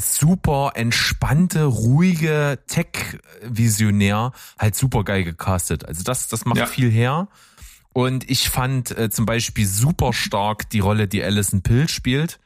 super 0.00 0.72
entspannte, 0.74 1.64
ruhige 1.64 2.58
Tech-Visionär 2.66 4.32
halt 4.58 4.74
super 4.74 5.04
geil 5.04 5.24
gecastet. 5.24 5.84
Also 5.86 6.02
das, 6.02 6.28
das 6.28 6.44
macht 6.44 6.58
ja. 6.58 6.66
viel 6.66 6.90
her. 6.90 7.28
Und 7.92 8.28
ich 8.30 8.48
fand 8.48 8.96
äh, 8.96 9.10
zum 9.10 9.26
Beispiel 9.26 9.66
super 9.66 10.12
stark 10.12 10.70
die 10.70 10.80
Rolle, 10.80 11.08
die 11.08 11.22
Alison 11.22 11.62
Pill 11.62 11.88
spielt. 11.88 12.40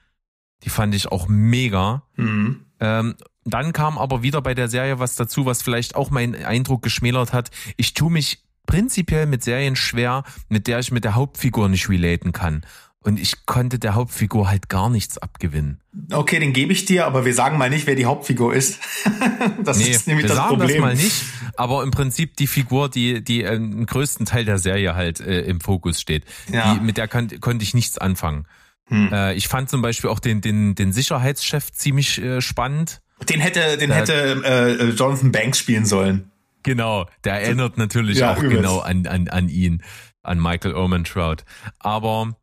Die 0.62 0.70
fand 0.70 0.94
ich 0.94 1.12
auch 1.12 1.28
mega. 1.28 2.02
Mhm. 2.16 2.64
Ähm, 2.80 3.14
dann 3.44 3.72
kam 3.72 3.98
aber 3.98 4.22
wieder 4.22 4.40
bei 4.40 4.54
der 4.54 4.68
Serie 4.68 4.98
was 4.98 5.16
dazu, 5.16 5.44
was 5.44 5.62
vielleicht 5.62 5.96
auch 5.96 6.10
meinen 6.10 6.34
Eindruck 6.44 6.82
geschmälert 6.82 7.32
hat. 7.32 7.50
Ich 7.76 7.92
tue 7.92 8.10
mich 8.10 8.42
prinzipiell 8.66 9.26
mit 9.26 9.44
Serien 9.44 9.76
schwer, 9.76 10.24
mit 10.48 10.66
der 10.66 10.78
ich 10.78 10.90
mit 10.90 11.04
der 11.04 11.14
Hauptfigur 11.14 11.68
nicht 11.68 11.88
relaten 11.90 12.32
kann. 12.32 12.64
Und 13.04 13.20
ich 13.20 13.44
konnte 13.44 13.78
der 13.78 13.94
Hauptfigur 13.94 14.48
halt 14.48 14.70
gar 14.70 14.88
nichts 14.88 15.18
abgewinnen. 15.18 15.78
Okay, 16.10 16.40
den 16.40 16.54
gebe 16.54 16.72
ich 16.72 16.86
dir, 16.86 17.04
aber 17.04 17.26
wir 17.26 17.34
sagen 17.34 17.58
mal 17.58 17.68
nicht, 17.68 17.86
wer 17.86 17.96
die 17.96 18.06
Hauptfigur 18.06 18.54
ist. 18.54 18.80
das 19.62 19.76
nee, 19.78 19.90
ist 19.90 20.06
nämlich 20.06 20.24
wir 20.24 20.28
das 20.28 20.38
sagen 20.38 20.56
Problem. 20.56 20.68
das 20.68 20.80
mal 20.80 20.94
nicht. 20.96 21.22
Aber 21.56 21.82
im 21.82 21.90
Prinzip 21.90 22.34
die 22.38 22.46
Figur, 22.46 22.88
die 22.88 23.22
die 23.22 23.42
äh, 23.42 23.56
im 23.56 23.84
größten 23.84 24.24
Teil 24.24 24.46
der 24.46 24.56
Serie 24.56 24.94
halt 24.94 25.20
äh, 25.20 25.42
im 25.42 25.60
Fokus 25.60 26.00
steht. 26.00 26.24
Ja. 26.50 26.74
Die, 26.74 26.80
mit 26.80 26.96
der 26.96 27.06
kon 27.06 27.28
konnte 27.40 27.62
ich 27.62 27.74
nichts 27.74 27.98
anfangen. 27.98 28.46
Hm. 28.86 29.12
Äh, 29.12 29.34
ich 29.34 29.48
fand 29.48 29.68
zum 29.68 29.82
Beispiel 29.82 30.08
auch 30.08 30.18
den 30.18 30.40
den 30.40 30.74
den 30.74 30.94
Sicherheitschef 30.94 31.72
ziemlich 31.72 32.22
äh, 32.22 32.40
spannend. 32.40 33.02
Den 33.28 33.40
hätte 33.40 33.76
den 33.76 33.90
da, 33.90 33.96
hätte 33.96 34.42
äh, 34.44 34.88
Jonathan 34.92 35.30
Banks 35.30 35.58
spielen 35.58 35.84
sollen. 35.84 36.30
Genau, 36.62 37.06
der 37.24 37.34
erinnert 37.42 37.76
natürlich 37.76 38.18
ja, 38.18 38.32
auch 38.32 38.38
übelst. 38.38 38.56
genau 38.56 38.78
an 38.78 39.06
an 39.06 39.28
an 39.28 39.50
ihn, 39.50 39.82
an 40.22 40.40
Michael 40.40 40.74
Oman 40.74 41.04
Trout. 41.04 41.44
Aber 41.78 42.34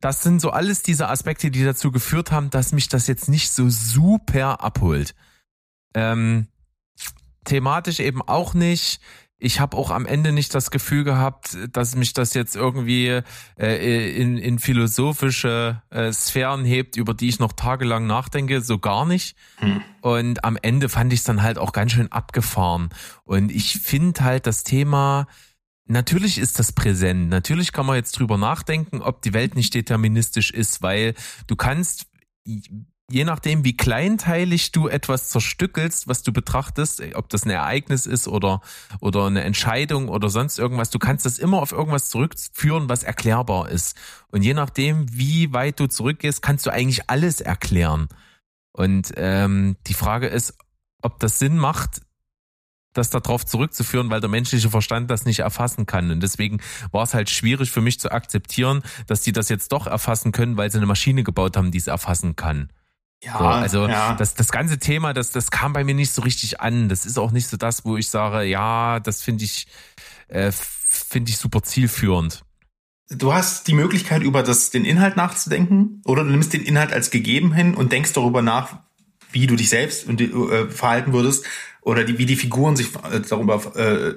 das 0.00 0.22
sind 0.22 0.40
so 0.40 0.50
alles 0.50 0.82
diese 0.82 1.08
Aspekte, 1.08 1.50
die 1.50 1.64
dazu 1.64 1.90
geführt 1.90 2.30
haben, 2.30 2.50
dass 2.50 2.72
mich 2.72 2.88
das 2.88 3.06
jetzt 3.06 3.28
nicht 3.28 3.50
so 3.52 3.68
super 3.68 4.62
abholt. 4.62 5.14
Ähm, 5.94 6.48
thematisch 7.44 8.00
eben 8.00 8.22
auch 8.22 8.54
nicht. 8.54 9.00
Ich 9.40 9.60
habe 9.60 9.76
auch 9.76 9.92
am 9.92 10.04
Ende 10.04 10.32
nicht 10.32 10.52
das 10.54 10.72
Gefühl 10.72 11.04
gehabt, 11.04 11.56
dass 11.70 11.94
mich 11.94 12.12
das 12.12 12.34
jetzt 12.34 12.56
irgendwie 12.56 13.22
äh, 13.56 14.20
in, 14.20 14.36
in 14.36 14.58
philosophische 14.58 15.80
äh, 15.90 16.12
Sphären 16.12 16.64
hebt, 16.64 16.96
über 16.96 17.14
die 17.14 17.28
ich 17.28 17.38
noch 17.38 17.52
tagelang 17.52 18.06
nachdenke, 18.08 18.60
so 18.62 18.78
gar 18.78 19.06
nicht. 19.06 19.36
Hm. 19.58 19.80
Und 20.00 20.44
am 20.44 20.58
Ende 20.60 20.88
fand 20.88 21.12
ich 21.12 21.20
es 21.20 21.24
dann 21.24 21.42
halt 21.42 21.58
auch 21.58 21.72
ganz 21.72 21.92
schön 21.92 22.10
abgefahren. 22.10 22.90
Und 23.22 23.52
ich 23.52 23.78
finde 23.78 24.24
halt 24.24 24.46
das 24.48 24.64
Thema 24.64 25.28
Natürlich 25.88 26.38
ist 26.38 26.58
das 26.58 26.72
präsent. 26.72 27.30
Natürlich 27.30 27.72
kann 27.72 27.86
man 27.86 27.96
jetzt 27.96 28.12
drüber 28.12 28.36
nachdenken, 28.36 29.00
ob 29.00 29.22
die 29.22 29.32
Welt 29.32 29.54
nicht 29.54 29.74
deterministisch 29.74 30.50
ist, 30.50 30.82
weil 30.82 31.14
du 31.46 31.56
kannst 31.56 32.06
je 33.10 33.24
nachdem, 33.24 33.64
wie 33.64 33.76
kleinteilig 33.76 34.72
du 34.72 34.88
etwas 34.88 35.30
zerstückelst, 35.30 36.08
was 36.08 36.22
du 36.22 36.32
betrachtest, 36.32 37.02
ob 37.14 37.28
das 37.30 37.44
ein 37.44 37.50
Ereignis 37.50 38.06
ist 38.06 38.28
oder, 38.28 38.60
oder 39.00 39.26
eine 39.26 39.44
Entscheidung 39.44 40.08
oder 40.08 40.28
sonst 40.28 40.58
irgendwas, 40.58 40.90
du 40.90 40.98
kannst 40.98 41.24
das 41.24 41.38
immer 41.38 41.62
auf 41.62 41.72
irgendwas 41.72 42.10
zurückführen, 42.10 42.88
was 42.88 43.02
erklärbar 43.02 43.70
ist. 43.70 43.96
Und 44.30 44.42
je 44.42 44.54
nachdem, 44.54 45.06
wie 45.10 45.52
weit 45.52 45.80
du 45.80 45.86
zurückgehst, 45.86 46.42
kannst 46.42 46.66
du 46.66 46.70
eigentlich 46.70 47.08
alles 47.08 47.40
erklären. 47.40 48.08
Und 48.72 49.12
ähm, 49.16 49.76
die 49.86 49.94
Frage 49.94 50.26
ist, 50.26 50.54
ob 51.02 51.18
das 51.18 51.38
Sinn 51.38 51.56
macht, 51.56 52.02
das 52.98 53.10
darauf 53.10 53.46
zurückzuführen, 53.46 54.10
weil 54.10 54.20
der 54.20 54.28
menschliche 54.28 54.68
Verstand 54.68 55.10
das 55.10 55.24
nicht 55.24 55.38
erfassen 55.40 55.86
kann. 55.86 56.10
Und 56.10 56.22
deswegen 56.22 56.60
war 56.92 57.04
es 57.04 57.14
halt 57.14 57.30
schwierig 57.30 57.70
für 57.70 57.80
mich 57.80 57.98
zu 57.98 58.10
akzeptieren, 58.12 58.82
dass 59.06 59.22
die 59.22 59.32
das 59.32 59.48
jetzt 59.48 59.72
doch 59.72 59.86
erfassen 59.86 60.32
können, 60.32 60.56
weil 60.56 60.70
sie 60.70 60.76
eine 60.76 60.86
Maschine 60.86 61.22
gebaut 61.22 61.56
haben, 61.56 61.70
die 61.70 61.78
es 61.78 61.86
erfassen 61.86 62.36
kann. 62.36 62.70
Ja, 63.22 63.38
so, 63.38 63.44
also 63.46 63.88
ja. 63.88 64.14
das, 64.14 64.34
das 64.34 64.52
ganze 64.52 64.78
Thema, 64.78 65.12
das, 65.12 65.32
das 65.32 65.50
kam 65.50 65.72
bei 65.72 65.82
mir 65.82 65.94
nicht 65.94 66.12
so 66.12 66.22
richtig 66.22 66.60
an. 66.60 66.88
Das 66.88 67.06
ist 67.06 67.18
auch 67.18 67.32
nicht 67.32 67.48
so 67.48 67.56
das, 67.56 67.84
wo 67.84 67.96
ich 67.96 68.10
sage, 68.10 68.44
ja, 68.44 69.00
das 69.00 69.22
finde 69.22 69.44
ich, 69.44 69.66
äh, 70.28 70.52
finde 70.52 71.30
ich 71.30 71.38
super 71.38 71.62
zielführend. 71.62 72.44
Du 73.10 73.32
hast 73.32 73.66
die 73.66 73.74
Möglichkeit, 73.74 74.22
über 74.22 74.42
das, 74.42 74.70
den 74.70 74.84
Inhalt 74.84 75.16
nachzudenken, 75.16 76.02
oder 76.04 76.24
du 76.24 76.30
nimmst 76.30 76.52
den 76.52 76.62
Inhalt 76.62 76.92
als 76.92 77.10
gegeben 77.10 77.54
hin 77.54 77.74
und 77.74 77.90
denkst 77.90 78.12
darüber 78.12 78.42
nach, 78.42 78.80
wie 79.32 79.46
du 79.46 79.56
dich 79.56 79.68
selbst 79.68 80.08
äh, 80.08 80.68
verhalten 80.68 81.12
würdest 81.12 81.44
oder 81.88 82.04
die, 82.04 82.18
wie 82.18 82.26
die 82.26 82.36
Figuren 82.36 82.76
sich 82.76 82.88
äh, 83.10 83.20
darüber 83.26 83.76
äh, 83.76 84.14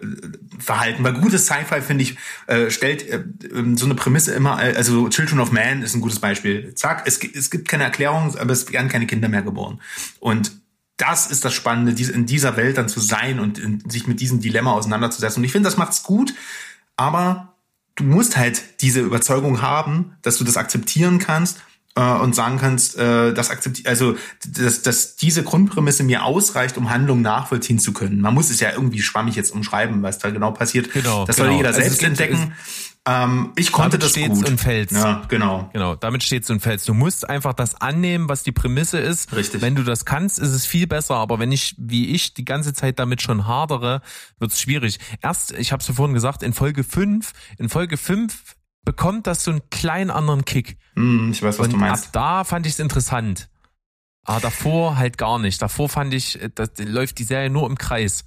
verhalten. 0.59 1.03
Weil 1.03 1.13
gutes 1.13 1.45
Sci-Fi, 1.45 1.81
finde 1.81 2.03
ich, 2.03 2.17
äh, 2.47 2.69
stellt 2.69 3.07
äh, 3.07 3.23
ähm, 3.53 3.77
so 3.77 3.85
eine 3.85 3.95
Prämisse 3.95 4.33
immer, 4.33 4.61
äh, 4.61 4.75
also 4.75 5.07
Children 5.09 5.39
of 5.39 5.51
Man 5.51 5.81
ist 5.81 5.95
ein 5.95 6.01
gutes 6.01 6.19
Beispiel. 6.19 6.73
Zack, 6.75 7.03
es, 7.05 7.23
es 7.23 7.49
gibt 7.49 7.69
keine 7.69 7.85
Erklärung, 7.85 8.35
aber 8.37 8.51
es 8.51 8.71
werden 8.71 8.89
keine 8.89 9.07
Kinder 9.07 9.29
mehr 9.29 9.41
geboren. 9.41 9.79
Und 10.19 10.51
das 10.97 11.31
ist 11.31 11.45
das 11.45 11.53
Spannende, 11.53 11.93
in 12.03 12.25
dieser 12.25 12.57
Welt 12.57 12.77
dann 12.77 12.89
zu 12.89 12.99
sein 12.99 13.39
und 13.39 13.57
in, 13.57 13.89
sich 13.89 14.05
mit 14.05 14.19
diesem 14.19 14.41
Dilemma 14.41 14.73
auseinanderzusetzen. 14.73 15.39
Und 15.39 15.45
ich 15.45 15.51
finde, 15.51 15.67
das 15.67 15.77
macht's 15.77 16.03
gut, 16.03 16.33
aber 16.97 17.55
du 17.95 18.03
musst 18.03 18.37
halt 18.37 18.81
diese 18.81 18.99
Überzeugung 18.99 19.61
haben, 19.61 20.17
dass 20.21 20.37
du 20.37 20.43
das 20.43 20.57
akzeptieren 20.57 21.19
kannst 21.19 21.61
äh, 21.95 22.01
und 22.01 22.35
sagen 22.35 22.57
kannst, 22.57 22.97
äh, 22.97 23.33
das 23.33 23.49
akzeptiert, 23.49 23.87
also 23.87 24.15
dass, 24.47 24.81
dass 24.81 25.15
diese 25.15 25.43
Grundprämisse 25.43 26.03
mir 26.03 26.23
ausreicht, 26.23 26.77
um 26.77 26.89
Handlungen 26.89 27.21
nachvollziehen 27.21 27.79
zu 27.79 27.93
können. 27.93 28.21
Man 28.21 28.33
muss 28.33 28.49
es 28.49 28.59
ja 28.59 28.71
irgendwie 28.71 29.01
schwammig 29.01 29.35
jetzt 29.35 29.51
umschreiben, 29.51 30.01
was 30.01 30.19
da 30.19 30.29
genau 30.29 30.51
passiert. 30.51 30.91
Genau, 30.91 31.25
das 31.25 31.35
genau. 31.35 31.49
soll 31.49 31.57
jeder 31.57 31.69
also 31.69 31.81
selbst 31.81 32.03
entdecken. 32.03 32.53
Ähm, 33.07 33.51
ich 33.55 33.71
konnte 33.71 33.97
damit 33.97 34.03
das 34.03 34.11
steht's 34.11 34.39
gut. 34.39 34.49
und 34.49 34.59
fällt's. 34.59 34.93
Ja, 34.93 35.23
genau. 35.27 35.69
Genau, 35.73 35.95
damit 35.95 36.21
steht's 36.21 36.51
und 36.51 36.59
fällt's. 36.59 36.85
Du 36.85 36.93
musst 36.93 37.27
einfach 37.27 37.53
das 37.53 37.73
annehmen, 37.81 38.29
was 38.29 38.43
die 38.43 38.51
Prämisse 38.51 38.99
ist. 38.99 39.35
Richtig. 39.35 39.61
Wenn 39.61 39.73
du 39.73 39.83
das 39.83 40.05
kannst, 40.05 40.37
ist 40.37 40.51
es 40.51 40.67
viel 40.67 40.85
besser. 40.85 41.15
Aber 41.15 41.39
wenn 41.39 41.51
ich, 41.51 41.75
wie 41.79 42.09
ich, 42.09 42.35
die 42.35 42.45
ganze 42.45 42.73
Zeit 42.73 42.99
damit 42.99 43.23
schon 43.23 43.47
hadere, 43.47 44.01
wird's 44.37 44.61
schwierig. 44.61 44.99
Erst, 45.23 45.51
ich 45.53 45.71
habe 45.71 45.81
es 45.81 45.87
ja 45.87 45.95
vorhin 45.95 46.13
gesagt, 46.13 46.43
in 46.43 46.53
Folge 46.53 46.83
5, 46.83 47.31
in 47.57 47.69
Folge 47.69 47.97
5 47.97 48.55
bekommt 48.83 49.27
das 49.27 49.43
so 49.43 49.51
einen 49.51 49.69
kleinen 49.69 50.11
anderen 50.11 50.45
Kick. 50.45 50.77
Mm, 50.95 51.31
ich 51.31 51.41
weiß, 51.41 51.59
was 51.59 51.67
und 51.67 51.73
du 51.73 51.77
meinst. 51.77 52.07
Ab 52.07 52.13
da 52.13 52.43
fand 52.43 52.65
ich 52.65 52.73
es 52.73 52.79
interessant. 52.79 53.49
Aber 54.23 54.39
davor 54.39 54.97
halt 54.97 55.17
gar 55.17 55.39
nicht. 55.39 55.61
Davor 55.61 55.89
fand 55.89 56.13
ich, 56.13 56.39
das 56.55 56.71
läuft 56.77 57.19
die 57.19 57.23
Serie 57.23 57.49
nur 57.49 57.67
im 57.67 57.77
Kreis. 57.77 58.23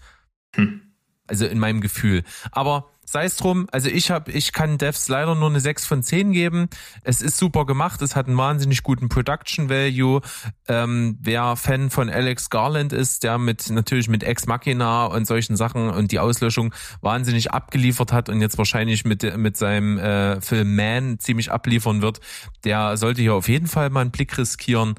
Hm. 0.55 0.81
Also 1.27 1.47
in 1.47 1.59
meinem 1.59 1.81
Gefühl. 1.81 2.25
Aber 2.51 2.91
sei 3.05 3.25
es 3.25 3.37
drum, 3.37 3.67
also 3.73 3.89
ich 3.89 4.11
habe, 4.11 4.31
ich 4.33 4.53
kann 4.53 4.79
Devs 4.79 5.09
leider 5.09 5.35
nur 5.35 5.49
eine 5.49 5.61
6 5.61 5.87
von 5.87 6.03
10 6.03 6.33
geben. 6.33 6.69
Es 7.03 7.21
ist 7.21 7.37
super 7.37 7.67
gemacht, 7.67 8.03
es 8.03 8.17
hat 8.17 8.27
einen 8.27 8.37
wahnsinnig 8.37 8.83
guten 8.83 9.09
Production 9.09 9.69
Value. 9.69 10.21
Ähm, 10.69 11.19
wer 11.21 11.57
Fan 11.57 11.91
von 11.91 12.11
Alex 12.11 12.51
Garland 12.51 12.93
ist, 12.93 13.23
der 13.23 13.39
mit 13.39 13.71
natürlich 13.71 14.09
mit 14.09 14.23
Ex 14.23 14.47
Machina 14.47 15.07
und 15.07 15.27
solchen 15.27 15.57
Sachen 15.57 15.91
und 15.91 16.13
die 16.13 16.19
Auslöschung 16.19 16.75
wahnsinnig 17.01 17.53
abgeliefert 17.53 18.13
hat 18.13 18.29
und 18.29 18.41
jetzt 18.41 18.59
wahrscheinlich 18.59 19.05
mit 19.05 19.37
mit 19.37 19.57
seinem 19.57 19.99
äh, 19.99 20.41
Film 20.41 20.77
Man 20.77 21.19
ziemlich 21.19 21.51
abliefern 21.51 22.03
wird, 22.03 22.21
der 22.65 22.97
sollte 22.97 23.23
hier 23.23 23.35
auf 23.35 23.49
jeden 23.49 23.67
Fall 23.67 23.91
mal 23.91 24.01
einen 24.01 24.11
Blick 24.11 24.37
riskieren. 24.37 24.95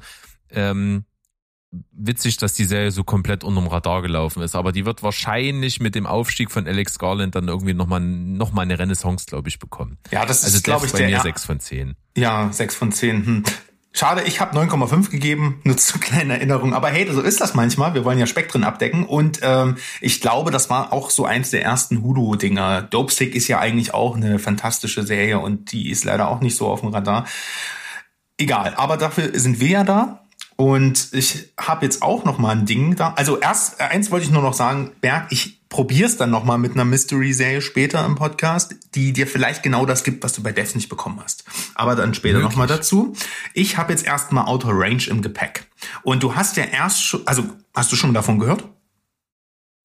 Ähm, 0.50 1.04
witzig, 1.92 2.36
dass 2.36 2.54
die 2.54 2.64
Serie 2.64 2.90
so 2.90 3.04
komplett 3.04 3.44
unterm 3.44 3.66
Radar 3.66 4.02
gelaufen 4.02 4.42
ist. 4.42 4.54
Aber 4.54 4.72
die 4.72 4.84
wird 4.84 5.02
wahrscheinlich 5.02 5.80
mit 5.80 5.94
dem 5.94 6.06
Aufstieg 6.06 6.50
von 6.50 6.66
Alex 6.66 6.98
Garland 6.98 7.34
dann 7.34 7.48
irgendwie 7.48 7.74
nochmal 7.74 8.00
noch 8.00 8.52
mal 8.52 8.62
eine 8.62 8.78
Renaissance, 8.78 9.26
glaube 9.26 9.48
ich, 9.48 9.58
bekommen. 9.58 9.98
Ja, 10.10 10.24
das 10.24 10.44
also 10.44 10.56
ist, 10.56 10.64
glaube 10.64 10.86
ich, 10.86 10.92
bei 10.92 10.98
der 10.98 11.08
mir 11.08 11.20
6 11.20 11.44
von 11.44 11.60
10. 11.60 11.96
Ja, 12.16 12.50
6 12.52 12.74
von 12.74 12.92
10. 12.92 13.26
Hm. 13.26 13.44
Schade, 13.92 14.24
ich 14.24 14.42
habe 14.42 14.54
9,5 14.54 15.08
gegeben, 15.08 15.60
nur 15.64 15.78
zu 15.78 15.98
kleinen 15.98 16.28
Erinnerungen. 16.28 16.74
Aber 16.74 16.88
hey, 16.88 17.10
so 17.10 17.22
ist 17.22 17.40
das 17.40 17.54
manchmal. 17.54 17.94
Wir 17.94 18.04
wollen 18.04 18.18
ja 18.18 18.26
Spektren 18.26 18.62
abdecken. 18.62 19.06
Und 19.06 19.40
ähm, 19.42 19.76
ich 20.02 20.20
glaube, 20.20 20.50
das 20.50 20.68
war 20.68 20.92
auch 20.92 21.08
so 21.08 21.24
eins 21.24 21.50
der 21.50 21.62
ersten 21.62 22.02
Hulu-Dinger. 22.02 22.82
Dopesick 22.82 23.34
ist 23.34 23.48
ja 23.48 23.58
eigentlich 23.58 23.94
auch 23.94 24.14
eine 24.14 24.38
fantastische 24.38 25.02
Serie 25.02 25.38
und 25.38 25.72
die 25.72 25.90
ist 25.90 26.04
leider 26.04 26.28
auch 26.28 26.40
nicht 26.40 26.56
so 26.56 26.68
auf 26.68 26.80
dem 26.80 26.90
Radar. 26.90 27.26
Egal, 28.38 28.74
aber 28.76 28.98
dafür 28.98 29.38
sind 29.38 29.60
wir 29.60 29.68
ja 29.68 29.84
da. 29.84 30.25
Und 30.56 31.08
ich 31.12 31.50
habe 31.58 31.84
jetzt 31.84 32.02
auch 32.02 32.24
noch 32.24 32.38
mal 32.38 32.50
ein 32.50 32.64
Ding 32.64 32.96
da. 32.96 33.12
Also 33.16 33.38
erst 33.38 33.80
eins 33.80 34.10
wollte 34.10 34.24
ich 34.24 34.32
nur 34.32 34.42
noch 34.42 34.54
sagen, 34.54 34.92
Berg, 35.02 35.26
ich 35.30 35.60
probier's 35.68 36.16
dann 36.16 36.30
noch 36.30 36.44
mal 36.44 36.56
mit 36.56 36.72
einer 36.72 36.86
Mystery-Serie 36.86 37.60
später 37.60 38.04
im 38.06 38.14
Podcast, 38.14 38.74
die 38.94 39.12
dir 39.12 39.26
vielleicht 39.26 39.62
genau 39.62 39.84
das 39.84 40.04
gibt, 40.04 40.24
was 40.24 40.32
du 40.32 40.42
bei 40.42 40.52
Devs 40.52 40.74
nicht 40.74 40.88
bekommen 40.88 41.20
hast. 41.22 41.44
Aber 41.74 41.94
dann 41.94 42.14
später 42.14 42.38
Wirklich? 42.38 42.52
noch 42.52 42.56
mal 42.56 42.66
dazu. 42.66 43.14
Ich 43.52 43.76
habe 43.76 43.92
jetzt 43.92 44.06
erstmal 44.06 44.46
Outer 44.46 44.70
Range 44.72 45.02
im 45.08 45.20
Gepäck. 45.20 45.66
Und 46.02 46.22
du 46.22 46.34
hast 46.34 46.56
ja 46.56 46.64
erst 46.64 47.04
schon, 47.04 47.26
also 47.26 47.44
hast 47.74 47.92
du 47.92 47.96
schon 47.96 48.14
davon 48.14 48.38
gehört? 48.38 48.64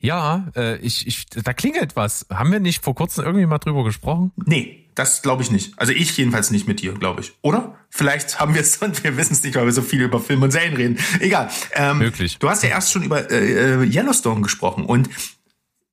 Ja, 0.02 0.48
äh, 0.56 0.78
ich, 0.78 1.06
ich, 1.06 1.28
da 1.28 1.54
klingelt 1.54 1.96
was. 1.96 2.26
Haben 2.32 2.52
wir 2.52 2.60
nicht 2.60 2.84
vor 2.84 2.96
kurzem 2.96 3.24
irgendwie 3.24 3.46
mal 3.46 3.60
drüber 3.60 3.84
gesprochen? 3.84 4.32
Nee, 4.46 4.90
das 4.96 5.22
glaube 5.22 5.44
ich 5.44 5.52
nicht. 5.52 5.78
Also 5.78 5.94
ich 5.94 6.18
jedenfalls 6.18 6.50
nicht 6.50 6.68
mit 6.68 6.82
dir, 6.82 6.94
glaube 6.94 7.22
ich. 7.22 7.34
Oder? 7.44 7.76
Vielleicht 7.90 8.40
haben 8.40 8.56
wir 8.56 8.62
es 8.62 8.78
und 8.78 9.04
wir 9.04 9.16
wissen 9.16 9.34
es 9.34 9.44
nicht, 9.44 9.56
weil 9.56 9.66
wir 9.66 9.72
so 9.72 9.84
viel 9.84 10.02
über 10.02 10.20
Film 10.20 10.42
und 10.42 10.52
Serien 10.52 10.76
reden. 10.76 11.00
Egal. 11.20 11.50
Ähm, 11.74 12.00
Möglich. 12.00 12.40
Du 12.40 12.50
hast 12.50 12.64
ja 12.64 12.70
erst 12.70 12.92
schon 12.92 13.04
über 13.04 13.30
äh, 13.30 13.84
äh, 13.84 13.86
Yellowstone 13.86 14.42
gesprochen 14.42 14.86
und 14.86 15.08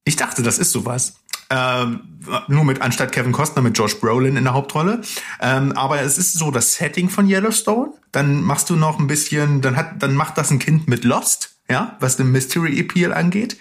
ich 0.04 0.16
dachte, 0.16 0.42
das 0.42 0.58
ist 0.58 0.72
sowas. 0.72 1.16
Ähm, 1.50 2.00
nur 2.48 2.64
mit 2.64 2.80
anstatt 2.80 3.12
Kevin 3.12 3.32
Costner 3.32 3.62
mit 3.62 3.76
Josh 3.76 4.00
Brolin 4.00 4.36
in 4.36 4.44
der 4.44 4.54
Hauptrolle. 4.54 5.02
Ähm, 5.40 5.72
aber 5.72 6.00
es 6.00 6.16
ist 6.16 6.32
so 6.32 6.50
das 6.50 6.74
Setting 6.74 7.10
von 7.10 7.28
Yellowstone. 7.28 7.92
Dann 8.10 8.42
machst 8.42 8.70
du 8.70 8.76
noch 8.76 8.98
ein 8.98 9.06
bisschen, 9.06 9.60
dann 9.60 9.76
hat, 9.76 10.02
dann 10.02 10.14
macht 10.14 10.38
das 10.38 10.50
ein 10.50 10.58
Kind 10.58 10.88
mit 10.88 11.04
Lost 11.04 11.57
ja, 11.70 11.96
was 12.00 12.16
den 12.16 12.30
Mystery 12.32 12.78
Appeal 12.78 13.12
angeht. 13.12 13.56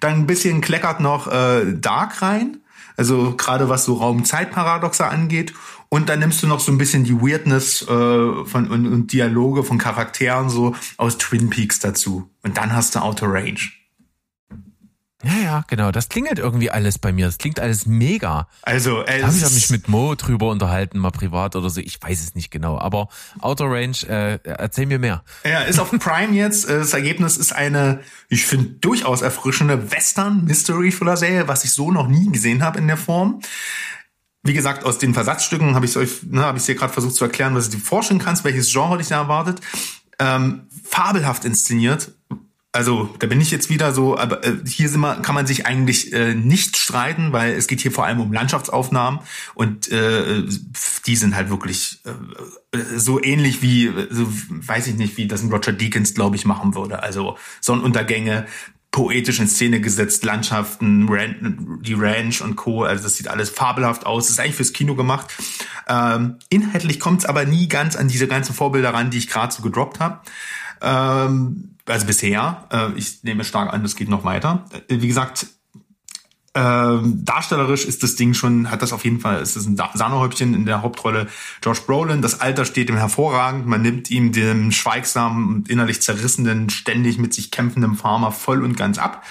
Dann 0.00 0.14
ein 0.14 0.26
bisschen 0.26 0.60
kleckert 0.60 1.00
noch 1.00 1.26
äh, 1.26 1.74
Dark 1.74 2.22
rein, 2.22 2.58
also 2.96 3.34
gerade 3.36 3.68
was 3.68 3.84
so 3.84 3.94
Raum-Zeit-Paradoxe 3.94 5.06
angeht. 5.06 5.52
Und 5.88 6.08
dann 6.08 6.20
nimmst 6.20 6.42
du 6.42 6.46
noch 6.46 6.60
so 6.60 6.70
ein 6.70 6.78
bisschen 6.78 7.02
die 7.02 7.20
Weirdness 7.20 7.82
äh, 7.82 7.86
von 7.86 8.68
und, 8.70 8.86
und 8.86 9.12
Dialoge 9.12 9.64
von 9.64 9.78
Charakteren 9.78 10.48
so 10.48 10.76
aus 10.96 11.18
Twin 11.18 11.50
Peaks 11.50 11.80
dazu. 11.80 12.30
Und 12.42 12.56
dann 12.56 12.72
hast 12.74 12.94
du 12.94 13.00
Outer 13.00 13.26
Range. 13.26 13.58
Ja, 15.22 15.36
ja, 15.42 15.64
genau. 15.68 15.90
Das 15.90 16.08
klingelt 16.08 16.38
irgendwie 16.38 16.70
alles 16.70 16.98
bei 16.98 17.12
mir. 17.12 17.26
Das 17.26 17.36
klingt 17.36 17.60
alles 17.60 17.84
mega. 17.84 18.48
Also, 18.62 19.04
äh, 19.04 19.22
habe 19.22 19.36
ich 19.36 19.50
mich 19.50 19.70
mit 19.70 19.88
Mo 19.88 20.14
drüber 20.14 20.48
unterhalten, 20.48 20.98
mal 20.98 21.10
privat 21.10 21.56
oder 21.56 21.68
so. 21.68 21.80
Ich 21.80 22.02
weiß 22.02 22.22
es 22.22 22.34
nicht 22.34 22.50
genau. 22.50 22.78
Aber 22.78 23.08
Outer 23.40 23.66
Range, 23.66 23.96
äh, 24.08 24.38
erzähl 24.44 24.86
mir 24.86 24.98
mehr. 24.98 25.22
Ja, 25.44 25.60
ist 25.60 25.78
auf 25.78 25.90
Prime 25.90 26.34
jetzt. 26.34 26.68
Äh, 26.68 26.78
das 26.78 26.94
Ergebnis 26.94 27.36
ist 27.36 27.52
eine, 27.52 28.00
ich 28.28 28.46
finde, 28.46 28.70
durchaus 28.80 29.20
erfrischende 29.20 29.90
Western-Mystery-Thriller-Serie, 29.90 31.48
was 31.48 31.64
ich 31.64 31.72
so 31.72 31.90
noch 31.90 32.08
nie 32.08 32.30
gesehen 32.32 32.62
habe 32.62 32.78
in 32.78 32.86
der 32.86 32.96
Form. 32.96 33.40
Wie 34.42 34.54
gesagt, 34.54 34.84
aus 34.84 34.96
den 34.96 35.12
Versatzstücken 35.12 35.74
habe 35.74 35.84
ich 35.84 35.94
euch, 35.98 36.22
ne, 36.22 36.42
habe 36.42 36.56
ich 36.56 36.64
dir 36.64 36.74
gerade 36.74 36.94
versucht 36.94 37.14
zu 37.14 37.24
erklären, 37.24 37.54
was 37.54 37.68
du 37.68 37.76
dir 37.76 37.82
vorstellen 37.82 38.20
kannst, 38.20 38.42
welches 38.44 38.72
Genre 38.72 38.96
dich 38.96 39.08
da 39.08 39.16
erwartet. 39.16 39.60
Ähm, 40.18 40.66
fabelhaft 40.82 41.44
inszeniert, 41.44 42.12
also 42.72 43.10
da 43.18 43.26
bin 43.26 43.40
ich 43.40 43.50
jetzt 43.50 43.68
wieder 43.68 43.92
so, 43.92 44.16
aber 44.16 44.44
äh, 44.44 44.56
hier 44.64 44.88
sind 44.88 45.00
wir, 45.00 45.16
kann 45.16 45.34
man 45.34 45.46
sich 45.46 45.66
eigentlich 45.66 46.12
äh, 46.12 46.34
nicht 46.34 46.76
streiten, 46.76 47.32
weil 47.32 47.52
es 47.54 47.66
geht 47.66 47.80
hier 47.80 47.90
vor 47.90 48.06
allem 48.06 48.20
um 48.20 48.32
Landschaftsaufnahmen 48.32 49.20
und 49.54 49.90
äh, 49.90 50.44
die 51.06 51.16
sind 51.16 51.34
halt 51.34 51.50
wirklich 51.50 52.00
äh, 52.04 52.78
so 52.96 53.20
ähnlich 53.20 53.60
wie, 53.62 53.92
so, 54.10 54.26
weiß 54.28 54.86
ich 54.86 54.94
nicht, 54.94 55.16
wie 55.16 55.26
das 55.26 55.42
ein 55.42 55.50
Roger 55.50 55.72
Deakins, 55.72 56.14
glaube 56.14 56.36
ich, 56.36 56.44
machen 56.44 56.76
würde. 56.76 57.02
Also 57.02 57.36
Sonnenuntergänge, 57.60 58.46
poetisch 58.92 59.40
in 59.40 59.48
Szene 59.48 59.80
gesetzt, 59.80 60.24
Landschaften, 60.24 61.08
Ran 61.08 61.80
die 61.82 61.94
Ranch 61.94 62.40
und 62.40 62.54
Co. 62.54 62.84
Also 62.84 63.02
das 63.02 63.16
sieht 63.16 63.28
alles 63.28 63.50
fabelhaft 63.50 64.06
aus. 64.06 64.26
Das 64.26 64.32
ist 64.32 64.40
eigentlich 64.40 64.56
fürs 64.56 64.72
Kino 64.72 64.94
gemacht. 64.94 65.26
Ähm, 65.88 66.36
inhaltlich 66.48 67.00
kommt 67.00 67.20
es 67.20 67.26
aber 67.26 67.44
nie 67.44 67.68
ganz 67.68 67.96
an 67.96 68.08
diese 68.08 68.28
ganzen 68.28 68.54
Vorbilder 68.54 68.94
ran, 68.94 69.10
die 69.10 69.18
ich 69.18 69.28
gerade 69.28 69.52
so 69.52 69.62
gedroppt 69.62 70.00
habe. 70.00 70.20
Ähm, 70.82 71.69
also 71.90 72.06
bisher, 72.06 72.66
äh, 72.70 72.88
ich 72.96 73.22
nehme 73.22 73.44
stark 73.44 73.72
an, 73.72 73.82
das 73.82 73.96
geht 73.96 74.08
noch 74.08 74.24
weiter. 74.24 74.64
Äh, 74.88 75.00
wie 75.00 75.08
gesagt, 75.08 75.46
ähm, 76.52 77.24
darstellerisch 77.24 77.84
ist 77.84 78.02
das 78.02 78.16
Ding 78.16 78.34
schon, 78.34 78.70
hat 78.70 78.82
das 78.82 78.92
auf 78.92 79.04
jeden 79.04 79.20
Fall, 79.20 79.40
ist 79.40 79.54
ein 79.56 79.76
Sahnehäubchen 79.76 80.52
in 80.54 80.66
der 80.66 80.82
Hauptrolle 80.82 81.28
Josh 81.62 81.82
Brolin. 81.82 82.22
Das 82.22 82.40
Alter 82.40 82.64
steht 82.64 82.90
ihm 82.90 82.96
hervorragend. 82.96 83.66
Man 83.66 83.82
nimmt 83.82 84.10
ihm 84.10 84.32
den 84.32 84.72
schweigsamen, 84.72 85.64
innerlich 85.68 86.02
zerrissenen, 86.02 86.68
ständig 86.68 87.18
mit 87.18 87.34
sich 87.34 87.52
kämpfenden 87.52 87.94
Farmer 87.94 88.32
voll 88.32 88.64
und 88.64 88.76
ganz 88.76 88.98
ab. 88.98 89.24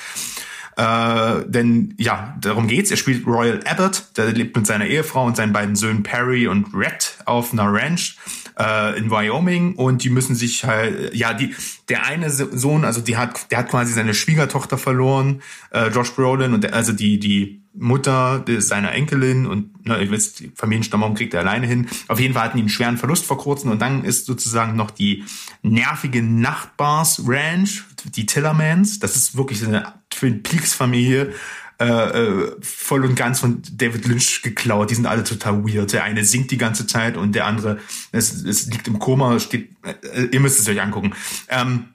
Äh, 0.79 1.43
denn 1.45 1.93
ja, 1.97 2.37
darum 2.39 2.67
geht's. 2.67 2.89
Er 2.89 2.95
spielt 2.95 3.27
Royal 3.27 3.59
Abbott, 3.65 4.03
der 4.15 4.31
lebt 4.31 4.55
mit 4.55 4.65
seiner 4.65 4.85
Ehefrau 4.85 5.25
und 5.25 5.35
seinen 5.35 5.51
beiden 5.51 5.75
Söhnen 5.75 6.03
Perry 6.03 6.47
und 6.47 6.73
Red 6.73 7.17
auf 7.25 7.51
einer 7.51 7.65
Ranch 7.65 8.15
äh, 8.57 8.97
in 8.97 9.11
Wyoming. 9.11 9.75
Und 9.75 10.05
die 10.05 10.09
müssen 10.09 10.35
sich 10.35 10.63
halt, 10.63 11.13
ja, 11.13 11.33
die, 11.33 11.53
der 11.89 12.05
eine 12.05 12.29
Sohn, 12.29 12.85
also 12.85 13.01
die 13.01 13.17
hat, 13.17 13.51
der 13.51 13.57
hat 13.57 13.67
quasi 13.67 13.91
seine 13.91 14.13
Schwiegertochter 14.13 14.77
verloren, 14.77 15.41
äh, 15.71 15.89
Josh 15.89 16.13
Brolin, 16.13 16.53
und 16.53 16.63
der, 16.63 16.73
also 16.73 16.93
die, 16.93 17.19
die 17.19 17.58
Mutter 17.73 18.43
seiner 18.59 18.91
Enkelin 18.91 19.45
und 19.45 19.85
ne, 19.85 20.01
ich 20.01 20.11
weiß, 20.11 20.33
die 20.33 20.51
Familienstammung 20.55 21.15
kriegt 21.15 21.33
er 21.33 21.41
alleine 21.41 21.67
hin. 21.67 21.87
Auf 22.07 22.19
jeden 22.19 22.33
Fall 22.33 22.43
hatten 22.43 22.57
die 22.57 22.63
einen 22.63 22.69
schweren 22.69 22.97
Verlust 22.97 23.25
vor 23.25 23.37
kurzem 23.37 23.71
und 23.71 23.81
dann 23.81 24.03
ist 24.03 24.25
sozusagen 24.25 24.75
noch 24.75 24.91
die 24.91 25.23
nervige 25.61 26.23
Nachtbars 26.23 27.23
Ranch, 27.25 27.85
die 28.15 28.25
Tillermans. 28.25 28.99
Das 28.99 29.15
ist 29.15 29.37
wirklich 29.37 29.65
eine 29.65 29.93
Twin 30.09 30.41
Peaks 30.43 30.73
Familie 30.73 31.33
äh, 31.79 31.85
äh, 31.85 32.55
voll 32.61 33.05
und 33.05 33.15
ganz 33.15 33.39
von 33.39 33.61
David 33.71 34.05
Lynch 34.05 34.41
geklaut. 34.41 34.89
Die 34.89 34.95
sind 34.95 35.05
alle 35.05 35.23
total 35.23 35.63
weird. 35.63 35.93
Der 35.93 36.03
eine 36.03 36.25
singt 36.25 36.51
die 36.51 36.57
ganze 36.57 36.85
Zeit 36.87 37.15
und 37.15 37.35
der 37.35 37.45
andere, 37.45 37.79
es, 38.11 38.43
es 38.43 38.67
liegt 38.67 38.89
im 38.89 38.99
Koma, 38.99 39.39
steht, 39.39 39.69
äh, 39.83 40.25
ihr 40.25 40.41
müsst 40.41 40.59
es 40.59 40.67
euch 40.67 40.81
angucken. 40.81 41.13
Ähm, 41.47 41.85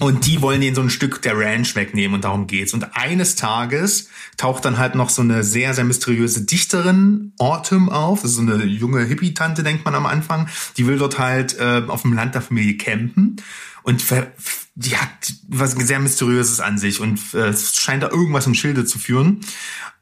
und 0.00 0.26
die 0.26 0.40
wollen 0.40 0.62
den 0.62 0.74
so 0.74 0.80
ein 0.80 0.90
Stück 0.90 1.20
der 1.22 1.38
Ranch 1.38 1.76
wegnehmen 1.76 2.14
und 2.14 2.24
darum 2.24 2.46
geht's. 2.46 2.72
Und 2.72 2.96
eines 2.96 3.36
Tages 3.36 4.08
taucht 4.38 4.64
dann 4.64 4.78
halt 4.78 4.94
noch 4.94 5.10
so 5.10 5.20
eine 5.20 5.44
sehr, 5.44 5.74
sehr 5.74 5.84
mysteriöse 5.84 6.46
Dichterin 6.46 7.32
Autumn 7.38 7.90
auf. 7.90 8.22
Das 8.22 8.30
ist 8.30 8.36
so 8.38 8.42
eine 8.42 8.64
junge 8.64 9.04
Hippie-Tante, 9.04 9.62
denkt 9.62 9.84
man 9.84 9.94
am 9.94 10.06
Anfang. 10.06 10.48
Die 10.78 10.86
will 10.86 10.98
dort 10.98 11.18
halt 11.18 11.58
äh, 11.58 11.82
auf 11.86 12.02
dem 12.02 12.14
Land 12.14 12.34
der 12.34 12.42
Familie 12.42 12.76
campen 12.78 13.36
und 13.82 14.04
die 14.74 14.96
hat 14.96 15.32
was 15.48 15.72
sehr 15.72 15.98
mysteriöses 15.98 16.60
an 16.60 16.78
sich 16.78 17.00
und 17.00 17.18
äh, 17.34 17.48
es 17.48 17.76
scheint 17.76 18.02
da 18.02 18.08
irgendwas 18.08 18.46
im 18.46 18.54
Schilde 18.54 18.84
zu 18.84 18.98
führen. 18.98 19.40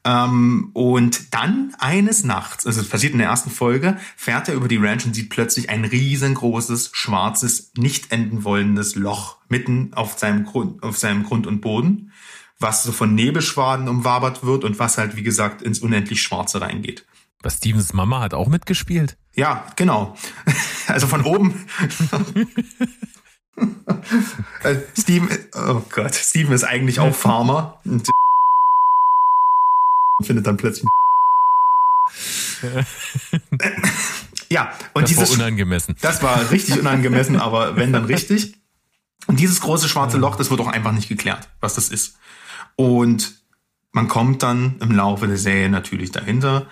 Ähm, 0.05 0.69
und 0.73 1.33
dann 1.33 1.75
eines 1.79 2.23
Nachts, 2.23 2.65
also 2.65 2.79
es 2.79 2.87
passiert 2.87 3.11
in 3.13 3.19
der 3.19 3.27
ersten 3.27 3.49
Folge, 3.49 3.97
fährt 4.15 4.47
er 4.47 4.55
über 4.55 4.69
die 4.69 4.77
Ranch 4.77 5.05
und 5.05 5.13
sieht 5.13 5.29
plötzlich 5.29 5.69
ein 5.69 5.83
riesengroßes, 5.83 6.91
schwarzes, 6.93 7.73
nicht 7.77 8.11
enden 8.11 8.45
wollendes 8.45 8.95
Loch 8.95 9.37
mitten 9.49 9.93
auf 9.93 10.17
seinem 10.17 10.45
Grund, 10.45 10.83
auf 10.83 10.97
seinem 10.97 11.23
Grund 11.23 11.47
und 11.47 11.59
Boden, 11.59 12.13
was 12.59 12.83
so 12.83 12.93
von 12.93 13.13
Nebelschwaden 13.13 13.89
umwabert 13.89 14.45
wird 14.45 14.63
und 14.63 14.79
was 14.79 14.97
halt, 14.97 15.17
wie 15.17 15.23
gesagt, 15.23 15.61
ins 15.61 15.79
unendlich 15.79 16.21
Schwarze 16.21 16.61
reingeht. 16.61 17.05
Was 17.41 17.57
Stevens 17.57 17.93
Mama 17.93 18.21
hat 18.21 18.33
auch 18.33 18.47
mitgespielt. 18.47 19.17
Ja, 19.35 19.65
genau. 19.75 20.15
Also 20.87 21.05
von 21.05 21.23
oben. 21.23 21.67
Äh, 24.63 24.75
Steven, 24.97 25.29
oh 25.55 25.81
Gott, 25.89 26.15
Steven 26.15 26.53
ist 26.53 26.63
eigentlich 26.63 26.99
auch 26.99 27.15
Farmer 27.15 27.79
und 27.85 28.09
findet 30.23 30.47
dann 30.47 30.57
plötzlich. 30.57 30.89
ja, 34.49 34.73
und 34.93 35.03
das 35.03 35.09
dieses. 35.09 35.29
War 35.29 35.37
unangemessen. 35.37 35.95
Das 36.01 36.21
war 36.21 36.51
richtig 36.51 36.79
unangemessen, 36.79 37.39
aber 37.39 37.75
wenn 37.75 37.93
dann 37.93 38.05
richtig. 38.05 38.55
Und 39.27 39.39
dieses 39.39 39.61
große 39.61 39.87
schwarze 39.87 40.17
Loch, 40.17 40.35
das 40.35 40.49
wird 40.49 40.59
auch 40.59 40.67
einfach 40.67 40.91
nicht 40.91 41.07
geklärt, 41.07 41.49
was 41.61 41.75
das 41.75 41.89
ist. 41.89 42.17
Und 42.75 43.35
man 43.91 44.07
kommt 44.07 44.43
dann 44.43 44.77
im 44.81 44.91
Laufe 44.91 45.27
der 45.27 45.37
Serie 45.37 45.69
natürlich 45.69 46.11
dahinter. 46.11 46.67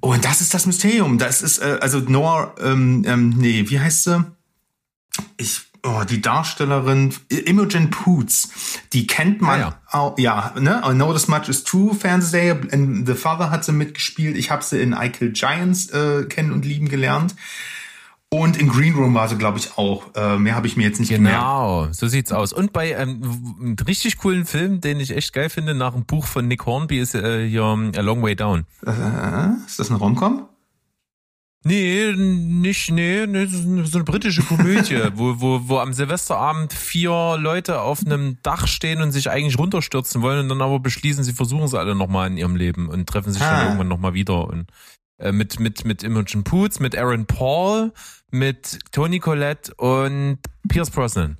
Und 0.00 0.24
das 0.24 0.40
ist 0.40 0.54
das 0.54 0.66
Mysterium. 0.66 1.18
Das 1.18 1.42
ist, 1.42 1.58
äh, 1.58 1.78
also 1.80 2.00
Noah, 2.00 2.54
ähm, 2.60 3.04
ähm, 3.06 3.30
nee, 3.30 3.68
wie 3.68 3.80
heißt 3.80 4.04
sie? 4.04 4.24
Ich 5.36 5.62
oh, 5.84 6.02
die 6.08 6.20
Darstellerin 6.20 7.14
Imogen 7.28 7.90
Poots, 7.90 8.50
die 8.92 9.06
kennt 9.06 9.40
man 9.40 9.60
ah, 9.60 9.62
ja. 9.62 9.80
auch, 9.90 10.18
ja, 10.18 10.54
ne? 10.58 10.82
I 10.84 10.92
Know 10.92 11.12
This 11.12 11.28
Much 11.28 11.48
Is 11.48 11.64
True 11.64 11.94
Fernsehserie. 11.94 12.68
In 12.70 13.06
The 13.06 13.14
Father 13.14 13.50
hat 13.50 13.64
sie 13.64 13.72
mitgespielt. 13.72 14.36
Ich 14.36 14.50
habe 14.50 14.62
sie 14.62 14.80
in 14.80 14.92
I 14.92 15.10
Kill 15.10 15.32
Giants 15.32 15.90
äh, 15.90 16.24
kennen 16.24 16.52
und 16.52 16.64
lieben 16.64 16.88
gelernt. 16.88 17.34
Und 18.32 18.56
in 18.56 18.68
Green 18.68 18.94
Room 18.94 19.12
war 19.14 19.28
sie, 19.28 19.36
glaube 19.36 19.58
ich, 19.58 19.76
auch. 19.76 20.14
Äh, 20.14 20.38
mehr 20.38 20.54
habe 20.54 20.68
ich 20.68 20.76
mir 20.76 20.84
jetzt 20.84 21.00
nicht 21.00 21.08
genau, 21.08 21.18
gemerkt. 21.18 21.40
Genau, 21.40 21.88
so 21.90 22.06
sieht's 22.06 22.30
aus. 22.30 22.52
Und 22.52 22.72
bei 22.72 22.92
ähm, 22.92 23.22
einem 23.60 23.76
richtig 23.86 24.18
coolen 24.18 24.46
Film, 24.46 24.80
den 24.80 25.00
ich 25.00 25.16
echt 25.16 25.32
geil 25.32 25.50
finde, 25.50 25.74
nach 25.74 25.94
einem 25.94 26.04
Buch 26.04 26.26
von 26.26 26.46
Nick 26.46 26.64
Hornby, 26.64 27.00
ist 27.00 27.16
äh, 27.16 27.48
hier 27.48 27.64
A 27.64 28.00
Long 28.00 28.22
Way 28.22 28.36
Down. 28.36 28.66
Äh, 28.86 28.92
ist 29.66 29.80
das 29.80 29.90
ein 29.90 29.96
Romcom? 29.96 30.46
Nee, 31.62 32.14
nicht, 32.16 32.90
nee, 32.90 33.26
nee, 33.26 33.44
das 33.44 33.52
ist 33.52 33.92
so 33.92 33.98
eine 33.98 34.04
britische 34.04 34.42
Komödie, 34.42 34.98
wo, 35.14 35.40
wo, 35.40 35.60
wo 35.68 35.78
am 35.78 35.92
Silvesterabend 35.92 36.72
vier 36.72 37.36
Leute 37.38 37.82
auf 37.82 38.00
einem 38.04 38.38
Dach 38.42 38.66
stehen 38.66 39.02
und 39.02 39.12
sich 39.12 39.28
eigentlich 39.28 39.58
runterstürzen 39.58 40.22
wollen 40.22 40.40
und 40.40 40.48
dann 40.48 40.62
aber 40.62 40.80
beschließen, 40.80 41.22
sie 41.22 41.34
versuchen 41.34 41.64
es 41.64 41.74
alle 41.74 41.94
nochmal 41.94 42.28
in 42.28 42.38
ihrem 42.38 42.56
Leben 42.56 42.88
und 42.88 43.06
treffen 43.06 43.32
sich 43.32 43.42
ah. 43.42 43.50
dann 43.50 43.64
irgendwann 43.66 43.88
nochmal 43.88 44.14
wieder 44.14 44.48
und 44.48 44.68
äh, 45.18 45.32
mit, 45.32 45.60
mit, 45.60 45.84
mit 45.84 46.02
Imogen 46.02 46.44
Poots, 46.44 46.80
mit 46.80 46.96
Aaron 46.96 47.26
Paul, 47.26 47.92
mit 48.30 48.78
Tony 48.90 49.18
Collette 49.18 49.74
und 49.74 50.38
Pierce 50.66 50.90
Brosnan. 50.90 51.36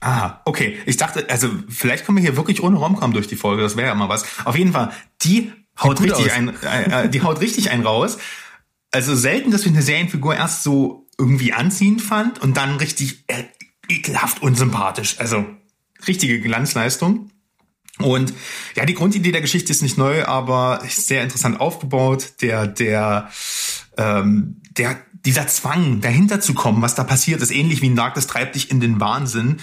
Ah, 0.00 0.40
okay. 0.46 0.78
Ich 0.86 0.96
dachte, 0.96 1.28
also 1.28 1.50
vielleicht 1.68 2.06
kommen 2.06 2.16
wir 2.16 2.22
hier 2.22 2.36
wirklich 2.36 2.62
ohne 2.62 2.78
Romcom 2.78 3.12
durch 3.12 3.28
die 3.28 3.36
Folge, 3.36 3.60
das 3.62 3.76
wäre 3.76 3.88
ja 3.88 3.94
mal 3.94 4.08
was. 4.08 4.24
Auf 4.46 4.56
jeden 4.56 4.72
Fall, 4.72 4.90
die 5.20 5.52
haut 5.78 6.00
richtig 6.00 6.32
ein, 6.32 6.56
äh, 6.62 7.04
äh, 7.04 7.08
die 7.10 7.22
haut 7.22 7.42
richtig 7.42 7.70
ein 7.70 7.82
raus 7.82 8.16
also 8.90 9.14
selten, 9.14 9.50
dass 9.50 9.62
ich 9.62 9.68
eine 9.68 9.82
Serienfigur 9.82 10.34
erst 10.34 10.62
so 10.62 11.06
irgendwie 11.18 11.52
anziehend 11.52 12.02
fand 12.02 12.40
und 12.40 12.56
dann 12.56 12.76
richtig 12.76 13.24
äh, 13.28 13.44
ekelhaft 13.88 14.42
unsympathisch. 14.42 15.18
Also 15.18 15.44
richtige 16.06 16.40
Glanzleistung. 16.40 17.30
Und 17.98 18.32
ja, 18.76 18.86
die 18.86 18.94
Grundidee 18.94 19.32
der 19.32 19.42
Geschichte 19.42 19.72
ist 19.72 19.82
nicht 19.82 19.98
neu, 19.98 20.24
aber 20.24 20.82
sehr 20.88 21.22
interessant 21.22 21.60
aufgebaut. 21.60 22.34
Der, 22.40 22.66
der, 22.66 23.30
ähm, 23.98 24.62
der, 24.70 24.96
dieser 25.26 25.46
Zwang, 25.46 26.00
dahinter 26.00 26.40
zu 26.40 26.54
kommen, 26.54 26.80
was 26.80 26.94
da 26.94 27.04
passiert, 27.04 27.42
ist 27.42 27.50
ähnlich 27.50 27.82
wie 27.82 27.90
ein 27.90 27.96
Dark, 27.96 28.14
das 28.14 28.26
treibt 28.26 28.54
dich 28.54 28.70
in 28.70 28.80
den 28.80 29.00
Wahnsinn. 29.00 29.58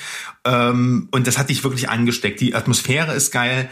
Ähm, 0.46 1.10
und 1.12 1.26
das 1.26 1.40
hat 1.40 1.50
dich 1.50 1.64
wirklich 1.64 1.90
angesteckt. 1.90 2.40
Die 2.40 2.54
Atmosphäre 2.54 3.14
ist 3.16 3.32
geil. 3.32 3.70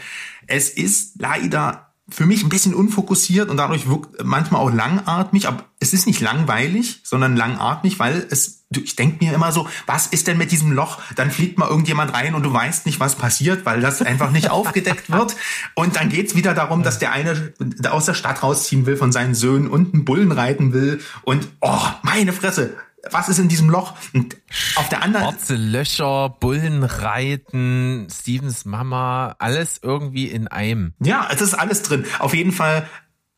Es 0.48 0.68
ist 0.70 1.20
leider 1.20 1.85
für 2.08 2.24
mich 2.24 2.44
ein 2.44 2.48
bisschen 2.48 2.74
unfokussiert 2.74 3.50
und 3.50 3.56
dadurch 3.56 3.88
wirkt 3.88 4.24
manchmal 4.24 4.60
auch 4.60 4.72
langatmig, 4.72 5.48
aber 5.48 5.64
es 5.80 5.92
ist 5.92 6.06
nicht 6.06 6.20
langweilig, 6.20 7.00
sondern 7.02 7.34
langatmig, 7.34 7.98
weil 7.98 8.24
es, 8.30 8.64
ich 8.70 8.94
denke 8.94 9.24
mir 9.24 9.34
immer 9.34 9.50
so, 9.50 9.68
was 9.86 10.06
ist 10.06 10.28
denn 10.28 10.38
mit 10.38 10.52
diesem 10.52 10.70
Loch? 10.70 11.00
Dann 11.16 11.32
fliegt 11.32 11.58
mal 11.58 11.68
irgendjemand 11.68 12.14
rein 12.14 12.36
und 12.36 12.44
du 12.44 12.52
weißt 12.52 12.86
nicht, 12.86 13.00
was 13.00 13.16
passiert, 13.16 13.66
weil 13.66 13.80
das 13.80 14.02
einfach 14.02 14.30
nicht 14.30 14.50
aufgedeckt 14.52 15.10
wird. 15.10 15.34
Und 15.74 15.96
dann 15.96 16.08
geht's 16.08 16.36
wieder 16.36 16.54
darum, 16.54 16.84
dass 16.84 17.00
der 17.00 17.10
eine 17.10 17.52
aus 17.90 18.06
der 18.06 18.14
Stadt 18.14 18.42
rausziehen 18.42 18.86
will 18.86 18.96
von 18.96 19.10
seinen 19.10 19.34
Söhnen 19.34 19.66
und 19.66 19.92
einen 19.92 20.04
Bullen 20.04 20.30
reiten 20.30 20.72
will. 20.72 21.00
Und 21.22 21.48
oh, 21.60 21.88
meine 22.02 22.32
Fresse, 22.32 22.76
was 23.10 23.28
ist 23.28 23.38
in 23.38 23.48
diesem 23.48 23.70
Loch? 23.70 23.94
Und 24.12 24.36
auf 24.76 24.88
der 24.88 25.02
anderen. 25.02 25.26
Schwarze 25.26 25.56
Löcher, 25.56 26.36
Bullen 26.40 26.82
reiten, 26.82 28.08
Stevens 28.10 28.64
Mama, 28.64 29.36
alles 29.38 29.80
irgendwie 29.82 30.26
in 30.26 30.48
einem. 30.48 30.94
Ja, 31.00 31.28
es 31.32 31.40
ist 31.40 31.54
alles 31.54 31.82
drin. 31.82 32.04
Auf 32.18 32.34
jeden 32.34 32.52
Fall. 32.52 32.88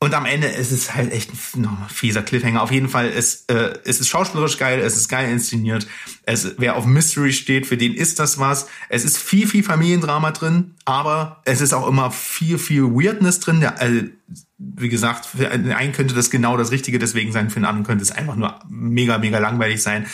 Und 0.01 0.15
am 0.15 0.27
Ende 0.27 0.47
ist 0.47 0.71
es 0.71 0.95
halt 0.95 1.13
echt 1.13 1.33
ein 1.33 1.87
fieser 1.89 2.23
Cliffhanger. 2.23 2.63
Auf 2.63 2.71
jeden 2.71 2.89
Fall 2.89 3.09
ist 3.09 3.51
äh, 3.51 3.81
es 3.85 3.99
ist 3.99 4.09
schauspielerisch 4.09 4.57
geil, 4.57 4.79
es 4.79 4.97
ist 4.97 5.09
geil 5.09 5.29
inszeniert. 5.29 5.89
Es, 6.23 6.55
wer 6.59 6.77
auf 6.77 6.87
Mystery 6.87 7.33
steht, 7.33 7.67
für 7.67 7.77
den 7.77 7.95
ist 7.95 8.21
das 8.21 8.39
was. 8.39 8.69
Es 8.89 9.05
ist 9.05 9.19
viel, 9.19 9.49
viel 9.49 9.65
Familiendrama 9.65 10.31
drin, 10.31 10.77
aber 10.85 11.43
es 11.47 11.61
ist 11.61 11.73
auch 11.73 11.89
immer 11.89 12.13
viel, 12.13 12.59
viel 12.59 12.85
Weirdness 12.85 13.41
drin. 13.41 13.59
Der, 13.59 13.83
äh, 13.83 14.11
wie 14.59 14.89
gesagt, 14.89 15.27
für 15.27 15.51
einen 15.51 15.93
könnte 15.93 16.15
das 16.15 16.31
genau 16.31 16.57
das 16.57 16.71
Richtige 16.73 16.99
deswegen 16.99 17.33
sein, 17.33 17.49
für 17.49 17.61
den 17.61 17.65
anderen 17.65 17.87
könnte 17.87 18.03
es 18.03 18.11
einfach 18.11 18.37
nur 18.37 18.59
mega, 18.69 19.19
mega 19.19 19.39
langweilig 19.39 19.83
sein. 19.83 20.07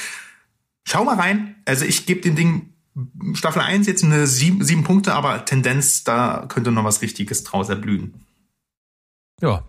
Schau 0.87 1.05
mal 1.05 1.16
rein. 1.16 1.57
Also 1.65 1.87
ich 1.87 2.07
gebe 2.07 2.21
dem 2.21 2.37
Ding 2.37 2.75
Staffel 3.33 3.62
1 3.62 3.87
jetzt 3.87 4.05
eine 4.05 4.27
sieben, 4.27 4.62
sieben 4.62 4.85
Punkte, 4.85 5.15
aber 5.15 5.45
Tendenz, 5.45 6.05
da 6.05 6.47
könnte 6.49 6.71
noch 6.71 6.85
was 6.85 7.03
Richtiges 7.03 7.43
draus 7.43 7.69
erblühen. 7.69 8.25
Ja, 9.41 9.65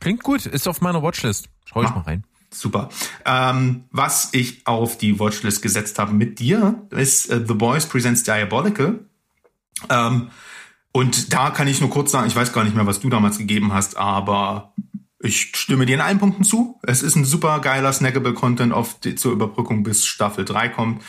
klingt 0.00 0.22
gut. 0.22 0.44
Ist 0.44 0.68
auf 0.68 0.80
meiner 0.80 1.02
Watchlist. 1.02 1.48
Schau 1.64 1.82
ich 1.82 1.88
ah, 1.88 1.94
mal 1.94 2.00
rein. 2.02 2.24
Super. 2.50 2.90
Ähm, 3.24 3.84
was 3.90 4.28
ich 4.32 4.66
auf 4.66 4.98
die 4.98 5.18
Watchlist 5.18 5.62
gesetzt 5.62 5.98
habe 5.98 6.12
mit 6.12 6.38
dir, 6.40 6.86
ist 6.90 7.32
uh, 7.32 7.42
The 7.46 7.54
Boys 7.54 7.86
Presents 7.86 8.22
Diabolical. 8.24 9.06
Ähm, 9.88 10.30
und 10.92 11.32
da 11.32 11.50
kann 11.50 11.68
ich 11.68 11.80
nur 11.80 11.90
kurz 11.90 12.12
sagen, 12.12 12.26
ich 12.26 12.36
weiß 12.36 12.52
gar 12.52 12.64
nicht 12.64 12.76
mehr, 12.76 12.86
was 12.86 13.00
du 13.00 13.08
damals 13.08 13.38
gegeben 13.38 13.72
hast, 13.72 13.96
aber 13.96 14.74
ich 15.18 15.52
stimme 15.54 15.86
dir 15.86 15.94
in 15.94 16.00
allen 16.00 16.18
Punkten 16.18 16.44
zu. 16.44 16.80
Es 16.82 17.02
ist 17.02 17.16
ein 17.16 17.24
super 17.24 17.60
geiler 17.60 17.92
snackable 17.92 18.34
Content 18.34 18.72
auf 18.72 18.98
die, 19.00 19.14
zur 19.14 19.32
Überbrückung 19.32 19.84
bis 19.84 20.04
Staffel 20.04 20.44
3 20.44 20.68
kommt. 20.68 21.02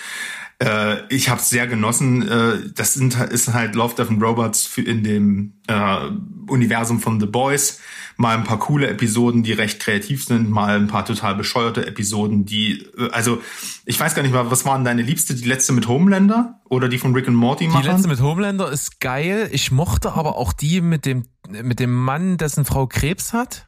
Äh, 0.60 1.08
ich 1.14 1.30
habe 1.30 1.40
es 1.42 1.50
sehr 1.50 1.68
genossen. 1.68 2.28
Äh, 2.28 2.70
das 2.76 2.94
sind, 2.94 3.20
ist 3.20 3.54
halt 3.54 3.76
Love, 3.76 3.96
Death 3.96 4.10
and 4.10 4.22
Robots 4.22 4.78
in 4.78 5.04
dem 5.04 5.54
äh, 5.68 6.10
Universum 6.48 7.00
von 7.00 7.20
The 7.20 7.26
Boys. 7.26 7.80
Mal 8.16 8.38
ein 8.38 8.44
paar 8.44 8.60
coole 8.60 8.88
Episoden, 8.88 9.42
die 9.42 9.54
recht 9.54 9.80
kreativ 9.80 10.26
sind, 10.26 10.48
mal 10.50 10.76
ein 10.76 10.88
paar 10.88 11.04
total 11.04 11.34
bescheuerte 11.34 11.88
Episoden, 11.88 12.46
die, 12.46 12.84
äh, 12.96 13.10
also 13.12 13.42
ich 13.86 14.00
weiß 14.00 14.14
gar 14.14 14.22
nicht 14.22 14.34
mal, 14.34 14.52
was 14.52 14.66
waren 14.66 14.86
deine 14.86 15.02
liebste? 15.02 15.34
Die 15.34 15.48
letzte 15.48 15.74
mit 15.74 15.88
Homelander 15.88 16.62
oder 16.70 16.90
die 16.90 17.00
von 17.00 17.14
Rick 17.16 17.28
and 17.28 17.38
Morty 17.38 17.68
machen? 17.68 17.82
Die 17.82 17.88
letzte 17.88 18.08
mit 18.08 18.22
Homelander 18.22 18.72
ist 18.72 19.00
geil. 19.00 19.50
Ich 19.52 19.72
mochte 19.72 20.14
aber 20.14 20.38
auch 20.38 20.54
die 20.54 20.82
mit 20.82 21.06
dem, 21.06 21.24
mit 21.50 21.80
dem 21.80 21.94
Mann, 21.94 22.38
dessen 22.38 22.66
Frau 22.66 22.86
Krebs 22.86 23.34
hat. 23.34 23.68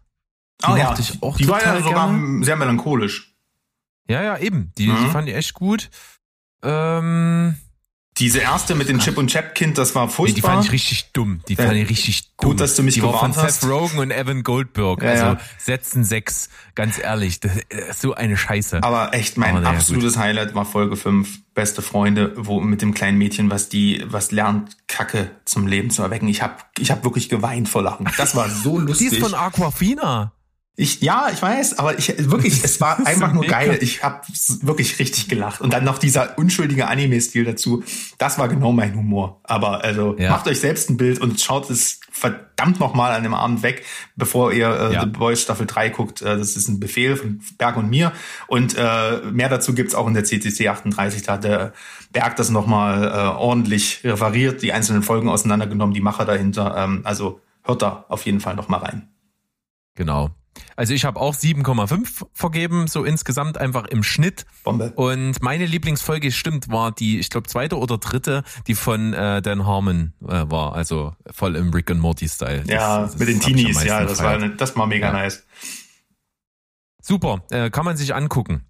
Die 0.62 0.72
oh 0.72 0.76
ja, 0.76 0.96
ich 0.98 1.22
auch 1.22 1.38
die 1.38 1.48
war 1.48 1.62
ja 1.62 1.82
sogar 1.82 2.10
gerne. 2.10 2.46
sehr 2.46 2.56
melancholisch. 2.56 3.36
Ja, 4.08 4.22
ja, 4.22 4.38
eben. 4.38 4.72
Die, 4.78 4.88
mhm. 4.88 4.98
die 5.04 5.10
fand 5.10 5.28
ich 5.28 5.36
echt 5.36 5.54
gut. 5.54 5.90
Ähm, 6.66 7.56
diese 8.18 8.40
erste 8.40 8.76
mit 8.76 8.88
dem 8.88 9.00
Chip 9.00 9.18
und 9.18 9.28
Chap 9.28 9.56
Kind, 9.56 9.78
das 9.78 9.94
war 9.94 10.08
furchtbar. 10.08 10.36
Die 10.36 10.42
fand 10.42 10.66
ich 10.66 10.72
richtig 10.72 11.12
dumm. 11.12 11.42
Die 11.50 11.58
fand 11.58 11.74
ich 11.74 11.90
richtig 11.90 12.32
dumm. 12.38 12.52
Gut, 12.52 12.62
dass 12.62 12.76
du 12.76 12.84
mich 12.84 12.94
die 12.94 13.02
gewarnt 13.02 13.22
war 13.22 13.34
von 13.34 13.44
hast. 13.44 13.60
Seth 13.60 13.70
Rogen 13.70 14.00
und 14.00 14.12
Evan 14.12 14.44
Goldberg. 14.44 15.04
Ja, 15.04 15.10
also 15.10 15.26
ja. 15.26 15.40
setzen 15.58 16.06
sechs, 16.06 16.50
ganz 16.76 16.98
ehrlich. 16.98 17.42
Ist 17.44 18.00
so 18.00 18.14
eine 18.14 18.38
Scheiße. 18.38 18.84
Aber 18.84 19.14
echt, 19.14 19.38
mein 19.38 19.58
Aber 19.58 19.68
absolutes 19.68 20.14
gut. 20.14 20.24
Highlight 20.24 20.56
war 20.56 20.64
Folge 20.66 20.96
5, 20.96 21.42
Beste 21.54 21.82
Freunde, 21.82 22.32
wo 22.38 22.62
mit 22.62 22.82
dem 22.82 22.94
kleinen 22.94 23.18
Mädchen, 23.18 23.50
was 23.50 23.68
die, 23.68 24.06
was 24.08 24.32
lernt, 24.32 24.78
Kacke 24.88 25.32
zum 25.44 25.68
Leben 25.68 25.90
zu 25.90 26.02
erwecken. 26.02 26.30
Ich 26.30 26.42
hab, 26.42 26.70
ich 26.80 26.92
hab 26.92 27.04
wirklich 27.04 27.28
geweint 27.28 27.68
vor 27.68 27.84
Lachen. 27.84 28.10
Das 28.16 28.34
war 28.34 28.50
so 28.50 28.80
lustig. 28.80 29.10
Die 29.10 29.16
ist 29.18 29.22
von 29.22 29.34
Aquafina. 29.34 30.32
Ich, 30.78 31.02
ja, 31.02 31.30
ich 31.32 31.42
weiß, 31.42 31.80
aber 31.80 31.98
ich 31.98 32.30
wirklich, 32.30 32.62
es 32.62 32.82
war 32.82 32.98
einfach 33.08 33.32
nur 33.32 33.46
geil. 33.46 33.78
Ich 33.80 34.04
habe 34.04 34.22
wirklich 34.62 35.00
richtig 35.00 35.30
gelacht. 35.30 35.62
Und 35.62 35.72
dann 35.72 35.86
noch 35.86 35.98
dieser 35.98 36.38
unschuldige 36.38 36.88
Anime-Stil 36.88 37.46
dazu. 37.46 37.84
Das 38.18 38.38
war 38.38 38.50
genau 38.50 38.74
mein 38.74 38.94
Humor. 38.94 39.40
Aber 39.44 39.86
also 39.86 40.18
ja. 40.18 40.32
macht 40.32 40.48
euch 40.48 40.60
selbst 40.60 40.90
ein 40.90 40.98
Bild 40.98 41.22
und 41.22 41.40
schaut 41.40 41.70
es 41.70 42.02
verdammt 42.12 42.82
nochmal 42.82 43.14
an 43.14 43.24
dem 43.24 43.34
Abend 43.34 43.64
weg, 43.64 43.86
bevor 44.18 44.52
ihr 44.52 44.68
äh, 44.68 44.94
ja. 44.94 45.02
The 45.02 45.08
Boys 45.08 45.42
Staffel 45.42 45.66
3 45.66 45.90
guckt. 45.90 46.22
Äh, 46.22 46.38
das 46.38 46.58
ist 46.58 46.68
ein 46.68 46.82
Befehl 46.82 47.16
von 47.16 47.42
Berg 47.58 47.78
und 47.78 47.90
mir. 47.90 48.12
Und 48.48 48.76
äh, 48.78 49.22
mehr 49.32 49.48
dazu 49.48 49.74
gibt's 49.74 49.96
auch 49.96 50.08
in 50.08 50.14
der 50.14 50.26
CCC 50.26 50.68
38. 50.68 51.24
Da 51.24 51.34
hat 51.34 51.46
der 51.46 51.74
Berg 52.12 52.36
das 52.36 52.50
nochmal 52.50 53.04
äh, 53.04 53.38
ordentlich 53.38 54.02
referiert, 54.04 54.62
die 54.62 54.74
einzelnen 54.74 55.04
Folgen 55.04 55.30
auseinandergenommen, 55.30 55.94
die 55.94 56.02
Macher 56.02 56.26
dahinter. 56.26 56.76
Ähm, 56.78 57.02
also 57.06 57.40
hört 57.64 57.82
da 57.82 58.06
auf 58.10 58.26
jeden 58.26 58.42
Fall 58.42 58.56
nochmal 58.56 58.82
rein. 58.82 59.08
Genau. 59.96 60.32
Also 60.76 60.94
ich 60.94 61.06
habe 61.06 61.20
auch 61.20 61.34
7,5 61.34 62.26
vergeben, 62.34 62.88
so 62.88 63.06
insgesamt 63.06 63.58
einfach 63.58 63.86
im 63.86 64.04
Schnitt. 64.04 64.46
Bombe. 64.64 64.92
Und 64.96 65.42
meine 65.42 65.66
Lieblingsfolge, 65.66 66.32
stimmt, 66.32 66.70
war 66.70 66.92
die, 66.92 67.20
ich 67.20 67.30
glaube, 67.30 67.48
zweite 67.48 67.78
oder 67.78 67.98
dritte, 67.98 68.44
die 68.68 68.76
von 68.76 69.14
äh, 69.14 69.42
Dan 69.42 69.66
Harmon 69.66 70.14
äh, 70.24 70.44
war, 70.50 70.76
also 70.76 71.16
voll 71.32 71.56
im 71.56 71.72
Rick 71.72 71.92
and 71.92 72.02
Morty-Style. 72.02 72.64
Ja, 72.68 73.04
das, 73.04 73.18
mit 73.18 73.30
den 73.30 73.40
Teenies, 73.40 73.84
ja, 73.84 74.04
das 74.04 74.22
war, 74.22 74.38
das 74.38 74.76
war 74.76 74.88
mega 74.88 75.08
ja. 75.08 75.14
nice. 75.14 75.46
Super, 77.02 77.44
äh, 77.52 77.70
kann 77.70 77.86
man 77.86 77.96
sich 77.96 78.14
angucken. 78.14 78.66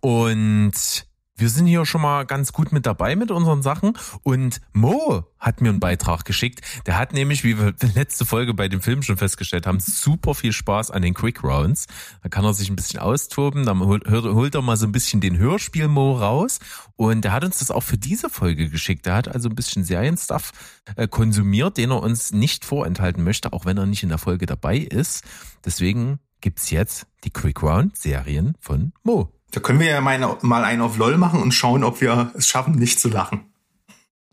Und 0.00 1.07
wir 1.38 1.48
sind 1.48 1.66
hier 1.66 1.86
schon 1.86 2.02
mal 2.02 2.26
ganz 2.26 2.52
gut 2.52 2.72
mit 2.72 2.84
dabei 2.84 3.14
mit 3.16 3.30
unseren 3.30 3.62
Sachen. 3.62 3.96
Und 4.24 4.60
Mo 4.72 5.24
hat 5.38 5.60
mir 5.60 5.68
einen 5.68 5.80
Beitrag 5.80 6.24
geschickt. 6.24 6.60
Der 6.86 6.98
hat 6.98 7.12
nämlich, 7.12 7.44
wie 7.44 7.58
wir 7.58 7.74
letzte 7.94 8.26
Folge 8.26 8.54
bei 8.54 8.68
dem 8.68 8.82
Film 8.82 9.02
schon 9.02 9.16
festgestellt 9.16 9.66
haben, 9.66 9.78
super 9.78 10.34
viel 10.34 10.52
Spaß 10.52 10.90
an 10.90 11.02
den 11.02 11.14
Quick 11.14 11.44
Rounds. 11.44 11.86
Da 12.22 12.28
kann 12.28 12.44
er 12.44 12.54
sich 12.54 12.68
ein 12.68 12.76
bisschen 12.76 12.98
austoben. 12.98 13.64
Dann 13.64 13.78
holt, 13.80 14.54
er 14.54 14.62
mal 14.62 14.76
so 14.76 14.86
ein 14.86 14.92
bisschen 14.92 15.20
den 15.20 15.38
Hörspiel 15.38 15.86
Mo 15.86 16.16
raus. 16.16 16.58
Und 16.96 17.24
er 17.24 17.32
hat 17.32 17.44
uns 17.44 17.60
das 17.60 17.70
auch 17.70 17.82
für 17.82 17.98
diese 17.98 18.28
Folge 18.28 18.68
geschickt. 18.68 19.06
Er 19.06 19.14
hat 19.14 19.28
also 19.28 19.48
ein 19.48 19.54
bisschen 19.54 19.84
Serienstuff 19.84 20.52
äh, 20.96 21.06
konsumiert, 21.06 21.76
den 21.76 21.92
er 21.92 22.02
uns 22.02 22.32
nicht 22.32 22.64
vorenthalten 22.64 23.22
möchte, 23.22 23.52
auch 23.52 23.64
wenn 23.64 23.78
er 23.78 23.86
nicht 23.86 24.02
in 24.02 24.08
der 24.08 24.18
Folge 24.18 24.46
dabei 24.46 24.78
ist. 24.78 25.22
Deswegen 25.64 26.18
gibt's 26.40 26.70
jetzt 26.70 27.06
die 27.24 27.30
Quick 27.30 27.62
Round 27.62 27.96
Serien 27.96 28.54
von 28.60 28.92
Mo. 29.04 29.37
Da 29.50 29.60
können 29.60 29.80
wir 29.80 29.86
ja 29.86 30.00
mal, 30.00 30.36
mal 30.42 30.64
einen 30.64 30.82
auf 30.82 30.98
LOL 30.98 31.16
machen 31.16 31.40
und 31.40 31.52
schauen, 31.52 31.84
ob 31.84 32.00
wir 32.00 32.32
es 32.34 32.46
schaffen, 32.48 32.74
nicht 32.74 33.00
zu 33.00 33.08
lachen. 33.08 33.52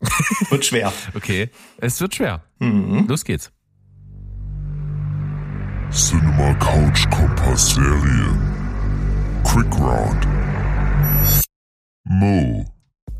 wird 0.49 0.65
schwer. 0.65 0.91
Okay, 1.13 1.49
es 1.77 1.99
wird 2.01 2.15
schwer. 2.15 2.43
Mhm. 2.59 3.05
Los 3.07 3.23
geht's. 3.23 3.51
Cinema 5.91 6.53
Couch 6.55 7.09
Kompass 7.09 7.75
Serien. 7.75 8.37
Quick 9.43 9.79
Round. 9.79 10.27
Mo. 12.03 12.65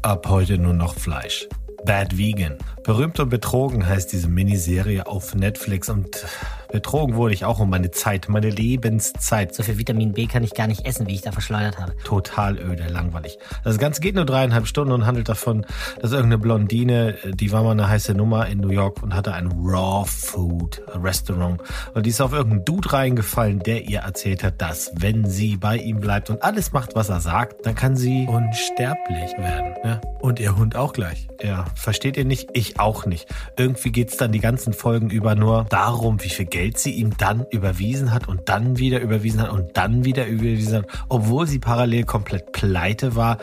Ab 0.01 0.27
heute 0.27 0.57
nur 0.57 0.73
noch 0.73 0.95
Fleisch. 0.95 1.47
Bad 1.85 2.17
Vegan. 2.17 2.57
Berühmt 2.83 3.19
und 3.19 3.29
betrogen 3.29 3.87
heißt 3.87 4.11
diese 4.11 4.27
Miniserie 4.27 5.07
auf 5.07 5.35
Netflix 5.35 5.87
und 5.89 6.25
Betrogen 6.71 7.15
wurde 7.15 7.33
ich 7.33 7.45
auch 7.45 7.59
um 7.59 7.69
meine 7.69 7.91
Zeit, 7.91 8.29
meine 8.29 8.49
Lebenszeit. 8.49 9.53
So 9.53 9.63
viel 9.63 9.77
Vitamin 9.77 10.13
B 10.13 10.27
kann 10.27 10.43
ich 10.43 10.53
gar 10.53 10.67
nicht 10.67 10.85
essen, 10.85 11.07
wie 11.07 11.13
ich 11.13 11.21
da 11.21 11.31
verschleudert 11.31 11.79
habe. 11.79 11.95
Total 12.03 12.57
öde, 12.57 12.87
langweilig. 12.87 13.37
Das 13.63 13.77
Ganze 13.77 14.01
geht 14.01 14.15
nur 14.15 14.25
dreieinhalb 14.25 14.67
Stunden 14.67 14.93
und 14.93 15.05
handelt 15.05 15.29
davon, 15.29 15.65
dass 16.01 16.11
irgendeine 16.11 16.39
Blondine, 16.39 17.15
die 17.33 17.51
war 17.51 17.63
mal 17.63 17.71
eine 17.71 17.87
heiße 17.87 18.13
Nummer 18.13 18.47
in 18.47 18.59
New 18.59 18.69
York 18.69 19.01
und 19.03 19.13
hatte 19.13 19.33
ein 19.33 19.51
Raw 19.51 20.05
Food 20.05 20.81
Restaurant. 20.93 21.61
Und 21.93 22.05
die 22.05 22.09
ist 22.09 22.21
auf 22.21 22.33
irgendeinen 22.33 22.65
Dude 22.65 22.91
reingefallen, 22.93 23.59
der 23.59 23.85
ihr 23.87 23.99
erzählt 23.99 24.43
hat, 24.43 24.61
dass 24.61 24.91
wenn 24.95 25.25
sie 25.25 25.57
bei 25.57 25.77
ihm 25.77 25.99
bleibt 25.99 26.29
und 26.29 26.43
alles 26.43 26.71
macht, 26.71 26.95
was 26.95 27.09
er 27.09 27.19
sagt, 27.19 27.65
dann 27.65 27.75
kann 27.75 27.95
sie 27.95 28.27
unsterblich 28.27 29.37
werden. 29.37 29.73
Ja? 29.83 30.01
Und 30.19 30.39
ihr 30.39 30.57
Hund 30.57 30.75
auch 30.75 30.93
gleich. 30.93 31.27
Ja, 31.41 31.65
versteht 31.75 32.17
ihr 32.17 32.25
nicht? 32.25 32.49
Ich 32.53 32.79
auch 32.79 33.05
nicht. 33.05 33.27
Irgendwie 33.57 33.91
geht's 33.91 34.17
dann 34.17 34.31
die 34.31 34.39
ganzen 34.39 34.73
Folgen 34.73 35.09
über 35.09 35.35
nur 35.35 35.65
darum, 35.69 36.23
wie 36.23 36.29
viel 36.29 36.45
Geld 36.55 36.77
sie 36.77 36.91
ihm 36.91 37.17
dann 37.17 37.45
überwiesen 37.51 38.13
hat 38.13 38.29
und 38.29 38.47
dann 38.47 38.77
wieder 38.77 39.01
überwiesen 39.01 39.41
hat 39.41 39.49
und 39.49 39.75
dann 39.75 40.05
wieder 40.05 40.25
überwiesen 40.25 40.77
hat, 40.77 40.85
obwohl 41.09 41.47
sie 41.47 41.59
parallel 41.59 42.05
komplett 42.05 42.53
pleite 42.53 43.17
war. 43.17 43.39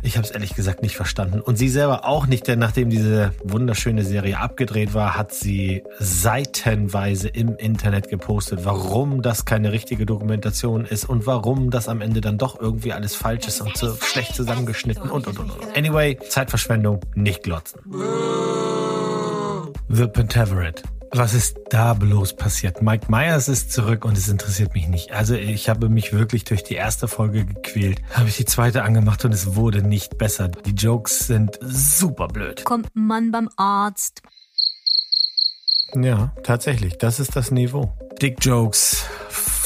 Ich 0.00 0.16
habe 0.16 0.24
es 0.24 0.30
ehrlich 0.30 0.54
gesagt 0.54 0.80
nicht 0.80 0.94
verstanden. 0.94 1.40
Und 1.40 1.56
sie 1.56 1.68
selber 1.68 2.04
auch 2.04 2.28
nicht, 2.28 2.46
denn 2.46 2.60
nachdem 2.60 2.88
diese 2.88 3.32
wunderschöne 3.42 4.04
Serie 4.04 4.38
abgedreht 4.38 4.94
war, 4.94 5.16
hat 5.16 5.34
sie 5.34 5.82
seitenweise 5.98 7.26
im 7.26 7.56
Internet 7.56 8.08
gepostet, 8.08 8.60
warum 8.62 9.22
das 9.22 9.44
keine 9.44 9.72
richtige 9.72 10.06
Dokumentation 10.06 10.84
ist 10.84 11.06
und 11.08 11.26
warum 11.26 11.72
das 11.72 11.88
am 11.88 12.00
Ende 12.00 12.20
dann 12.20 12.38
doch 12.38 12.60
irgendwie 12.60 12.92
alles 12.92 13.16
falsch 13.16 13.48
ist 13.48 13.60
und 13.60 13.76
so 13.76 13.96
schlecht 13.96 14.36
zusammengeschnitten 14.36 15.10
und 15.10 15.26
und 15.26 15.36
und. 15.36 15.50
und. 15.50 15.76
Anyway, 15.76 16.16
Zeitverschwendung, 16.28 17.00
nicht 17.16 17.42
glotzen. 17.42 17.80
The 19.88 20.06
Pentaveret. 20.06 20.84
Was 21.12 21.34
ist 21.34 21.58
da 21.70 21.94
bloß 21.94 22.36
passiert? 22.36 22.82
Mike 22.82 23.10
Myers 23.10 23.48
ist 23.48 23.72
zurück 23.72 24.04
und 24.04 24.16
es 24.16 24.28
interessiert 24.28 24.74
mich 24.74 24.86
nicht. 24.86 25.10
Also 25.10 25.34
ich 25.34 25.68
habe 25.68 25.88
mich 25.88 26.12
wirklich 26.12 26.44
durch 26.44 26.62
die 26.62 26.74
erste 26.74 27.08
Folge 27.08 27.44
gequält. 27.44 28.00
Habe 28.12 28.28
ich 28.28 28.36
die 28.36 28.44
zweite 28.44 28.84
angemacht 28.84 29.24
und 29.24 29.34
es 29.34 29.56
wurde 29.56 29.82
nicht 29.82 30.18
besser. 30.18 30.48
Die 30.48 30.70
Jokes 30.70 31.26
sind 31.26 31.58
super 31.62 32.28
blöd. 32.28 32.64
Kommt 32.64 32.94
ein 32.94 33.06
Mann 33.06 33.32
beim 33.32 33.48
Arzt. 33.56 34.22
Ja, 35.94 36.32
tatsächlich. 36.44 36.98
Das 36.98 37.18
ist 37.18 37.34
das 37.34 37.50
Niveau. 37.50 37.92
Dick 38.22 38.36
Jokes, 38.44 39.04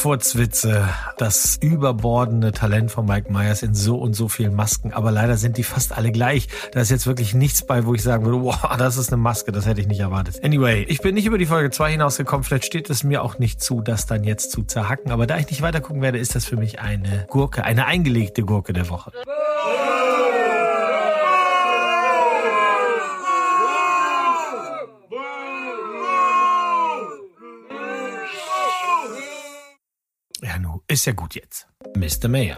Furzwitze, 0.04 0.86
das 1.16 1.56
überbordende 1.62 2.52
Talent 2.52 2.90
von 2.90 3.06
Mike 3.06 3.32
Myers 3.32 3.62
in 3.62 3.74
so 3.74 3.96
und 3.96 4.12
so 4.12 4.28
vielen 4.28 4.54
Masken. 4.54 4.92
Aber 4.92 5.10
leider 5.10 5.38
sind 5.38 5.56
die 5.56 5.62
fast 5.62 5.96
alle 5.96 6.12
gleich. 6.12 6.46
Da 6.72 6.82
ist 6.82 6.90
jetzt 6.90 7.06
wirklich 7.06 7.32
nichts 7.32 7.64
bei, 7.66 7.86
wo 7.86 7.94
ich 7.94 8.02
sagen 8.02 8.26
würde, 8.26 8.42
wow, 8.42 8.68
das 8.78 8.98
ist 8.98 9.10
eine 9.10 9.22
Maske, 9.22 9.50
das 9.50 9.64
hätte 9.64 9.80
ich 9.80 9.86
nicht 9.86 10.00
erwartet. 10.00 10.44
Anyway, 10.44 10.84
ich 10.90 11.00
bin 11.00 11.14
nicht 11.14 11.24
über 11.24 11.38
die 11.38 11.46
Folge 11.46 11.70
2 11.70 11.92
hinausgekommen. 11.92 12.44
Vielleicht 12.44 12.66
steht 12.66 12.90
es 12.90 13.02
mir 13.02 13.22
auch 13.22 13.38
nicht 13.38 13.62
zu, 13.62 13.80
das 13.80 14.04
dann 14.04 14.24
jetzt 14.24 14.50
zu 14.50 14.64
zerhacken. 14.64 15.10
Aber 15.10 15.26
da 15.26 15.38
ich 15.38 15.48
nicht 15.48 15.62
weiter 15.62 15.80
gucken 15.80 16.02
werde, 16.02 16.18
ist 16.18 16.34
das 16.34 16.44
für 16.44 16.58
mich 16.58 16.80
eine 16.80 17.24
Gurke, 17.30 17.64
eine 17.64 17.86
eingelegte 17.86 18.42
Gurke 18.42 18.74
der 18.74 18.90
Woche. 18.90 19.10
Ist 30.94 31.06
ja 31.06 31.12
gut 31.12 31.34
jetzt. 31.34 31.66
Mr. 31.96 32.28
Mayor. 32.28 32.56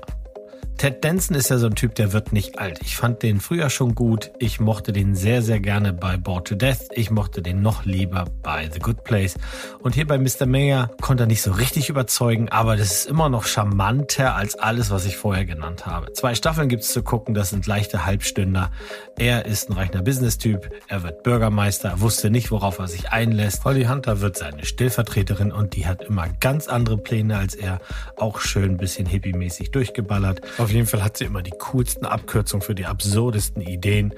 Ted 0.78 1.03
Danson 1.03 1.35
ist 1.35 1.48
ja 1.48 1.57
so 1.57 1.69
ein 1.69 1.74
Typ, 1.74 1.94
der 1.94 2.12
wird 2.12 2.35
nicht 2.35 2.59
alt. 2.59 2.81
Ich 2.82 2.98
fand 2.98 3.23
den 3.23 3.40
früher 3.40 3.70
schon 3.70 3.94
gut. 3.94 4.31
Ich 4.39 4.61
mochte 4.61 4.93
den 4.93 5.15
sehr, 5.15 5.40
sehr 5.40 5.59
gerne 5.59 5.94
bei 5.94 6.19
Bored 6.19 6.48
to 6.48 6.55
Death. 6.55 6.89
Ich 6.93 7.11
mochte 7.11 7.40
den 7.40 7.62
noch 7.62 7.86
lieber 7.86 8.27
bei 8.43 8.69
The 8.70 8.78
Good 8.78 9.03
Place. 9.03 9.36
Und 9.81 9.94
hier 9.94 10.07
bei 10.07 10.19
Mr. 10.19 10.44
Mayor 10.44 10.90
konnte 11.01 11.24
er 11.24 11.28
nicht 11.28 11.40
so 11.40 11.53
richtig 11.53 11.89
überzeugen, 11.89 12.51
aber 12.51 12.77
das 12.77 12.93
ist 12.93 13.07
immer 13.07 13.31
noch 13.31 13.47
charmanter 13.47 14.35
als 14.35 14.55
alles, 14.57 14.90
was 14.90 15.07
ich 15.07 15.16
vorher 15.16 15.47
genannt 15.47 15.86
habe. 15.86 16.12
Zwei 16.12 16.35
Staffeln 16.35 16.69
gibt's 16.69 16.93
zu 16.93 17.03
gucken, 17.03 17.35
das 17.35 17.51
sind 17.51 17.66
leichte 17.66 18.05
Halbstünder. 18.05 18.70
Er 19.16 19.47
ist 19.47 19.70
ein 19.70 19.73
reicher 19.73 20.03
Business-Typ, 20.03 20.70
er 20.89 21.03
wird 21.03 21.23
Bürgermeister, 21.23 22.01
wusste 22.01 22.28
nicht, 22.28 22.51
worauf 22.51 22.78
er 22.78 22.89
sich 22.89 23.09
einlässt. 23.09 23.65
Holly 23.65 23.85
Hunter 23.86 24.20
wird 24.20 24.36
seine 24.36 24.66
Stellvertreterin 24.66 25.53
und 25.53 25.74
die 25.74 25.86
hat 25.86 26.03
immer 26.03 26.28
ganz 26.40 26.69
andere 26.69 26.98
Pläne 26.98 27.39
als 27.39 27.55
er. 27.55 27.81
Auch 28.19 28.40
schön 28.40 28.73
ein 28.73 28.77
bisschen 28.77 29.07
hippie-mäßig 29.07 29.70
durchgeballert. 29.70 30.43
Auf 30.59 30.66
jeden 30.71 30.87
Fall 30.87 31.03
hat 31.05 31.17
sie 31.17 31.25
immer 31.25 31.43
die 31.43 31.53
coolsten 31.59 32.07
Abkürzungen 32.07 32.63
für 32.65 32.75
die 32.75 32.87
absurdesten 32.87 33.63
Ideen. 33.63 34.15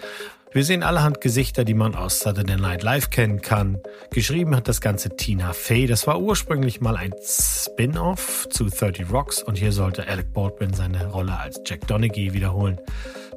Wir 0.51 0.65
sehen 0.65 0.83
allerhand 0.83 1.21
Gesichter, 1.21 1.65
die 1.65 1.75
man 1.75 1.95
aus 1.95 2.21
Saturday 2.21 2.57
Night 2.57 2.83
Live 2.83 3.11
kennen 3.11 3.43
kann. 3.43 3.79
Geschrieben 4.11 4.57
hat 4.57 4.67
das 4.67 4.81
Ganze 4.81 5.15
Tina 5.15 5.53
Fey. 5.53 5.87
Das 5.87 6.07
war 6.07 6.21
ursprünglich 6.21 6.81
mal 6.81 6.97
ein 6.97 7.13
Spin-off 7.23 8.49
zu 8.49 8.65
30 8.65 9.11
Rocks 9.13 9.43
und 9.43 9.59
hier 9.59 9.73
sollte 9.73 10.09
Alec 10.09 10.33
Baldwin 10.33 10.73
seine 10.73 11.07
Rolle 11.09 11.39
als 11.39 11.61
Jack 11.67 11.87
Donaghy 11.87 12.33
wiederholen. 12.33 12.81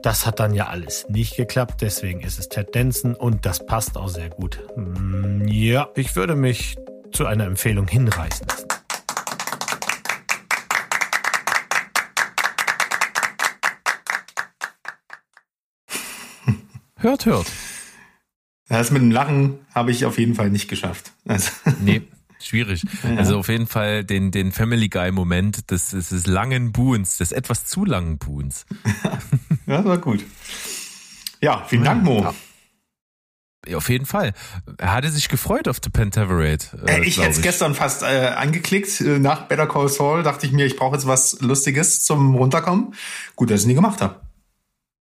Das 0.04 0.26
hat 0.26 0.40
dann 0.40 0.54
ja 0.54 0.68
alles 0.68 1.06
nicht 1.10 1.36
geklappt, 1.36 1.82
deswegen 1.82 2.22
ist 2.22 2.40
es 2.40 2.48
Ted 2.48 2.74
Denson 2.74 3.14
und 3.14 3.46
das 3.46 3.66
passt 3.66 3.98
auch 3.98 4.08
sehr 4.10 4.30
gut. 4.30 4.60
Mm, 4.78 5.48
Ja, 5.48 5.90
ich 5.96 6.16
würde 6.16 6.36
mich 6.36 6.78
zu 7.12 7.26
einer 7.26 7.46
Empfehlung 7.46 7.88
hinreißen 7.88 8.48
lassen. 8.48 8.68
Hört, 17.02 17.26
hört. 17.26 17.48
Das 18.68 18.91
mit 18.91 19.02
dem 19.02 19.11
Lachen 19.11 19.60
habe 19.76 19.91
ich 19.91 20.06
auf 20.06 20.18
jeden 20.18 20.36
Fall 20.36 20.49
nicht 20.49 20.69
geschafft. 20.69 21.11
Also, 21.26 21.52
Nee, 21.82 22.03
schwierig. 22.40 22.84
Also 23.18 23.38
auf 23.40 23.49
jeden 23.49 23.68
Fall 23.68 24.03
den, 24.06 24.32
den 24.32 24.52
Family 24.52 24.88
Guy-Moment 24.88 25.69
des, 25.72 25.90
des, 25.90 26.26
langen 26.28 26.72
Buhns, 26.72 27.18
des 27.18 27.32
etwas 27.32 27.65
zu 27.65 27.84
langen 27.84 28.18
Buhns. 28.18 28.65
ja, 29.68 29.78
das 29.78 29.86
war 29.86 29.98
gut. 29.98 30.23
Ja, 31.41 31.65
vielen 31.68 31.84
Dank, 31.84 32.03
Mo. 32.03 32.22
Ja. 32.22 32.34
Ja, 33.68 33.78
Auf 33.78 33.90
jeden 33.90 34.07
Fall. 34.07 34.34
Er 34.80 34.91
hatte 34.94 35.11
sich 35.11 35.30
gefreut 35.30 35.68
auf 35.68 35.80
The 35.84 35.90
Pentaverate. 35.91 36.84
Äh, 36.88 37.02
Äh, 37.02 37.03
ich 37.06 37.19
hätte 37.19 37.30
es 37.30 37.41
gestern 37.41 37.76
fast 37.76 38.02
äh, 38.02 38.34
angeklickt. 38.36 39.02
Äh, 39.02 39.19
Nach 39.19 39.48
Better 39.48 39.68
Call 39.68 39.88
Saul 39.88 40.23
dachte 40.23 40.48
ich 40.48 40.52
mir, 40.52 40.65
ich 40.65 40.78
brauche 40.78 40.95
jetzt 40.95 41.06
was 41.06 41.40
Lustiges 41.41 42.03
zum 42.03 42.34
Runterkommen. 42.36 42.95
Gut, 43.36 43.52
dass 43.52 43.60
ich 43.60 43.64
es 43.64 43.68
nie 43.68 43.76
gemacht 43.76 44.02
habe. 44.02 44.19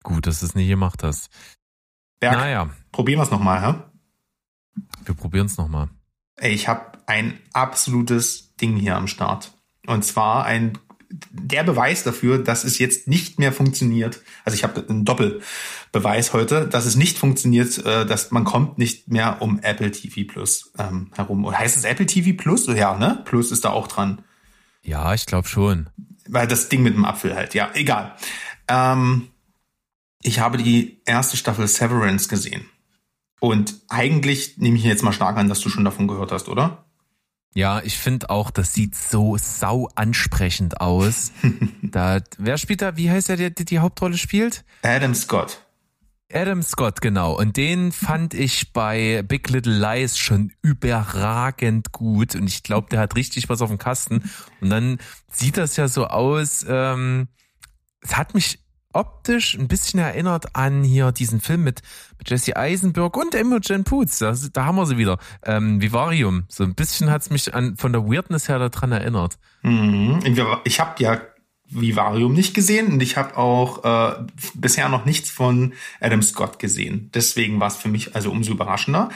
Gut, 0.05 0.29
dass 0.29 0.41
du 0.41 0.47
es 0.47 0.55
nie 0.55 0.69
gemacht 0.69 1.03
hast. 1.03 1.29
Berg, 2.21 2.37
Naja, 2.37 2.71
probieren 2.93 3.19
wir 3.19 3.25
es 3.25 3.31
nochmal, 3.31 3.63
hä? 3.63 3.75
wir 5.05 5.15
probieren 5.15 5.47
es 5.47 5.57
nochmal. 5.57 5.89
Ich 6.41 6.69
habe 6.69 6.93
ein 7.07 7.39
absolutes 7.53 8.55
Ding 8.57 8.77
hier 8.77 8.97
am 8.97 9.07
Start. 9.07 9.53
Und 9.87 10.05
zwar 10.05 10.45
ein 10.45 10.79
der 11.31 11.63
Beweis 11.63 12.03
dafür, 12.03 12.39
dass 12.39 12.65
es 12.65 12.79
jetzt 12.79 13.07
nicht 13.07 13.39
mehr 13.39 13.53
funktioniert. 13.53 14.23
Also 14.45 14.57
ich 14.57 14.65
habe 14.65 14.85
einen 14.89 15.05
Doppelbeweis 15.05 16.33
heute, 16.33 16.67
dass 16.67 16.85
es 16.85 16.97
nicht 16.97 17.17
funktioniert, 17.17 17.79
äh, 17.85 18.05
dass 18.05 18.33
man 18.33 18.45
kommt 18.45 18.77
nicht 18.79 19.09
mehr 19.09 19.41
um 19.41 19.61
Apple 19.61 19.93
TV 19.93 20.31
Plus 20.31 20.73
ähm, 20.79 21.11
herum. 21.15 21.45
Oder 21.45 21.59
heißt 21.59 21.77
es 21.77 21.85
Apple 21.85 22.07
TV 22.07 22.37
Plus? 22.37 22.67
Ja, 22.67 22.99
ne? 22.99 23.23
Plus 23.25 23.53
ist 23.53 23.65
da 23.65 23.71
auch 23.71 23.87
dran. 23.87 24.23
Ja, 24.83 25.15
ich 25.15 25.27
glaube 25.27 25.47
schon. 25.49 25.89
Weil 26.29 26.49
das 26.49 26.69
Ding 26.69 26.83
mit 26.83 26.95
dem 26.95 27.05
Apfel 27.05 27.37
halt, 27.37 27.55
ja, 27.55 27.71
egal. 27.75 28.17
Ähm, 28.67 29.29
ich 30.23 30.41
habe 30.41 30.59
die 30.59 31.03
erste 31.05 31.37
Staffel 31.37 31.67
Severance 31.69 32.29
gesehen. 32.29 32.69
Und 33.41 33.75
eigentlich 33.89 34.59
nehme 34.59 34.77
ich 34.77 34.85
jetzt 34.85 35.03
mal 35.03 35.13
stark 35.13 35.37
an, 35.37 35.49
dass 35.49 35.61
du 35.61 35.69
schon 35.69 35.85
davon 35.85 36.09
gehört 36.09 36.33
hast, 36.33 36.49
oder? 36.49 36.87
Ja, 37.55 37.81
ich 37.83 37.97
finde 37.97 38.29
auch, 38.29 38.51
das 38.51 38.75
sieht 38.75 38.95
so 38.95 39.37
sau 39.39 39.89
ansprechend 39.95 40.81
aus. 40.81 41.33
da, 41.83 42.21
wer 42.39 42.59
spielt 42.59 42.83
da? 42.83 42.97
Wie 42.97 43.11
heißt 43.11 43.31
der, 43.31 43.37
der 43.37 43.51
die 43.51 43.79
Hauptrolle 43.79 44.19
spielt? 44.19 44.65
Adam 44.83 45.15
Scott. 45.15 45.63
Adam 46.33 46.63
Scott, 46.63 47.01
genau. 47.01 47.35
Und 47.39 47.57
den 47.57 47.93
fand 47.93 48.35
ich 48.35 48.73
bei 48.73 49.23
Big 49.23 49.49
Little 49.49 49.79
Lies 49.79 50.19
schon 50.19 50.53
überragend 50.61 51.93
gut. 51.93 52.35
Und 52.35 52.47
ich 52.47 52.63
glaube, 52.63 52.89
der 52.91 52.99
hat 53.01 53.17
richtig 53.17 53.49
was 53.49 53.63
auf 53.63 53.71
dem 53.71 53.79
Kasten. 53.79 54.31
Und 54.61 54.71
dann 54.71 54.99
sieht 55.31 55.57
das 55.57 55.77
ja 55.77 55.89
so 55.89 56.07
aus. 56.07 56.67
Ähm, 56.69 57.29
es 58.01 58.17
hat 58.17 58.35
mich 58.35 58.59
optisch 58.97 59.55
ein 59.55 59.69
bisschen 59.69 60.01
erinnert 60.01 60.57
an 60.57 60.83
hier 60.83 61.13
diesen 61.13 61.41
Film 61.41 61.65
mit, 61.65 61.83
mit 62.19 62.31
Jesse 62.31 62.57
Eisenberg 62.57 63.17
und 63.17 63.35
Imogen 63.35 63.85
Poots. 63.85 64.19
Da, 64.19 64.35
da 64.53 64.65
haben 64.65 64.77
wir 64.77 64.87
sie 64.87 64.99
wieder. 64.99 65.19
Ähm, 65.45 65.81
Vivarium. 65.81 66.45
So 66.49 66.65
ein 66.65 66.75
bisschen 66.75 67.11
hat's 67.11 67.31
mich 67.31 67.55
an, 67.55 67.77
von 67.77 67.93
der 67.93 68.05
Weirdness 68.07 68.49
her 68.49 68.59
daran 68.59 68.93
erinnert. 68.93 69.39
Mhm. 69.63 70.21
Ich 70.65 70.81
habe 70.81 71.03
ja 71.03 71.21
Vivarium 71.69 72.33
nicht 72.33 72.55
gesehen 72.55 72.93
und 72.93 73.03
ich 73.03 73.17
habe 73.17 73.37
auch 73.37 73.85
äh, 73.85 74.25
bisher 74.55 74.89
noch 74.89 75.05
nichts 75.05 75.31
von 75.31 75.75
Adam 76.01 76.23
Scott 76.23 76.59
gesehen. 76.59 77.11
Deswegen 77.15 77.61
war 77.61 77.69
es 77.69 77.77
für 77.77 77.89
mich 77.89 78.15
also 78.15 78.31
umso 78.31 78.53
überraschender. 78.53 79.11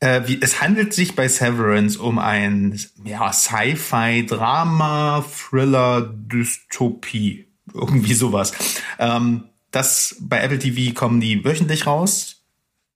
Äh, 0.00 0.22
wie, 0.26 0.40
es 0.42 0.60
handelt 0.60 0.92
sich 0.92 1.14
bei 1.14 1.28
Severance 1.28 1.98
um 1.98 2.18
ein 2.18 2.78
ja, 3.04 3.32
Sci-Fi-Drama, 3.32 5.24
Thriller, 5.32 6.12
Dystopie. 6.12 7.53
Irgendwie 7.74 8.14
sowas. 8.14 8.52
Ähm, 8.98 9.44
das 9.70 10.16
bei 10.20 10.40
Apple 10.40 10.60
TV 10.60 10.94
kommen 10.94 11.20
die 11.20 11.44
wöchentlich 11.44 11.86
raus. 11.86 12.44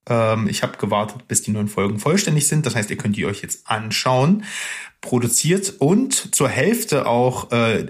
Ähm, 0.07 0.47
ich 0.47 0.63
habe 0.63 0.77
gewartet, 0.77 1.27
bis 1.27 1.41
die 1.41 1.51
neuen 1.51 1.67
Folgen 1.67 1.99
vollständig 1.99 2.47
sind. 2.47 2.65
Das 2.65 2.75
heißt, 2.75 2.89
ihr 2.89 2.97
könnt 2.97 3.17
die 3.17 3.25
euch 3.25 3.41
jetzt 3.41 3.69
anschauen. 3.69 4.43
Produziert 5.01 5.75
und 5.79 6.33
zur 6.33 6.49
Hälfte 6.49 7.05
auch 7.05 7.51
äh, 7.51 7.87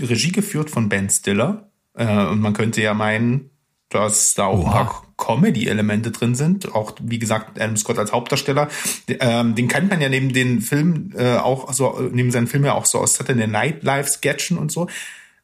Regie 0.00 0.32
geführt 0.32 0.70
von 0.70 0.88
Ben 0.88 1.08
Stiller. 1.08 1.70
Äh, 1.94 2.26
und 2.26 2.40
man 2.40 2.52
könnte 2.52 2.82
ja 2.82 2.94
meinen, 2.94 3.50
dass 3.88 4.34
da 4.34 4.46
auch 4.46 4.66
ein 4.66 4.72
paar 4.72 5.06
Comedy-Elemente 5.16 6.10
drin 6.10 6.34
sind. 6.34 6.74
Auch, 6.74 6.92
wie 7.00 7.18
gesagt, 7.20 7.60
Adam 7.60 7.76
Scott 7.76 7.98
als 7.98 8.12
Hauptdarsteller. 8.12 8.68
Ähm, 9.08 9.54
den 9.54 9.68
kennt 9.68 9.88
man 9.88 10.00
ja 10.00 10.08
neben 10.08 10.32
den 10.32 10.60
Filmen 10.60 11.14
äh, 11.16 11.36
auch 11.36 11.72
so, 11.72 12.08
neben 12.12 12.32
seinen 12.32 12.48
Filmen 12.48 12.66
ja 12.66 12.74
auch 12.74 12.84
so 12.84 12.98
aus 12.98 13.14
Saturday 13.14 13.46
Night 13.46 13.82
Live 13.82 14.08
Sketchen 14.08 14.58
und 14.58 14.72
so. 14.72 14.88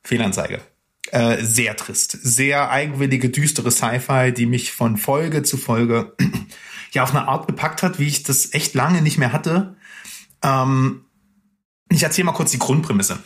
Fehlanzeige. 0.03 0.61
Äh, 1.11 1.45
sehr 1.45 1.77
trist. 1.77 2.17
Sehr 2.23 2.71
eigenwillige, 2.71 3.29
düstere 3.29 3.71
Sci-Fi, 3.71 4.33
die 4.33 4.47
mich 4.47 4.73
von 4.73 4.97
Folge 4.97 5.43
zu 5.43 5.57
Folge 5.57 6.15
ja 6.93 7.03
auf 7.03 7.11
eine 7.11 7.29
Art 7.29 7.47
gepackt 7.47 7.83
hat, 7.83 7.99
wie 7.99 8.07
ich 8.07 8.23
das 8.23 8.53
echt 8.55 8.75
lange 8.75 9.03
nicht 9.03 9.19
mehr 9.19 9.33
hatte. 9.33 9.77
Ähm, 10.43 11.05
ich 11.89 12.03
erzähle 12.03 12.27
mal 12.27 12.33
kurz 12.33 12.53
die 12.53 12.59
Grundprämisse. 12.59 13.19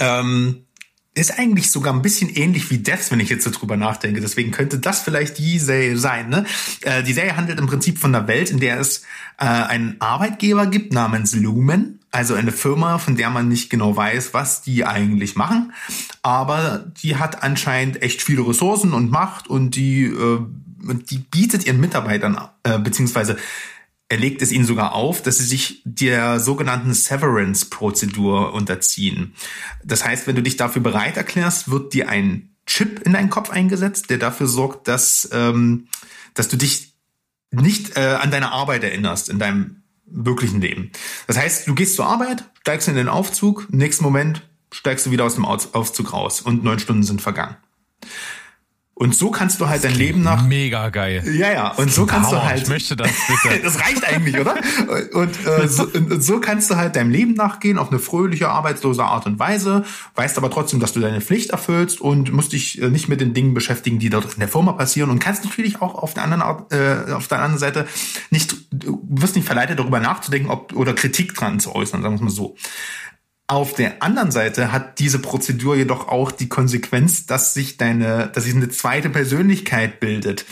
Ähm, 0.00 0.66
ist 1.14 1.38
eigentlich 1.38 1.70
sogar 1.70 1.94
ein 1.94 2.02
bisschen 2.02 2.28
ähnlich 2.28 2.70
wie 2.70 2.78
Death, 2.78 3.10
wenn 3.10 3.20
ich 3.20 3.28
jetzt 3.28 3.44
so 3.44 3.50
drüber 3.50 3.76
nachdenke. 3.76 4.20
Deswegen 4.20 4.50
könnte 4.50 4.78
das 4.78 5.00
vielleicht 5.00 5.38
die 5.38 5.58
Serie 5.60 5.96
sein. 5.96 6.28
Ne? 6.28 6.44
Äh, 6.82 7.04
die 7.04 7.12
Serie 7.12 7.36
handelt 7.36 7.60
im 7.60 7.66
Prinzip 7.66 7.98
von 7.98 8.14
einer 8.14 8.26
Welt, 8.26 8.50
in 8.50 8.58
der 8.58 8.80
es 8.80 9.02
äh, 9.38 9.44
einen 9.44 9.96
Arbeitgeber 10.00 10.66
gibt 10.66 10.92
namens 10.92 11.34
Lumen. 11.34 12.00
Also 12.10 12.34
eine 12.34 12.52
Firma, 12.52 12.98
von 12.98 13.16
der 13.16 13.30
man 13.30 13.48
nicht 13.48 13.70
genau 13.70 13.96
weiß, 13.96 14.34
was 14.34 14.62
die 14.62 14.84
eigentlich 14.84 15.36
machen. 15.36 15.72
Aber 16.22 16.84
die 17.02 17.16
hat 17.16 17.42
anscheinend 17.42 18.02
echt 18.02 18.20
viele 18.22 18.46
Ressourcen 18.46 18.92
und 18.92 19.10
Macht 19.10 19.46
und 19.46 19.76
die, 19.76 20.04
äh, 20.04 20.40
die 21.10 21.18
bietet 21.18 21.64
ihren 21.64 21.80
Mitarbeitern, 21.80 22.38
äh, 22.64 22.78
beziehungsweise 22.78 23.36
er 24.14 24.20
legt 24.20 24.42
es 24.42 24.52
ihnen 24.52 24.64
sogar 24.64 24.94
auf, 24.94 25.22
dass 25.22 25.38
sie 25.38 25.44
sich 25.44 25.82
der 25.84 26.38
sogenannten 26.38 26.94
Severance-Prozedur 26.94 28.52
unterziehen. 28.52 29.34
Das 29.84 30.04
heißt, 30.04 30.28
wenn 30.28 30.36
du 30.36 30.42
dich 30.42 30.56
dafür 30.56 30.82
bereit 30.82 31.16
erklärst, 31.16 31.68
wird 31.68 31.92
dir 31.94 32.08
ein 32.08 32.54
Chip 32.64 33.00
in 33.04 33.14
deinen 33.14 33.28
Kopf 33.28 33.50
eingesetzt, 33.50 34.10
der 34.10 34.18
dafür 34.18 34.46
sorgt, 34.46 34.86
dass, 34.86 35.28
ähm, 35.32 35.88
dass 36.32 36.46
du 36.46 36.56
dich 36.56 36.94
nicht 37.50 37.96
äh, 37.96 38.02
an 38.20 38.30
deine 38.30 38.52
Arbeit 38.52 38.84
erinnerst 38.84 39.28
in 39.28 39.40
deinem 39.40 39.82
wirklichen 40.06 40.60
Leben. 40.60 40.92
Das 41.26 41.36
heißt, 41.36 41.66
du 41.66 41.74
gehst 41.74 41.96
zur 41.96 42.06
Arbeit, 42.06 42.44
steigst 42.60 42.86
in 42.86 42.94
den 42.94 43.08
Aufzug, 43.08 43.66
im 43.72 43.78
nächsten 43.78 44.04
Moment 44.04 44.48
steigst 44.70 45.06
du 45.06 45.10
wieder 45.10 45.24
aus 45.24 45.34
dem 45.34 45.44
Aufzug 45.44 46.12
raus 46.12 46.40
und 46.40 46.62
neun 46.62 46.78
Stunden 46.78 47.02
sind 47.02 47.20
vergangen. 47.20 47.56
Und 48.96 49.12
so 49.16 49.32
kannst 49.32 49.60
du 49.60 49.68
halt 49.68 49.82
dein 49.82 49.94
Leben 49.94 50.22
nach 50.22 50.46
Mega 50.46 50.88
geil. 50.90 51.24
ja, 51.36 51.52
ja. 51.52 51.68
Und 51.72 51.90
so 51.90 52.06
kannst 52.06 52.30
du 52.30 52.36
Hammer, 52.36 52.48
halt. 52.48 52.62
Ich 52.62 52.68
möchte 52.68 52.94
das 52.94 53.10
bitte. 53.42 53.60
das 53.60 53.80
reicht 53.80 54.04
eigentlich, 54.04 54.38
oder? 54.38 54.54
Und, 55.12 55.46
äh, 55.46 55.66
so, 55.66 55.88
und 55.88 56.22
so 56.22 56.38
kannst 56.38 56.70
du 56.70 56.76
halt 56.76 56.94
deinem 56.94 57.10
Leben 57.10 57.34
nachgehen 57.34 57.78
auf 57.78 57.90
eine 57.90 57.98
fröhliche, 57.98 58.48
arbeitslose 58.48 59.02
Art 59.02 59.26
und 59.26 59.40
Weise, 59.40 59.84
weißt 60.14 60.38
aber 60.38 60.48
trotzdem, 60.48 60.78
dass 60.78 60.92
du 60.92 61.00
deine 61.00 61.20
Pflicht 61.20 61.50
erfüllst 61.50 62.00
und 62.00 62.32
musst 62.32 62.52
dich 62.52 62.80
äh, 62.80 62.88
nicht 62.88 63.08
mit 63.08 63.20
den 63.20 63.34
Dingen 63.34 63.52
beschäftigen, 63.52 63.98
die 63.98 64.10
dort 64.10 64.32
in 64.32 64.38
der 64.38 64.48
Firma 64.48 64.72
passieren 64.72 65.10
und 65.10 65.18
kannst 65.18 65.44
natürlich 65.44 65.82
auch 65.82 65.96
auf 65.96 66.14
der 66.14 66.22
anderen 66.22 66.42
Art, 66.42 66.72
äh, 66.72 67.12
auf 67.12 67.26
der 67.26 67.38
anderen 67.38 67.58
Seite 67.58 67.88
nicht, 68.30 68.54
du 68.70 69.02
wirst 69.08 69.34
nicht 69.34 69.46
verleitet, 69.46 69.80
darüber 69.80 69.98
nachzudenken, 69.98 70.50
ob 70.50 70.72
oder 70.72 70.94
Kritik 70.94 71.34
dran 71.34 71.58
zu 71.58 71.74
äußern, 71.74 72.02
sagen 72.02 72.14
wir 72.14 72.18
es 72.18 72.22
mal 72.22 72.30
so. 72.30 72.56
Auf 73.46 73.74
der 73.74 74.02
anderen 74.02 74.30
Seite 74.30 74.72
hat 74.72 74.98
diese 74.98 75.18
Prozedur 75.18 75.76
jedoch 75.76 76.08
auch 76.08 76.32
die 76.32 76.48
Konsequenz, 76.48 77.26
dass 77.26 77.52
sich 77.52 77.76
deine, 77.76 78.28
dass 78.28 78.44
sich 78.44 78.54
eine 78.54 78.70
zweite 78.70 79.10
Persönlichkeit 79.10 80.00
bildet, 80.00 80.46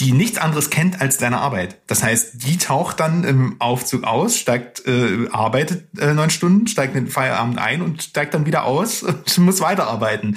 die 0.00 0.10
nichts 0.10 0.38
anderes 0.38 0.70
kennt 0.70 1.00
als 1.00 1.18
deine 1.18 1.38
Arbeit. 1.38 1.80
Das 1.86 2.02
heißt, 2.02 2.44
die 2.44 2.58
taucht 2.58 2.98
dann 2.98 3.22
im 3.22 3.60
Aufzug 3.60 4.02
aus, 4.02 4.36
steigt, 4.36 4.84
äh, 4.88 5.28
arbeitet 5.30 5.86
äh, 6.00 6.12
neun 6.12 6.30
Stunden, 6.30 6.66
steigt 6.66 6.96
in 6.96 7.04
den 7.04 7.10
Feierabend 7.12 7.58
ein 7.58 7.80
und 7.80 8.02
steigt 8.02 8.34
dann 8.34 8.46
wieder 8.46 8.64
aus 8.64 9.02
und 9.04 9.38
muss 9.38 9.60
weiterarbeiten. 9.60 10.36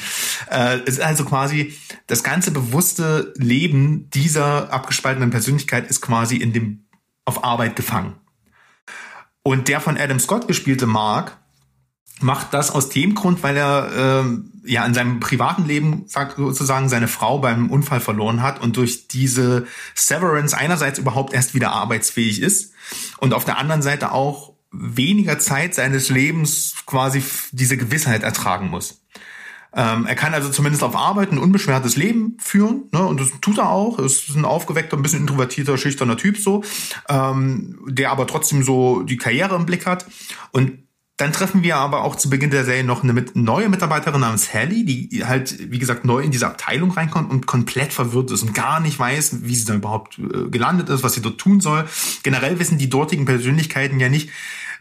Äh, 0.51 0.81
es 0.85 0.99
ist 0.99 1.01
also 1.01 1.25
quasi 1.25 1.73
das 2.05 2.23
ganze 2.23 2.51
bewusste 2.51 3.33
Leben 3.37 4.11
dieser 4.11 4.71
abgespaltenen 4.71 5.31
Persönlichkeit 5.31 5.89
ist 5.89 6.01
quasi 6.01 6.37
in 6.37 6.53
dem 6.53 6.83
auf 7.25 7.43
Arbeit 7.43 7.75
gefangen. 7.75 8.13
Und 9.41 9.67
der 9.67 9.81
von 9.81 9.97
Adam 9.97 10.19
Scott 10.19 10.47
gespielte 10.47 10.85
Mark 10.85 11.37
macht 12.21 12.53
das 12.53 12.71
aus 12.71 12.89
dem 12.89 13.15
Grund, 13.15 13.43
weil 13.43 13.57
er 13.57 13.91
ähm, 13.95 14.51
ja 14.65 14.85
in 14.85 14.93
seinem 14.93 15.19
privaten 15.19 15.65
Leben 15.65 16.05
sozusagen 16.07 16.89
seine 16.89 17.07
Frau 17.07 17.39
beim 17.39 17.69
Unfall 17.69 17.99
verloren 17.99 18.41
hat 18.41 18.61
und 18.61 18.77
durch 18.77 19.07
diese 19.07 19.67
Severance 19.95 20.55
einerseits 20.55 20.99
überhaupt 20.99 21.33
erst 21.33 21.53
wieder 21.53 21.71
arbeitsfähig 21.71 22.41
ist 22.41 22.73
und 23.17 23.33
auf 23.33 23.45
der 23.45 23.57
anderen 23.57 23.81
Seite 23.81 24.11
auch 24.11 24.53
weniger 24.71 25.39
Zeit 25.39 25.75
seines 25.75 26.09
Lebens 26.09 26.75
quasi 26.85 27.23
diese 27.51 27.77
Gewissheit 27.77 28.23
ertragen 28.23 28.69
muss. 28.69 29.01
Ähm, 29.73 30.05
er 30.07 30.15
kann 30.15 30.33
also 30.33 30.49
zumindest 30.49 30.83
auf 30.83 30.95
Arbeit 30.95 31.31
ein 31.31 31.37
unbeschwertes 31.37 31.97
Leben 31.97 32.37
führen, 32.39 32.85
ne, 32.91 33.05
und 33.05 33.19
das 33.19 33.29
tut 33.41 33.57
er 33.57 33.69
auch. 33.69 33.99
Ist 33.99 34.29
ein 34.35 34.45
aufgeweckter, 34.45 34.97
ein 34.97 35.03
bisschen 35.03 35.21
introvertierter, 35.21 35.77
schüchterner 35.77 36.17
Typ 36.17 36.37
so, 36.37 36.63
ähm, 37.09 37.77
der 37.87 38.11
aber 38.11 38.27
trotzdem 38.27 38.63
so 38.63 39.03
die 39.03 39.17
Karriere 39.17 39.55
im 39.55 39.65
Blick 39.65 39.85
hat. 39.85 40.05
Und 40.51 40.86
dann 41.17 41.33
treffen 41.33 41.63
wir 41.63 41.77
aber 41.77 42.03
auch 42.03 42.15
zu 42.15 42.29
Beginn 42.29 42.51
der 42.51 42.63
Serie 42.63 42.83
noch 42.83 43.03
eine 43.03 43.25
neue 43.33 43.69
Mitarbeiterin 43.69 44.21
namens 44.21 44.53
Hallie, 44.53 44.85
die 44.85 45.25
halt, 45.25 45.71
wie 45.71 45.79
gesagt, 45.79 46.05
neu 46.05 46.21
in 46.21 46.29
diese 46.29 46.45
Abteilung 46.45 46.91
reinkommt 46.91 47.31
und 47.31 47.47
komplett 47.47 47.91
verwirrt 47.91 48.29
ist 48.29 48.43
und 48.43 48.53
gar 48.53 48.79
nicht 48.79 48.99
weiß, 48.99 49.37
wie 49.41 49.55
sie 49.55 49.65
da 49.65 49.73
überhaupt 49.73 50.19
äh, 50.19 50.49
gelandet 50.49 50.89
ist, 50.89 51.01
was 51.01 51.13
sie 51.13 51.21
dort 51.23 51.39
tun 51.39 51.59
soll. 51.59 51.85
Generell 52.21 52.59
wissen 52.59 52.77
die 52.77 52.89
dortigen 52.89 53.25
Persönlichkeiten 53.25 53.99
ja 53.99 54.09
nicht, 54.09 54.29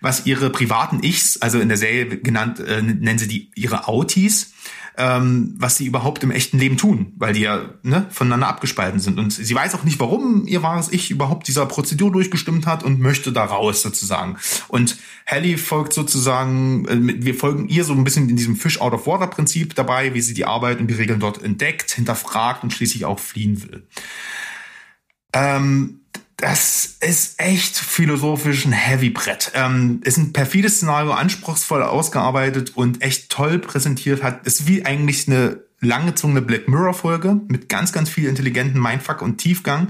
was 0.02 0.26
ihre 0.26 0.50
privaten 0.50 1.02
Ichs, 1.02 1.40
also 1.40 1.58
in 1.58 1.68
der 1.68 1.78
Serie 1.78 2.18
genannt, 2.18 2.60
äh, 2.60 2.82
nennen 2.82 3.18
sie 3.18 3.28
die 3.28 3.50
ihre 3.54 3.88
Autis, 3.88 4.52
ähm, 4.98 5.54
was 5.58 5.76
sie 5.76 5.86
überhaupt 5.86 6.22
im 6.22 6.30
echten 6.30 6.58
Leben 6.58 6.76
tun, 6.76 7.12
weil 7.16 7.34
die 7.34 7.42
ja 7.42 7.70
ne, 7.82 8.06
voneinander 8.10 8.48
abgespalten 8.48 8.98
sind. 8.98 9.18
Und 9.18 9.32
sie 9.32 9.54
weiß 9.54 9.74
auch 9.74 9.84
nicht, 9.84 10.00
warum 10.00 10.46
ihr 10.46 10.62
wahres 10.62 10.90
Ich 10.90 11.10
überhaupt 11.10 11.48
dieser 11.48 11.66
Prozedur 11.66 12.10
durchgestimmt 12.10 12.66
hat 12.66 12.82
und 12.82 13.00
möchte 13.00 13.32
da 13.32 13.44
raus 13.44 13.82
sozusagen. 13.82 14.38
Und 14.68 14.96
Hallie 15.26 15.58
folgt 15.58 15.92
sozusagen, 15.92 16.86
äh, 16.86 17.24
wir 17.24 17.34
folgen 17.34 17.68
ihr 17.68 17.84
so 17.84 17.92
ein 17.92 18.04
bisschen 18.04 18.28
in 18.28 18.36
diesem 18.36 18.56
Fish 18.56 18.80
out 18.80 18.94
of 18.94 19.06
Water 19.06 19.26
Prinzip 19.26 19.74
dabei, 19.74 20.14
wie 20.14 20.22
sie 20.22 20.34
die 20.34 20.46
Arbeit 20.46 20.80
und 20.80 20.88
die 20.88 20.94
Regeln 20.94 21.20
dort 21.20 21.42
entdeckt, 21.42 21.92
hinterfragt 21.92 22.62
und 22.62 22.72
schließlich 22.72 23.04
auch 23.04 23.18
fliehen 23.18 23.62
will. 23.62 23.86
Ähm, 25.34 26.00
das 26.36 26.96
ist 27.00 27.40
echt 27.40 27.76
philosophisch 27.76 28.66
ein 28.66 28.72
Heavy-Brett. 28.72 29.52
Ähm, 29.54 30.00
ist 30.04 30.18
ein 30.18 30.32
perfides 30.34 30.76
Szenario, 30.76 31.12
anspruchsvoll 31.12 31.82
ausgearbeitet 31.82 32.76
und 32.76 33.02
echt 33.02 33.30
toll 33.30 33.58
präsentiert 33.58 34.22
hat. 34.22 34.46
Ist 34.46 34.66
wie 34.66 34.84
eigentlich 34.84 35.26
eine 35.28 35.60
langgezogene 35.80 36.42
Black 36.42 36.68
Mirror-Folge 36.68 37.40
mit 37.48 37.68
ganz, 37.68 37.92
ganz 37.92 38.10
viel 38.10 38.28
intelligenten 38.28 38.80
Mindfuck 38.80 39.22
und 39.22 39.38
Tiefgang. 39.38 39.88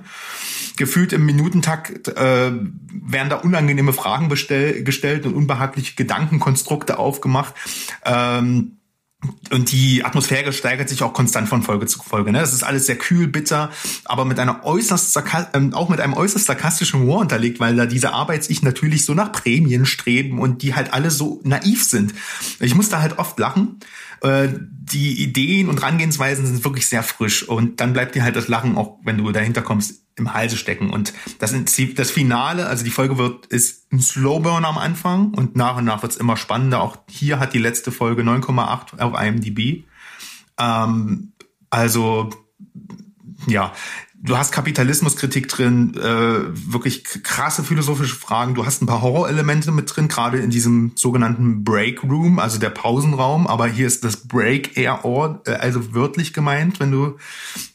Gefühlt 0.76 1.12
im 1.12 1.26
Minutentakt 1.26 2.08
äh, 2.08 2.52
werden 2.52 3.30
da 3.30 3.36
unangenehme 3.36 3.92
Fragen 3.92 4.28
bestell, 4.28 4.84
gestellt 4.84 5.26
und 5.26 5.34
unbehagliche 5.34 5.94
Gedankenkonstrukte 5.96 6.98
aufgemacht. 6.98 7.54
Ähm, 8.04 8.76
und 9.50 9.72
die 9.72 10.04
Atmosphäre 10.04 10.52
steigert 10.52 10.88
sich 10.88 11.02
auch 11.02 11.12
konstant 11.12 11.48
von 11.48 11.62
Folge 11.62 11.86
zu 11.86 12.00
Folge. 12.00 12.32
Ne? 12.32 12.40
Das 12.40 12.52
ist 12.52 12.62
alles 12.62 12.86
sehr 12.86 12.96
kühl, 12.96 13.26
bitter, 13.26 13.70
aber 14.04 14.24
mit 14.24 14.38
einer 14.38 14.64
äußerst 14.64 15.18
ähm, 15.54 15.72
auch 15.72 15.88
mit 15.88 16.00
einem 16.00 16.14
äußerst 16.14 16.46
sarkastischen 16.46 17.00
Humor 17.00 17.20
unterlegt, 17.20 17.58
weil 17.58 17.76
da 17.76 17.86
diese 17.86 18.12
Arbeits-Ich 18.12 18.62
natürlich 18.62 19.04
so 19.04 19.14
nach 19.14 19.32
Prämien 19.32 19.86
streben 19.86 20.38
und 20.38 20.62
die 20.62 20.74
halt 20.74 20.92
alle 20.92 21.10
so 21.10 21.40
naiv 21.44 21.84
sind. 21.84 22.14
Ich 22.60 22.74
muss 22.74 22.88
da 22.88 23.00
halt 23.00 23.18
oft 23.18 23.38
lachen. 23.38 23.80
Äh, 24.20 24.48
die 24.52 25.22
Ideen 25.22 25.68
und 25.68 25.82
Rangehensweisen 25.82 26.46
sind 26.46 26.64
wirklich 26.64 26.88
sehr 26.88 27.02
frisch 27.02 27.48
und 27.48 27.80
dann 27.80 27.92
bleibt 27.92 28.14
dir 28.14 28.22
halt 28.22 28.36
das 28.36 28.48
Lachen 28.48 28.76
auch, 28.76 28.98
wenn 29.02 29.18
du 29.18 29.30
dahinter 29.32 29.62
kommst, 29.62 30.02
im 30.16 30.32
Halse 30.32 30.56
stecken. 30.56 30.90
Und 30.90 31.12
das, 31.38 31.54
das 31.94 32.10
Finale, 32.10 32.66
also 32.66 32.84
die 32.84 32.90
Folge 32.90 33.18
wird, 33.18 33.46
ist 33.46 33.92
ein 33.92 34.00
Slowburn 34.00 34.64
am 34.64 34.78
Anfang 34.78 35.34
und 35.34 35.56
nach 35.56 35.76
und 35.76 35.84
nach 35.84 36.02
wird's 36.02 36.16
immer 36.16 36.36
spannender. 36.36 36.80
Auch 36.80 36.96
hier 37.08 37.38
hat 37.38 37.52
die 37.52 37.58
letzte 37.58 37.92
Folge 37.92 38.22
9,8 38.22 38.98
auf 39.00 39.20
IMDb. 39.20 39.84
Ähm, 40.58 41.32
also, 41.68 42.30
ja, 43.46 43.72
du 44.26 44.36
hast 44.36 44.52
Kapitalismuskritik 44.52 45.48
drin, 45.48 45.94
äh, 45.94 46.02
wirklich 46.72 47.04
krasse 47.04 47.62
philosophische 47.64 48.16
Fragen. 48.16 48.54
Du 48.54 48.66
hast 48.66 48.82
ein 48.82 48.86
paar 48.86 49.00
Horrorelemente 49.00 49.70
mit 49.70 49.94
drin, 49.94 50.08
gerade 50.08 50.38
in 50.38 50.50
diesem 50.50 50.92
sogenannten 50.96 51.64
Break 51.64 52.02
Room, 52.02 52.38
also 52.38 52.58
der 52.58 52.70
Pausenraum. 52.70 53.46
Aber 53.46 53.66
hier 53.66 53.86
ist 53.86 54.04
das 54.04 54.28
Break 54.28 54.76
eher 54.76 55.04
Ort, 55.04 55.48
äh, 55.48 55.52
also 55.52 55.94
wörtlich 55.94 56.32
gemeint, 56.32 56.80
wenn 56.80 56.90
du 56.90 57.16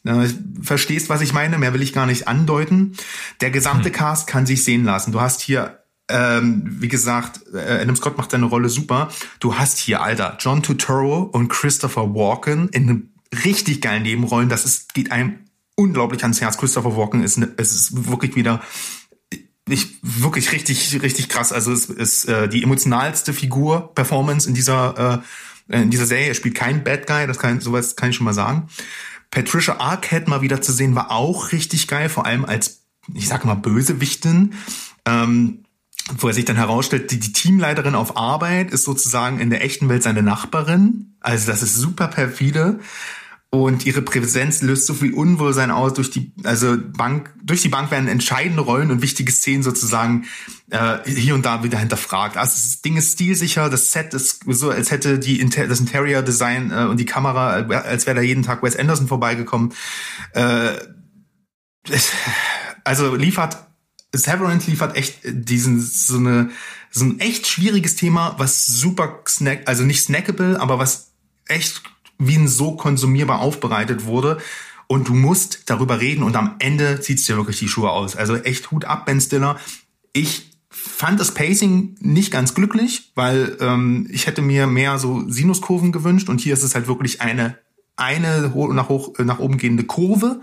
äh, 0.04 0.28
verstehst, 0.62 1.10
was 1.10 1.22
ich 1.22 1.34
meine. 1.34 1.58
Mehr 1.58 1.74
will 1.74 1.82
ich 1.82 1.94
gar 1.94 2.06
nicht 2.06 2.28
andeuten. 2.28 2.96
Der 3.40 3.50
gesamte 3.52 3.90
hm. 3.90 3.94
Cast 3.94 4.28
kann 4.28 4.46
sich 4.46 4.64
sehen 4.64 4.84
lassen. 4.84 5.12
Du 5.12 5.22
hast 5.22 5.42
hier 5.42 5.78
ähm, 6.10 6.64
wie 6.66 6.90
gesagt, 6.90 7.40
äh, 7.54 7.82
Adam 7.82 7.96
Scott 7.96 8.18
macht 8.18 8.32
seine 8.32 8.46
Rolle 8.46 8.68
super. 8.68 9.10
Du 9.40 9.56
hast 9.56 9.78
hier, 9.78 10.02
Alter, 10.02 10.36
John 10.42 10.62
Turturro 10.62 11.22
und 11.22 11.48
Christopher 11.48 12.14
Walken 12.14 12.68
in 12.70 13.14
richtig 13.46 13.82
geilen 13.82 14.04
Nebenrollen. 14.04 14.50
Das 14.50 14.66
ist, 14.66 14.94
geht 14.94 15.12
einem 15.14 15.40
unglaublich 15.76 16.24
ans 16.24 16.42
Herz. 16.42 16.58
Christopher 16.58 16.96
Walken 16.96 17.24
ist, 17.24 17.38
ne, 17.38 17.52
es 17.58 17.74
ist 17.74 18.10
wirklich 18.10 18.36
wieder 18.36 18.62
ich 19.70 20.00
wirklich 20.02 20.52
richtig 20.52 21.02
richtig 21.02 21.30
krass. 21.30 21.52
Also 21.52 21.72
es 21.72 21.86
ist 21.86 22.26
äh, 22.26 22.50
die 22.50 22.64
emotionalste 22.64 23.34
Figur 23.34 23.94
Performance 23.94 24.48
in 24.48 24.56
dieser 24.56 25.22
äh, 25.70 25.82
in 25.82 25.92
dieser 25.92 26.06
Serie. 26.06 26.28
Er 26.28 26.34
spielt 26.34 26.56
keinen 26.56 26.84
Bad 26.84 27.08
Guy, 27.08 27.28
das 27.28 27.40
kann 27.40 27.62
sowas 27.62 27.96
kann 27.96 28.10
ich 28.10 28.16
schon 28.16 28.26
mal 28.26 28.34
sagen. 28.34 28.68
Patricia 29.30 29.78
Arquette 29.78 30.30
mal 30.30 30.42
wieder 30.42 30.62
zu 30.62 30.74
sehen 30.74 30.96
war 30.96 31.12
auch 31.12 31.52
richtig 31.54 31.88
geil, 31.88 32.10
vor 32.10 32.26
allem 32.26 32.44
als 32.44 32.82
ich 33.14 33.28
sage 33.28 33.48
mal 33.48 33.56
Bösewichtin. 33.56 34.54
Ähm, 35.06 35.66
wo 36.18 36.28
er 36.28 36.34
sich 36.34 36.46
dann 36.46 36.56
herausstellt, 36.56 37.12
die, 37.12 37.20
die 37.20 37.32
Teamleiterin 37.32 37.96
auf 37.96 38.18
Arbeit 38.18 38.72
ist 38.72 38.84
sozusagen 38.84 39.40
in 39.40 39.50
der 39.50 39.64
echten 39.64 39.88
Welt 39.88 40.04
seine 40.04 40.24
Nachbarin. 40.24 41.16
Also 41.22 41.50
das 41.50 41.62
ist 41.62 41.76
super 41.76 42.08
perfide. 42.08 42.80
Und 43.54 43.86
ihre 43.86 44.02
Präsenz 44.02 44.62
löst 44.62 44.86
so 44.86 44.94
viel 44.94 45.14
Unwohlsein 45.14 45.72
aus 45.72 45.94
durch 45.94 46.10
die, 46.10 46.32
also 46.46 46.78
Bank, 46.78 47.34
durch 47.44 47.62
die 47.62 47.68
Bank 47.68 47.92
werden 47.92 48.08
entscheidende 48.08 48.62
Rollen 48.62 48.92
und 48.92 49.02
wichtige 49.02 49.30
Szenen 49.30 49.62
sozusagen 49.62 50.26
äh, 50.70 51.00
hier 51.06 51.36
und 51.36 51.46
da 51.46 51.62
wieder 51.62 51.78
hinterfragt. 51.78 52.38
Also 52.38 52.54
das 52.54 52.82
Ding 52.82 52.96
ist 52.96 53.12
stilsicher, 53.12 53.70
das 53.70 53.92
Set 53.92 54.14
ist 54.14 54.46
so, 54.48 54.70
als 54.70 54.90
hätte 54.90 55.20
die 55.20 55.46
das 55.50 55.82
Interior 55.82 56.22
Design 56.22 56.72
äh, 56.72 56.86
und 56.86 56.98
die 56.98 57.06
Kamera, 57.06 57.60
äh, 57.60 57.76
als 57.76 58.06
wäre 58.06 58.16
da 58.16 58.22
jeden 58.22 58.44
Tag 58.44 58.64
Wes 58.64 58.78
Anderson 58.78 59.10
vorbeigekommen. 59.10 59.74
Äh, 60.32 60.72
also 62.86 63.16
liefert 63.16 63.58
Severance 64.14 64.70
liefert 64.70 64.96
echt 64.96 65.20
diesen 65.24 65.82
so 65.82 66.18
eine 66.18 66.52
so 66.90 67.06
ein 67.06 67.20
echt 67.20 67.48
schwieriges 67.48 67.96
Thema, 67.96 68.36
was 68.38 68.66
super 68.66 69.24
snack, 69.28 69.64
also 69.66 69.84
nicht 69.84 70.04
snackable, 70.04 70.60
aber 70.60 70.80
was 70.80 71.12
echt 71.48 71.82
wie 72.22 72.38
ein 72.38 72.48
so 72.48 72.76
konsumierbar 72.76 73.40
aufbereitet 73.40 74.06
wurde. 74.06 74.38
Und 74.88 75.08
du 75.08 75.14
musst 75.14 75.70
darüber 75.70 76.02
reden 76.02 76.24
und 76.24 76.36
am 76.36 76.56
Ende 76.60 77.00
zieht's 77.00 77.26
dir 77.26 77.38
wirklich 77.38 77.60
die 77.60 77.70
Schuhe 77.70 77.92
aus. 77.92 78.16
Also 78.16 78.36
echt 78.36 78.72
Hut 78.72 78.86
ab, 78.86 79.06
Ben 79.06 79.22
Stiller. 79.22 79.58
Ich 80.12 80.52
fand 80.70 81.20
das 81.20 81.34
Pacing 81.34 81.96
nicht 82.00 82.32
ganz 82.32 82.54
glücklich, 82.54 83.12
weil 83.16 83.58
ähm, 83.62 84.08
ich 84.12 84.28
hätte 84.28 84.42
mir 84.42 84.68
mehr 84.68 85.00
so 85.00 85.28
Sinuskurven 85.30 85.92
gewünscht 85.92 86.30
und 86.30 86.42
hier 86.42 86.54
ist 86.54 86.64
es 86.64 86.76
halt 86.76 86.88
wirklich 86.88 87.22
eine 87.22 87.58
eine 87.98 88.52
nach, 88.74 88.90
hoch, 88.90 89.18
nach 89.20 89.40
oben 89.40 89.58
gehende 89.58 89.84
Kurve. 89.84 90.42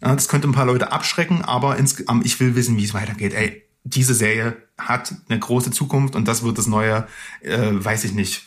Das 0.00 0.28
könnte 0.28 0.48
ein 0.48 0.52
paar 0.52 0.66
Leute 0.66 0.92
abschrecken, 0.92 1.42
aber 1.42 1.76
ins, 1.76 2.02
ich 2.22 2.40
will 2.40 2.54
wissen, 2.54 2.76
wie 2.76 2.84
es 2.84 2.94
weitergeht. 2.94 3.34
Ey, 3.34 3.64
diese 3.84 4.14
Serie 4.14 4.56
hat 4.78 5.14
eine 5.28 5.38
große 5.38 5.70
Zukunft 5.70 6.16
und 6.16 6.26
das 6.26 6.42
wird 6.42 6.58
das 6.58 6.66
neue, 6.66 7.06
äh, 7.40 7.72
weiß 7.72 8.04
ich 8.04 8.12
nicht, 8.12 8.44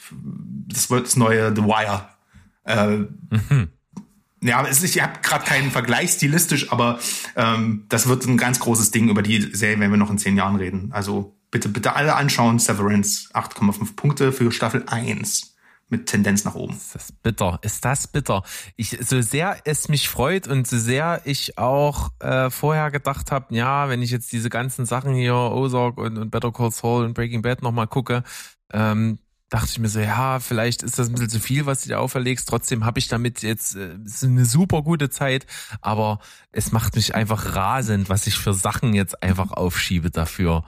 das 0.67 0.89
wird 0.89 1.07
das 1.07 1.15
neue 1.15 1.55
The 1.55 1.63
Wire 1.63 2.07
äh, 2.69 2.97
mhm. 2.97 3.69
Ja, 4.41 4.65
es 4.65 4.81
ist, 4.81 4.95
ich 4.95 5.01
habe 5.01 5.19
gerade 5.21 5.43
keinen 5.43 5.69
Vergleich 5.69 6.11
stilistisch, 6.11 6.71
aber 6.71 6.99
ähm, 7.35 7.85
das 7.89 8.07
wird 8.07 8.25
ein 8.25 8.37
ganz 8.37 8.59
großes 8.59 8.91
Ding 8.91 9.09
über 9.09 9.21
die 9.21 9.53
Serie, 9.53 9.79
wenn 9.79 9.91
wir 9.91 9.97
noch 9.97 10.09
in 10.09 10.17
zehn 10.17 10.37
Jahren 10.37 10.55
reden. 10.55 10.91
Also 10.93 11.35
bitte, 11.51 11.67
bitte 11.67 11.95
alle 11.95 12.15
anschauen. 12.15 12.57
Severance 12.57 13.29
8,5 13.33 13.95
Punkte 13.95 14.31
für 14.31 14.51
Staffel 14.51 14.83
1 14.87 15.55
mit 15.89 16.05
Tendenz 16.05 16.45
nach 16.45 16.55
oben. 16.55 16.73
Ist 16.73 16.95
das 16.95 17.11
bitter? 17.11 17.59
Ist 17.63 17.83
das 17.83 18.07
bitter? 18.07 18.43
Ich, 18.77 18.97
so 19.01 19.21
sehr 19.21 19.57
es 19.65 19.89
mich 19.89 20.07
freut 20.07 20.47
und 20.47 20.67
so 20.67 20.77
sehr 20.77 21.21
ich 21.25 21.57
auch 21.57 22.11
äh, 22.19 22.49
vorher 22.49 22.91
gedacht 22.91 23.31
habe, 23.31 23.53
ja, 23.53 23.89
wenn 23.89 24.01
ich 24.01 24.11
jetzt 24.11 24.31
diese 24.31 24.49
ganzen 24.49 24.85
Sachen 24.85 25.15
hier, 25.15 25.33
Ozark 25.33 25.97
und, 25.97 26.17
und 26.17 26.29
Better 26.29 26.51
Call 26.53 26.71
Saul 26.71 27.05
und 27.05 27.13
Breaking 27.13 27.41
Bad 27.41 27.61
nochmal 27.61 27.87
gucke, 27.87 28.23
ähm, 28.71 29.17
dachte 29.49 29.69
ich 29.71 29.79
mir 29.79 29.89
so, 29.89 29.99
ja, 29.99 30.39
vielleicht 30.39 30.83
ist 30.83 30.99
das 30.99 31.07
ein 31.07 31.13
bisschen 31.13 31.29
zu 31.29 31.39
viel, 31.39 31.65
was 31.65 31.81
du 31.81 31.89
dir 31.89 31.99
auferlegst. 31.99 32.47
Trotzdem 32.47 32.85
habe 32.85 32.99
ich 32.99 33.07
damit 33.07 33.41
jetzt 33.41 33.75
äh, 33.75 33.95
ist 34.05 34.23
eine 34.23 34.45
super 34.45 34.83
gute 34.83 35.09
Zeit, 35.09 35.45
aber 35.81 36.19
es 36.51 36.71
macht 36.71 36.95
mich 36.95 37.15
einfach 37.15 37.55
rasend, 37.55 38.09
was 38.09 38.27
ich 38.27 38.35
für 38.35 38.53
Sachen 38.53 38.93
jetzt 38.93 39.21
einfach 39.23 39.51
aufschiebe 39.51 40.11
dafür. 40.11 40.63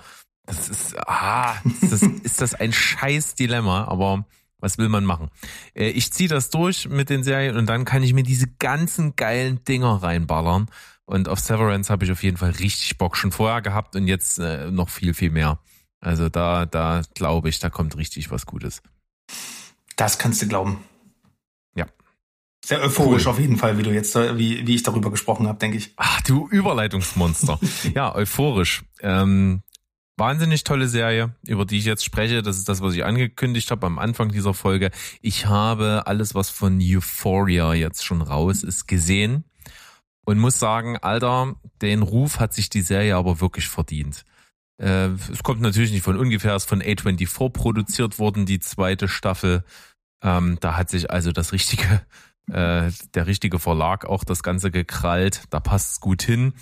Das 0.45 0.67
ist, 0.67 0.95
ah, 1.07 1.55
das 1.81 2.01
ist, 2.01 2.03
ist 2.23 2.41
das 2.41 2.55
ein 2.55 2.73
scheiß 2.73 3.35
Dilemma, 3.35 3.85
aber 3.85 4.25
was 4.59 4.77
will 4.77 4.89
man 4.89 5.05
machen? 5.05 5.29
Äh, 5.75 5.89
ich 5.89 6.11
ziehe 6.11 6.29
das 6.29 6.49
durch 6.49 6.89
mit 6.89 7.09
den 7.09 7.23
Serien 7.23 7.57
und 7.57 7.67
dann 7.67 7.85
kann 7.85 8.03
ich 8.03 8.13
mir 8.13 8.23
diese 8.23 8.47
ganzen 8.47 9.15
geilen 9.15 9.63
Dinger 9.65 10.01
reinballern. 10.01 10.67
Und 11.05 11.27
auf 11.27 11.39
Severance 11.39 11.89
habe 11.89 12.05
ich 12.05 12.11
auf 12.11 12.23
jeden 12.23 12.37
Fall 12.37 12.51
richtig 12.51 12.97
Bock 12.97 13.17
schon 13.17 13.31
vorher 13.31 13.61
gehabt 13.61 13.95
und 13.95 14.07
jetzt 14.07 14.39
äh, 14.39 14.71
noch 14.71 14.89
viel, 14.89 15.13
viel 15.13 15.31
mehr. 15.31 15.59
Also 16.01 16.29
da, 16.29 16.65
da 16.65 17.03
glaube 17.13 17.49
ich, 17.49 17.59
da 17.59 17.69
kommt 17.69 17.95
richtig 17.95 18.31
was 18.31 18.45
Gutes. 18.45 18.81
Das 19.95 20.17
kannst 20.17 20.41
du 20.41 20.47
glauben. 20.47 20.83
Ja. 21.75 21.85
Sehr 22.65 22.81
euphorisch 22.81 23.25
cool. 23.25 23.31
auf 23.31 23.39
jeden 23.39 23.57
Fall, 23.57 23.77
wie 23.77 23.83
du 23.83 23.93
jetzt, 23.93 24.15
wie, 24.15 24.65
wie 24.65 24.75
ich 24.75 24.83
darüber 24.83 25.11
gesprochen 25.11 25.47
habe, 25.47 25.59
denke 25.59 25.77
ich. 25.77 25.93
Ach, 25.97 26.21
du 26.21 26.47
Überleitungsmonster. 26.49 27.59
ja, 27.95 28.13
euphorisch. 28.15 28.83
Ähm, 29.01 29.61
wahnsinnig 30.17 30.63
tolle 30.63 30.87
Serie, 30.87 31.35
über 31.45 31.65
die 31.65 31.77
ich 31.77 31.85
jetzt 31.85 32.03
spreche. 32.03 32.41
Das 32.41 32.57
ist 32.57 32.67
das, 32.67 32.81
was 32.81 32.95
ich 32.95 33.05
angekündigt 33.05 33.69
habe 33.69 33.85
am 33.85 33.99
Anfang 33.99 34.29
dieser 34.29 34.55
Folge. 34.55 34.89
Ich 35.21 35.45
habe 35.45 36.03
alles, 36.07 36.33
was 36.33 36.49
von 36.49 36.79
Euphoria 36.81 37.73
jetzt 37.73 38.03
schon 38.03 38.23
raus 38.23 38.63
ist, 38.63 38.87
gesehen 38.87 39.43
und 40.25 40.39
muss 40.39 40.57
sagen, 40.57 40.97
Alter, 40.97 41.55
den 41.81 42.01
Ruf 42.01 42.39
hat 42.39 42.53
sich 42.53 42.69
die 42.69 42.81
Serie 42.81 43.15
aber 43.15 43.39
wirklich 43.39 43.67
verdient. 43.67 44.25
Äh, 44.81 45.09
es 45.31 45.43
kommt 45.43 45.61
natürlich 45.61 45.91
nicht 45.91 46.03
von 46.03 46.17
ungefähr, 46.17 46.55
es 46.55 46.63
ist 46.63 46.69
von 46.69 46.81
A24 46.81 47.49
produziert 47.51 48.17
worden, 48.17 48.45
die 48.45 48.59
zweite 48.59 49.07
Staffel. 49.07 49.63
Ähm, 50.23 50.57
da 50.59 50.75
hat 50.75 50.89
sich 50.89 51.11
also 51.11 51.31
das 51.31 51.53
richtige, 51.53 52.01
äh, 52.51 52.91
der 53.13 53.27
richtige 53.27 53.59
Verlag 53.59 54.05
auch 54.05 54.23
das 54.23 54.41
Ganze 54.41 54.71
gekrallt. 54.71 55.43
Da 55.51 55.59
passt 55.59 55.91
es 55.91 55.99
gut 55.99 56.23
hin. 56.23 56.53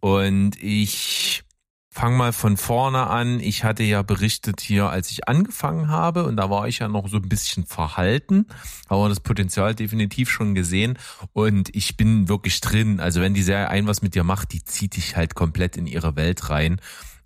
Und 0.00 0.62
ich 0.62 1.44
fang 1.90 2.16
mal 2.16 2.32
von 2.32 2.56
vorne 2.56 3.08
an. 3.08 3.40
Ich 3.40 3.64
hatte 3.64 3.82
ja 3.82 4.02
berichtet 4.02 4.60
hier, 4.60 4.88
als 4.88 5.10
ich 5.10 5.28
angefangen 5.28 5.88
habe, 5.88 6.24
und 6.24 6.36
da 6.36 6.48
war 6.48 6.68
ich 6.68 6.78
ja 6.78 6.88
noch 6.88 7.08
so 7.08 7.16
ein 7.16 7.28
bisschen 7.28 7.66
verhalten, 7.66 8.46
aber 8.86 9.08
das 9.08 9.20
Potenzial 9.20 9.74
definitiv 9.74 10.30
schon 10.30 10.54
gesehen 10.54 10.96
und 11.32 11.74
ich 11.74 11.96
bin 11.96 12.28
wirklich 12.28 12.60
drin. 12.60 13.00
Also 13.00 13.20
wenn 13.20 13.34
die 13.34 13.42
Serie 13.42 13.68
ein 13.68 13.88
was 13.88 14.00
mit 14.00 14.14
dir 14.14 14.22
macht, 14.22 14.52
die 14.52 14.62
zieht 14.62 14.96
dich 14.96 15.16
halt 15.16 15.34
komplett 15.34 15.76
in 15.76 15.88
ihre 15.88 16.14
Welt 16.14 16.50
rein 16.50 16.80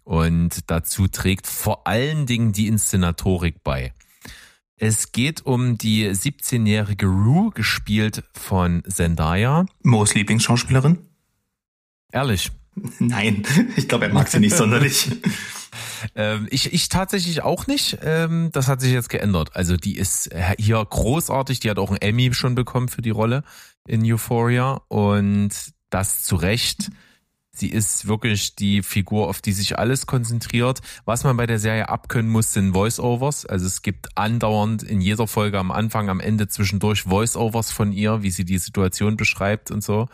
und 0.05 0.71
dazu 0.71 1.09
trägt 1.09 1.47
vor 1.47 1.87
allen 1.87 2.27
Dingen 2.27 2.53
die 2.53 2.69
Inszenatorik 2.69 3.63
bei. 3.63 3.93
Es 4.77 5.13
geht 5.13 5.47
um 5.47 5.79
die 5.79 6.09
17-jährige 6.09 7.07
Rue, 7.07 7.51
gespielt 7.53 8.25
von 8.33 8.83
Zendaya. 8.89 9.67
Mo's 9.83 10.15
Lieblingsschauspielerin? 10.15 10.99
Ehrlich, 12.11 12.51
Nein, 12.99 13.45
ich 13.77 13.89
glaube, 13.89 14.07
er 14.07 14.13
mag 14.13 14.29
sie 14.29 14.41
nicht 14.41 14.57
sonderlich. 14.57 15.11
Ähm, 16.15 16.49
ich, 16.51 16.73
ich 16.73 16.89
tatsächlich 16.89 17.43
auch 17.43 17.67
nicht. 17.67 17.99
Ähm, 18.03 18.51
das 18.53 18.69
hat 18.69 18.81
sich 18.81 18.93
jetzt 18.93 19.09
geändert. 19.09 19.55
Also 19.55 19.77
die 19.77 19.97
ist 19.97 20.31
hier 20.59 20.85
großartig. 20.85 21.61
Die 21.61 21.71
hat 21.71 21.79
auch 21.79 21.91
einen 21.91 22.01
Emmy 22.01 22.33
schon 22.35 22.55
bekommen 22.55 22.89
für 22.89 23.03
die 23.03 23.11
Rolle 23.11 23.45
in 23.87 24.03
Euphoria 24.05 24.81
und 24.89 25.51
das 25.91 26.25
zu 26.25 26.37
Recht. 26.37 26.91
Sie 27.55 27.69
ist 27.69 28.09
wirklich 28.09 28.57
die 28.57 28.83
Figur, 28.83 29.29
auf 29.29 29.43
die 29.43 29.53
sich 29.53 29.79
alles 29.79 30.07
konzentriert. 30.07 30.81
Was 31.05 31.23
man 31.23 31.37
bei 31.37 31.47
der 31.47 31.59
Serie 31.59 31.91
abkönnen 31.91 32.31
muss, 32.31 32.55
sind 32.55 32.73
Voice-Overs. 32.73 33.45
Also 33.45 33.67
es 33.67 33.83
gibt 33.83 34.17
andauernd 34.17 34.83
in 34.83 35.03
jeder 35.03 35.27
Folge 35.27 35.59
am 35.59 35.71
Anfang, 35.71 36.09
am 36.09 36.21
Ende 36.21 36.49
zwischendurch 36.49 37.03
Voice-Overs 37.03 37.71
von 37.71 37.93
ihr, 37.93 38.23
wie 38.23 38.31
sie 38.31 38.47
die 38.47 38.57
Situation 38.57 39.19
beschreibt 39.19 39.71
und 39.71 39.85
so. 39.85 40.09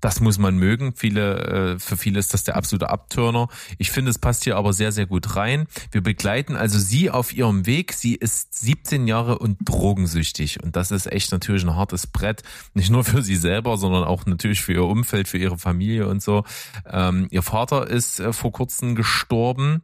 Das 0.00 0.20
muss 0.20 0.38
man 0.38 0.56
mögen. 0.56 0.94
Viele, 0.94 1.74
äh, 1.74 1.78
für 1.78 1.96
viele 1.96 2.20
ist 2.20 2.32
das 2.32 2.44
der 2.44 2.56
absolute 2.56 2.88
Abturner. 2.90 3.48
Ich 3.78 3.90
finde, 3.90 4.10
es 4.10 4.18
passt 4.18 4.44
hier 4.44 4.56
aber 4.56 4.72
sehr, 4.72 4.92
sehr 4.92 5.06
gut 5.06 5.34
rein. 5.34 5.66
Wir 5.90 6.02
begleiten 6.02 6.54
also 6.56 6.78
sie 6.78 7.10
auf 7.10 7.32
ihrem 7.32 7.66
Weg. 7.66 7.92
Sie 7.92 8.14
ist 8.14 8.54
17 8.60 9.08
Jahre 9.08 9.38
und 9.38 9.58
drogensüchtig. 9.64 10.62
Und 10.62 10.76
das 10.76 10.90
ist 10.92 11.10
echt 11.10 11.32
natürlich 11.32 11.64
ein 11.64 11.74
hartes 11.74 12.06
Brett. 12.06 12.42
Nicht 12.74 12.90
nur 12.90 13.02
für 13.04 13.22
sie 13.22 13.36
selber, 13.36 13.76
sondern 13.76 14.04
auch 14.04 14.24
natürlich 14.26 14.60
für 14.60 14.74
ihr 14.74 14.84
Umfeld, 14.84 15.26
für 15.26 15.38
ihre 15.38 15.58
Familie 15.58 16.06
und 16.06 16.22
so. 16.22 16.44
Ähm, 16.86 17.26
ihr 17.30 17.42
Vater 17.42 17.88
ist 17.88 18.20
äh, 18.20 18.32
vor 18.32 18.52
kurzem 18.52 18.94
gestorben. 18.94 19.82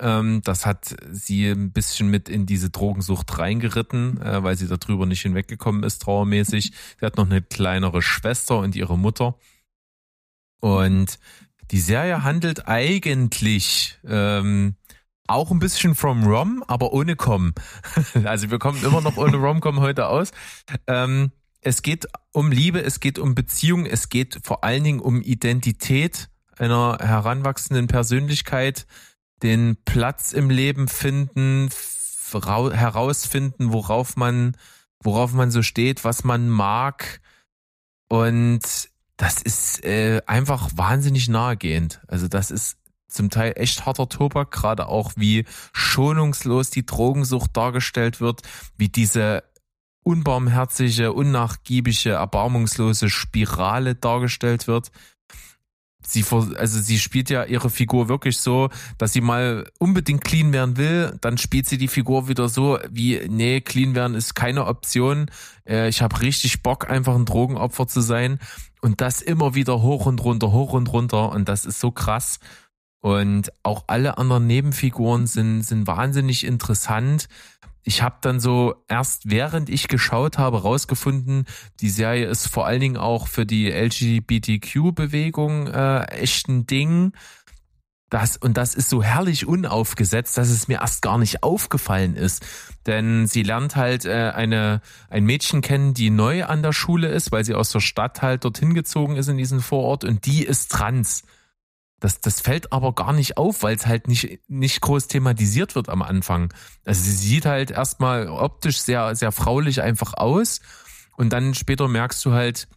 Ähm, 0.00 0.42
das 0.44 0.66
hat 0.66 0.94
sie 1.10 1.48
ein 1.48 1.72
bisschen 1.72 2.08
mit 2.08 2.28
in 2.28 2.46
diese 2.46 2.70
Drogensucht 2.70 3.38
reingeritten, 3.38 4.20
äh, 4.20 4.42
weil 4.42 4.56
sie 4.56 4.68
darüber 4.68 5.06
nicht 5.06 5.22
hinweggekommen 5.22 5.82
ist, 5.82 6.02
trauermäßig. 6.02 6.72
Sie 7.00 7.06
hat 7.06 7.16
noch 7.16 7.26
eine 7.26 7.42
kleinere 7.42 8.02
Schwester 8.02 8.58
und 8.58 8.76
ihre 8.76 8.98
Mutter. 8.98 9.36
Und 10.60 11.18
die 11.70 11.80
Serie 11.80 12.24
handelt 12.24 12.66
eigentlich 12.66 13.98
ähm, 14.04 14.76
auch 15.26 15.50
ein 15.50 15.58
bisschen 15.58 15.94
from 15.94 16.26
Rom, 16.26 16.64
aber 16.66 16.92
ohne 16.92 17.14
Com. 17.14 17.54
also 18.24 18.50
wir 18.50 18.58
kommen 18.58 18.82
immer 18.82 19.00
noch 19.00 19.16
ohne 19.16 19.36
Rom-Com 19.36 19.80
heute 19.80 20.06
aus. 20.06 20.32
Ähm, 20.86 21.30
es 21.60 21.82
geht 21.82 22.06
um 22.32 22.50
Liebe, 22.50 22.82
es 22.82 23.00
geht 23.00 23.18
um 23.18 23.34
Beziehung, 23.34 23.84
es 23.84 24.08
geht 24.08 24.40
vor 24.42 24.64
allen 24.64 24.84
Dingen 24.84 25.00
um 25.00 25.20
Identität 25.20 26.28
einer 26.56 26.98
heranwachsenden 27.00 27.86
Persönlichkeit, 27.86 28.86
den 29.42 29.76
Platz 29.84 30.32
im 30.32 30.50
Leben 30.50 30.88
finden, 30.88 31.70
herausfinden, 32.32 33.72
worauf 33.72 34.16
man, 34.16 34.56
worauf 35.02 35.32
man 35.32 35.50
so 35.50 35.62
steht, 35.62 36.04
was 36.04 36.24
man 36.24 36.48
mag. 36.48 37.20
Und 38.08 38.60
das 39.16 39.42
ist 39.42 39.84
äh, 39.84 40.22
einfach 40.26 40.70
wahnsinnig 40.74 41.28
nahegehend. 41.28 42.00
Also 42.06 42.28
das 42.28 42.50
ist 42.50 42.78
zum 43.08 43.30
Teil 43.30 43.54
echt 43.56 43.86
harter 43.86 44.08
Tobak, 44.08 44.50
gerade 44.50 44.86
auch 44.86 45.12
wie 45.16 45.44
schonungslos 45.72 46.70
die 46.70 46.84
Drogensucht 46.84 47.56
dargestellt 47.56 48.20
wird, 48.20 48.42
wie 48.76 48.88
diese 48.88 49.44
unbarmherzige, 50.02 51.12
unnachgiebige, 51.12 52.10
erbarmungslose 52.10 53.10
Spirale 53.10 53.94
dargestellt 53.94 54.66
wird 54.66 54.90
sie 56.02 56.24
also 56.30 56.80
sie 56.80 56.98
spielt 56.98 57.30
ja 57.30 57.44
ihre 57.44 57.70
Figur 57.70 58.08
wirklich 58.08 58.38
so, 58.38 58.70
dass 58.98 59.12
sie 59.12 59.20
mal 59.20 59.70
unbedingt 59.78 60.24
clean 60.24 60.52
werden 60.52 60.76
will, 60.76 61.16
dann 61.20 61.38
spielt 61.38 61.66
sie 61.66 61.78
die 61.78 61.88
Figur 61.88 62.28
wieder 62.28 62.48
so 62.48 62.78
wie 62.90 63.20
nee, 63.28 63.60
clean 63.60 63.94
werden 63.94 64.14
ist 64.14 64.34
keine 64.34 64.66
Option. 64.66 65.30
Äh, 65.66 65.88
ich 65.88 66.02
habe 66.02 66.20
richtig 66.20 66.62
Bock 66.62 66.88
einfach 66.90 67.14
ein 67.14 67.24
Drogenopfer 67.24 67.86
zu 67.86 68.00
sein 68.00 68.38
und 68.80 69.00
das 69.00 69.22
immer 69.22 69.54
wieder 69.54 69.82
hoch 69.82 70.06
und 70.06 70.22
runter, 70.22 70.52
hoch 70.52 70.72
und 70.72 70.92
runter 70.92 71.32
und 71.32 71.48
das 71.48 71.64
ist 71.64 71.80
so 71.80 71.90
krass. 71.90 72.38
Und 73.00 73.52
auch 73.62 73.84
alle 73.86 74.18
anderen 74.18 74.46
Nebenfiguren 74.46 75.26
sind 75.26 75.62
sind 75.62 75.86
wahnsinnig 75.86 76.44
interessant 76.44 77.28
ich 77.88 78.02
habe 78.02 78.16
dann 78.20 78.38
so 78.38 78.74
erst 78.86 79.30
während 79.30 79.70
ich 79.70 79.88
geschaut 79.88 80.36
habe 80.36 80.60
rausgefunden, 80.60 81.46
die 81.80 81.88
Serie 81.88 82.26
ist 82.26 82.46
vor 82.46 82.66
allen 82.66 82.80
Dingen 82.80 82.98
auch 82.98 83.28
für 83.28 83.46
die 83.46 83.70
LGBTQ-Bewegung 83.70 85.68
äh, 85.68 86.02
echt 86.10 86.48
ein 86.48 86.66
Ding. 86.66 87.12
Das, 88.10 88.36
und 88.36 88.58
das 88.58 88.74
ist 88.74 88.90
so 88.90 89.02
herrlich 89.02 89.46
unaufgesetzt, 89.46 90.36
dass 90.36 90.50
es 90.50 90.68
mir 90.68 90.82
erst 90.82 91.00
gar 91.00 91.16
nicht 91.16 91.42
aufgefallen 91.42 92.14
ist. 92.14 92.44
Denn 92.84 93.26
sie 93.26 93.42
lernt 93.42 93.74
halt 93.74 94.04
äh, 94.04 94.32
eine, 94.34 94.82
ein 95.08 95.24
Mädchen 95.24 95.62
kennen, 95.62 95.94
die 95.94 96.10
neu 96.10 96.44
an 96.44 96.62
der 96.62 96.74
Schule 96.74 97.08
ist, 97.08 97.32
weil 97.32 97.46
sie 97.46 97.54
aus 97.54 97.72
der 97.72 97.80
Stadt 97.80 98.20
halt 98.20 98.44
dorthin 98.44 98.74
gezogen 98.74 99.16
ist 99.16 99.28
in 99.28 99.38
diesen 99.38 99.62
Vorort 99.62 100.04
und 100.04 100.26
die 100.26 100.44
ist 100.44 100.70
trans. 100.70 101.22
Das, 102.00 102.20
das 102.20 102.40
fällt 102.40 102.72
aber 102.72 102.94
gar 102.94 103.12
nicht 103.12 103.36
auf, 103.36 103.62
weil 103.62 103.74
es 103.74 103.86
halt 103.86 104.06
nicht, 104.06 104.40
nicht 104.48 104.80
groß 104.80 105.08
thematisiert 105.08 105.74
wird 105.74 105.88
am 105.88 106.02
Anfang. 106.02 106.52
Also 106.84 107.02
sie 107.02 107.12
sieht 107.12 107.44
halt 107.44 107.72
erstmal 107.72 108.28
optisch 108.28 108.80
sehr, 108.80 109.16
sehr 109.16 109.32
fraulich 109.32 109.82
einfach 109.82 110.14
aus. 110.14 110.60
Und 111.16 111.32
dann 111.32 111.54
später 111.54 111.88
merkst 111.88 112.24
du 112.24 112.32
halt, 112.32 112.68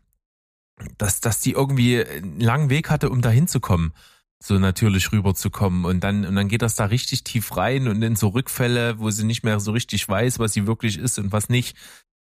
dass, 0.98 1.20
dass 1.20 1.42
die 1.42 1.52
irgendwie 1.52 2.04
einen 2.04 2.40
langen 2.40 2.72
Weg 2.72 2.90
hatte, 2.90 3.12
um 3.12 3.22
da 3.22 3.30
hinzukommen. 3.30 3.94
So 4.40 4.58
natürlich 4.58 5.12
rüberzukommen. 5.12 5.86
Und 5.86 6.00
dann, 6.04 6.26
und 6.26 6.36
dann 6.36 6.48
geht 6.48 6.64
das 6.64 6.74
da 6.74 6.86
richtig 6.86 7.24
tief 7.24 7.56
rein 7.56 7.88
und 7.88 8.02
in 8.02 8.16
so 8.16 8.30
Rückfälle, 8.30 8.98
wo 8.98 9.12
sie 9.12 9.24
nicht 9.24 9.44
mehr 9.44 9.60
so 9.60 9.72
richtig 9.72 10.10
weiß, 10.10 10.40
was 10.40 10.54
sie 10.54 10.66
wirklich 10.66 10.98
ist 10.98 11.20
und 11.20 11.32
was 11.32 11.48
nicht. 11.48 11.78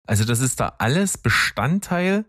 Also 0.06 0.24
das 0.24 0.40
ist 0.40 0.60
da 0.60 0.74
alles 0.78 1.16
Bestandteil 1.16 2.26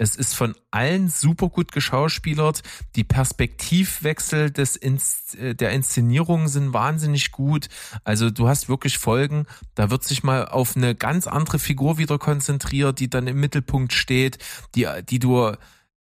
es 0.00 0.16
ist 0.16 0.34
von 0.34 0.54
allen 0.70 1.10
super 1.10 1.50
gut 1.50 1.72
geschauspielert. 1.72 2.62
Die 2.96 3.04
Perspektivwechsel 3.04 4.50
des 4.50 4.74
Inst 4.74 5.34
äh, 5.34 5.54
der 5.54 5.72
Inszenierung 5.72 6.48
sind 6.48 6.72
wahnsinnig 6.72 7.32
gut. 7.32 7.68
Also 8.02 8.30
du 8.30 8.48
hast 8.48 8.70
wirklich 8.70 8.96
Folgen, 8.96 9.44
da 9.74 9.90
wird 9.90 10.02
sich 10.02 10.22
mal 10.22 10.48
auf 10.48 10.74
eine 10.74 10.94
ganz 10.94 11.26
andere 11.26 11.58
Figur 11.58 11.98
wieder 11.98 12.18
konzentriert, 12.18 12.98
die 12.98 13.10
dann 13.10 13.26
im 13.26 13.40
Mittelpunkt 13.40 13.92
steht, 13.92 14.38
die, 14.74 14.88
die 15.06 15.18
du 15.18 15.52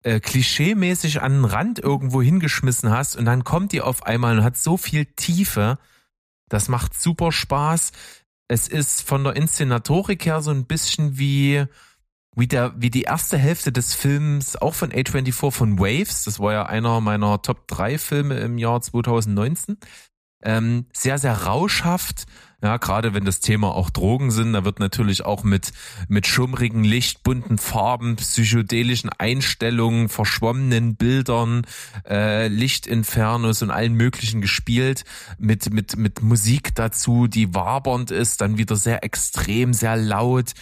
äh, 0.04 0.20
klischeemäßig 0.20 1.20
an 1.20 1.32
den 1.32 1.44
Rand 1.44 1.80
irgendwo 1.80 2.22
hingeschmissen 2.22 2.90
hast 2.90 3.16
und 3.16 3.24
dann 3.24 3.42
kommt 3.42 3.72
die 3.72 3.80
auf 3.80 4.04
einmal 4.06 4.38
und 4.38 4.44
hat 4.44 4.56
so 4.56 4.76
viel 4.76 5.06
Tiefe. 5.06 5.76
Das 6.48 6.68
macht 6.68 6.98
super 6.98 7.32
Spaß. 7.32 7.90
Es 8.46 8.68
ist 8.68 9.02
von 9.02 9.24
der 9.24 9.34
Inszenatorik 9.34 10.24
her 10.24 10.40
so 10.40 10.52
ein 10.52 10.66
bisschen 10.66 11.18
wie, 11.18 11.66
wie 12.38 12.46
der, 12.46 12.72
wie 12.76 12.90
die 12.90 13.02
erste 13.02 13.36
Hälfte 13.36 13.72
des 13.72 13.94
Films 13.94 14.56
auch 14.56 14.74
von 14.74 14.92
A24 14.92 15.50
von 15.50 15.78
Waves, 15.78 16.24
das 16.24 16.38
war 16.38 16.52
ja 16.52 16.66
einer 16.66 17.00
meiner 17.00 17.42
Top 17.42 17.66
3 17.66 17.98
Filme 17.98 18.38
im 18.38 18.58
Jahr 18.58 18.80
2019, 18.80 19.76
ähm, 20.44 20.86
sehr, 20.92 21.18
sehr 21.18 21.34
rauschhaft. 21.34 22.26
Ja, 22.60 22.76
gerade 22.76 23.14
wenn 23.14 23.24
das 23.24 23.38
Thema 23.38 23.72
auch 23.72 23.88
Drogen 23.88 24.32
sind, 24.32 24.52
da 24.52 24.64
wird 24.64 24.80
natürlich 24.80 25.24
auch 25.24 25.44
mit, 25.44 25.72
mit 26.08 26.26
schummrigen 26.26 26.82
Licht, 26.82 27.22
bunten 27.22 27.56
Farben, 27.56 28.16
psychedelischen 28.16 29.10
Einstellungen, 29.10 30.08
verschwommenen 30.08 30.96
Bildern, 30.96 31.64
äh, 32.08 32.48
Lichtinfernos 32.48 33.62
und 33.62 33.70
allen 33.70 33.94
möglichen 33.94 34.40
gespielt, 34.40 35.04
mit, 35.38 35.72
mit, 35.72 35.96
mit 35.96 36.20
Musik 36.20 36.74
dazu, 36.74 37.28
die 37.28 37.54
wabernd 37.54 38.10
ist, 38.10 38.40
dann 38.40 38.58
wieder 38.58 38.74
sehr 38.74 39.04
extrem, 39.04 39.72
sehr 39.72 39.96
laut 39.96 40.54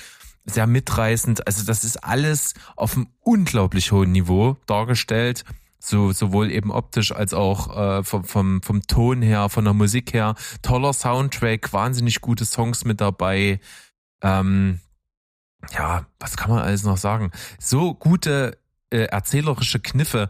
sehr 0.46 0.66
mitreißend. 0.66 1.46
Also 1.46 1.64
das 1.64 1.84
ist 1.84 2.02
alles 2.04 2.54
auf 2.76 2.94
einem 2.94 3.08
unglaublich 3.20 3.92
hohen 3.92 4.12
Niveau 4.12 4.56
dargestellt. 4.66 5.44
So, 5.78 6.10
sowohl 6.12 6.50
eben 6.50 6.72
optisch 6.72 7.12
als 7.12 7.32
auch 7.32 7.76
äh, 7.76 8.02
vom, 8.02 8.24
vom, 8.24 8.62
vom 8.62 8.82
Ton 8.82 9.22
her, 9.22 9.48
von 9.48 9.64
der 9.64 9.74
Musik 9.74 10.14
her. 10.14 10.34
Toller 10.62 10.92
Soundtrack, 10.92 11.72
wahnsinnig 11.72 12.20
gute 12.20 12.44
Songs 12.44 12.84
mit 12.84 13.00
dabei. 13.00 13.60
Ähm, 14.22 14.80
ja, 15.72 16.06
was 16.18 16.36
kann 16.36 16.50
man 16.50 16.60
alles 16.60 16.82
noch 16.82 16.96
sagen? 16.96 17.30
So 17.60 17.94
gute 17.94 18.58
äh, 18.90 19.04
erzählerische 19.04 19.80
Kniffe, 19.80 20.28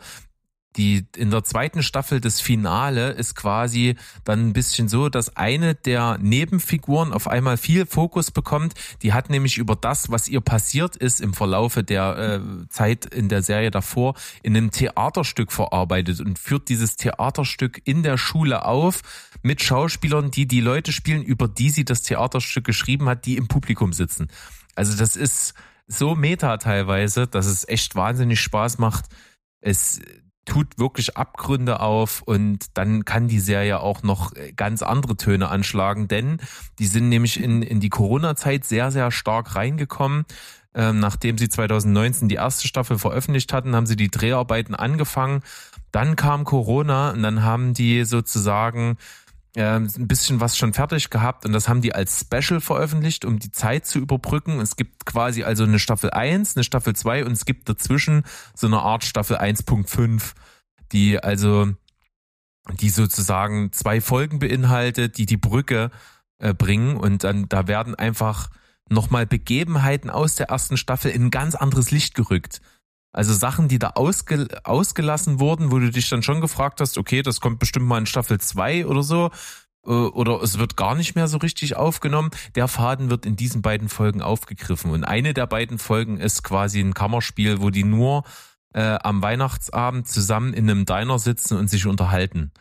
die 0.77 1.07
in 1.17 1.31
der 1.31 1.45
zweiten 1.45 1.83
Staffel 1.83 2.21
des 2.21 2.41
Finale 2.41 3.11
ist 3.11 3.35
quasi 3.35 3.97
dann 4.25 4.49
ein 4.49 4.53
bisschen 4.53 4.89
so, 4.89 5.09
dass 5.09 5.37
eine 5.37 5.75
der 5.75 6.19
Nebenfiguren 6.19 7.13
auf 7.13 7.29
einmal 7.29 7.57
viel 7.57 7.87
Fokus 7.87 8.31
bekommt. 8.31 8.75
Die 9.03 9.13
hat 9.13 9.31
nämlich 9.31 9.59
über 9.59 9.77
das, 9.77 10.11
was 10.11 10.29
ihr 10.29 10.41
passiert 10.41 10.97
ist 10.97 11.21
im 11.21 11.35
Verlaufe 11.35 11.83
der 11.83 12.41
äh, 12.41 12.69
Zeit 12.69 13.07
in 13.07 13.29
der 13.29 13.43
Serie 13.43 13.71
davor, 13.71 14.15
in 14.43 14.57
einem 14.57 14.71
Theaterstück 14.71 15.53
verarbeitet 15.53 16.21
und 16.21 16.39
führt 16.39 16.69
dieses 16.69 16.97
Theaterstück 16.97 17.81
in 17.85 18.03
der 18.03 18.19
Schule 18.19 18.65
auf 18.65 19.03
mit 19.43 19.63
Schauspielern, 19.63 20.31
die 20.31 20.47
die 20.47 20.61
Leute 20.61 20.93
spielen, 20.93 21.23
über 21.23 21.49
die 21.49 21.71
sie 21.71 21.85
das 21.85 22.03
Theaterstück 22.03 22.65
geschrieben 22.65 23.09
hat, 23.09 23.25
die 23.25 23.37
im 23.37 23.49
Publikum 23.49 23.93
sitzen. 23.93 24.29
Also 24.75 24.97
das 24.97 25.17
ist 25.17 25.55
so 25.87 26.15
meta 26.15 26.57
teilweise, 26.59 27.27
dass 27.27 27.47
es 27.47 27.67
echt 27.69 27.95
wahnsinnig 27.95 28.41
Spaß 28.41 28.79
macht. 28.79 29.07
Es 29.61 30.01
tut 30.47 30.79
wirklich 30.79 31.17
Abgründe 31.17 31.81
auf 31.81 32.23
und 32.23 32.67
dann 32.75 33.05
kann 33.05 33.29
die 33.29 33.41
Serie 33.41 33.81
auch 33.81 34.03
noch 34.03 34.33
ganz 34.55 34.81
andere 34.81 35.17
Töne 35.17 35.49
anschlagen, 35.49 36.09
denn 36.09 36.39
die 36.79 36.87
sind 36.87 37.11
nämlich 37.11 37.43
in, 37.43 37.61
in 37.61 37.81
die 37.81 37.91
Corona-Zeit 37.91 38.65
sehr, 38.65 38.91
sehr 38.91 39.11
stark 39.11 39.55
reingekommen. 39.55 40.25
Ähm, 40.75 41.01
nachdem 41.01 41.37
sie 41.37 41.49
2019 41.49 42.29
die 42.29 42.35
erste 42.37 42.69
Staffel 42.69 42.99
veröffentlicht 42.99 43.53
hatten, 43.53 43.75
haben 43.75 43.87
sie 43.87 43.97
die 43.97 44.11
Dreharbeiten 44.11 44.75
angefangen. 44.75 45.43
Dann 45.91 46.17
kam 46.17 46.45
Corona 46.45 47.11
und 47.11 47.23
dann 47.23 47.43
haben 47.43 47.75
die 47.75 48.05
sozusagen 48.05 48.99
ähm, 49.57 49.89
ein 49.97 50.07
bisschen 50.07 50.41
was 50.41 50.59
schon 50.59 50.75
fertig 50.75 51.09
gehabt 51.09 51.47
und 51.47 51.53
das 51.53 51.67
haben 51.67 51.81
die 51.81 51.95
als 51.95 52.21
Special 52.21 52.61
veröffentlicht, 52.61 53.25
um 53.25 53.39
die 53.39 53.51
Zeit 53.51 53.87
zu 53.87 53.99
überbrücken. 53.99 54.61
Es 54.61 54.77
gibt 54.77 55.07
quasi 55.07 55.45
also 55.45 55.65
eine 55.65 55.79
Staffel 55.79 56.11
1, 56.11 56.57
eine 56.57 56.65
Staffel 56.65 56.95
2 56.95 57.25
und 57.25 57.33
es 57.33 57.47
gibt 57.47 57.67
dazwischen 57.69 58.25
so 58.55 58.67
eine 58.67 58.81
Art 58.81 59.03
Staffel 59.03 59.39
1.5, 59.39 60.35
die 60.93 61.23
also 61.23 61.73
die 62.81 62.91
sozusagen 62.91 63.73
zwei 63.73 64.03
Folgen 64.03 64.41
beinhaltet, 64.41 65.17
die 65.17 65.25
die 65.25 65.39
Brücke 65.39 65.91
äh, 66.39 66.53
bringen 66.53 66.99
und 66.99 67.25
dann 67.25 67.49
da 67.49 67.67
werden 67.67 67.95
einfach 67.95 68.51
nochmal 68.91 69.27
Begebenheiten 69.27 70.11
aus 70.11 70.35
der 70.35 70.51
ersten 70.51 70.77
Staffel 70.77 71.11
in 71.11 71.25
ein 71.25 71.31
ganz 71.31 71.55
anderes 71.55 71.91
Licht 71.91 72.15
gerückt. 72.15 72.61
Also 73.17 73.33
Sachen, 73.33 73.67
die 73.67 73.79
da 73.79 73.93
ausge, 73.95 74.47
ausgelassen 74.63 75.41
wurden, 75.41 75.73
wo 75.73 75.79
du 75.79 75.91
dich 75.91 76.11
dann 76.11 76.23
schon 76.23 76.43
gefragt 76.43 76.83
hast, 76.83 76.99
okay, 76.99 77.23
das 77.23 77.41
kommt 77.41 77.59
bestimmt 77.59 77.87
mal 77.87 77.97
in 77.97 78.05
Staffel 78.05 78.39
2 78.39 78.85
oder 78.85 79.03
so, 79.03 79.31
äh, 79.87 79.91
oder 79.91 80.43
es 80.43 80.59
wird 80.59 80.77
gar 80.77 80.95
nicht 80.95 81.15
mehr 81.15 81.27
so 81.27 81.39
richtig 81.39 81.77
aufgenommen. 81.77 82.31
Der 82.57 82.69
Faden 82.69 83.09
wird 83.09 83.25
in 83.25 83.35
diesen 83.35 83.63
beiden 83.63 83.89
Folgen 83.89 84.21
aufgegriffen. 84.21 84.91
Und 84.91 85.05
eine 85.05 85.33
der 85.33 85.47
beiden 85.47 85.79
Folgen 85.79 86.19
ist 86.19 86.43
quasi 86.43 86.79
ein 86.79 86.93
Kammerspiel, 86.93 87.63
wo 87.63 87.71
die 87.71 87.85
nur 87.85 88.25
äh, 88.75 88.99
am 89.03 89.23
Weihnachtsabend 89.23 90.07
zusammen 90.07 90.53
in 90.53 90.69
einem 90.69 90.85
Diner 90.85 91.19
sitzen 91.19 91.57
und 91.57 91.71
sich 91.71 91.87
unterhalten. 91.87 92.53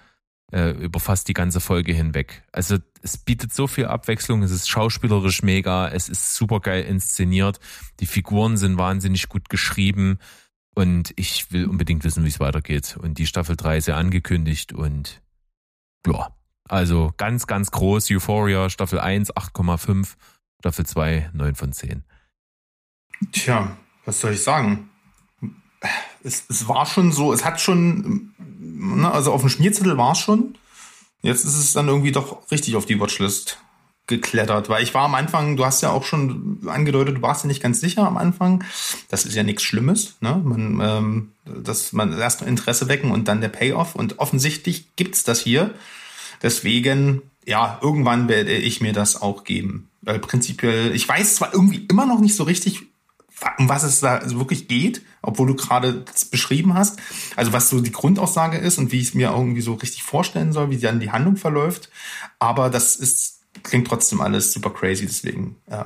Äh, 0.54 0.70
über 0.70 1.02
fast 1.02 1.28
die 1.28 1.34
ganze 1.34 1.60
Folge 1.60 1.92
hinweg. 1.92 2.44
Also 2.54 2.78
es 3.02 3.18
bietet 3.18 3.54
so 3.54 3.68
viel 3.68 3.88
Abwechslung, 3.88 4.42
es 4.42 4.52
ist 4.52 4.70
schauspielerisch 4.70 5.44
mega, 5.44 5.90
es 5.90 6.08
ist 6.08 6.34
super 6.34 6.62
geil 6.62 6.86
inszeniert, 6.86 7.60
die 8.00 8.06
Figuren 8.06 8.56
sind 8.56 8.78
wahnsinnig 8.78 9.28
gut 9.28 9.50
geschrieben 9.50 10.18
und 10.76 11.14
ich 11.16 11.52
will 11.52 11.66
unbedingt 11.66 12.04
wissen, 12.04 12.24
wie 12.24 12.30
es 12.30 12.40
weitergeht. 12.40 12.98
Und 13.02 13.18
die 13.18 13.26
Staffel 13.26 13.56
3 13.56 13.78
ist 13.78 13.88
ja 13.88 13.96
angekündigt 13.96 14.74
und 14.74 15.22
ja, 16.06 16.36
also 16.68 17.14
ganz, 17.18 17.48
ganz 17.48 17.72
groß. 17.72 18.12
Euphoria, 18.12 18.70
Staffel 18.70 19.00
1, 19.00 19.34
8,5, 19.34 20.16
Staffel 20.60 20.86
2, 20.86 21.32
9 21.34 21.56
von 21.56 21.74
10. 21.74 22.04
Tja, 23.32 23.78
was 24.04 24.20
soll 24.20 24.34
ich 24.34 24.44
sagen? 24.44 24.90
Es, 26.24 26.46
es 26.50 26.68
war 26.68 26.86
schon 26.86 27.12
so, 27.12 27.32
es 27.32 27.46
hat 27.46 27.62
schon, 27.62 28.34
ne, 28.38 29.10
also 29.10 29.32
auf 29.32 29.42
dem 29.42 29.50
Schmierzettel 29.50 29.98
war 29.98 30.12
es 30.12 30.20
schon. 30.20 30.58
Jetzt 31.22 31.46
ist 31.46 31.58
es 31.58 31.74
dann 31.74 31.88
irgendwie 31.88 32.12
doch 32.12 32.52
richtig 32.52 32.76
auf 32.76 32.86
die 32.86 33.00
Watchlist 33.00 33.60
geklettert, 34.08 34.70
weil 34.70 34.84
ich 34.84 34.94
war 34.94 35.04
am 35.04 35.16
Anfang, 35.16 35.58
du 35.58 35.66
hast 35.66 35.82
ja 35.82 35.90
auch 35.90 36.04
schon 36.04 36.60
angedeutet, 36.68 37.18
du 37.18 37.22
warst 37.22 37.44
ja 37.44 37.48
nicht 37.48 37.62
ganz 37.62 37.80
sicher 37.80 38.06
am 38.06 38.18
Anfang. 38.18 38.64
Das 39.10 39.26
ist 39.26 39.36
ja 39.36 39.44
nichts 39.44 39.64
Schlimmes, 39.64 40.16
ne? 40.22 40.40
Man, 40.44 40.80
ähm, 40.82 41.32
dass 41.46 41.92
man 41.92 42.18
erst 42.18 42.42
Interesse 42.44 42.88
wecken 42.88 43.12
und 43.12 43.28
dann 43.28 43.42
der 43.42 43.50
Payoff. 43.50 43.96
Und 43.96 44.20
offensichtlich 44.20 44.96
gibt's 44.96 45.24
das 45.24 45.40
hier. 45.40 45.74
Deswegen, 46.44 47.24
ja, 47.46 47.80
irgendwann 47.82 48.28
werde 48.28 48.54
ich 48.54 48.82
mir 48.82 48.94
das 48.94 49.22
auch 49.22 49.44
geben. 49.44 49.90
Weil 50.02 50.20
prinzipiell, 50.20 50.94
ich 50.94 51.08
weiß 51.10 51.36
zwar 51.36 51.54
irgendwie 51.54 51.86
immer 51.90 52.06
noch 52.06 52.20
nicht 52.20 52.36
so 52.36 52.44
richtig, 52.44 52.84
um 53.58 53.68
was 53.68 53.84
es 53.84 54.02
da 54.02 54.22
wirklich 54.38 54.68
geht, 54.68 55.02
obwohl 55.24 55.48
du 55.48 55.56
gerade 55.56 56.06
beschrieben 56.30 56.76
hast. 56.76 57.00
Also 57.36 57.54
was 57.54 57.70
so 57.70 57.82
die 57.82 57.92
Grundaussage 57.92 58.58
ist 58.58 58.78
und 58.78 58.92
wie 58.92 59.00
ich 59.00 59.10
es 59.10 59.14
mir 59.16 59.32
irgendwie 59.32 59.62
so 59.62 59.74
richtig 59.74 60.04
vorstellen 60.04 60.54
soll, 60.54 60.70
wie 60.70 60.78
dann 60.78 61.00
die 61.00 61.12
Handlung 61.12 61.38
verläuft. 61.38 61.90
Aber 62.38 62.70
das 62.70 62.96
ist 62.96 63.35
klingt 63.64 63.88
trotzdem 63.88 64.22
alles 64.22 64.54
super 64.54 64.70
crazy, 64.70 65.06
deswegen 65.06 65.58
äh, 65.68 65.84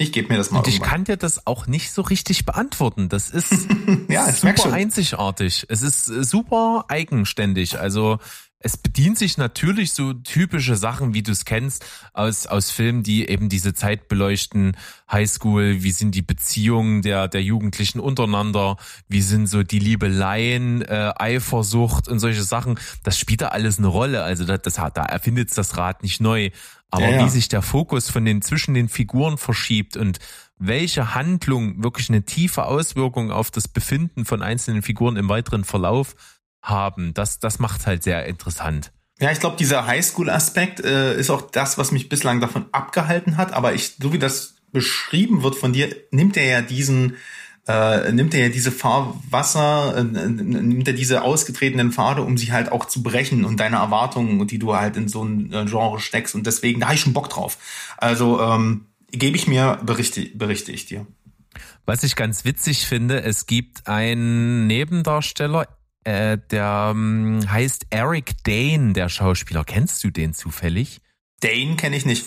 ich 0.00 0.12
gebe 0.12 0.28
mir 0.28 0.38
das 0.38 0.52
mal. 0.52 0.60
Und 0.60 0.68
ich 0.68 0.80
kann 0.80 1.02
dir 1.02 1.16
das 1.16 1.46
auch 1.46 1.66
nicht 1.66 1.90
so 1.90 2.02
richtig 2.02 2.46
beantworten. 2.46 3.08
Das 3.08 3.30
ist 3.30 3.52
ja, 4.08 4.32
super 4.32 4.72
einzigartig. 4.72 5.66
Es 5.68 5.82
ist 5.82 6.06
super 6.06 6.84
eigenständig. 6.86 7.80
Also 7.80 8.18
es 8.60 8.76
bedient 8.76 9.16
sich 9.18 9.38
natürlich 9.38 9.92
so 9.92 10.12
typische 10.12 10.74
Sachen, 10.74 11.14
wie 11.14 11.22
du 11.22 11.30
es 11.30 11.44
kennst, 11.44 11.84
aus, 12.12 12.46
aus 12.46 12.72
Filmen, 12.72 13.04
die 13.04 13.28
eben 13.28 13.48
diese 13.48 13.72
Zeit 13.72 14.08
beleuchten. 14.08 14.76
Highschool, 15.10 15.84
wie 15.84 15.92
sind 15.92 16.14
die 16.14 16.22
Beziehungen 16.22 17.02
der, 17.02 17.28
der 17.28 17.42
Jugendlichen 17.42 18.00
untereinander, 18.00 18.76
wie 19.08 19.22
sind 19.22 19.46
so 19.46 19.62
die 19.62 19.78
Liebeleien, 19.78 20.82
äh, 20.82 21.12
Eifersucht 21.16 22.08
und 22.08 22.18
solche 22.18 22.42
Sachen. 22.42 22.80
Das 23.04 23.16
spielt 23.16 23.42
da 23.42 23.48
alles 23.48 23.78
eine 23.78 23.86
Rolle. 23.86 24.24
Also 24.24 24.44
das, 24.44 24.62
das, 24.62 24.74
da 24.74 25.04
erfindet 25.04 25.56
das 25.56 25.76
Rad 25.76 26.02
nicht 26.02 26.20
neu. 26.20 26.50
Aber 26.90 27.08
ja, 27.08 27.16
ja. 27.16 27.24
wie 27.24 27.28
sich 27.28 27.48
der 27.48 27.62
Fokus 27.62 28.10
von 28.10 28.24
den 28.24 28.42
zwischen 28.42 28.74
den 28.74 28.88
Figuren 28.88 29.38
verschiebt 29.38 29.96
und 29.96 30.18
welche 30.58 31.14
Handlung 31.14 31.82
wirklich 31.82 32.08
eine 32.08 32.24
tiefe 32.24 32.64
Auswirkung 32.64 33.30
auf 33.30 33.52
das 33.52 33.68
Befinden 33.68 34.24
von 34.24 34.42
einzelnen 34.42 34.82
Figuren 34.82 35.16
im 35.16 35.28
weiteren 35.28 35.62
Verlauf 35.62 36.16
haben, 36.68 37.14
das, 37.14 37.38
das 37.38 37.58
macht 37.58 37.86
halt 37.86 38.02
sehr 38.02 38.26
interessant. 38.26 38.92
Ja, 39.20 39.32
ich 39.32 39.40
glaube, 39.40 39.56
dieser 39.56 39.86
Highschool-Aspekt 39.86 40.80
äh, 40.80 41.18
ist 41.18 41.30
auch 41.30 41.50
das, 41.50 41.76
was 41.76 41.90
mich 41.90 42.08
bislang 42.08 42.40
davon 42.40 42.66
abgehalten 42.70 43.36
hat. 43.36 43.52
Aber 43.52 43.74
ich, 43.74 43.96
so 44.00 44.12
wie 44.12 44.18
das 44.18 44.54
beschrieben 44.70 45.42
wird 45.42 45.56
von 45.56 45.72
dir, 45.72 45.94
nimmt 46.12 46.36
er 46.36 46.44
ja 46.44 46.62
diesen, 46.62 47.16
äh, 47.66 48.12
nimmt 48.12 48.32
er 48.34 48.46
ja 48.46 48.48
diese 48.48 48.70
Fahrwasser, 48.70 49.96
äh, 49.96 50.04
nimmt 50.04 50.86
er 50.86 50.94
diese 50.94 51.22
ausgetretenen 51.22 51.90
Pfade, 51.90 52.22
um 52.22 52.38
sie 52.38 52.52
halt 52.52 52.70
auch 52.70 52.84
zu 52.84 53.02
brechen 53.02 53.44
und 53.44 53.58
deine 53.58 53.76
Erwartungen, 53.76 54.46
die 54.46 54.60
du 54.60 54.76
halt 54.76 54.96
in 54.96 55.08
so 55.08 55.24
ein 55.24 55.52
äh, 55.52 55.64
Genre 55.64 55.98
steckst. 55.98 56.36
Und 56.36 56.46
deswegen, 56.46 56.78
da 56.78 56.86
habe 56.86 56.94
ich 56.94 57.00
schon 57.00 57.12
Bock 57.12 57.28
drauf. 57.28 57.58
Also 57.96 58.40
ähm, 58.40 58.86
gebe 59.10 59.36
ich 59.36 59.48
mir, 59.48 59.80
berichte, 59.82 60.26
berichte 60.34 60.70
ich 60.70 60.86
dir. 60.86 61.06
Was 61.86 62.04
ich 62.04 62.14
ganz 62.14 62.44
witzig 62.44 62.86
finde, 62.86 63.22
es 63.22 63.46
gibt 63.46 63.88
einen 63.88 64.66
Nebendarsteller, 64.66 65.66
äh, 66.08 66.38
der 66.50 66.92
ähm, 66.94 67.40
heißt 67.48 67.86
Eric 67.90 68.42
Dane, 68.44 68.94
der 68.94 69.10
Schauspieler. 69.10 69.64
Kennst 69.64 70.02
du 70.02 70.10
den 70.10 70.32
zufällig? 70.32 71.00
Dane 71.40 71.76
kenne 71.76 71.96
ich 71.96 72.06
nicht. 72.06 72.24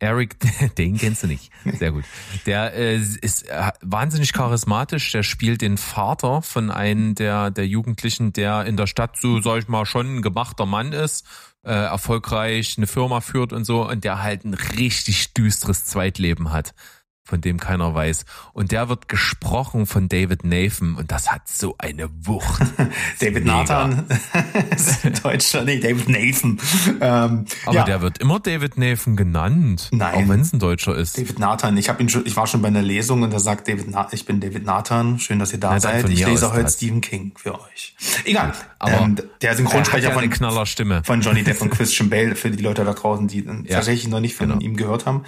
Eric, 0.00 0.36
den 0.78 0.96
kennst 0.96 1.22
du 1.22 1.26
nicht. 1.26 1.50
Sehr 1.78 1.92
gut. 1.92 2.04
Der 2.46 2.72
äh, 2.72 2.96
ist 2.96 3.42
äh, 3.42 3.72
wahnsinnig 3.82 4.32
charismatisch. 4.32 5.12
Der 5.12 5.22
spielt 5.22 5.60
den 5.60 5.76
Vater 5.76 6.40
von 6.40 6.70
einem 6.70 7.14
der, 7.14 7.50
der 7.50 7.66
Jugendlichen, 7.66 8.32
der 8.32 8.64
in 8.64 8.78
der 8.78 8.86
Stadt 8.86 9.18
so, 9.18 9.40
sag 9.40 9.58
ich 9.58 9.68
mal, 9.68 9.84
schon 9.84 10.16
ein 10.16 10.22
gemachter 10.22 10.64
Mann 10.64 10.92
ist, 10.92 11.26
äh, 11.64 11.72
erfolgreich 11.72 12.78
eine 12.78 12.86
Firma 12.86 13.20
führt 13.20 13.52
und 13.52 13.64
so 13.64 13.86
und 13.86 14.04
der 14.04 14.22
halt 14.22 14.44
ein 14.44 14.54
richtig 14.54 15.34
düsteres 15.34 15.84
Zweitleben 15.84 16.52
hat 16.52 16.72
von 17.28 17.40
dem 17.40 17.58
keiner 17.58 17.94
weiß. 17.94 18.24
Und 18.52 18.72
der 18.72 18.88
wird 18.88 19.08
gesprochen 19.08 19.86
von 19.86 20.08
David 20.08 20.44
Nathan 20.44 20.94
und 20.94 21.12
das 21.12 21.30
hat 21.30 21.46
so 21.46 21.74
eine 21.78 22.08
Wucht. 22.22 22.62
David 23.20 23.44
Nathan 23.44 24.06
ist 24.70 25.04
in 25.04 25.12
Deutschland, 25.14 25.66
nee, 25.66 25.78
David 25.78 26.08
Nathan. 26.08 26.58
Ähm, 27.00 27.44
Aber 27.66 27.74
ja. 27.74 27.84
der 27.84 28.00
wird 28.00 28.18
immer 28.18 28.40
David 28.40 28.78
Nathan 28.78 29.16
genannt, 29.16 29.88
Nein. 29.92 30.14
auch 30.14 30.28
wenn 30.28 30.40
es 30.40 30.52
ein 30.52 30.58
Deutscher 30.58 30.96
ist. 30.96 31.18
David 31.18 31.38
Nathan, 31.38 31.76
ich 31.76 31.88
habe 31.88 32.02
ihn 32.02 32.08
schon, 32.08 32.24
ich 32.26 32.36
war 32.36 32.46
schon 32.46 32.62
bei 32.62 32.68
einer 32.68 32.82
Lesung 32.82 33.22
und 33.22 33.32
da 33.32 33.38
sagt 33.38 33.68
David, 33.68 33.86
Na 33.88 34.08
ich 34.10 34.24
bin 34.24 34.40
David 34.40 34.64
Nathan, 34.64 35.18
schön, 35.18 35.38
dass 35.38 35.52
ihr 35.52 35.60
da 35.60 35.70
Na, 35.72 35.80
seid. 35.80 36.08
Ich 36.08 36.24
lese 36.24 36.52
heute 36.52 36.70
Stephen 36.70 37.00
King 37.02 37.32
für 37.36 37.60
euch. 37.60 37.94
Egal. 38.24 38.52
Aber 38.78 39.00
ähm, 39.00 39.16
der 39.42 39.54
Synchronsprecher 39.54 40.12
von 40.12 40.28
Knaller 40.30 40.66
Stimme 40.66 41.02
von 41.04 41.20
Johnny 41.20 41.42
Depp 41.42 41.60
und 41.60 41.70
Christian 41.78 42.08
Bale 42.08 42.36
für 42.36 42.50
die 42.50 42.62
Leute 42.62 42.84
da 42.84 42.94
draußen, 42.94 43.28
die 43.28 43.44
ja, 43.44 43.76
tatsächlich 43.76 44.08
noch 44.08 44.20
nicht 44.20 44.34
von 44.34 44.48
genau. 44.48 44.60
ihm 44.60 44.76
gehört 44.76 45.06
haben. 45.06 45.24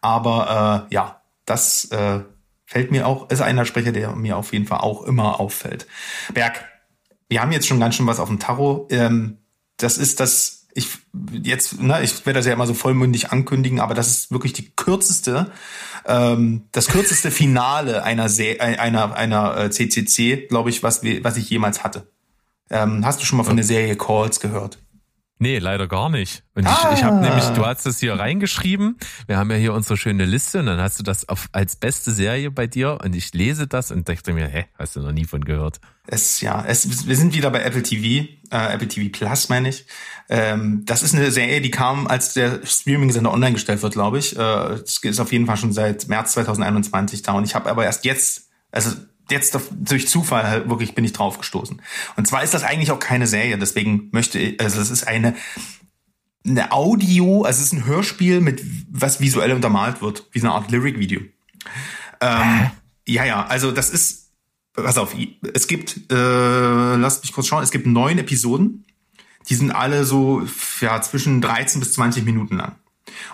Aber 0.00 0.86
äh, 0.90 0.94
ja, 0.94 1.21
das 1.44 1.86
äh, 1.90 2.20
fällt 2.66 2.90
mir 2.90 3.06
auch, 3.06 3.30
ist 3.30 3.42
einer 3.42 3.64
Sprecher, 3.64 3.92
der 3.92 4.14
mir 4.16 4.36
auf 4.36 4.52
jeden 4.52 4.66
Fall 4.66 4.78
auch 4.78 5.02
immer 5.02 5.40
auffällt. 5.40 5.86
Berg, 6.32 6.64
wir 7.28 7.40
haben 7.40 7.52
jetzt 7.52 7.66
schon 7.66 7.80
ganz 7.80 7.94
schön 7.94 8.06
was 8.06 8.20
auf 8.20 8.28
dem 8.28 8.38
Tarot. 8.38 8.92
Ähm, 8.92 9.38
das 9.76 9.98
ist 9.98 10.20
das, 10.20 10.68
ich 10.74 10.88
jetzt, 11.32 11.80
ne, 11.80 12.02
ich 12.02 12.24
werde 12.24 12.38
das 12.38 12.46
ja 12.46 12.52
immer 12.52 12.66
so 12.66 12.74
vollmündig 12.74 13.30
ankündigen, 13.30 13.80
aber 13.80 13.94
das 13.94 14.08
ist 14.08 14.30
wirklich 14.30 14.52
die 14.52 14.70
kürzeste, 14.74 15.50
ähm, 16.06 16.68
das 16.72 16.88
kürzeste 16.88 17.30
Finale 17.32 18.04
einer 18.04 18.28
Se 18.28 18.60
einer 18.60 19.14
einer 19.14 19.56
äh, 19.56 19.70
CCC, 19.70 20.46
glaube 20.48 20.70
ich, 20.70 20.82
was 20.82 21.02
wir, 21.02 21.22
was 21.24 21.36
ich 21.36 21.50
jemals 21.50 21.84
hatte. 21.84 22.06
Ähm, 22.70 23.04
hast 23.04 23.20
du 23.20 23.26
schon 23.26 23.36
mal 23.36 23.44
von 23.44 23.56
der 23.56 23.66
Serie 23.66 23.96
Calls 23.96 24.40
gehört? 24.40 24.78
Nee, 25.42 25.58
leider 25.58 25.88
gar 25.88 26.08
nicht. 26.08 26.44
Und 26.54 26.68
ah. 26.68 26.90
ich, 26.92 26.98
ich 27.00 27.04
habe 27.04 27.16
nämlich, 27.16 27.44
du 27.46 27.66
hast 27.66 27.84
das 27.84 27.98
hier 27.98 28.14
reingeschrieben. 28.14 28.96
Wir 29.26 29.38
haben 29.38 29.50
ja 29.50 29.56
hier 29.56 29.74
unsere 29.74 29.96
schöne 29.96 30.24
Liste 30.24 30.60
und 30.60 30.66
dann 30.66 30.80
hast 30.80 31.00
du 31.00 31.02
das 31.02 31.28
auf, 31.28 31.48
als 31.50 31.74
beste 31.74 32.12
Serie 32.12 32.52
bei 32.52 32.68
dir 32.68 33.00
und 33.02 33.16
ich 33.16 33.34
lese 33.34 33.66
das 33.66 33.90
und 33.90 34.08
dachte 34.08 34.34
mir, 34.34 34.46
hä, 34.46 34.66
hast 34.78 34.94
du 34.94 35.00
noch 35.00 35.10
nie 35.10 35.24
von 35.24 35.44
gehört? 35.44 35.80
Es 36.06 36.40
ja, 36.42 36.64
es, 36.64 37.08
wir 37.08 37.16
sind 37.16 37.34
wieder 37.34 37.50
bei 37.50 37.60
Apple 37.60 37.82
TV, 37.82 38.28
äh, 38.52 38.72
Apple 38.72 38.86
TV 38.86 39.10
Plus 39.10 39.48
meine 39.48 39.70
ich. 39.70 39.84
Ähm, 40.28 40.84
das 40.84 41.02
ist 41.02 41.12
eine 41.12 41.32
Serie, 41.32 41.60
die 41.60 41.72
kam, 41.72 42.06
als 42.06 42.34
der 42.34 42.64
Streaming-Sender 42.64 43.32
online 43.32 43.54
gestellt 43.54 43.82
wird, 43.82 43.94
glaube 43.94 44.18
ich. 44.18 44.38
Äh, 44.38 44.74
es 44.74 44.98
ist 45.02 45.18
auf 45.18 45.32
jeden 45.32 45.46
Fall 45.46 45.56
schon 45.56 45.72
seit 45.72 46.06
März 46.06 46.34
2021 46.34 47.22
da 47.22 47.32
und 47.32 47.42
ich 47.42 47.56
habe 47.56 47.68
aber 47.68 47.84
erst 47.84 48.04
jetzt, 48.04 48.48
also 48.70 48.92
jetzt 49.30 49.58
durch 49.70 50.08
Zufall 50.08 50.46
halt 50.46 50.68
wirklich 50.68 50.94
bin 50.94 51.04
ich 51.04 51.12
drauf 51.12 51.38
gestoßen. 51.38 51.80
Und 52.16 52.26
zwar 52.26 52.42
ist 52.42 52.54
das 52.54 52.64
eigentlich 52.64 52.90
auch 52.90 52.98
keine 52.98 53.26
Serie, 53.26 53.58
deswegen 53.58 54.08
möchte 54.12 54.38
ich, 54.38 54.60
also 54.60 54.80
es 54.80 54.90
ist 54.90 55.06
eine, 55.06 55.34
eine 56.46 56.72
Audio, 56.72 57.42
also 57.42 57.60
es 57.60 57.66
ist 57.66 57.72
ein 57.72 57.86
Hörspiel 57.86 58.40
mit, 58.40 58.62
was 58.90 59.20
visuell 59.20 59.52
untermalt 59.52 60.02
wird, 60.02 60.26
wie 60.32 60.40
so 60.40 60.46
eine 60.46 60.54
Art 60.54 60.70
Lyric-Video. 60.70 61.20
Ähm, 62.20 62.70
ja, 63.06 63.24
ja, 63.24 63.46
also 63.46 63.72
das 63.72 63.90
ist, 63.90 64.30
pass 64.74 64.98
auf, 64.98 65.14
es 65.54 65.66
gibt, 65.66 66.10
äh, 66.10 66.96
lasst 66.96 67.22
mich 67.22 67.32
kurz 67.32 67.46
schauen, 67.46 67.62
es 67.62 67.70
gibt 67.70 67.86
neun 67.86 68.18
Episoden, 68.18 68.84
die 69.48 69.54
sind 69.54 69.70
alle 69.72 70.04
so, 70.04 70.46
ja, 70.80 71.00
zwischen 71.02 71.40
13 71.40 71.80
bis 71.80 71.94
20 71.94 72.24
Minuten 72.24 72.56
lang. 72.56 72.76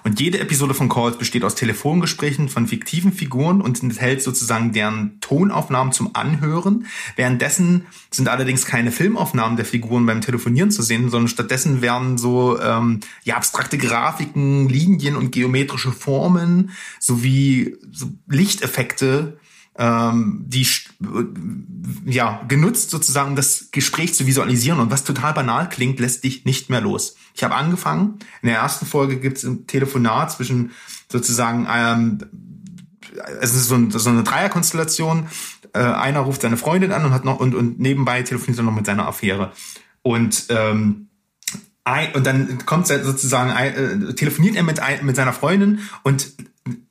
Und 0.05 0.21
jede 0.21 0.39
Episode 0.41 0.75
von 0.75 0.89
Calls 0.89 1.19
besteht 1.19 1.45
aus 1.45 1.55
Telefongesprächen 1.55 2.49
von 2.49 2.67
fiktiven 2.67 3.13
Figuren 3.13 3.61
und 3.61 3.83
enthält 3.83 4.23
sozusagen 4.23 4.73
deren 4.73 5.21
Tonaufnahmen 5.21 5.93
zum 5.93 6.15
Anhören. 6.15 6.87
Währenddessen 7.17 7.87
sind 8.11 8.29
allerdings 8.29 8.65
keine 8.65 8.93
Filmaufnahmen 8.93 9.57
der 9.57 9.67
Figuren 9.67 10.07
beim 10.07 10.21
Telefonieren 10.21 10.71
zu 10.71 10.83
sehen, 10.83 11.11
sondern 11.11 11.29
stattdessen 11.29 11.83
werden 11.83 12.19
so 12.19 12.61
ähm, 12.61 13.01
ja 13.25 13.37
abstrakte 13.37 13.79
Grafiken, 13.79 14.69
Linien 14.69 15.17
und 15.17 15.33
geometrische 15.33 15.93
Formen 15.93 16.71
sowie 16.99 17.77
so 17.91 18.11
Lichteffekte 18.27 19.39
ähm, 19.79 20.45
die 20.47 20.67
ja 22.05 22.45
genutzt 22.49 22.91
sozusagen, 22.91 23.37
das 23.37 23.69
Gespräch 23.71 24.13
zu 24.13 24.27
visualisieren. 24.27 24.81
Und 24.81 24.91
was 24.91 25.05
total 25.05 25.33
banal 25.33 25.69
klingt, 25.69 26.01
lässt 26.01 26.25
dich 26.25 26.45
nicht 26.45 26.69
mehr 26.69 26.81
los. 26.81 27.15
Ich 27.39 27.45
habe 27.45 27.55
angefangen. 27.55 28.19
In 28.43 28.49
der 28.49 28.59
ersten 28.59 28.85
Folge 28.85 29.17
gibt 29.21 29.39
es 29.39 29.45
ein 29.45 29.69
Telefonat 29.69 30.33
zwischen 30.33 30.73
sozusagen 31.09 31.69
ähm, 31.73 32.19
es 33.41 33.55
ist 33.55 33.69
so, 33.69 33.77
ein, 33.77 33.93
so 33.93 34.11
eine 34.11 34.25
Dreierkonstellation. 34.25 35.29
Äh, 35.73 35.79
einer 35.79 36.19
ruft 36.19 36.43
seine 36.43 36.57
Freundin 36.57 36.91
an 36.91 37.05
und 37.05 37.13
hat 37.13 37.25
noch 37.25 37.39
und, 37.39 37.55
und 37.55 37.79
nebenbei 37.79 38.23
telefoniert 38.23 38.59
er 38.59 38.65
noch 38.65 38.75
mit 38.75 38.87
seiner 38.87 39.07
Affäre. 39.07 39.53
Und 40.03 40.47
ähm, 40.49 41.11
und 42.13 42.27
dann 42.27 42.67
kommt 42.67 42.89
sozusagen 42.89 43.51
äh, 43.51 44.15
telefoniert 44.15 44.57
er 44.57 44.65
mit 44.65 44.81
mit 45.03 45.15
seiner 45.15 45.33
Freundin 45.33 45.79
und 46.03 46.33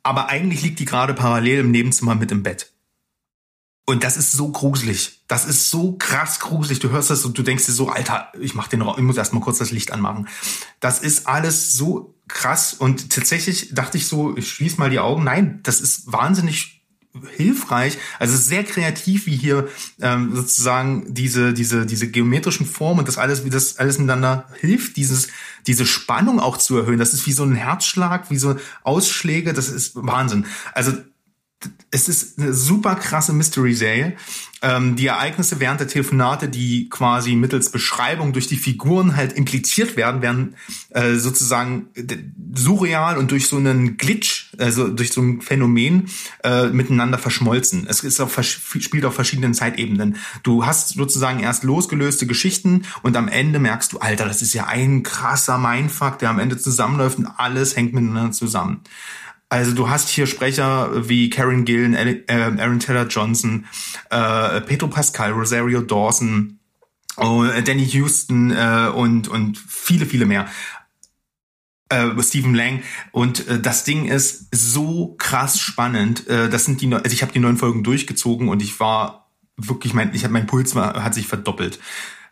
aber 0.02 0.30
eigentlich 0.30 0.64
liegt 0.64 0.80
die 0.80 0.86
gerade 0.86 1.14
parallel 1.14 1.60
im 1.60 1.72
Nebenzimmer 1.72 2.16
mit 2.16 2.32
im 2.32 2.42
Bett. 2.42 2.72
Und 3.90 4.04
das 4.04 4.18
ist 4.18 4.34
so 4.34 4.52
gruselig. 4.52 5.22
Das 5.30 5.46
ist 5.46 5.70
so 5.70 5.94
krass 5.94 6.42
gruselig. 6.42 6.80
Du 6.80 6.90
hörst 6.90 7.10
das 7.10 7.24
und 7.24 7.38
du 7.38 7.42
denkst 7.42 7.66
dir 7.66 7.72
so, 7.72 7.88
Alter, 7.88 8.34
ich 8.38 8.54
mach 8.54 8.68
den 8.68 8.82
Raum, 8.82 8.96
ich 8.98 9.04
muss 9.04 9.16
erstmal 9.16 9.42
kurz 9.42 9.60
das 9.60 9.72
Licht 9.72 9.94
anmachen. 9.94 10.28
Das 10.82 11.00
ist 11.00 11.26
alles 11.26 11.72
so 11.72 12.14
krass. 12.28 12.74
Und 12.74 13.12
tatsächlich 13.12 13.74
dachte 13.74 13.98
ich 13.98 14.08
so, 14.08 14.36
ich 14.36 14.50
schließ 14.50 14.78
mal 14.78 14.90
die 14.90 15.00
Augen. 15.00 15.24
Nein, 15.24 15.62
das 15.64 15.80
ist 15.80 16.12
wahnsinnig 16.12 16.84
hilfreich. 17.38 17.98
Also 18.20 18.36
sehr 18.36 18.66
kreativ, 18.66 19.26
wie 19.26 19.38
hier 19.38 19.70
ähm, 20.02 20.36
sozusagen 20.36 21.14
diese 21.14 21.54
diese 21.54 21.86
diese 21.86 22.12
geometrischen 22.12 22.66
Formen 22.66 23.00
und 23.00 23.08
das 23.08 23.18
alles, 23.18 23.46
wie 23.46 23.50
das 23.50 23.78
alles 23.78 24.00
miteinander 24.00 24.50
hilft, 24.60 24.98
dieses 24.98 25.30
diese 25.66 25.86
Spannung 25.86 26.42
auch 26.42 26.58
zu 26.58 26.78
erhöhen. 26.78 27.00
Das 27.00 27.14
ist 27.14 27.26
wie 27.26 27.32
so 27.32 27.44
ein 27.44 27.56
Herzschlag, 27.56 28.30
wie 28.30 28.38
so 28.38 28.58
Ausschläge. 28.84 29.54
Das 29.54 29.70
ist 29.70 29.94
Wahnsinn. 29.96 30.46
Also 30.74 30.92
es 31.90 32.10
ist 32.10 32.40
eine 32.40 32.54
super 32.54 32.96
krasse 32.96 33.34
Mystery-Serie. 33.34 34.16
Ähm, 34.62 34.96
die 34.96 35.08
Ereignisse 35.08 35.60
während 35.60 35.80
der 35.80 35.88
Telefonate, 35.88 36.50
die 36.50 36.90
quasi 36.90 37.36
mittels 37.36 37.72
Beschreibung 37.72 38.34
durch 38.34 38.48
die 38.48 38.56
Figuren 38.58 39.16
halt 39.16 39.34
impliziert 39.34 39.96
werden, 39.96 40.22
werden 40.22 40.56
äh, 40.90 41.16
sozusagen 41.16 41.88
surreal 42.56 43.18
und 43.18 43.32
durch 43.32 43.48
so 43.48 43.58
einen 43.58 43.98
Glitch, 43.98 44.52
also 44.58 44.88
durch 44.88 45.12
so 45.12 45.22
ein 45.22 45.42
Phänomen 45.42 46.10
äh, 46.44 46.68
miteinander 46.68 47.18
verschmolzen. 47.18 47.86
Es 47.88 48.04
ist 48.04 48.20
auf, 48.20 48.40
spielt 48.44 49.06
auf 49.06 49.16
verschiedenen 49.16 49.54
Zeitebenen. 49.54 50.18
Du 50.44 50.66
hast 50.66 50.90
sozusagen 50.90 51.40
erst 51.40 51.64
losgelöste 51.64 52.26
Geschichten 52.26 52.84
und 53.04 53.16
am 53.16 53.28
Ende 53.28 53.60
merkst 53.60 53.94
du, 53.94 54.00
Alter, 54.00 54.26
das 54.26 54.42
ist 54.42 54.54
ja 54.54 54.66
ein 54.66 55.04
krasser 55.04 55.58
Mindfuck, 55.58 56.20
der 56.20 56.32
am 56.32 56.40
Ende 56.40 56.58
zusammenläuft 56.58 57.20
und 57.20 57.28
alles 57.28 57.76
hängt 57.76 57.94
miteinander 57.94 58.32
zusammen. 58.32 58.82
Also 59.50 59.72
du 59.72 59.90
hast 59.90 60.10
hier 60.10 60.28
Sprecher 60.28 61.08
wie 61.08 61.30
Karen 61.30 61.64
Gillen, 61.64 61.94
äh, 61.94 62.24
Aaron 62.28 62.80
Taylor 62.80 63.08
Johnson, 63.08 63.66
äh, 64.10 64.60
Pedro 64.62 64.88
Pascal, 64.88 65.32
Rosario 65.32 65.82
Dawson, 65.82 66.60
oh, 67.16 67.46
Danny 67.64 67.86
Houston 67.86 68.52
äh, 68.52 68.92
und 68.94 69.30
und 69.30 69.58
viele 69.58 70.06
viele 70.06 70.26
mehr. 70.26 70.48
Äh, 71.90 72.22
Stephen 72.22 72.54
Lang 72.54 72.82
und 73.14 73.48
äh, 73.48 73.62
das 73.62 73.86
Ding 73.86 74.06
ist 74.06 74.54
so 74.54 75.16
krass 75.18 75.58
spannend. 75.58 76.28
Äh, 76.28 76.50
das 76.50 76.66
sind 76.66 76.82
die, 76.82 76.94
also 76.94 77.14
ich 77.14 77.22
habe 77.22 77.32
die 77.32 77.40
neun 77.40 77.56
Folgen 77.56 77.84
durchgezogen 77.84 78.50
und 78.50 78.62
ich 78.62 78.82
war 78.82 79.32
wirklich 79.56 79.94
mein, 79.94 80.14
ich 80.14 80.26
habe 80.26 80.34
mein 80.34 80.48
Puls 80.48 80.76
war, 80.76 81.02
hat 81.02 81.14
sich 81.14 81.28
verdoppelt 81.28 81.80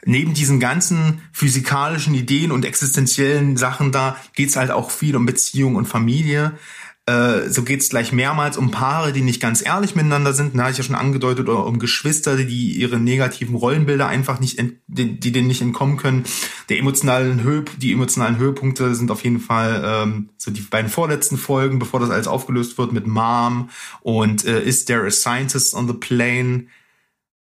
neben 0.06 0.34
diesen 0.34 0.60
ganzen 0.60 1.22
physikalischen 1.34 2.14
Ideen 2.14 2.52
und 2.52 2.64
existenziellen 2.64 3.58
Sachen 3.58 3.92
da 3.92 4.16
geht's 4.34 4.56
halt 4.56 4.72
auch 4.72 4.92
viel 4.92 5.16
um 5.16 5.26
Beziehung 5.26 5.76
und 5.76 5.88
Familie. 5.88 6.58
Äh, 7.08 7.50
so 7.50 7.62
geht's 7.62 7.90
gleich 7.90 8.12
mehrmals 8.12 8.58
um 8.58 8.72
Paare, 8.72 9.14
die 9.14 9.22
nicht 9.22 9.40
ganz 9.40 9.64
ehrlich 9.64 9.94
miteinander 9.94 10.34
sind. 10.34 10.56
Da 10.56 10.64
habe 10.64 10.72
ich 10.72 10.78
ja 10.80 10.84
schon 10.84 10.96
angedeutet, 10.96 11.48
oder 11.48 11.66
um 11.68 11.78
Geschwister, 11.78 12.36
die 12.36 12.72
ihre 12.72 12.98
negativen 12.98 13.56
Rollenbilder 13.56 14.08
einfach 14.08 14.40
nicht, 14.40 14.60
die, 14.88 15.20
die 15.20 15.32
denen 15.32 15.48
nicht 15.48 15.62
entkommen 15.62 15.98
können. 15.98 16.24
Der 16.70 16.80
emotionalen 16.80 17.44
Höhe, 17.44 17.64
die 17.78 17.92
emotionalen 17.92 18.38
Höhepunkte 18.38 18.96
sind 18.96 19.12
auf 19.12 19.24
jeden 19.24 19.40
Fall 19.40 19.84
ähm, 19.86 20.30
so 20.38 20.50
die 20.50 20.62
beiden 20.62 20.90
vorletzten 20.90 21.38
Folgen, 21.38 21.78
bevor 21.78 22.00
das 22.00 22.10
alles 22.10 22.28
aufgelöst 22.28 22.80
wird 22.80 22.92
mit 22.92 23.06
Mom 23.06 23.70
und 24.02 24.44
äh, 24.46 24.64
Is 24.64 24.86
There 24.86 25.06
a 25.06 25.12
Scientist 25.12 25.76
on 25.76 25.88
the 25.88 25.94
Plane? 25.94 26.66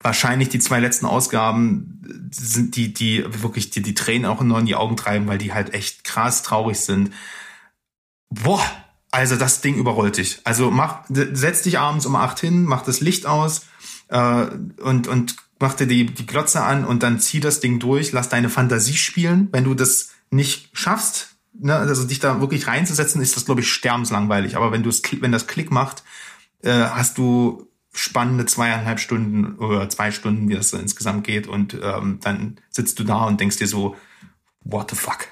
Wahrscheinlich 0.01 0.49
die 0.49 0.59
zwei 0.59 0.79
letzten 0.79 1.07
Ausgaben 1.07 2.29
sind 2.31 2.75
die, 2.75 2.93
die 2.93 3.25
wirklich 3.41 3.71
die, 3.71 3.81
die 3.81 3.95
Tränen 3.95 4.27
auch 4.27 4.41
nur 4.41 4.59
in 4.59 4.67
die 4.67 4.75
Augen 4.75 4.95
treiben, 4.95 5.25
weil 5.25 5.39
die 5.39 5.53
halt 5.53 5.73
echt 5.73 6.03
krass 6.03 6.43
traurig 6.43 6.77
sind. 6.77 7.11
Boah, 8.29 8.61
also 9.17 9.35
das 9.35 9.61
Ding 9.61 9.75
überrollt 9.75 10.17
dich. 10.17 10.39
Also 10.43 10.69
mach, 10.69 10.99
setz 11.09 11.63
dich 11.63 11.79
abends 11.79 12.05
um 12.05 12.15
acht 12.15 12.39
hin, 12.39 12.65
mach 12.65 12.83
das 12.83 13.01
Licht 13.01 13.25
aus 13.25 13.65
äh, 14.09 14.45
und, 14.81 15.07
und 15.07 15.35
mach 15.59 15.73
dir 15.73 15.87
die, 15.87 16.05
die 16.05 16.27
Glotze 16.27 16.61
an 16.61 16.85
und 16.85 17.01
dann 17.01 17.19
zieh 17.19 17.39
das 17.39 17.59
Ding 17.59 17.79
durch, 17.79 18.11
lass 18.11 18.29
deine 18.29 18.49
Fantasie 18.49 18.95
spielen. 18.95 19.49
Wenn 19.51 19.63
du 19.63 19.73
das 19.73 20.11
nicht 20.29 20.69
schaffst, 20.73 21.29
ne, 21.53 21.75
also 21.75 22.05
dich 22.05 22.19
da 22.19 22.41
wirklich 22.41 22.67
reinzusetzen, 22.67 23.19
ist 23.19 23.35
das, 23.35 23.45
glaube 23.45 23.61
ich, 23.61 23.73
sterbenslangweilig. 23.73 24.55
Aber 24.55 24.71
wenn 24.71 24.83
du 24.83 24.89
es, 24.89 25.01
wenn 25.19 25.31
das 25.31 25.47
Klick 25.47 25.71
macht, 25.71 26.03
äh, 26.61 26.71
hast 26.71 27.17
du 27.17 27.67
spannende 27.93 28.45
zweieinhalb 28.45 28.99
Stunden 28.99 29.55
oder 29.55 29.89
zwei 29.89 30.11
Stunden, 30.11 30.47
wie 30.47 30.53
das 30.53 30.69
so 30.69 30.77
insgesamt 30.77 31.23
geht. 31.23 31.47
Und 31.47 31.75
ähm, 31.81 32.19
dann 32.21 32.59
sitzt 32.69 32.99
du 32.99 33.03
da 33.03 33.23
und 33.23 33.39
denkst 33.39 33.57
dir 33.57 33.67
so, 33.67 33.95
what 34.63 34.91
the 34.91 34.95
fuck? 34.95 35.27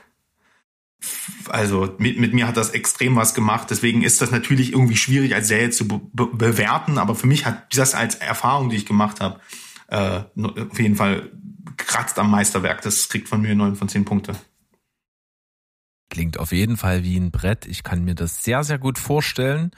Also 1.50 1.96
mit, 1.98 2.20
mit 2.20 2.34
mir 2.34 2.48
hat 2.48 2.58
das 2.58 2.72
extrem 2.72 3.16
was 3.16 3.34
gemacht. 3.34 3.70
Deswegen 3.70 4.02
ist 4.02 4.22
das 4.22 4.32
natürlich 4.32 4.74
irgendwie 4.74 4.98
schwierig 4.98 5.36
als 5.36 5.48
Serie 5.48 5.70
zu 5.70 5.88
be 5.88 6.02
bewerten, 6.14 6.98
aber 6.98 7.16
für 7.16 7.28
mich 7.28 7.46
hat 7.46 7.76
das 7.76 7.96
als 7.96 8.16
Erfahrung, 8.16 8.70
die 8.70 8.78
ich 8.78 8.86
gemacht 8.86 9.22
habe, 9.22 9.40
äh, 9.88 10.22
auf 10.38 10.80
jeden 10.80 10.96
Fall 10.96 11.32
kratzt 11.78 12.18
am 12.20 12.32
Meisterwerk. 12.32 12.82
Das 12.82 13.10
kriegt 13.10 13.30
von 13.30 13.42
mir 13.42 13.56
neun 13.56 13.76
von 13.76 13.90
zehn 13.90 14.06
Punkte. 14.06 14.36
Klingt 16.10 16.40
auf 16.40 16.52
jeden 16.52 16.78
Fall 16.78 17.04
wie 17.04 17.18
ein 17.18 17.32
Brett. 17.32 17.66
Ich 17.66 17.84
kann 17.84 18.04
mir 18.04 18.16
das 18.16 18.44
sehr, 18.44 18.64
sehr 18.64 18.78
gut 18.78 18.98
vorstellen. 18.98 19.72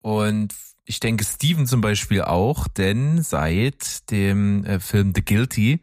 Und 0.00 0.54
ich 0.84 1.00
denke 1.00 1.24
Steven 1.24 1.66
zum 1.66 1.80
Beispiel 1.80 2.22
auch, 2.22 2.68
denn 2.68 3.22
seit 3.22 4.10
dem 4.10 4.64
äh, 4.64 4.80
Film 4.80 5.12
The 5.14 5.24
Guilty 5.24 5.80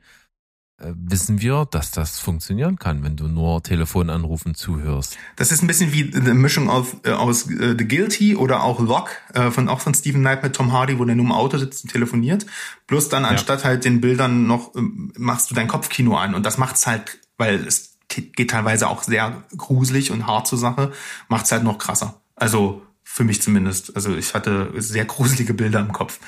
wissen 0.96 1.42
wir, 1.42 1.68
dass 1.70 1.92
das 1.92 2.20
funktionieren 2.20 2.78
kann, 2.78 3.04
wenn 3.04 3.16
du 3.16 3.28
nur 3.28 3.62
Telefonanrufen 3.64 4.56
zuhörst. 4.56 5.18
Das 5.36 5.52
ist 5.52 5.62
ein 5.62 5.68
bisschen 5.68 5.94
wie 5.94 6.14
eine 6.16 6.34
Mischung 6.34 6.70
aus, 6.70 6.96
äh, 7.04 7.12
aus 7.12 7.50
äh, 7.50 7.76
The 7.78 7.88
Guilty 7.88 8.36
oder 8.36 8.64
auch 8.64 8.80
Lock 8.80 9.10
äh, 9.34 9.52
von 9.52 9.70
auch 9.70 9.82
von 9.82 9.94
Stephen 9.94 10.22
Knight 10.22 10.44
mit 10.44 10.56
Tom 10.56 10.72
Hardy, 10.72 11.00
wo 11.00 11.06
der 11.06 11.16
nur 11.16 11.26
im 11.26 11.32
Auto 11.32 11.58
sitzt 11.58 11.84
und 11.84 11.92
telefoniert. 11.92 12.46
Bloß 12.88 13.10
dann 13.10 13.26
anstatt 13.26 13.64
halt 13.64 13.86
den 13.86 14.02
Bildern 14.02 14.48
noch 14.48 14.76
ähm, 14.76 15.14
machst 15.18 15.52
du 15.52 15.56
dein 15.56 15.68
Kopfkino 15.68 16.18
an 16.18 16.36
und 16.36 16.46
das 16.46 16.58
macht's 16.58 16.88
halt, 16.88 17.20
weil 17.38 17.66
es 17.66 17.98
geht 18.08 18.50
teilweise 18.50 18.88
auch 18.88 19.04
sehr 19.04 19.44
gruselig 19.56 20.12
und 20.12 20.28
hart 20.28 20.48
zur 20.48 20.58
Sache, 20.58 20.92
macht's 21.30 21.52
halt 21.52 21.64
noch 21.64 21.78
krasser. 21.78 22.22
Also 22.36 22.82
für 23.04 23.24
mich 23.24 23.42
zumindest. 23.42 23.96
Also 23.96 24.16
ich 24.16 24.34
hatte 24.34 24.72
sehr 24.78 25.06
gruselige 25.06 25.54
Bilder 25.54 25.80
im 25.80 25.92
Kopf. 25.92 26.20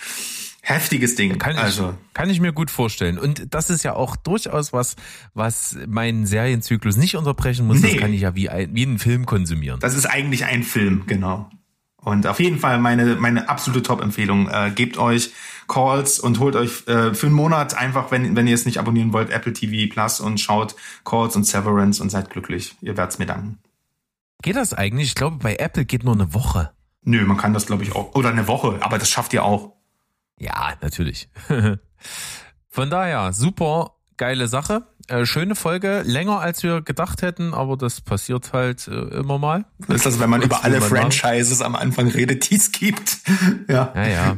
Heftiges 0.65 1.15
Ding. 1.15 1.37
Kann 1.39 1.55
ich, 1.55 1.61
also. 1.61 1.93
kann 2.13 2.29
ich 2.29 2.39
mir 2.39 2.53
gut 2.53 2.71
vorstellen. 2.71 3.19
Und 3.19 3.53
das 3.53 3.69
ist 3.69 3.83
ja 3.83 3.95
auch 3.95 4.15
durchaus 4.15 4.71
was, 4.71 4.95
was 5.33 5.77
meinen 5.87 6.25
Serienzyklus 6.25 6.95
nicht 6.95 7.17
unterbrechen 7.17 7.67
muss. 7.67 7.81
Nee. 7.81 7.91
Das 7.91 7.99
kann 7.99 8.13
ich 8.13 8.21
ja 8.21 8.33
wie, 8.33 8.47
ein, 8.47 8.73
wie 8.73 8.85
einen 8.85 8.97
Film 8.97 9.25
konsumieren. 9.25 9.81
Das 9.81 9.93
ist 9.93 10.05
eigentlich 10.05 10.45
ein 10.45 10.63
Film, 10.63 11.03
genau. 11.05 11.49
Und 11.97 12.25
auf 12.27 12.39
jeden 12.39 12.59
Fall 12.59 12.79
meine, 12.79 13.15
meine 13.15 13.49
absolute 13.49 13.83
Top-Empfehlung. 13.83 14.47
Äh, 14.49 14.71
gebt 14.73 14.97
euch 14.97 15.33
Calls 15.67 16.17
und 16.21 16.39
holt 16.39 16.55
euch 16.55 16.87
äh, 16.87 17.13
für 17.13 17.27
einen 17.27 17.35
Monat 17.35 17.77
einfach, 17.77 18.09
wenn, 18.11 18.33
wenn 18.37 18.47
ihr 18.47 18.55
es 18.55 18.65
nicht 18.65 18.77
abonnieren 18.77 19.11
wollt, 19.11 19.31
Apple 19.31 19.51
TV 19.51 19.91
Plus 19.91 20.21
und 20.21 20.39
schaut 20.39 20.77
Calls 21.03 21.35
und 21.35 21.45
Severance 21.45 22.01
und 22.01 22.09
seid 22.09 22.29
glücklich. 22.29 22.75
Ihr 22.79 22.95
werdet's 22.95 23.19
mir 23.19 23.25
danken. 23.25 23.59
Geht 24.41 24.55
das 24.55 24.73
eigentlich? 24.73 25.09
Ich 25.09 25.15
glaube, 25.15 25.39
bei 25.39 25.57
Apple 25.57 25.83
geht 25.83 26.05
nur 26.05 26.13
eine 26.13 26.33
Woche. 26.33 26.71
Nö, 27.03 27.25
man 27.25 27.35
kann 27.35 27.53
das, 27.53 27.65
glaube 27.65 27.83
ich, 27.83 27.93
auch. 27.93 28.15
Oder 28.15 28.29
eine 28.29 28.47
Woche, 28.47 28.77
aber 28.79 28.97
das 28.97 29.09
schafft 29.09 29.33
ihr 29.33 29.43
auch. 29.43 29.73
Ja, 30.43 30.73
natürlich. 30.81 31.29
Von 32.69 32.89
daher, 32.89 33.31
super 33.31 33.95
geile 34.17 34.47
Sache. 34.47 34.87
Äh, 35.07 35.25
schöne 35.25 35.55
Folge, 35.55 36.01
länger 36.05 36.39
als 36.39 36.63
wir 36.63 36.81
gedacht 36.81 37.21
hätten, 37.21 37.53
aber 37.53 37.77
das 37.77 38.01
passiert 38.01 38.51
halt 38.53 38.87
äh, 38.87 38.91
immer 38.91 39.37
mal. 39.37 39.65
Das 39.79 39.97
ist 39.97 40.05
das, 40.05 40.19
wenn 40.19 40.29
man 40.29 40.41
über 40.41 40.63
alle 40.63 40.79
machen? 40.79 40.89
Franchises 40.89 41.61
am 41.61 41.75
Anfang 41.75 42.09
redet, 42.09 42.49
die 42.49 42.55
es 42.55 42.71
gibt. 42.71 43.17
ja. 43.69 43.91
Ja, 43.95 44.07
ja. 44.07 44.37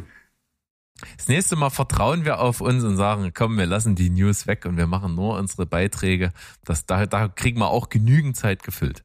Das 1.18 1.28
nächste 1.28 1.56
Mal 1.56 1.70
vertrauen 1.72 2.24
wir 2.24 2.40
auf 2.40 2.62
uns 2.62 2.84
und 2.84 2.98
sagen, 2.98 3.32
komm, 3.34 3.58
wir 3.58 3.66
lassen 3.66 3.96
die 3.96 4.10
News 4.10 4.48
weg 4.48 4.66
und 4.66 4.78
wir 4.78 4.88
machen 4.88 5.16
nur 5.16 5.38
unsere 5.38 5.66
Beiträge. 5.66 6.32
Das, 6.64 6.86
da, 6.86 7.06
da 7.06 7.28
kriegen 7.28 7.60
wir 7.60 7.70
auch 7.70 7.90
genügend 7.90 8.38
Zeit 8.38 8.64
gefüllt. 8.64 9.04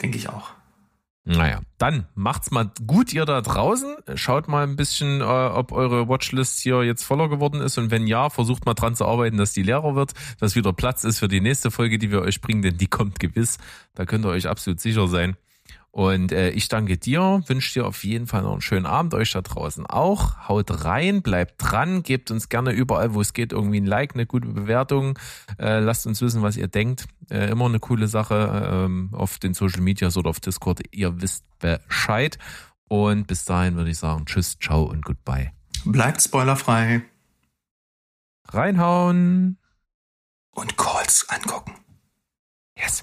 Denke 0.00 0.16
ich 0.16 0.28
auch. 0.28 0.55
Naja, 1.28 1.60
dann 1.78 2.06
macht's 2.14 2.52
mal 2.52 2.70
gut, 2.86 3.12
ihr 3.12 3.24
da 3.24 3.40
draußen. 3.40 3.96
Schaut 4.14 4.46
mal 4.46 4.62
ein 4.62 4.76
bisschen, 4.76 5.20
äh, 5.20 5.24
ob 5.24 5.72
eure 5.72 6.08
Watchlist 6.08 6.60
hier 6.60 6.84
jetzt 6.84 7.02
voller 7.02 7.28
geworden 7.28 7.60
ist. 7.60 7.78
Und 7.78 7.90
wenn 7.90 8.06
ja, 8.06 8.30
versucht 8.30 8.64
mal 8.64 8.74
dran 8.74 8.94
zu 8.94 9.04
arbeiten, 9.04 9.36
dass 9.36 9.52
die 9.52 9.64
leerer 9.64 9.96
wird, 9.96 10.12
dass 10.38 10.54
wieder 10.54 10.72
Platz 10.72 11.02
ist 11.02 11.18
für 11.18 11.26
die 11.26 11.40
nächste 11.40 11.72
Folge, 11.72 11.98
die 11.98 12.12
wir 12.12 12.22
euch 12.22 12.40
bringen, 12.40 12.62
denn 12.62 12.78
die 12.78 12.86
kommt 12.86 13.18
gewiss. 13.18 13.58
Da 13.94 14.04
könnt 14.04 14.24
ihr 14.24 14.28
euch 14.28 14.48
absolut 14.48 14.78
sicher 14.78 15.08
sein. 15.08 15.36
Und 15.96 16.30
äh, 16.30 16.50
ich 16.50 16.68
danke 16.68 16.98
dir, 16.98 17.42
wünsche 17.46 17.72
dir 17.72 17.86
auf 17.86 18.04
jeden 18.04 18.26
Fall 18.26 18.42
noch 18.42 18.52
einen 18.52 18.60
schönen 18.60 18.84
Abend, 18.84 19.14
euch 19.14 19.32
da 19.32 19.40
draußen 19.40 19.86
auch. 19.86 20.46
Haut 20.46 20.84
rein, 20.84 21.22
bleibt 21.22 21.54
dran, 21.56 22.02
gebt 22.02 22.30
uns 22.30 22.50
gerne 22.50 22.72
überall, 22.72 23.14
wo 23.14 23.22
es 23.22 23.32
geht, 23.32 23.54
irgendwie 23.54 23.80
ein 23.80 23.86
Like, 23.86 24.12
eine 24.12 24.26
gute 24.26 24.46
Bewertung. 24.46 25.18
Äh, 25.58 25.78
lasst 25.78 26.06
uns 26.06 26.20
wissen, 26.20 26.42
was 26.42 26.58
ihr 26.58 26.68
denkt. 26.68 27.06
Äh, 27.30 27.48
immer 27.48 27.64
eine 27.64 27.80
coole 27.80 28.08
Sache 28.08 28.84
ähm, 28.84 29.08
auf 29.14 29.38
den 29.38 29.54
Social 29.54 29.80
Medias 29.80 30.18
oder 30.18 30.28
auf 30.28 30.38
Discord. 30.38 30.82
Ihr 30.90 31.22
wisst 31.22 31.46
Bescheid. 31.60 32.36
Und 32.88 33.26
bis 33.26 33.46
dahin 33.46 33.76
würde 33.76 33.88
ich 33.88 33.96
sagen, 33.96 34.26
tschüss, 34.26 34.58
ciao 34.58 34.82
und 34.82 35.02
goodbye. 35.02 35.52
Bleibt 35.86 36.20
spoilerfrei 36.20 37.04
Reinhauen. 38.48 39.56
und 40.50 40.76
Calls 40.76 41.26
angucken. 41.30 41.72
Yes. 42.76 43.02